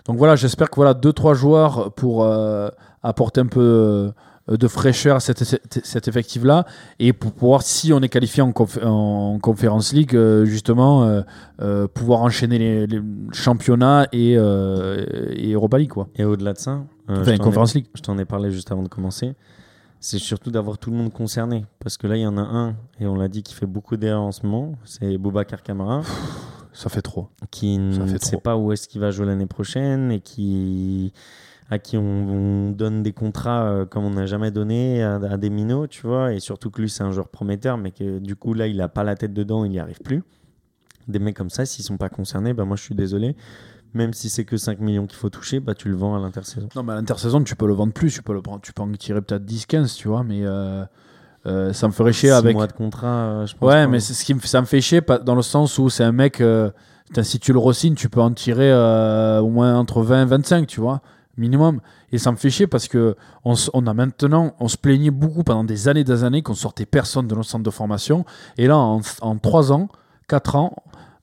donc 0.07 0.17
voilà, 0.17 0.37
j'espère 0.37 0.71
que 0.71 0.77
voilà 0.77 0.95
deux 0.95 1.13
trois 1.13 1.35
joueurs 1.35 1.93
pour 1.93 2.25
euh, 2.25 2.69
apporter 3.03 3.41
un 3.43 3.47
peu 3.47 3.61
euh, 3.61 4.57
de 4.57 4.69
fraîcheur 4.69 5.17
à 5.17 5.21
cet, 5.21 5.45
cet, 5.45 5.81
cet 5.85 6.09
effectif-là 6.09 6.65
et 6.99 7.13
pour 7.13 7.33
pouvoir, 7.33 7.63
si 7.63 7.93
on 7.93 8.01
est 8.01 8.09
qualifié 8.09 8.43
en, 8.43 8.51
conf- 8.51 8.83
en 8.85 9.39
Conference 9.39 9.93
League, 9.93 10.15
euh, 10.17 10.45
justement, 10.47 11.05
euh, 11.05 11.21
euh, 11.63 11.87
pouvoir 11.89 12.21
enchaîner 12.23 12.59
les, 12.59 12.87
les 12.87 13.01
championnats 13.33 14.07
et, 14.13 14.35
euh, 14.37 15.05
et 15.37 15.53
Europa 15.53 15.79
League, 15.79 15.91
quoi. 15.91 16.09
Et 16.17 16.25
au-delà 16.25 16.53
de 16.55 16.59
ça, 16.59 16.71
euh, 17.11 17.21
Enfin, 17.21 17.23
je 17.23 17.25
t'en 17.25 17.33
ai- 17.35 17.39
Conference 17.39 17.75
League. 17.75 17.87
je 17.95 18.01
t'en 18.03 18.19
ai 18.19 18.25
parlé 18.25 18.51
juste 18.51 18.73
avant 18.73 18.83
de 18.83 18.89
commencer. 18.89 19.35
C'est 20.07 20.19
surtout 20.19 20.51
d'avoir 20.51 20.77
tout 20.77 20.91
le 20.91 20.99
monde 20.99 21.11
concerné. 21.11 21.65
Parce 21.79 21.97
que 21.97 22.07
là, 22.07 22.15
il 22.19 22.21
y 22.21 22.27
en 22.27 22.37
a 22.37 22.43
un, 22.43 22.77
et 23.01 23.07
on 23.07 23.15
l'a 23.17 23.27
dit, 23.27 23.43
qui 23.43 23.55
fait 23.55 23.65
beaucoup 23.65 23.97
d'erreurs 23.97 24.21
en 24.21 24.33
ce 24.33 24.45
moment. 24.45 24.75
C'est 24.85 25.17
Boubacar 25.17 25.63
Camara, 25.63 26.03
Ça 26.75 26.91
fait 26.91 27.01
trop. 27.01 27.29
qui 27.51 27.79
ne 27.79 28.07
sait 28.07 28.19
trop. 28.19 28.39
pas 28.39 28.59
où 28.59 28.71
est-ce 28.71 28.87
qu'il 28.87 29.01
va 29.01 29.11
jouer 29.11 29.25
l'année 29.25 29.47
prochaine 29.47 30.13
et 30.13 30.21
qui 30.21 31.15
à 31.71 31.79
qui 31.79 31.97
on, 31.97 32.03
on 32.03 32.71
donne 32.73 33.03
des 33.03 33.15
contrats 33.15 33.65
euh, 33.65 33.87
comme 33.87 34.05
on 34.05 34.11
n'a 34.11 34.27
jamais 34.27 34.51
donné 34.51 35.03
à, 35.03 35.15
à 35.15 35.39
des 35.39 35.49
minots, 35.49 35.87
tu 35.87 36.07
vois. 36.07 36.35
Et 36.35 36.39
surtout 36.39 36.71
que 36.71 36.83
lui, 36.83 36.91
c'est 36.91 37.03
un 37.03 37.11
joueur 37.11 37.29
prometteur, 37.31 37.79
mais 37.79 37.91
que 37.91 38.19
du 38.19 38.37
coup, 38.37 38.53
là, 38.53 38.67
il 38.67 38.77
n'a 38.77 38.89
pas 38.89 39.05
la 39.05 39.15
tête 39.15 39.33
dedans, 39.33 39.65
il 39.65 39.71
n'y 39.71 39.79
arrive 39.79 40.01
plus. 40.01 40.23
Des 41.09 41.19
mecs 41.19 41.35
comme 41.37 41.49
ça, 41.49 41.65
s'ils 41.65 41.83
sont 41.83 41.97
pas 41.97 42.11
concernés, 42.11 42.53
bah, 42.53 42.67
moi, 42.67 42.77
je 42.77 42.83
suis 42.83 42.95
désolé. 42.95 43.37
Même 43.95 44.13
si 44.13 44.29
c'est 44.29 44.45
que 44.45 44.57
5 44.57 44.81
millions 44.81 45.07
qu'il 45.07 45.17
faut 45.17 45.31
toucher, 45.31 45.61
bah, 45.61 45.75
tu 45.75 45.89
le 45.89 45.95
vends 45.97 46.17
à 46.17 46.19
l'intersaison. 46.19 46.69
Non, 46.75 46.83
mais 46.83 46.93
à 46.93 46.97
l'intersaison, 46.97 47.43
tu 47.45 47.55
peux 47.57 47.67
le 47.67 47.75
vendre 47.75 47.93
plus, 47.93 48.13
tu 48.13 48.23
peux, 48.23 48.33
le 48.35 48.43
prendre, 48.43 48.61
tu 48.61 48.73
peux 48.73 48.83
en 48.83 48.91
tirer 48.93 49.21
peut-être 49.23 49.45
10-15, 49.45 49.95
tu 49.97 50.09
vois, 50.09 50.25
mais 50.25 50.41
euh, 50.43 50.85
euh, 51.47 51.73
ça 51.73 51.87
me 51.87 51.93
ferait 51.93 52.13
chier 52.13 52.31
Six 52.31 52.35
avec. 52.35 52.55
mois 52.57 52.67
de 52.67 52.73
contrat, 52.73 53.07
euh, 53.07 53.47
je 53.47 53.55
pense. 53.55 53.69
Ouais, 53.69 53.87
mais 53.87 54.01
c'est 54.01 54.13
ce 54.15 54.25
qui 54.25 54.35
me, 54.35 54.41
ça 54.41 54.61
me 54.61 54.67
fait 54.67 54.81
chier 54.81 55.01
pas- 55.01 55.19
dans 55.19 55.35
le 55.37 55.43
sens 55.43 55.79
où 55.79 55.89
c'est 55.91 56.03
un 56.05 56.13
mec. 56.13 56.41
euh, 56.41 56.71
putain, 57.07 57.23
si 57.23 57.39
tu 57.39 57.53
le 57.53 57.59
re-signes, 57.61 57.95
tu 57.95 58.09
peux 58.09 58.21
en 58.21 58.33
tirer 58.33 58.73
au 59.41 59.49
moins 59.49 59.77
entre 59.79 60.03
20 60.03 60.23
et 60.23 60.27
25, 60.27 60.67
tu 60.67 60.81
vois, 60.81 61.01
minimum. 61.37 61.81
Et 62.13 62.19
ça 62.19 62.33
me 62.33 62.37
fait 62.37 62.51
chier 62.51 62.67
parce 62.67 62.89
que 62.89 63.15
on, 63.45 63.55
a 63.87 63.95
maintenant, 63.95 64.55
on 64.59 64.69
se 64.69 64.77
plaignait 64.77 65.11
beaucoup 65.11 65.45
pendant 65.45 65.65
des 65.65 65.87
années, 65.89 66.03
des 66.05 66.25
années 66.25 66.43
qu'on 66.43 66.55
sortait 66.55 66.87
personne 66.87 67.27
de 67.29 67.35
nos 67.35 67.43
centres 67.43 67.65
de 67.65 67.71
formation. 67.71 68.25
Et 68.57 68.67
là, 68.67 68.77
en, 68.77 69.01
en 69.21 69.37
3 69.37 69.73
ans, 69.73 69.89
4 70.29 70.57
ans, 70.57 70.75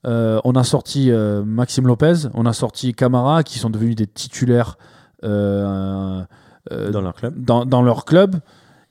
on 0.05 0.51
a 0.55 0.63
sorti 0.63 1.11
euh, 1.11 1.43
Maxime 1.43 1.87
Lopez, 1.87 2.27
on 2.33 2.45
a 2.45 2.53
sorti 2.53 2.93
Camara, 2.93 3.43
qui 3.43 3.59
sont 3.59 3.69
devenus 3.69 3.95
des 3.95 4.07
titulaires 4.07 4.77
euh, 5.23 6.21
euh, 6.71 6.91
dans 6.91 7.01
leur 7.01 7.13
club. 7.15 7.33
dans, 7.43 7.65
dans 7.65 7.81
leur 7.81 8.05
club. 8.05 8.37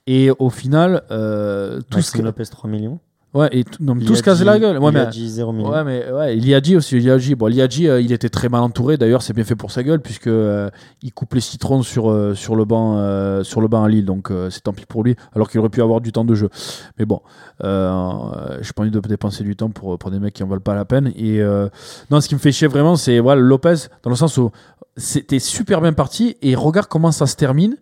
Et 0.06 0.30
au 0.38 0.50
final, 0.50 1.02
euh, 1.10 1.78
tout 1.82 1.84
ce 1.92 1.96
Maxime 1.96 2.20
que- 2.20 2.24
Lopez 2.26 2.44
3 2.46 2.68
millions. 2.70 3.00
Ouais, 3.32 3.48
et 3.52 3.62
tout, 3.62 3.80
se 4.16 4.22
casse 4.24 4.42
la 4.42 4.58
gueule. 4.58 4.78
Ouais, 4.78 4.90
il 4.90 4.94
mais, 4.94 5.00
a 5.00 5.06
dit 5.06 5.28
0 5.28 5.52
millions. 5.52 5.70
ouais, 5.70 5.84
mais 5.84 6.10
ouais, 6.10 6.34
Liadji 6.34 6.76
aussi. 6.76 6.98
Liadji, 6.98 7.36
bon, 7.36 7.46
Liadji, 7.46 7.88
euh, 7.88 8.00
il 8.00 8.10
était 8.10 8.28
très 8.28 8.48
mal 8.48 8.62
entouré. 8.62 8.96
D'ailleurs, 8.96 9.22
c'est 9.22 9.32
bien 9.32 9.44
fait 9.44 9.54
pour 9.54 9.70
sa 9.70 9.84
gueule 9.84 10.00
puisque 10.00 10.26
euh, 10.26 10.68
il 11.02 11.12
coupe 11.12 11.34
les 11.34 11.40
citrons 11.40 11.82
sur 11.82 12.10
euh, 12.10 12.34
sur 12.34 12.56
le 12.56 12.64
banc 12.64 12.96
euh, 12.96 13.44
sur 13.44 13.60
le 13.60 13.68
banc 13.68 13.84
à 13.84 13.88
Lille. 13.88 14.04
Donc 14.04 14.32
c'est 14.50 14.62
tant 14.62 14.72
pis 14.72 14.84
pour 14.84 15.04
lui. 15.04 15.14
Alors 15.32 15.48
qu'il 15.48 15.60
aurait 15.60 15.68
pu 15.68 15.80
avoir 15.80 16.00
du 16.00 16.10
temps 16.10 16.24
de 16.24 16.34
jeu. 16.34 16.48
Mais 16.98 17.04
bon, 17.04 17.20
j'ai 17.60 18.72
pas 18.74 18.82
envie 18.82 18.90
de 18.90 18.98
dépenser 18.98 19.44
du 19.44 19.54
temps 19.54 19.70
pour 19.70 19.96
pour 19.96 20.10
des 20.10 20.18
mecs 20.18 20.34
qui 20.34 20.42
en 20.42 20.48
valent 20.48 20.60
pas 20.60 20.74
la 20.74 20.84
peine. 20.84 21.12
Et 21.16 21.40
non, 22.10 22.20
ce 22.20 22.28
qui 22.28 22.34
me 22.34 22.40
fait 22.40 22.52
chier 22.52 22.66
vraiment, 22.66 22.96
c'est 22.96 23.20
voilà 23.20 23.40
Lopez 23.40 23.74
dans 24.02 24.10
le 24.10 24.16
sens 24.16 24.38
où 24.38 24.50
c'était 24.96 25.38
super 25.38 25.80
bien 25.80 25.92
parti 25.92 26.36
et 26.42 26.56
regarde 26.56 26.88
comment 26.88 27.12
ça 27.12 27.26
se 27.26 27.36
termine. 27.36 27.76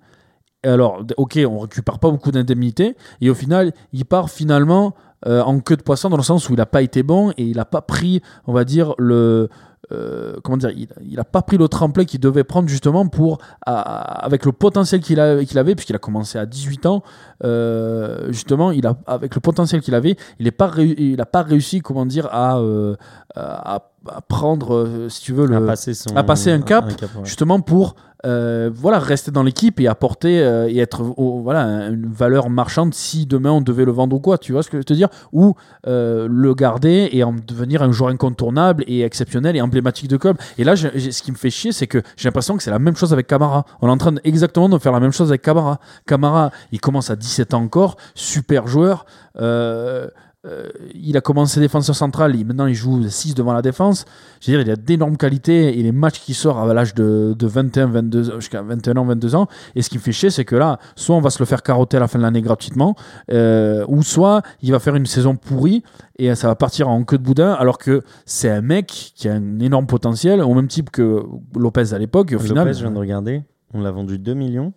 Alors, 0.65 1.05
ok, 1.17 1.39
on 1.49 1.61
récupère 1.61 2.01
pas 2.01 2.11
beaucoup 2.11 2.33
d'indemnités 2.33 2.97
et 3.21 3.31
au 3.31 3.35
final, 3.35 3.73
il 3.93 4.05
part 4.05 4.29
finalement 4.29 4.95
euh, 5.27 5.43
en 5.43 5.61
queue 5.61 5.77
de 5.77 5.83
poisson 5.83 6.09
dans 6.09 6.17
le 6.17 6.23
sens 6.23 6.49
où 6.49 6.55
il 6.55 6.59
n'a 6.59 6.67
pas 6.67 6.83
été 6.83 7.03
bon 7.03 7.31
et 7.33 7.43
il 7.43 7.57
n'a 7.57 7.65
pas 7.65 7.83
pris, 7.83 8.23
on 8.47 8.53
va 8.53 8.65
dire, 8.65 8.95
le. 8.99 9.49
Euh, 9.93 10.35
comment 10.43 10.57
dire 10.57 10.71
Il 10.71 11.17
n'a 11.17 11.25
pas 11.25 11.43
pris 11.43 11.57
le 11.57 11.69
tremplin 11.69 12.05
qu'il 12.05 12.21
devait 12.21 12.45
prendre 12.45 12.69
justement 12.69 13.07
pour. 13.09 13.39
à- 13.65 14.25
avec 14.25 14.45
le 14.45 14.53
potentiel 14.53 15.01
qu'il 15.01 15.19
avait, 15.21 15.75
puisqu'il 15.75 15.97
a 15.97 15.99
commencé 15.99 16.39
à 16.39 16.47
18 16.47 16.87
ans, 16.87 17.03
euh, 17.45 18.27
justement, 18.31 18.71
il 18.71 18.87
a, 18.87 18.97
avec 19.07 19.35
le 19.35 19.41
potentiel 19.41 19.81
qu'il 19.81 19.95
avait, 19.95 20.17
il 20.39 20.47
n'a 20.47 20.53
pas, 20.53 20.69
réu- 20.69 20.95
il 20.99 21.21
a 21.21 21.27
pas 21.27 21.43
réussi, 21.43 21.81
comment 21.81 22.07
dire, 22.07 22.29
à, 22.31 22.59
euh, 22.59 22.97
à, 23.35 23.83
à 24.09 24.21
prendre, 24.23 25.07
si 25.09 25.23
tu 25.23 25.33
veux, 25.33 25.47
le 25.47 25.57
à 25.57 25.61
passer, 25.61 25.95
son, 25.95 26.17
à 26.17 26.23
passer 26.23 26.51
un 26.51 26.61
cap, 26.61 26.87
ouais. 26.87 27.25
justement 27.25 27.61
pour 27.61 27.95
euh, 28.27 28.69
voilà 28.75 28.99
rester 28.99 29.31
dans 29.31 29.45
l'équipe 29.45 29.79
et 29.79 29.87
apporter 29.87 30.41
euh, 30.43 30.67
et 30.69 30.79
être 30.79 31.03
voilà 31.05 31.87
une 31.89 32.07
valeur 32.13 32.51
marchande 32.51 32.93
si 32.93 33.27
demain 33.27 33.53
on 33.53 33.61
devait 33.61 33.85
le 33.85 33.93
vendre 33.93 34.17
ou 34.17 34.19
quoi 34.19 34.39
tu 34.39 34.51
vois 34.51 34.65
ce 34.65 34.69
que 34.69 34.73
je 34.77 34.79
veux 34.79 34.85
te 34.85 34.93
dire? 34.93 35.09
Ou 35.33 35.55
euh, 35.87 36.27
le 36.29 36.53
garder 36.55 37.09
et 37.13 37.23
en 37.23 37.33
devenir 37.33 37.81
un 37.81 37.93
joueur 37.93 38.11
incontournable 38.11 38.83
et 38.89 39.03
exceptionnel 39.03 39.55
et 39.55 39.61
emblématique 39.69 40.09
de 40.09 40.17
club 40.17 40.37
et 40.59 40.65
là 40.65 40.77
ce 40.77 41.23
qui 41.23 41.33
me 41.33 41.37
fait 41.37 41.51
chier 41.51 41.73
c'est 41.73 41.87
que 41.87 42.03
j'ai 42.17 42.29
l'impression 42.29 42.57
que 42.57 42.63
c'est 42.63 42.71
la 42.71 42.79
même 42.79 42.97
chose 42.97 43.13
avec 43.13 43.27
Camara. 43.27 43.65
On 43.81 43.89
est 43.89 43.91
en 43.91 43.99
train 43.99 44.15
exactement 44.25 44.69
de 44.69 44.79
faire 44.79 44.93
la 44.93 45.01
même 45.01 45.13
chose 45.13 45.31
avec 45.31 45.43
Camara. 45.43 45.79
Camara 46.07 46.51
il 46.73 46.81
commence 46.81 47.11
à 47.11 47.17
17 47.17 47.55
ans 47.55 47.63
encore 47.63 47.97
super 48.15 48.67
joueur. 48.67 49.07
Euh, 49.41 50.09
euh, 50.47 50.69
il 50.95 51.17
a 51.17 51.21
commencé 51.21 51.59
défenseur 51.59 51.97
central, 51.97 52.37
il- 52.37 52.47
maintenant 52.47 52.67
il 52.67 52.75
joue 52.75 53.09
6 53.09 53.35
devant 53.35 53.53
la 53.53 53.61
défense. 53.61 54.05
Je 54.41 54.51
veux 54.53 54.59
dire, 54.59 54.67
il 54.67 54.71
a 54.71 54.77
d'énormes 54.77 55.17
qualités 55.17 55.77
et 55.79 55.83
les 55.83 55.91
matchs 55.91 56.21
qui 56.21 56.33
sortent 56.33 56.71
à 56.71 56.73
l'âge 56.73 56.95
de, 56.95 57.35
de 57.37 57.47
21, 57.49 57.87
22, 57.89 58.39
jusqu'à 58.39 58.63
21 58.63 58.97
ans, 58.99 59.05
22 59.05 59.35
ans. 59.35 59.49
Et 59.75 59.83
ce 59.83 59.91
qui 59.91 59.97
me 59.97 60.01
fait 60.03 60.13
chier, 60.13 60.31
c'est 60.31 60.45
que 60.45 60.55
là, 60.55 60.79
soit 60.95 61.17
on 61.17 61.21
va 61.21 61.31
se 61.31 61.41
le 61.41 61.45
faire 61.45 61.63
carotter 61.65 61.97
à 61.97 62.01
la 62.01 62.07
fin 62.09 62.19
de 62.21 62.23
l'année 62.25 62.41
gratuitement, 62.41 62.95
euh, 63.33 63.85
ou 63.89 64.03
soit 64.05 64.43
il 64.63 64.71
va 64.71 64.79
faire 64.79 64.95
une 64.95 65.07
saison 65.07 65.35
pourrie 65.35 65.83
et 66.21 66.33
ça 66.37 66.47
va 66.49 66.55
partir 66.55 66.89
en 66.89 67.03
queue 67.05 67.19
de 67.19 67.23
boudin, 67.25 67.53
alors 67.53 67.79
que 67.79 68.03
c'est 68.25 68.49
un 68.51 68.61
mec 68.61 69.13
qui 69.17 69.29
a 69.29 69.35
un 69.35 69.59
énorme 69.59 69.87
potentiel, 69.87 70.41
au 70.41 70.55
même 70.55 70.69
type 70.69 70.91
que 70.91 71.25
Lopez 71.57 71.93
à 71.95 71.99
l'époque. 71.99 72.29
Au 72.31 72.35
Lopez, 72.35 72.47
final, 72.49 72.75
je 72.75 72.81
viens 72.81 72.91
de 72.93 72.99
regarder, 72.99 73.43
on 73.75 73.81
l'a 73.81 73.91
vendu 73.91 74.19
2 74.19 74.35
millions 74.35 74.73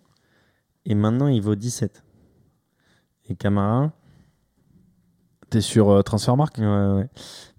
et 0.86 0.94
maintenant 0.96 1.28
il 1.28 1.40
vaut 1.40 1.54
17. 1.54 2.02
Et 3.28 3.36
Camara, 3.36 3.92
t'es 5.52 5.60
sur 5.60 5.90
euh, 5.90 6.02
Transfermarkt 6.02 6.58
ouais, 6.58 6.64
ouais. 6.66 7.08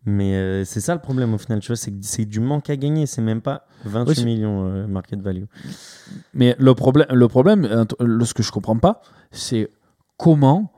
Mais 0.05 0.35
euh, 0.35 0.65
c'est 0.65 0.81
ça 0.81 0.93
le 0.93 0.99
problème 0.99 1.33
au 1.33 1.37
final, 1.37 1.59
tu 1.61 1.67
vois, 1.67 1.77
c'est 1.77 1.91
que 1.91 1.97
c'est 2.01 2.25
du 2.25 2.41
manque 2.41 2.69
à 2.69 2.75
gagner, 2.75 3.05
c'est 3.05 3.21
même 3.21 3.39
pas 3.41 3.65
28 3.85 4.09
Oui, 4.09 4.15
c'est- 4.15 4.25
millions 4.25 4.65
euh, 4.67 4.85
market 4.85 5.21
value. 5.21 5.45
Mais 6.33 6.55
le 6.59 6.73
problème, 6.75 7.07
le 7.09 7.27
problème, 7.29 7.85
ce 8.25 8.33
que 8.33 8.43
je 8.43 8.51
comprends 8.51 8.77
pas, 8.77 9.01
c'est 9.31 9.69
comment, 10.17 10.73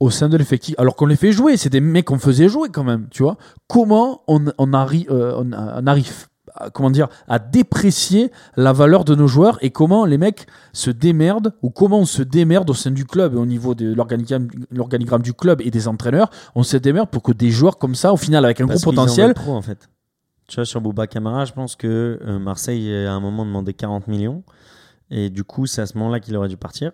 au 0.00 0.10
sein 0.10 0.28
de 0.28 0.36
l'effectif, 0.36 0.74
alors 0.78 0.96
qu'on 0.96 1.06
les 1.06 1.16
fait 1.16 1.32
jouer, 1.32 1.56
c'est 1.56 1.70
des 1.70 1.80
mecs 1.80 2.04
qu'on 2.04 2.18
faisait 2.18 2.48
jouer 2.48 2.68
quand 2.68 2.84
même, 2.84 3.08
tu 3.10 3.22
vois, 3.22 3.38
comment 3.68 4.22
on, 4.28 4.44
on, 4.58 4.66
arri- 4.72 5.06
euh, 5.10 5.32
on, 5.38 5.50
on 5.52 5.86
arrive, 5.86 6.26
comment 6.72 6.90
dire, 6.90 7.08
à 7.28 7.38
déprécier 7.38 8.30
la 8.56 8.72
valeur 8.72 9.04
de 9.04 9.14
nos 9.14 9.26
joueurs 9.26 9.58
et 9.62 9.70
comment 9.70 10.04
les 10.04 10.18
mecs 10.18 10.46
se 10.72 10.90
démerdent 10.90 11.54
ou 11.62 11.70
comment 11.70 12.00
on 12.00 12.04
se 12.04 12.22
démerde 12.22 12.68
au 12.70 12.74
sein 12.74 12.90
du 12.90 13.04
club 13.04 13.34
et 13.34 13.38
au 13.38 13.46
niveau 13.46 13.74
de 13.74 13.92
l'organigramme 13.92 15.22
du 15.22 15.34
club 15.34 15.60
et 15.60 15.70
des 15.70 15.88
entraîneurs, 15.88 16.30
on 16.54 16.62
se 16.62 16.76
démerde 16.76 17.10
pour 17.10 17.22
que 17.22 17.32
des 17.32 17.50
joueurs 17.50 17.78
comme 17.78 17.94
ça, 17.94 18.12
au 18.12 18.16
final, 18.16 18.44
avec 18.44 18.60
un 18.60 18.66
Parce 18.66 18.82
gros 18.82 18.90
en 18.90 18.94
potentiel, 18.94 19.34
trop 19.34 19.54
en 19.54 19.62
fait. 19.62 19.88
Tu 20.48 20.56
vois, 20.56 20.64
sur 20.64 20.80
Bouba 20.80 21.06
Camara, 21.06 21.44
je 21.44 21.52
pense 21.52 21.76
que 21.76 22.18
euh, 22.24 22.38
Marseille 22.38 22.90
à 23.06 23.12
un 23.12 23.20
moment 23.20 23.44
demandait 23.44 23.74
40 23.74 24.08
millions. 24.08 24.42
Et 25.10 25.30
du 25.30 25.44
coup, 25.44 25.66
c'est 25.66 25.82
à 25.82 25.86
ce 25.86 25.96
moment-là 25.98 26.20
qu'il 26.20 26.36
aurait 26.36 26.48
dû 26.48 26.56
partir. 26.56 26.92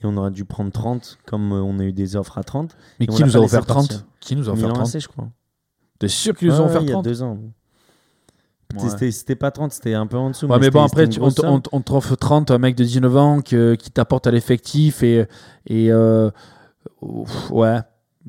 Et 0.00 0.06
on 0.06 0.16
aurait 0.16 0.30
dû 0.30 0.44
prendre 0.44 0.72
30, 0.72 1.18
comme 1.26 1.52
euh, 1.52 1.62
on 1.62 1.78
a 1.78 1.84
eu 1.84 1.92
des 1.92 2.16
offres 2.16 2.38
à 2.38 2.44
30. 2.44 2.76
mais 3.00 3.06
qui 3.06 3.22
nous 3.22 3.36
a 3.36 3.40
offert 3.40 3.64
30 3.64 3.88
partir. 3.88 4.06
Qui 4.20 4.36
nous 4.36 4.48
a 4.48 4.52
offert 4.52 4.68
Milan 4.68 4.82
30 4.82 4.94
AC, 4.94 5.02
je 5.02 5.08
crois. 5.08 5.28
T'es 5.98 6.08
sûr 6.08 6.36
qu'ils 6.36 6.48
nous 6.48 6.60
ont 6.60 6.66
offert 6.66 6.82
il 6.82 6.88
y 6.88 6.90
a 6.90 6.94
30 6.94 7.04
deux 7.04 7.22
ans. 7.22 7.38
Ouais. 8.82 9.10
C'était- 9.10 9.34
pas 9.36 9.50
30, 9.50 9.72
c'était 9.72 9.94
un 9.94 10.06
peu 10.06 10.16
en 10.16 10.30
dessous. 10.30 10.46
Ouais, 10.46 10.58
mais 10.58 10.70
bon, 10.70 10.82
après, 10.84 11.08
tu- 11.08 11.20
on, 11.20 11.30
on 11.54 11.62
on 11.72 11.80
te 11.80 11.92
offre 11.92 12.16
30, 12.16 12.50
un 12.50 12.58
mec 12.58 12.74
de 12.76 12.84
19 12.84 13.16
ans 13.16 13.40
que- 13.40 13.74
qui 13.74 13.90
t'apporte 13.90 14.26
à 14.26 14.30
l'effectif 14.30 15.02
et. 15.02 15.26
et 15.66 15.90
euh, 15.92 16.30
ouais. 17.50 17.78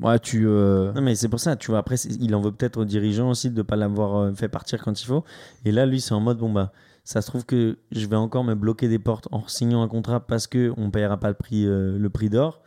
Ouais, 0.02 0.18
tu. 0.18 0.44
euh, 0.46 0.92
Non, 0.92 1.00
mais 1.00 1.14
c'est 1.14 1.28
pour 1.28 1.40
ça, 1.40 1.56
tu 1.56 1.70
vois. 1.70 1.78
Après, 1.78 1.96
il 1.96 2.34
en 2.34 2.40
veut 2.42 2.52
peut-être 2.52 2.76
aux 2.76 2.84
dirigeants 2.84 3.30
aussi 3.30 3.50
de 3.50 3.56
ne 3.56 3.62
pas 3.62 3.76
l'avoir 3.76 4.16
euh, 4.16 4.32
fait 4.34 4.48
partir 4.48 4.82
quand 4.82 5.00
il 5.00 5.06
faut. 5.06 5.24
Et 5.64 5.72
là, 5.72 5.86
lui, 5.86 6.00
c'est 6.02 6.12
en 6.12 6.20
mode 6.20 6.36
bon, 6.38 6.52
bah, 6.52 6.70
ça 7.02 7.22
se 7.22 7.28
trouve 7.28 7.46
que 7.46 7.78
je 7.92 8.06
vais 8.06 8.16
encore 8.16 8.44
me 8.44 8.54
bloquer 8.54 8.88
des 8.88 8.98
portes 8.98 9.26
en 9.32 9.46
signant 9.48 9.82
un 9.82 9.88
contrat 9.88 10.20
parce 10.20 10.46
qu'on 10.46 10.58
ne 10.76 10.90
payera 10.90 11.16
pas 11.16 11.28
le 11.28 11.34
prix, 11.34 11.66
euh, 11.66 11.96
le 11.98 12.10
prix 12.10 12.28
d'or. 12.28 12.60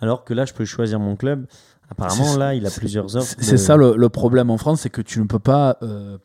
Alors 0.00 0.24
que 0.24 0.34
là, 0.34 0.44
je 0.44 0.52
peux 0.52 0.66
choisir 0.66 1.00
mon 1.00 1.16
club. 1.16 1.46
Apparemment, 1.90 2.36
là, 2.36 2.54
il 2.54 2.66
a 2.66 2.70
plusieurs 2.70 3.16
offres. 3.16 3.34
C'est 3.38 3.52
de- 3.52 3.56
ça 3.56 3.76
le, 3.76 3.94
le 3.96 4.08
problème 4.10 4.50
en 4.50 4.58
France, 4.58 4.82
c'est 4.82 4.90
que 4.90 5.00
tu 5.02 5.20
ne 5.20 5.26
peux 5.26 5.38
pas. 5.38 5.78
euh, 5.82 6.18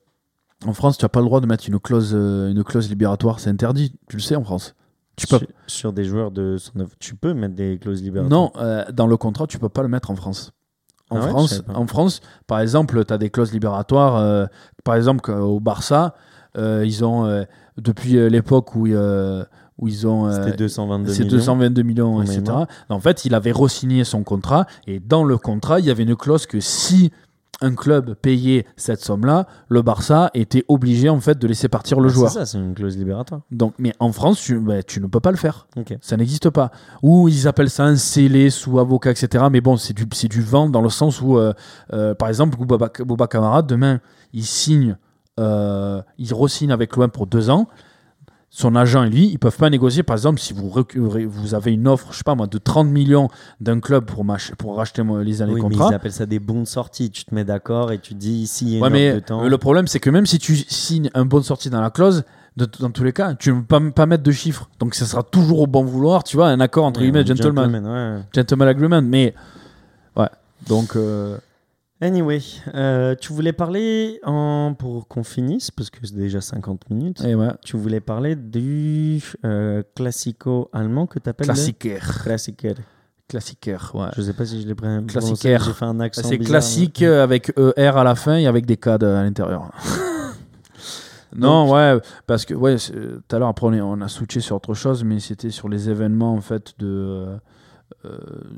en 0.65 0.73
France, 0.73 0.97
tu 0.97 1.05
n'as 1.05 1.09
pas 1.09 1.19
le 1.19 1.25
droit 1.25 1.39
de 1.41 1.45
mettre 1.45 1.67
une 1.67 1.79
clause, 1.79 2.11
euh, 2.13 2.49
une 2.51 2.63
clause 2.63 2.89
libératoire. 2.89 3.39
C'est 3.39 3.49
interdit. 3.49 3.93
Tu 4.09 4.17
le 4.17 4.21
sais 4.21 4.35
en 4.35 4.43
France. 4.43 4.75
Tu 5.15 5.27
peux. 5.27 5.37
sur, 5.37 5.47
sur 5.67 5.93
des 5.93 6.05
joueurs 6.05 6.31
de 6.31 6.57
109. 6.57 6.89
Tu 6.99 7.15
peux 7.15 7.33
mettre 7.33 7.55
des 7.55 7.77
clauses 7.77 8.01
libératoires. 8.01 8.29
Non, 8.29 8.51
euh, 8.57 8.85
dans 8.91 9.07
le 9.07 9.17
contrat, 9.17 9.47
tu 9.47 9.59
peux 9.59 9.69
pas 9.69 9.81
le 9.81 9.87
mettre 9.89 10.11
en 10.11 10.15
France. 10.15 10.51
En, 11.09 11.17
Ah 11.17 11.23
ouais, 11.25 11.29
France, 11.29 11.61
en 11.73 11.87
France, 11.87 12.21
par 12.47 12.59
exemple, 12.59 13.03
tu 13.03 13.13
as 13.13 13.17
des 13.17 13.29
clauses 13.29 13.51
libératoires. 13.51 14.15
euh, 14.17 14.45
par 14.83 14.95
exemple, 14.95 15.31
au 15.31 15.59
Barça, 15.59 16.15
euh, 16.57 16.83
ils 16.85 17.03
ont, 17.03 17.45
depuis 17.77 18.13
l'époque 18.29 18.75
où, 18.75 18.87
où 18.87 19.87
ils 19.87 20.07
ont. 20.07 20.31
C'était 20.31 20.55
222 20.55 21.11
c'est 21.11 21.23
millions. 21.23 21.37
222 21.37 21.81
millions, 21.83 22.21
etc. 22.21 22.43
En 22.89 22.99
fait, 22.99 23.25
il 23.25 23.33
avait 23.33 23.51
re-signé 23.51 24.03
son 24.03 24.23
contrat 24.23 24.67
et 24.87 24.99
dans 24.99 25.23
le 25.23 25.37
contrat, 25.37 25.79
il 25.79 25.85
y 25.85 25.91
avait 25.91 26.03
une 26.03 26.15
clause 26.15 26.45
que 26.45 26.59
si 26.59 27.11
un 27.61 27.75
club 27.75 28.13
payait 28.15 28.65
cette 28.77 29.01
somme-là, 29.01 29.47
le 29.67 29.81
Barça 29.81 30.31
était 30.33 30.63
obligé 30.67 31.09
en 31.09 31.19
fait 31.19 31.37
de 31.37 31.47
laisser 31.47 31.67
partir 31.67 31.99
le 31.99 32.09
Ah, 32.09 32.13
joueur. 32.13 32.31
C'est 32.31 32.39
ça, 32.39 32.45
c'est 32.45 32.57
une 32.57 32.73
clause 32.73 32.97
libératoire. 32.97 33.41
Donc, 33.51 33.73
mais 33.77 33.93
en 33.99 34.11
France, 34.11 34.39
tu, 34.39 34.59
bah, 34.59 34.81
tu 34.83 35.01
ne 35.01 35.07
peux 35.07 35.19
pas 35.19 35.31
le 35.31 35.37
faire. 35.37 35.67
Ça 36.01 36.17
n'existe 36.17 36.49
pas. 36.49 36.71
Ou 37.03 37.27
ils 37.27 37.47
appellent 37.47 37.69
ça 37.69 37.83
un 37.85 37.95
scellé 37.95 38.49
sous 38.49 38.79
avocat, 38.79 39.11
etc. 39.11 39.45
Mais 39.51 39.61
bon, 39.61 39.77
c'est 39.77 39.93
du, 39.93 40.41
vent 40.41 40.69
dans 40.69 40.81
le 40.81 40.89
sens 40.89 41.21
où, 41.21 41.37
euh, 41.37 41.53
euh, 41.93 42.15
par 42.15 42.29
exemple, 42.29 42.57
Bouba 42.57 43.27
Camara, 43.27 43.61
demain, 43.61 43.99
il 44.33 44.45
signe, 44.45 44.97
euh, 45.39 46.01
il 46.17 46.33
re-signe 46.33 46.71
avec 46.71 46.95
l'OM 46.95 47.09
pour 47.09 47.27
deux 47.27 47.49
ans. 47.49 47.67
Son 48.51 48.75
agent 48.75 49.03
et 49.03 49.09
lui, 49.09 49.27
ils 49.27 49.37
peuvent 49.37 49.55
pas 49.57 49.69
négocier. 49.69 50.01
Par 50.01 50.15
exemple, 50.15 50.39
si 50.39 50.53
vous, 50.53 50.73
vous 50.95 51.53
avez 51.53 51.71
une 51.71 51.87
offre, 51.87 52.07
je 52.11 52.17
sais 52.17 52.23
pas 52.23 52.33
moi, 52.33 52.47
de 52.47 52.57
30 52.57 52.87
millions 52.87 53.27
d'un 53.61 53.79
club 53.79 54.05
pour, 54.05 54.25
pour 54.57 54.75
racheter 54.77 55.03
les 55.23 55.41
années 55.43 55.53
Oui, 55.53 55.61
mais 55.61 55.75
contrat. 55.75 55.89
ils 55.91 55.93
appellent 55.95 56.11
ça 56.11 56.25
des 56.25 56.39
bons 56.39 56.61
de 56.61 56.67
sortie. 56.67 57.11
Tu 57.11 57.25
te 57.25 57.35
mets 57.35 57.43
d'accord 57.45 57.91
et 57.91 57.99
tu 57.99 58.15
dis 58.15 58.31
ici 58.41 58.65
il 58.65 58.71
y 58.71 58.73
a 58.73 58.77
une 58.77 58.83
Ouais, 58.83 58.89
mais 58.89 59.13
de 59.13 59.19
temps. 59.19 59.47
le 59.47 59.57
problème, 59.59 59.85
c'est 59.87 59.99
que 59.99 60.09
même 60.09 60.25
si 60.25 60.39
tu 60.39 60.55
signes 60.55 61.11
un 61.13 61.25
bon 61.25 61.37
de 61.37 61.43
sortie 61.43 61.69
dans 61.69 61.79
la 61.81 61.91
clause, 61.91 62.23
de- 62.57 62.67
dans 62.79 62.89
tous 62.89 63.03
les 63.03 63.13
cas, 63.13 63.35
tu 63.35 63.53
ne 63.53 63.61
peux 63.61 63.65
pas, 63.65 63.91
pas 63.91 64.05
mettre 64.07 64.23
de 64.23 64.31
chiffres. 64.31 64.67
Donc, 64.79 64.95
ça 64.95 65.05
sera 65.05 65.21
toujours 65.21 65.59
au 65.61 65.67
bon 65.67 65.83
vouloir, 65.85 66.23
tu 66.23 66.35
vois, 66.35 66.47
un 66.49 66.59
accord 66.59 66.85
entre 66.85 66.99
Ouais, 67.01 67.05
guillemets, 67.11 67.25
gentleman. 67.25 67.85
ouais. 67.85 68.23
Gentleman 68.33 68.67
agreement, 68.67 69.01
mais 69.03 69.35
ouais. 70.17 70.27
Donc 70.67 70.95
euh, 70.95 71.37
Anyway, 72.01 72.39
euh, 72.75 73.13
tu 73.19 73.33
voulais 73.33 73.51
parler 73.51 74.21
en... 74.23 74.73
pour 74.77 75.07
qu'on 75.09 75.23
finisse, 75.23 75.69
parce 75.69 75.89
que 75.89 75.97
c'est 76.03 76.15
déjà 76.15 76.39
50 76.39 76.89
minutes. 76.89 77.21
et 77.25 77.35
ouais, 77.35 77.49
Tu 77.65 77.75
voulais 77.75 77.99
parler 77.99 78.37
du 78.37 79.21
euh, 79.45 79.83
classico 79.95 80.69
allemand 80.71 81.07
que 81.07 81.19
tu 81.19 81.27
appelles 81.29 81.47
classiquer, 81.47 81.97
Classiker. 82.23 82.75
classiquer, 83.27 83.75
ouais. 83.95 84.07
Je 84.15 84.21
sais 84.21 84.31
pas 84.33 84.45
si 84.45 84.61
je 84.61 84.67
l'ai 84.67 84.75
pris. 84.75 84.87
Classiquer. 85.07 85.57
J'ai 85.61 85.73
fait 85.73 85.85
un 85.85 85.99
accent. 85.99 86.21
C'est 86.25 86.37
classique 86.37 87.01
mais- 87.01 87.07
avec 87.07 87.51
ER 87.75 87.87
à 87.97 88.03
la 88.05 88.15
fin 88.15 88.37
et 88.37 88.47
avec 88.47 88.65
des 88.65 88.77
cadres 88.77 89.07
à 89.07 89.23
l'intérieur. 89.23 89.69
non, 91.35 91.69
ouais, 91.71 91.99
parce 92.25 92.45
que 92.45 92.53
ouais, 92.53 92.77
tout 92.77 93.35
à 93.35 93.39
l'heure 93.39 93.49
après 93.49 93.67
on, 93.67 93.73
est- 93.73 93.81
on 93.81 93.99
a 93.99 94.07
switché 94.07 94.39
sur 94.39 94.55
autre 94.55 94.73
chose, 94.73 95.03
mais 95.03 95.19
c'était 95.19 95.51
sur 95.51 95.67
les 95.67 95.89
événements 95.89 96.33
en 96.33 96.41
fait 96.41 96.73
de 96.79 96.87
euh, 96.87 97.37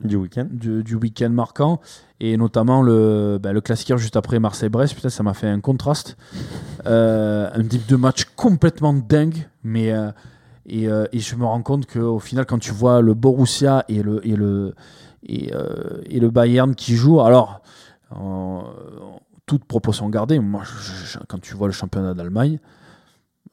Du 0.03 0.15
week-end. 0.17 0.47
du, 0.51 0.83
du 0.83 0.95
week-end 0.95 1.29
marquant 1.29 1.79
et 2.19 2.37
notamment 2.37 2.81
le, 2.83 3.39
bah, 3.41 3.53
le 3.53 3.61
classiqueur 3.61 3.97
juste 3.97 4.15
après 4.15 4.39
Marseille-Brest. 4.39 4.93
Putain, 4.95 5.09
ça 5.09 5.23
m'a 5.23 5.33
fait 5.33 5.47
un 5.47 5.59
contraste. 5.61 6.17
Euh, 6.85 7.49
un 7.53 7.63
type 7.63 7.87
de 7.87 7.95
match 7.95 8.25
complètement 8.35 8.93
dingue, 8.93 9.47
mais 9.63 9.91
euh, 9.91 10.11
et, 10.67 10.87
euh, 10.87 11.05
et 11.11 11.19
je 11.19 11.35
me 11.35 11.45
rends 11.45 11.61
compte 11.63 11.85
qu'au 11.91 12.19
final, 12.19 12.45
quand 12.45 12.59
tu 12.59 12.71
vois 12.71 13.01
le 13.01 13.13
Borussia 13.13 13.83
et 13.89 14.03
le, 14.03 14.25
et 14.27 14.35
le, 14.35 14.75
et, 15.25 15.53
euh, 15.53 16.01
et 16.05 16.19
le 16.19 16.29
Bayern 16.29 16.75
qui 16.75 16.95
jouent, 16.95 17.21
alors 17.21 17.61
en, 18.11 18.63
en 19.01 19.19
toute 19.47 19.65
proportion 19.65 20.07
gardée, 20.09 20.39
moi, 20.39 20.61
je- 20.63 21.05
je- 21.13 21.19
quand 21.27 21.39
tu 21.41 21.55
vois 21.55 21.67
le 21.67 21.73
championnat 21.73 22.13
d'Allemagne. 22.13 22.59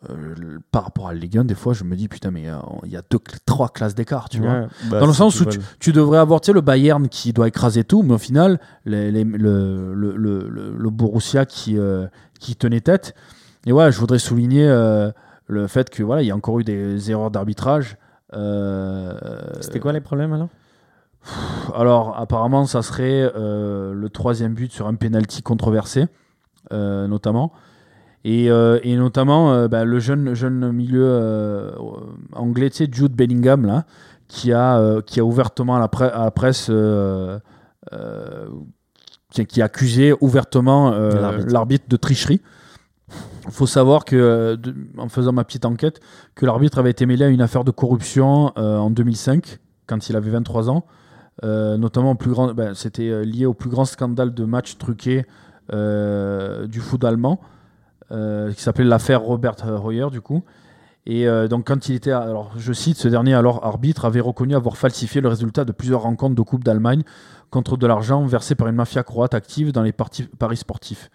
Euh, 0.09 0.59
par 0.71 0.85
rapport 0.85 1.09
à 1.09 1.13
la 1.13 1.19
Ligue 1.19 1.39
1, 1.39 1.45
des 1.45 1.55
fois, 1.57 1.73
je 1.73 1.83
me 1.85 1.97
dis 1.97 2.07
putain, 2.09 2.31
mais 2.31 2.49
euh, 2.49 2.57
il 2.85 2.91
y 2.93 2.97
a 2.97 3.03
deux, 3.11 3.19
trois 3.47 3.69
classes 3.69 3.95
d'écart, 3.97 4.29
tu 4.29 4.39
vois. 4.39 4.69
Bah, 4.91 5.01
Dans 5.01 5.07
le 5.07 5.13
sens 5.13 5.41
où 5.41 5.45
tu, 5.81 5.93
devrais 5.93 6.19
avoir 6.19 6.41
tu 6.41 6.47
sais, 6.47 6.53
le 6.53 6.61
Bayern 6.61 7.09
qui 7.09 7.33
doit 7.33 7.49
écraser 7.49 7.83
tout, 7.85 8.03
mais 8.03 8.15
au 8.15 8.19
final, 8.19 8.61
les- 8.85 9.11
les- 9.11 9.25
le, 9.25 9.95
le, 9.95 10.17
le, 10.17 10.49
le- 10.49 10.77
le 10.77 10.91
Borussia 10.91 11.47
qui, 11.47 11.77
euh, 11.79 12.07
qui 12.39 12.55
tenait 12.55 12.81
tête. 12.81 13.15
Et 13.67 13.73
ouais, 13.73 13.91
je 13.91 13.99
voudrais 13.99 14.21
souligner 14.21 14.69
euh, 14.69 15.11
le 15.49 15.67
fait 15.67 15.91
que 15.91 16.03
voilà, 16.05 16.23
il 16.23 16.27
y 16.27 16.31
a 16.31 16.37
encore 16.37 16.61
eu 16.61 16.65
des 16.65 17.11
erreurs 17.11 17.31
d'arbitrage. 17.33 17.97
C'était 19.61 19.81
quoi 19.81 19.93
les 19.93 20.01
problèmes 20.01 20.33
alors? 20.33 20.49
Alors, 21.75 22.17
apparemment, 22.17 22.65
ça 22.67 22.83
serait 22.83 23.31
le 23.35 24.09
troisième 24.09 24.55
but 24.55 24.73
sur 24.73 24.87
un 24.87 24.95
penalty 24.95 25.43
controversé, 25.43 26.07
notamment. 26.71 27.53
Et, 28.31 28.51
euh, 28.51 28.79
et 28.83 28.97
notamment, 28.97 29.53
euh, 29.53 29.69
bah, 29.69 29.85
le 29.85 29.99
jeune, 30.01 30.35
jeune 30.35 30.71
milieu 30.73 31.05
euh, 31.05 31.71
anglais, 32.35 32.69
tu 32.71 32.85
sais, 32.85 32.89
Jude 32.93 33.13
Bellingham, 33.15 33.65
là, 33.65 33.85
qui 34.29 34.53
a, 34.53 35.01
qui 35.03 35.19
a 35.21 35.25
ouvertement 35.25 35.77
à 35.77 35.79
la, 35.79 35.87
pre- 35.89 36.11
à 36.11 36.25
la 36.25 36.31
presse, 36.31 36.71
qui, 39.31 39.47
qui 39.47 39.63
a 39.63 39.67
accusé 39.67 40.15
ouvertement 40.21 40.93
euh, 40.93 41.43
L'arbitre. 41.49 41.85
de 41.89 41.97
tricherie. 41.97 42.41
Il 43.47 43.53
faut 43.53 43.67
savoir 43.67 44.05
que, 44.05 44.57
de- 44.57 44.75
en 44.99 45.09
faisant 45.09 45.33
ma 45.33 45.45
petite 45.45 45.65
enquête, 45.65 46.01
que 46.35 46.45
l'arbitre 46.45 46.79
avait 46.79 46.91
été 46.91 47.07
mêlé 47.07 47.25
à 47.25 47.29
une 47.29 47.41
affaire 47.41 47.65
de 47.65 47.71
corruption 47.71 48.53
euh, 48.59 48.77
en 48.79 48.91
2005, 48.91 49.59
quand 49.87 50.09
il 50.11 50.17
avait 50.17 50.31
23 50.31 50.69
ans. 50.71 50.85
Euh, 51.45 51.77
notamment 51.77 52.17
plus 52.17 52.31
grand, 52.31 52.53
ben, 52.53 52.75
c'était 52.75 53.25
lié 53.25 53.47
au 53.47 53.55
plus 53.55 53.71
grand 53.71 53.85
scandale 53.85 54.35
de 54.35 54.45
match 54.45 54.77
truqué 54.77 55.25
euh, 55.73 56.67
du 56.67 56.81
foot 56.81 57.05
allemand, 57.05 57.41
qui 58.11 58.63
s'appelait 58.63 58.85
l'affaire 58.85 59.21
Robert 59.21 59.57
Royer 59.65 60.07
du 60.11 60.21
coup. 60.21 60.43
Et 61.09 61.27
euh, 61.27 61.49
donc 61.49 61.67
quand 61.67 61.89
il 61.89 61.95
était, 61.95 62.13
alors 62.13 62.53
je 62.59 62.73
cite, 62.73 62.99
ce 62.99 63.09
dernier 63.09 63.35
alors 63.35 63.65
arbitre 63.65 64.05
avait 64.05 64.21
reconnu 64.21 64.55
avoir 64.55 64.77
falsifié 64.77 65.23
le 65.23 65.29
résultat 65.29 65.65
de 65.65 65.73
plusieurs 65.73 66.03
rencontres 66.03 66.35
de 66.35 66.43
Coupe 66.43 66.65
d'Allemagne 66.65 67.03
contre 67.49 67.79
de 67.79 67.87
l'argent 67.87 68.27
versé 68.27 68.55
par 68.55 68.69
une 68.69 68.77
mafia 68.77 69.03
croate 69.03 69.33
active 69.33 69.73
dans 69.73 69.83
les 69.83 69.93
paris 69.93 70.59
sportifs. 70.59 71.11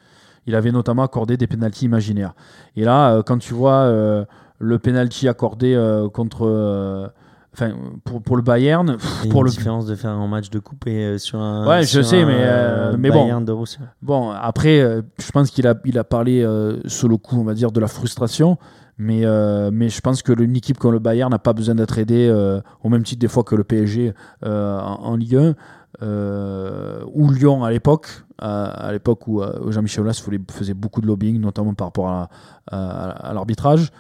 Il 0.48 0.56
avait 0.56 0.72
notamment 0.72 1.04
accordé 1.04 1.38
des 1.38 1.46
pénalties 1.46 1.86
imaginaires. 1.86 2.34
Et 2.76 2.84
là, 2.84 3.14
euh, 3.14 3.22
quand 3.22 3.38
tu 3.38 3.54
vois 3.54 3.84
euh, 3.84 4.26
le 4.58 4.80
penalty 4.80 5.28
accordé 5.28 5.76
euh, 5.76 6.10
contre, 6.10 6.48
euh, 6.48 7.08
enfin 7.54 7.72
pour, 8.04 8.22
pour 8.22 8.36
le 8.36 8.41
Bayern, 8.41 8.97
pff, 8.97 9.20
Il 9.24 9.28
y 9.28 9.30
a 9.30 9.32
pour 9.32 9.41
une 9.41 9.45
le 9.47 9.51
différence 9.51 9.86
de 9.86 9.95
faire 9.95 10.12
un 10.12 10.28
match 10.28 10.49
de 10.49 10.60
coupe 10.60 10.88
et 10.88 11.04
euh, 11.06 11.18
sur 11.18 11.39
un. 11.39 11.68
Ouais, 11.68 11.82
je 11.84 11.88
sur 11.88 12.06
sais, 12.06 12.22
un, 12.22 12.26
mais, 12.26 12.36
euh, 12.38 12.95
mais 12.97 13.10
bon. 13.10 13.22
Bayern 13.24 13.45
de 13.45 13.51
Russie. 13.51 13.78
Bon, 14.01 14.30
après, 14.32 14.80
euh, 14.82 15.01
je 15.20 15.32
pense 15.32 15.49
qu'il 15.51 15.68
a, 15.68 15.76
il 15.86 15.97
a 15.97 16.04
parlé 16.04 16.41
euh, 16.43 16.78
sous 16.88 17.08
le 17.08 17.18
coup, 17.18 17.38
on 17.39 17.43
va 17.43 17.54
dire, 17.54 17.72
de 17.72 17.80
la 17.80 17.88
frustration. 17.88 18.58
Mais, 18.99 19.22
euh, 19.26 19.72
mais 19.74 19.89
je 19.89 19.99
pense 20.01 20.22
que 20.22 20.39
une 20.39 20.56
équipe 20.56 20.78
comme 20.78 20.91
le 20.91 20.99
Bayern 20.99 21.32
n'a 21.32 21.39
pas 21.39 21.54
besoin 21.54 21.74
d'être 21.74 21.97
aidée 21.97 22.28
euh, 22.32 22.62
au 22.84 22.89
même 22.89 23.01
titre 23.04 23.20
des 23.22 23.28
fois 23.28 23.43
que 23.43 23.56
le 23.56 23.64
PSG 23.64 24.14
euh, 24.45 24.80
en, 24.80 25.06
en 25.06 25.16
Ligue 25.16 25.36
1 25.36 25.56
euh, 26.04 27.04
ou 27.14 27.32
Lyon 27.32 27.64
à 27.64 27.72
l'époque, 27.72 28.08
à, 28.38 28.66
à 28.66 28.91
l'époque 28.91 29.28
où, 29.28 29.41
euh, 29.41 29.51
où 29.66 29.72
Jean-Michel 29.72 30.04
Aulas 30.04 30.22
faisait- 30.24 30.39
faisait 30.51 30.74
beaucoup 30.74 31.01
de 31.01 31.08
lobbying, 31.08 31.39
notamment 31.39 31.74
par 31.74 31.88
rapport 31.88 32.08
à, 32.10 32.30
à- 32.72 33.30
à 33.30 33.34
l'arbitrage. 33.34 33.91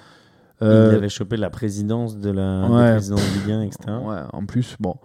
Euh, 0.63 0.89
il 0.91 0.95
avait 0.95 1.09
chopé 1.09 1.37
la 1.37 1.49
présidence 1.49 2.17
de 2.17 2.29
la 2.31 2.67
ouais. 2.67 2.99
de 2.99 3.15
Ligue 3.15 3.51
1, 3.51 3.61
etc. 3.63 3.77
Ouais, 4.03 4.17
en 4.31 4.45
plus, 4.45 4.75
bon. 4.79 4.95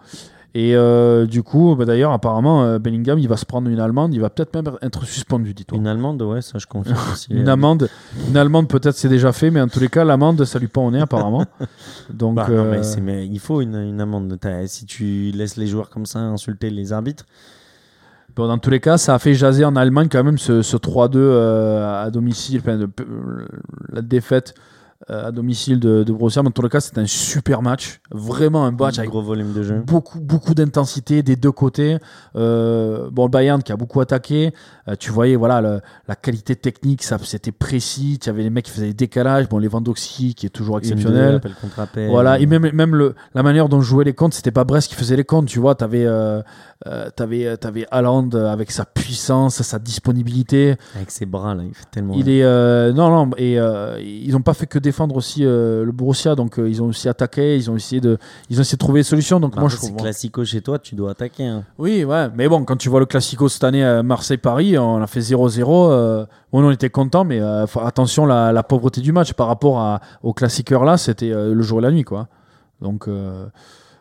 Et 0.54 0.74
euh, 0.74 1.26
du 1.26 1.42
coup, 1.42 1.76
bah, 1.76 1.84
d'ailleurs, 1.84 2.10
apparemment, 2.12 2.64
euh, 2.64 2.78
Bellingham, 2.78 3.18
il 3.18 3.28
va 3.28 3.36
se 3.36 3.44
prendre 3.44 3.68
une 3.68 3.78
allemande, 3.78 4.14
il 4.14 4.20
va 4.20 4.30
peut-être 4.30 4.54
même 4.54 4.74
être 4.80 5.04
suspendu, 5.04 5.52
dis-toi. 5.52 5.76
Une 5.76 5.86
allemande, 5.86 6.22
ouais, 6.22 6.40
ça 6.40 6.58
je 6.58 6.66
confirme 6.66 6.96
aussi. 7.12 7.32
Une 7.32 7.48
amende, 7.48 7.88
une 8.28 8.36
allemande 8.36 8.66
peut-être 8.66 8.96
c'est 8.96 9.10
déjà 9.10 9.32
fait, 9.32 9.50
mais 9.50 9.60
en 9.60 9.68
tous 9.68 9.78
les 9.78 9.88
cas, 9.88 10.04
l'amende, 10.04 10.42
ça 10.44 10.58
lui 10.58 10.68
pend 10.68 10.86
au 10.86 10.90
nez 10.90 11.00
apparemment. 11.00 11.44
Donc, 12.12 12.36
bah, 12.36 12.46
non, 12.50 12.74
mais 13.02 13.26
il 13.26 13.38
faut 13.38 13.60
une, 13.60 13.76
une 13.76 14.00
amende. 14.00 14.38
Si 14.66 14.86
tu 14.86 15.30
laisses 15.34 15.56
les 15.56 15.66
joueurs 15.66 15.90
comme 15.90 16.06
ça 16.06 16.18
insulter 16.20 16.70
les 16.70 16.94
arbitres, 16.94 17.26
bon, 18.34 18.48
dans 18.48 18.58
tous 18.58 18.70
les 18.70 18.80
cas, 18.80 18.96
ça 18.96 19.14
a 19.14 19.18
fait 19.18 19.34
jaser 19.34 19.66
en 19.66 19.76
Allemagne 19.76 20.08
quand 20.10 20.24
même 20.24 20.38
ce, 20.38 20.62
ce 20.62 20.78
3-2 20.78 21.12
euh, 21.16 22.04
à 22.04 22.10
domicile, 22.10 22.60
enfin, 22.62 22.78
de- 22.78 22.88
la 23.92 24.00
défaite 24.00 24.54
à 25.06 25.30
domicile 25.30 25.78
de, 25.78 26.02
de 26.02 26.12
Borussia. 26.12 26.42
Mais 26.42 26.48
en 26.48 26.52
tout 26.52 26.62
cas, 26.68 26.80
c'était 26.80 27.00
un 27.00 27.06
super 27.06 27.62
match. 27.62 28.00
Vraiment 28.10 28.64
un 28.66 28.72
match 28.72 28.98
avec 28.98 29.10
Gros 29.10 29.22
volume 29.22 29.52
de 29.52 29.62
jeu. 29.62 29.82
beaucoup, 29.86 30.18
beaucoup 30.20 30.54
d'intensité 30.54 31.22
des 31.22 31.36
deux 31.36 31.52
côtés. 31.52 31.98
Euh, 32.36 33.08
bon, 33.12 33.24
le 33.26 33.30
Bayern 33.30 33.62
qui 33.62 33.72
a 33.72 33.76
beaucoup 33.76 34.00
attaqué. 34.00 34.52
Euh, 34.88 34.94
tu 34.98 35.10
voyais 35.10 35.36
voilà, 35.36 35.60
le- 35.60 35.80
la 36.08 36.16
qualité 36.16 36.56
technique, 36.56 37.02
ça, 37.02 37.16
c'était 37.22 37.52
précis. 37.52 38.18
Tu 38.20 38.28
avais 38.28 38.42
les 38.42 38.50
mecs 38.50 38.64
qui 38.64 38.70
faisaient 38.72 38.88
des 38.88 38.94
décalages. 38.94 39.48
Bon, 39.48 39.58
Lewandowski 39.58 40.34
qui 40.34 40.46
est 40.46 40.50
toujours 40.50 40.78
exceptionnel. 40.78 41.36
Appel 41.36 41.54
contre 41.60 41.78
appel. 41.80 42.10
Voilà, 42.10 42.38
et 42.38 42.46
même, 42.46 42.70
même 42.72 42.94
le, 42.94 43.14
la 43.34 43.42
manière 43.42 43.68
dont 43.68 43.80
jouaient 43.80 44.04
les 44.04 44.14
comptes, 44.14 44.34
c'était 44.34 44.50
pas 44.50 44.64
Brest 44.64 44.88
qui 44.88 44.94
faisait 44.96 45.16
les 45.16 45.24
comptes, 45.24 45.46
tu 45.46 45.58
vois. 45.60 45.74
T'avais 45.74 46.04
euh, 46.06 46.42
euh, 46.86 47.08
t'avais 47.14 47.56
t'avais 47.56 47.86
Haaland 47.90 48.30
avec 48.30 48.70
sa 48.70 48.84
puissance, 48.84 49.62
sa 49.62 49.78
disponibilité. 49.78 50.76
Avec 50.96 51.10
ses 51.10 51.26
bras, 51.26 51.54
là, 51.54 51.62
il 51.64 51.74
fait 51.74 51.84
tellement. 51.90 52.14
Il 52.14 52.28
est 52.28 52.42
euh, 52.42 52.92
non 52.92 53.10
non 53.10 53.30
et 53.36 53.58
euh, 53.58 54.00
ils 54.00 54.34
ont 54.36 54.42
pas 54.42 54.54
fait 54.54 54.66
que 54.66 54.78
défendre 54.88 55.16
aussi 55.16 55.44
euh, 55.44 55.84
le 55.84 55.92
Borussia, 55.92 56.34
donc 56.34 56.58
euh, 56.58 56.68
ils 56.68 56.82
ont 56.82 56.86
aussi 56.86 57.08
attaqué, 57.08 57.56
ils 57.56 57.70
ont 57.70 57.76
essayé 57.76 58.00
de 58.00 58.18
ils 58.50 58.58
ont 58.58 58.62
essayé 58.62 58.76
de 58.76 58.80
trouver 58.80 59.00
des 59.00 59.04
solutions. 59.04 59.38
Donc 59.40 59.54
Bah, 59.54 59.60
moi 59.60 59.68
je 59.70 59.76
trouve 59.76 59.94
classico 59.96 60.44
chez 60.44 60.60
toi, 60.60 60.78
tu 60.78 60.94
dois 60.94 61.10
attaquer. 61.12 61.46
hein. 61.46 61.64
oui 61.78 62.04
ouais, 62.04 62.28
mais 62.34 62.48
bon 62.48 62.64
quand 62.64 62.76
tu 62.76 62.88
vois 62.88 63.00
le 63.00 63.06
Classico 63.06 63.48
cette 63.48 63.64
année 63.64 63.84
à 63.84 64.02
Marseille-Paris, 64.02 64.76
on 64.78 65.00
a 65.02 65.06
fait 65.06 65.20
0-0. 65.20 65.90
euh, 65.90 66.26
bon, 66.52 66.64
on 66.64 66.70
était 66.70 66.90
content, 66.90 67.24
mais 67.24 67.40
euh, 67.40 67.66
attention 67.84 68.26
la, 68.26 68.52
la 68.52 68.62
pauvreté 68.62 69.00
du 69.00 69.12
match 69.12 69.32
par 69.34 69.46
rapport 69.48 69.78
à, 69.78 70.00
au 70.22 70.32
classiqueur 70.32 70.84
là, 70.84 70.96
c'était 70.96 71.30
le 71.30 71.62
jour 71.62 71.78
et 71.78 71.82
la 71.82 71.90
nuit 71.90 72.04
quoi. 72.04 72.28
Donc 72.80 73.08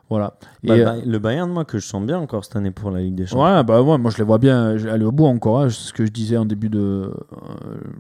voilà. 0.10 0.36
Et, 0.64 0.68
Bah, 0.68 0.74
euh, 0.76 0.86
bah, 0.86 0.96
le 1.06 1.20
Bayern, 1.20 1.50
moi, 1.52 1.66
que 1.66 1.80
je 1.80 1.86
sens 1.86 2.02
bien 2.06 2.18
encore 2.20 2.46
cette 2.46 2.56
année 2.56 2.72
pour 2.72 2.92
la 2.92 3.02
Ligue 3.02 3.16
des 3.16 3.26
Champions. 3.28 3.44
Ouais, 3.44 3.64
bah 3.64 3.82
ouais, 3.82 3.98
moi 3.98 4.10
je 4.12 4.18
les 4.18 4.24
vois 4.24 4.38
bien 4.38 4.70
aller 4.88 5.04
au 5.06 5.12
bout 5.12 5.26
encore. 5.26 5.60
hein. 5.62 5.70
Ce 5.70 5.92
que 5.94 6.06
je 6.06 6.12
disais 6.12 6.38
en 6.38 6.46
début 6.46 6.70
de 6.70 6.80
euh, 6.80 7.12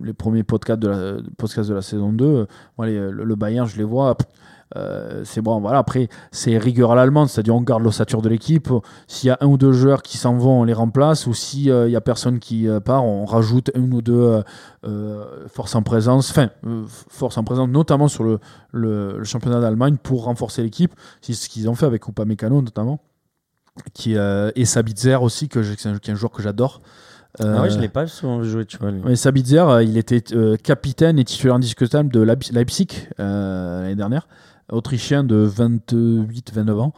les 0.04 0.14
premiers 0.14 0.44
podcasts 0.44 0.80
de 0.80 0.88
la, 0.88 1.14
podcasts 1.38 1.70
de 1.70 1.76
la 1.76 1.82
saison 1.82 2.14
2. 2.14 2.26
Euh, 2.26 2.46
Moi, 2.78 2.88
les- 2.88 3.12
le, 3.12 3.24
le 3.26 3.36
Bayern, 3.36 3.68
je 3.68 3.78
les 3.78 3.84
vois. 3.84 4.16
pff, 4.16 4.28
euh, 4.76 5.22
c'est 5.24 5.42
bon, 5.42 5.60
voilà. 5.62 5.78
Après, 5.80 6.10
c'est 6.32 6.58
rigueur 6.58 6.92
à 6.92 6.96
l'allemande, 6.96 7.30
c'est-à-dire 7.30 7.56
on 7.56 7.62
garde 7.62 7.84
l'ossature 7.84 8.22
de 8.22 8.28
l'équipe. 8.30 8.70
S'il 9.08 9.28
y 9.28 9.32
a 9.32 9.38
un 9.42 9.48
ou 9.48 9.58
deux 9.58 9.72
joueurs 9.72 10.02
qui 10.02 10.18
s'en 10.18 10.36
vont, 10.38 10.60
on 10.62 10.64
les 10.66 10.74
remplace. 10.74 11.26
Ou 11.28 11.34
s'il 11.34 11.68
il 11.68 11.90
y 11.92 11.96
a 11.96 12.02
personne 12.02 12.40
qui 12.40 12.68
euh, 12.68 12.80
part, 12.80 13.06
on 13.06 13.26
rajoute 13.26 13.72
une 13.76 13.94
ou 13.94 14.02
deux 14.02 14.14
euh, 14.14 14.42
euh, 14.86 15.48
forces 15.48 15.76
en 15.76 15.84
présence. 15.84 16.32
Enfin, 16.32 16.50
euh, 16.66 16.84
forces 16.88 17.38
en 17.38 17.44
présence, 17.44 17.70
notamment 17.70 18.08
sur 18.10 18.24
le, 18.24 18.40
le, 18.72 19.18
le 19.18 19.24
championnat 19.24 19.62
d'Allemagne 19.62 19.98
pour 20.02 20.26
renforcer 20.26 20.64
l'équipe. 20.64 20.94
C'est 21.22 21.34
ce 21.34 21.48
qu'ils 21.50 21.70
ont 21.70 21.76
fait 21.76 21.86
avec 21.86 22.08
Upamecano 22.08 22.62
notamment 22.62 23.00
qui 23.94 24.18
euh, 24.18 24.50
et 24.56 24.66
Sabitzer 24.66 25.16
aussi 25.22 25.50
que 25.50 25.60
qui 25.60 25.88
est 25.88 26.12
un- 26.12 26.16
joueur 26.16 26.32
que 26.32 26.42
j'adore. 26.42 26.82
Ah 27.40 27.62
ouais, 27.62 27.70
je 27.70 27.78
Euh, 27.78 27.82
l'ai 27.82 27.90
pas 27.90 28.08
souvent 28.08 28.42
jouer, 28.42 28.66
tu 28.66 28.78
vois. 28.78 28.90
lui. 28.90 29.02
ouais, 29.04 29.16
Sabitzer, 29.16 29.60
euh, 29.60 29.84
il 29.84 29.98
était 29.98 30.24
euh, 30.34 30.56
capitaine 30.58 31.20
et 31.20 31.24
titulaire 31.24 31.56
indiscutable 31.58 32.12
de 32.12 32.22
Leip- 32.22 32.52
Leipzig 32.52 32.88
euh, 33.20 33.84
l'année 33.84 33.94
dernière, 33.96 34.28
autrichien 34.72 35.24
de 35.24 35.48
28-29 35.48 36.72
ans. 36.80 36.94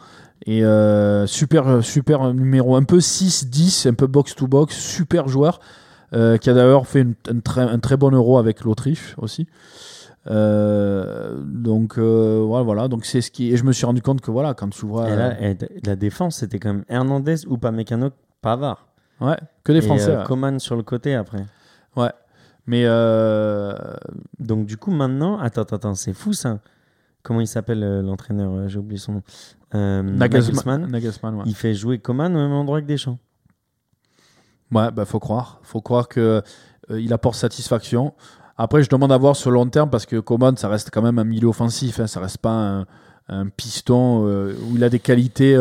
Et 0.45 0.63
euh, 0.63 1.27
super, 1.27 1.83
super 1.83 2.33
numéro, 2.33 2.75
un 2.75 2.83
peu 2.83 2.99
6-10, 2.99 3.87
un 3.89 3.93
peu 3.93 4.07
box-to-box, 4.07 4.73
super 4.75 5.27
joueur, 5.27 5.59
euh, 6.13 6.37
qui 6.37 6.49
a 6.49 6.53
d'ailleurs 6.53 6.87
fait 6.87 7.01
une- 7.01 7.15
un, 7.29 7.39
très, 7.41 7.61
un 7.61 7.79
très 7.79 7.97
bon 7.97 8.13
euro 8.13 8.37
avec 8.37 8.63
l'Autriche 8.63 9.15
aussi. 9.17 9.47
Euh, 10.27 11.39
donc 11.43 11.97
voilà, 11.97 12.63
voilà, 12.63 12.87
donc 12.87 13.05
c'est 13.05 13.21
ce 13.21 13.31
qui 13.31 13.51
et 13.53 13.57
je 13.57 13.63
me 13.63 13.71
suis 13.71 13.85
rendu 13.85 14.01
compte 14.01 14.21
que 14.21 14.31
voilà 14.31 14.53
quand 14.53 14.69
tu 14.69 14.85
vois 14.85 15.09
Et 15.09 15.15
là, 15.15 15.41
et 15.41 15.57
la 15.85 15.95
défense, 15.95 16.37
c'était 16.37 16.59
quand 16.59 16.73
même 16.73 16.83
Hernandez 16.89 17.45
ou 17.47 17.57
pas 17.57 17.71
Mécano, 17.71 18.09
Pavard. 18.41 18.87
ouais 19.21 19.37
que 19.63 19.71
des 19.71 19.79
Et, 19.79 19.81
Français 19.81 20.15
ouais. 20.17 20.23
Coman 20.25 20.59
sur 20.59 20.75
le 20.75 20.83
côté 20.83 21.15
après. 21.15 21.45
mais 22.67 22.83
euh, 22.85 23.73
Donc 24.39 24.65
du 24.65 24.77
coup 24.77 24.91
maintenant, 24.91 25.39
attends, 25.39 25.61
attends, 25.61 25.75
attends, 25.77 25.95
c'est 25.95 26.13
fou 26.13 26.33
ça. 26.33 26.59
Comment 27.23 27.41
il 27.41 27.47
s'appelle 27.47 27.83
euh, 27.83 28.01
l'entraîneur 28.01 28.51
euh, 28.53 28.67
J'ai 28.67 28.79
oublié 28.79 28.97
son 28.99 29.13
nom. 29.13 29.23
Euh, 29.75 30.01
Nagelsmann, 30.01 30.17
Nagelsmann. 30.19 30.91
Nagelsmann, 30.91 31.35
ouais. 31.35 31.43
Il 31.45 31.55
fait 31.55 31.73
jouer 31.73 31.99
Coman 31.99 32.33
au 32.35 32.39
même 32.39 32.51
endroit 32.53 32.81
que 32.81 32.87
Deschamps. 32.87 33.19
Ouais, 34.71 34.91
bah 34.91 35.05
faut 35.05 35.19
croire. 35.19 35.59
Faut 35.63 35.81
croire 35.81 36.07
que 36.07 36.41
euh, 36.91 36.99
il 37.01 37.11
apporte 37.13 37.35
satisfaction. 37.35 38.13
Après, 38.57 38.83
je 38.83 38.89
demande 38.89 39.11
à 39.11 39.17
voir 39.17 39.35
sur 39.35 39.51
le 39.51 39.55
long 39.55 39.67
terme 39.67 39.89
parce 39.89 40.05
que 40.05 40.19
Coman, 40.19 40.55
ça 40.57 40.69
reste 40.69 40.89
quand 40.91 41.01
même 41.01 41.17
un 41.19 41.23
milieu 41.23 41.47
offensif. 41.47 41.99
Hein, 41.99 42.07
ça 42.07 42.19
reste 42.19 42.37
pas 42.39 42.51
un, 42.51 42.85
un 43.27 43.47
piston 43.47 44.25
euh, 44.27 44.53
où 44.69 44.75
il 44.75 44.83
a 44.83 44.89
des 44.89 44.99
qualités. 44.99 45.55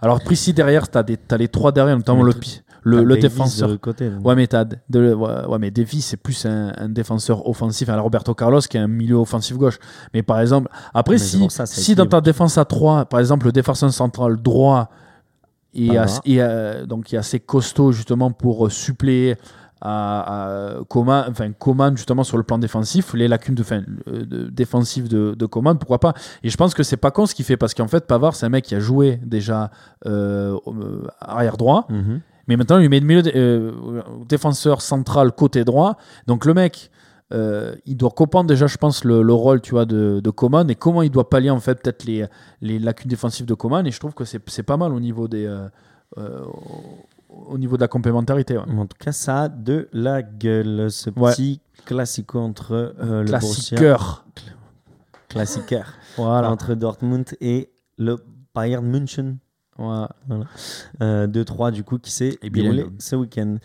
Alors, 0.00 0.20
Prissy 0.20 0.52
derrière, 0.52 0.88
t'as 0.88 1.02
des, 1.02 1.16
t'as 1.16 1.36
les 1.36 1.48
trois 1.48 1.72
derrière, 1.72 1.96
notamment 1.96 2.22
le, 2.22 2.32
pi- 2.32 2.62
le, 2.86 3.16
défenseur. 3.16 3.68
de 3.68 3.76
côté. 3.76 4.08
Ouais, 4.22 4.34
mais 4.34 4.46
t'as 4.46 4.64
de, 4.64 5.14
ouais, 5.14 5.46
ouais, 5.46 5.58
mais 5.58 5.70
Davies, 5.70 6.02
c'est 6.02 6.16
plus 6.16 6.46
un, 6.46 6.72
un 6.76 6.88
défenseur 6.88 7.48
offensif. 7.48 7.88
Alors, 7.88 8.04
Roberto 8.04 8.34
Carlos, 8.34 8.60
qui 8.60 8.76
est 8.76 8.80
un 8.80 8.86
milieu 8.88 9.16
offensif 9.16 9.56
gauche. 9.56 9.78
Mais 10.14 10.22
par 10.22 10.40
exemple, 10.40 10.70
après, 10.94 11.18
si, 11.18 11.44
ça, 11.50 11.66
si 11.66 11.94
dans 11.94 12.06
ta 12.06 12.20
défense 12.20 12.58
à 12.58 12.64
3, 12.64 13.06
par 13.06 13.20
exemple, 13.20 13.46
le 13.46 13.52
défenseur 13.52 13.92
central 13.92 14.36
droit 14.36 14.90
est, 15.74 15.96
assez, 15.96 16.20
est, 16.26 16.40
euh, 16.40 16.86
donc, 16.86 17.12
est 17.12 17.16
assez 17.16 17.40
costaud 17.40 17.92
justement 17.92 18.30
pour 18.30 18.70
suppléer 18.70 19.36
à, 19.80 20.70
à 20.70 20.84
Coman, 20.88 21.26
enfin, 21.28 21.52
Coman 21.52 21.96
justement 21.96 22.24
sur 22.24 22.38
le 22.38 22.42
plan 22.44 22.56
défensif, 22.58 23.12
les 23.14 23.28
lacunes 23.28 23.54
de, 23.54 23.62
fin, 23.62 23.82
euh, 24.08 24.24
de- 24.24 24.48
défensives 24.48 25.08
de, 25.08 25.34
de 25.38 25.46
Coman, 25.46 25.76
pourquoi 25.76 25.98
pas? 26.00 26.14
Et 26.42 26.48
je 26.48 26.56
pense 26.56 26.72
que 26.72 26.82
c'est 26.82 26.96
pas 26.96 27.10
con 27.10 27.26
ce 27.26 27.34
qu'il 27.34 27.44
fait 27.44 27.56
parce 27.58 27.74
qu'en 27.74 27.88
fait, 27.88 28.06
Pavard, 28.06 28.34
c'est 28.34 28.46
un 28.46 28.48
mec 28.48 28.64
qui 28.64 28.74
a 28.74 28.80
joué 28.80 29.20
déjà 29.22 29.70
euh, 30.06 30.56
euh, 30.66 31.06
arrière 31.20 31.56
droit. 31.56 31.86
Mhm. 31.90 32.20
Mais 32.48 32.56
maintenant, 32.56 32.78
il 32.78 32.82
lui 32.82 32.88
met 32.88 33.00
le 33.00 33.06
milieu 33.06 33.22
euh, 33.34 33.72
défenseur 34.28 34.80
central 34.82 35.32
côté 35.32 35.64
droit. 35.64 35.96
Donc 36.26 36.44
le 36.44 36.54
mec, 36.54 36.90
euh, 37.32 37.74
il 37.86 37.96
doit 37.96 38.10
comprendre 38.10 38.46
déjà, 38.48 38.66
je 38.68 38.76
pense, 38.76 39.02
le, 39.04 39.22
le 39.22 39.32
rôle 39.32 39.60
tu 39.60 39.72
vois, 39.72 39.84
de, 39.84 40.20
de 40.22 40.30
Coman 40.30 40.68
et 40.70 40.76
comment 40.76 41.02
il 41.02 41.10
doit 41.10 41.28
pallier 41.28 41.50
en 41.50 41.58
fait 41.60 41.82
peut-être 41.82 42.04
les, 42.04 42.24
les 42.60 42.78
lacunes 42.78 43.10
défensives 43.10 43.46
de 43.46 43.54
Coman. 43.54 43.84
Et 43.86 43.90
je 43.90 43.98
trouve 43.98 44.14
que 44.14 44.24
c'est 44.24 44.62
pas 44.62 44.76
mal 44.76 44.92
au 44.92 45.00
niveau 45.00 45.26
des. 45.28 45.44
euh, 45.46 45.68
au- 46.44 47.06
au 47.48 47.58
niveau 47.58 47.76
de 47.76 47.82
la 47.82 47.88
complémentarité. 47.88 48.56
ouais. 48.56 48.64
En 48.78 48.86
tout 48.86 48.96
cas, 48.98 49.12
ça 49.12 49.42
a 49.42 49.48
de 49.48 49.88
la 49.92 50.22
gueule, 50.22 50.90
ce 50.90 51.10
Ouais. 51.10 51.32
petit 51.32 51.60
classico 51.84 52.38
entre 52.38 52.94
le 52.98 53.24
Borussia. 53.24 53.76
Classiqueur. 53.76 54.24
Classiqueur. 55.28 55.92
Voilà. 56.16 56.50
Entre 56.50 56.74
Dortmund 56.74 57.26
et 57.40 57.70
le 57.98 58.16
Bayern 58.54 58.86
München. 58.86 59.36
Voilà. 59.78 60.10
Euh, 61.02 61.26
2-3 61.26 61.70
du 61.72 61.84
coup 61.84 61.98
qui 61.98 62.10
s'est 62.10 62.38
déroulé 62.62 62.82
ce 62.98 63.16
week-end. 63.16 63.56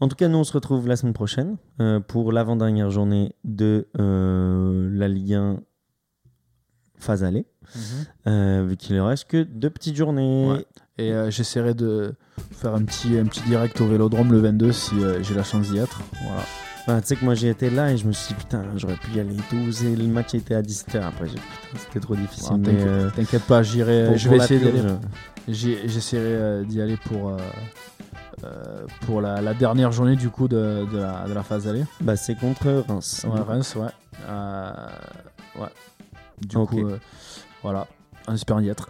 En 0.00 0.08
tout 0.08 0.16
cas, 0.16 0.28
nous 0.28 0.38
on 0.38 0.44
se 0.44 0.52
retrouve 0.52 0.88
la 0.88 0.96
semaine 0.96 1.12
prochaine 1.14 1.56
euh, 1.80 2.00
pour 2.00 2.32
l'avant-dernière 2.32 2.90
journée 2.90 3.34
de 3.44 3.86
euh, 4.00 4.90
la 4.92 5.08
Ligue 5.08 5.34
1 5.34 5.60
phase 6.98 7.22
aller, 7.22 7.44
euh, 8.26 8.64
vu 8.68 8.76
qu'il 8.76 8.96
ne 8.96 9.00
reste 9.00 9.28
que 9.28 9.42
deux 9.42 9.70
petites 9.70 9.96
journées. 9.96 10.48
Ouais. 10.50 10.66
Et 10.98 11.12
euh, 11.12 11.30
j'essaierai 11.30 11.74
de 11.74 12.14
faire 12.52 12.74
un 12.74 12.82
petit, 12.84 13.18
un 13.18 13.24
petit 13.26 13.42
direct 13.42 13.80
au 13.80 13.86
Vélodrome 13.86 14.32
le 14.32 14.38
22 14.38 14.72
si 14.72 14.94
euh, 15.02 15.22
j'ai 15.22 15.34
la 15.34 15.42
chance 15.42 15.70
d'y 15.70 15.78
être. 15.78 16.00
Voilà. 16.24 16.42
Bah, 16.86 17.00
tu 17.00 17.06
sais 17.08 17.16
que 17.16 17.24
moi 17.24 17.34
j'ai 17.34 17.48
été 17.48 17.70
là 17.70 17.92
et 17.92 17.96
je 17.96 18.06
me 18.06 18.12
suis 18.12 18.34
dit 18.34 18.40
putain, 18.40 18.62
j'aurais 18.76 18.96
pu 18.96 19.12
y 19.16 19.20
aller 19.20 19.34
et 19.34 19.42
tout. 19.50 19.84
Et 19.86 19.96
le 19.96 20.06
match 20.06 20.34
était 20.34 20.54
à 20.54 20.62
17h 20.62 21.02
après. 21.02 21.28
c'était 21.76 22.00
trop 22.00 22.14
difficile. 22.14 22.52
Ouais, 22.52 22.58
mais, 22.58 23.10
t'inquiète- 23.10 23.42
euh, 23.42 23.48
pas, 23.48 23.62
j'irai. 23.62 24.16
Je 24.18 24.28
vais 24.28 24.36
essayer 24.36 24.60
d'aller. 24.60 24.82
J'essaierai 25.48 26.34
euh, 26.34 26.64
d'y 26.64 26.80
aller 26.80 26.96
pour, 26.96 27.28
euh, 27.30 27.36
euh, 28.44 28.86
pour 29.06 29.20
la, 29.20 29.40
la 29.40 29.54
dernière 29.54 29.92
journée 29.92 30.16
du 30.16 30.30
coup 30.30 30.48
de, 30.48 30.86
de 30.90 30.98
la, 30.98 31.24
de 31.28 31.32
la 31.32 31.42
phase 31.42 31.68
aller. 31.68 31.84
Bah, 32.00 32.16
c'est 32.16 32.34
contre 32.34 32.84
Reims. 32.88 33.26
Ouais, 33.28 33.40
Reims, 33.40 33.76
ouais. 33.76 33.88
Euh, 34.28 34.70
ouais. 35.60 35.68
Du 36.40 36.56
coup, 36.56 36.86
euh, 36.88 36.98
voilà. 37.62 37.86
En 38.26 38.34
espérant 38.34 38.60
y 38.60 38.68
être. 38.68 38.88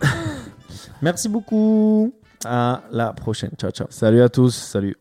Merci 1.02 1.28
beaucoup. 1.28 2.14
À 2.44 2.82
la 2.92 3.12
prochaine. 3.12 3.50
Ciao, 3.58 3.70
ciao. 3.70 3.86
Salut 3.90 4.22
à 4.22 4.28
tous. 4.28 4.54
Salut. 4.54 4.96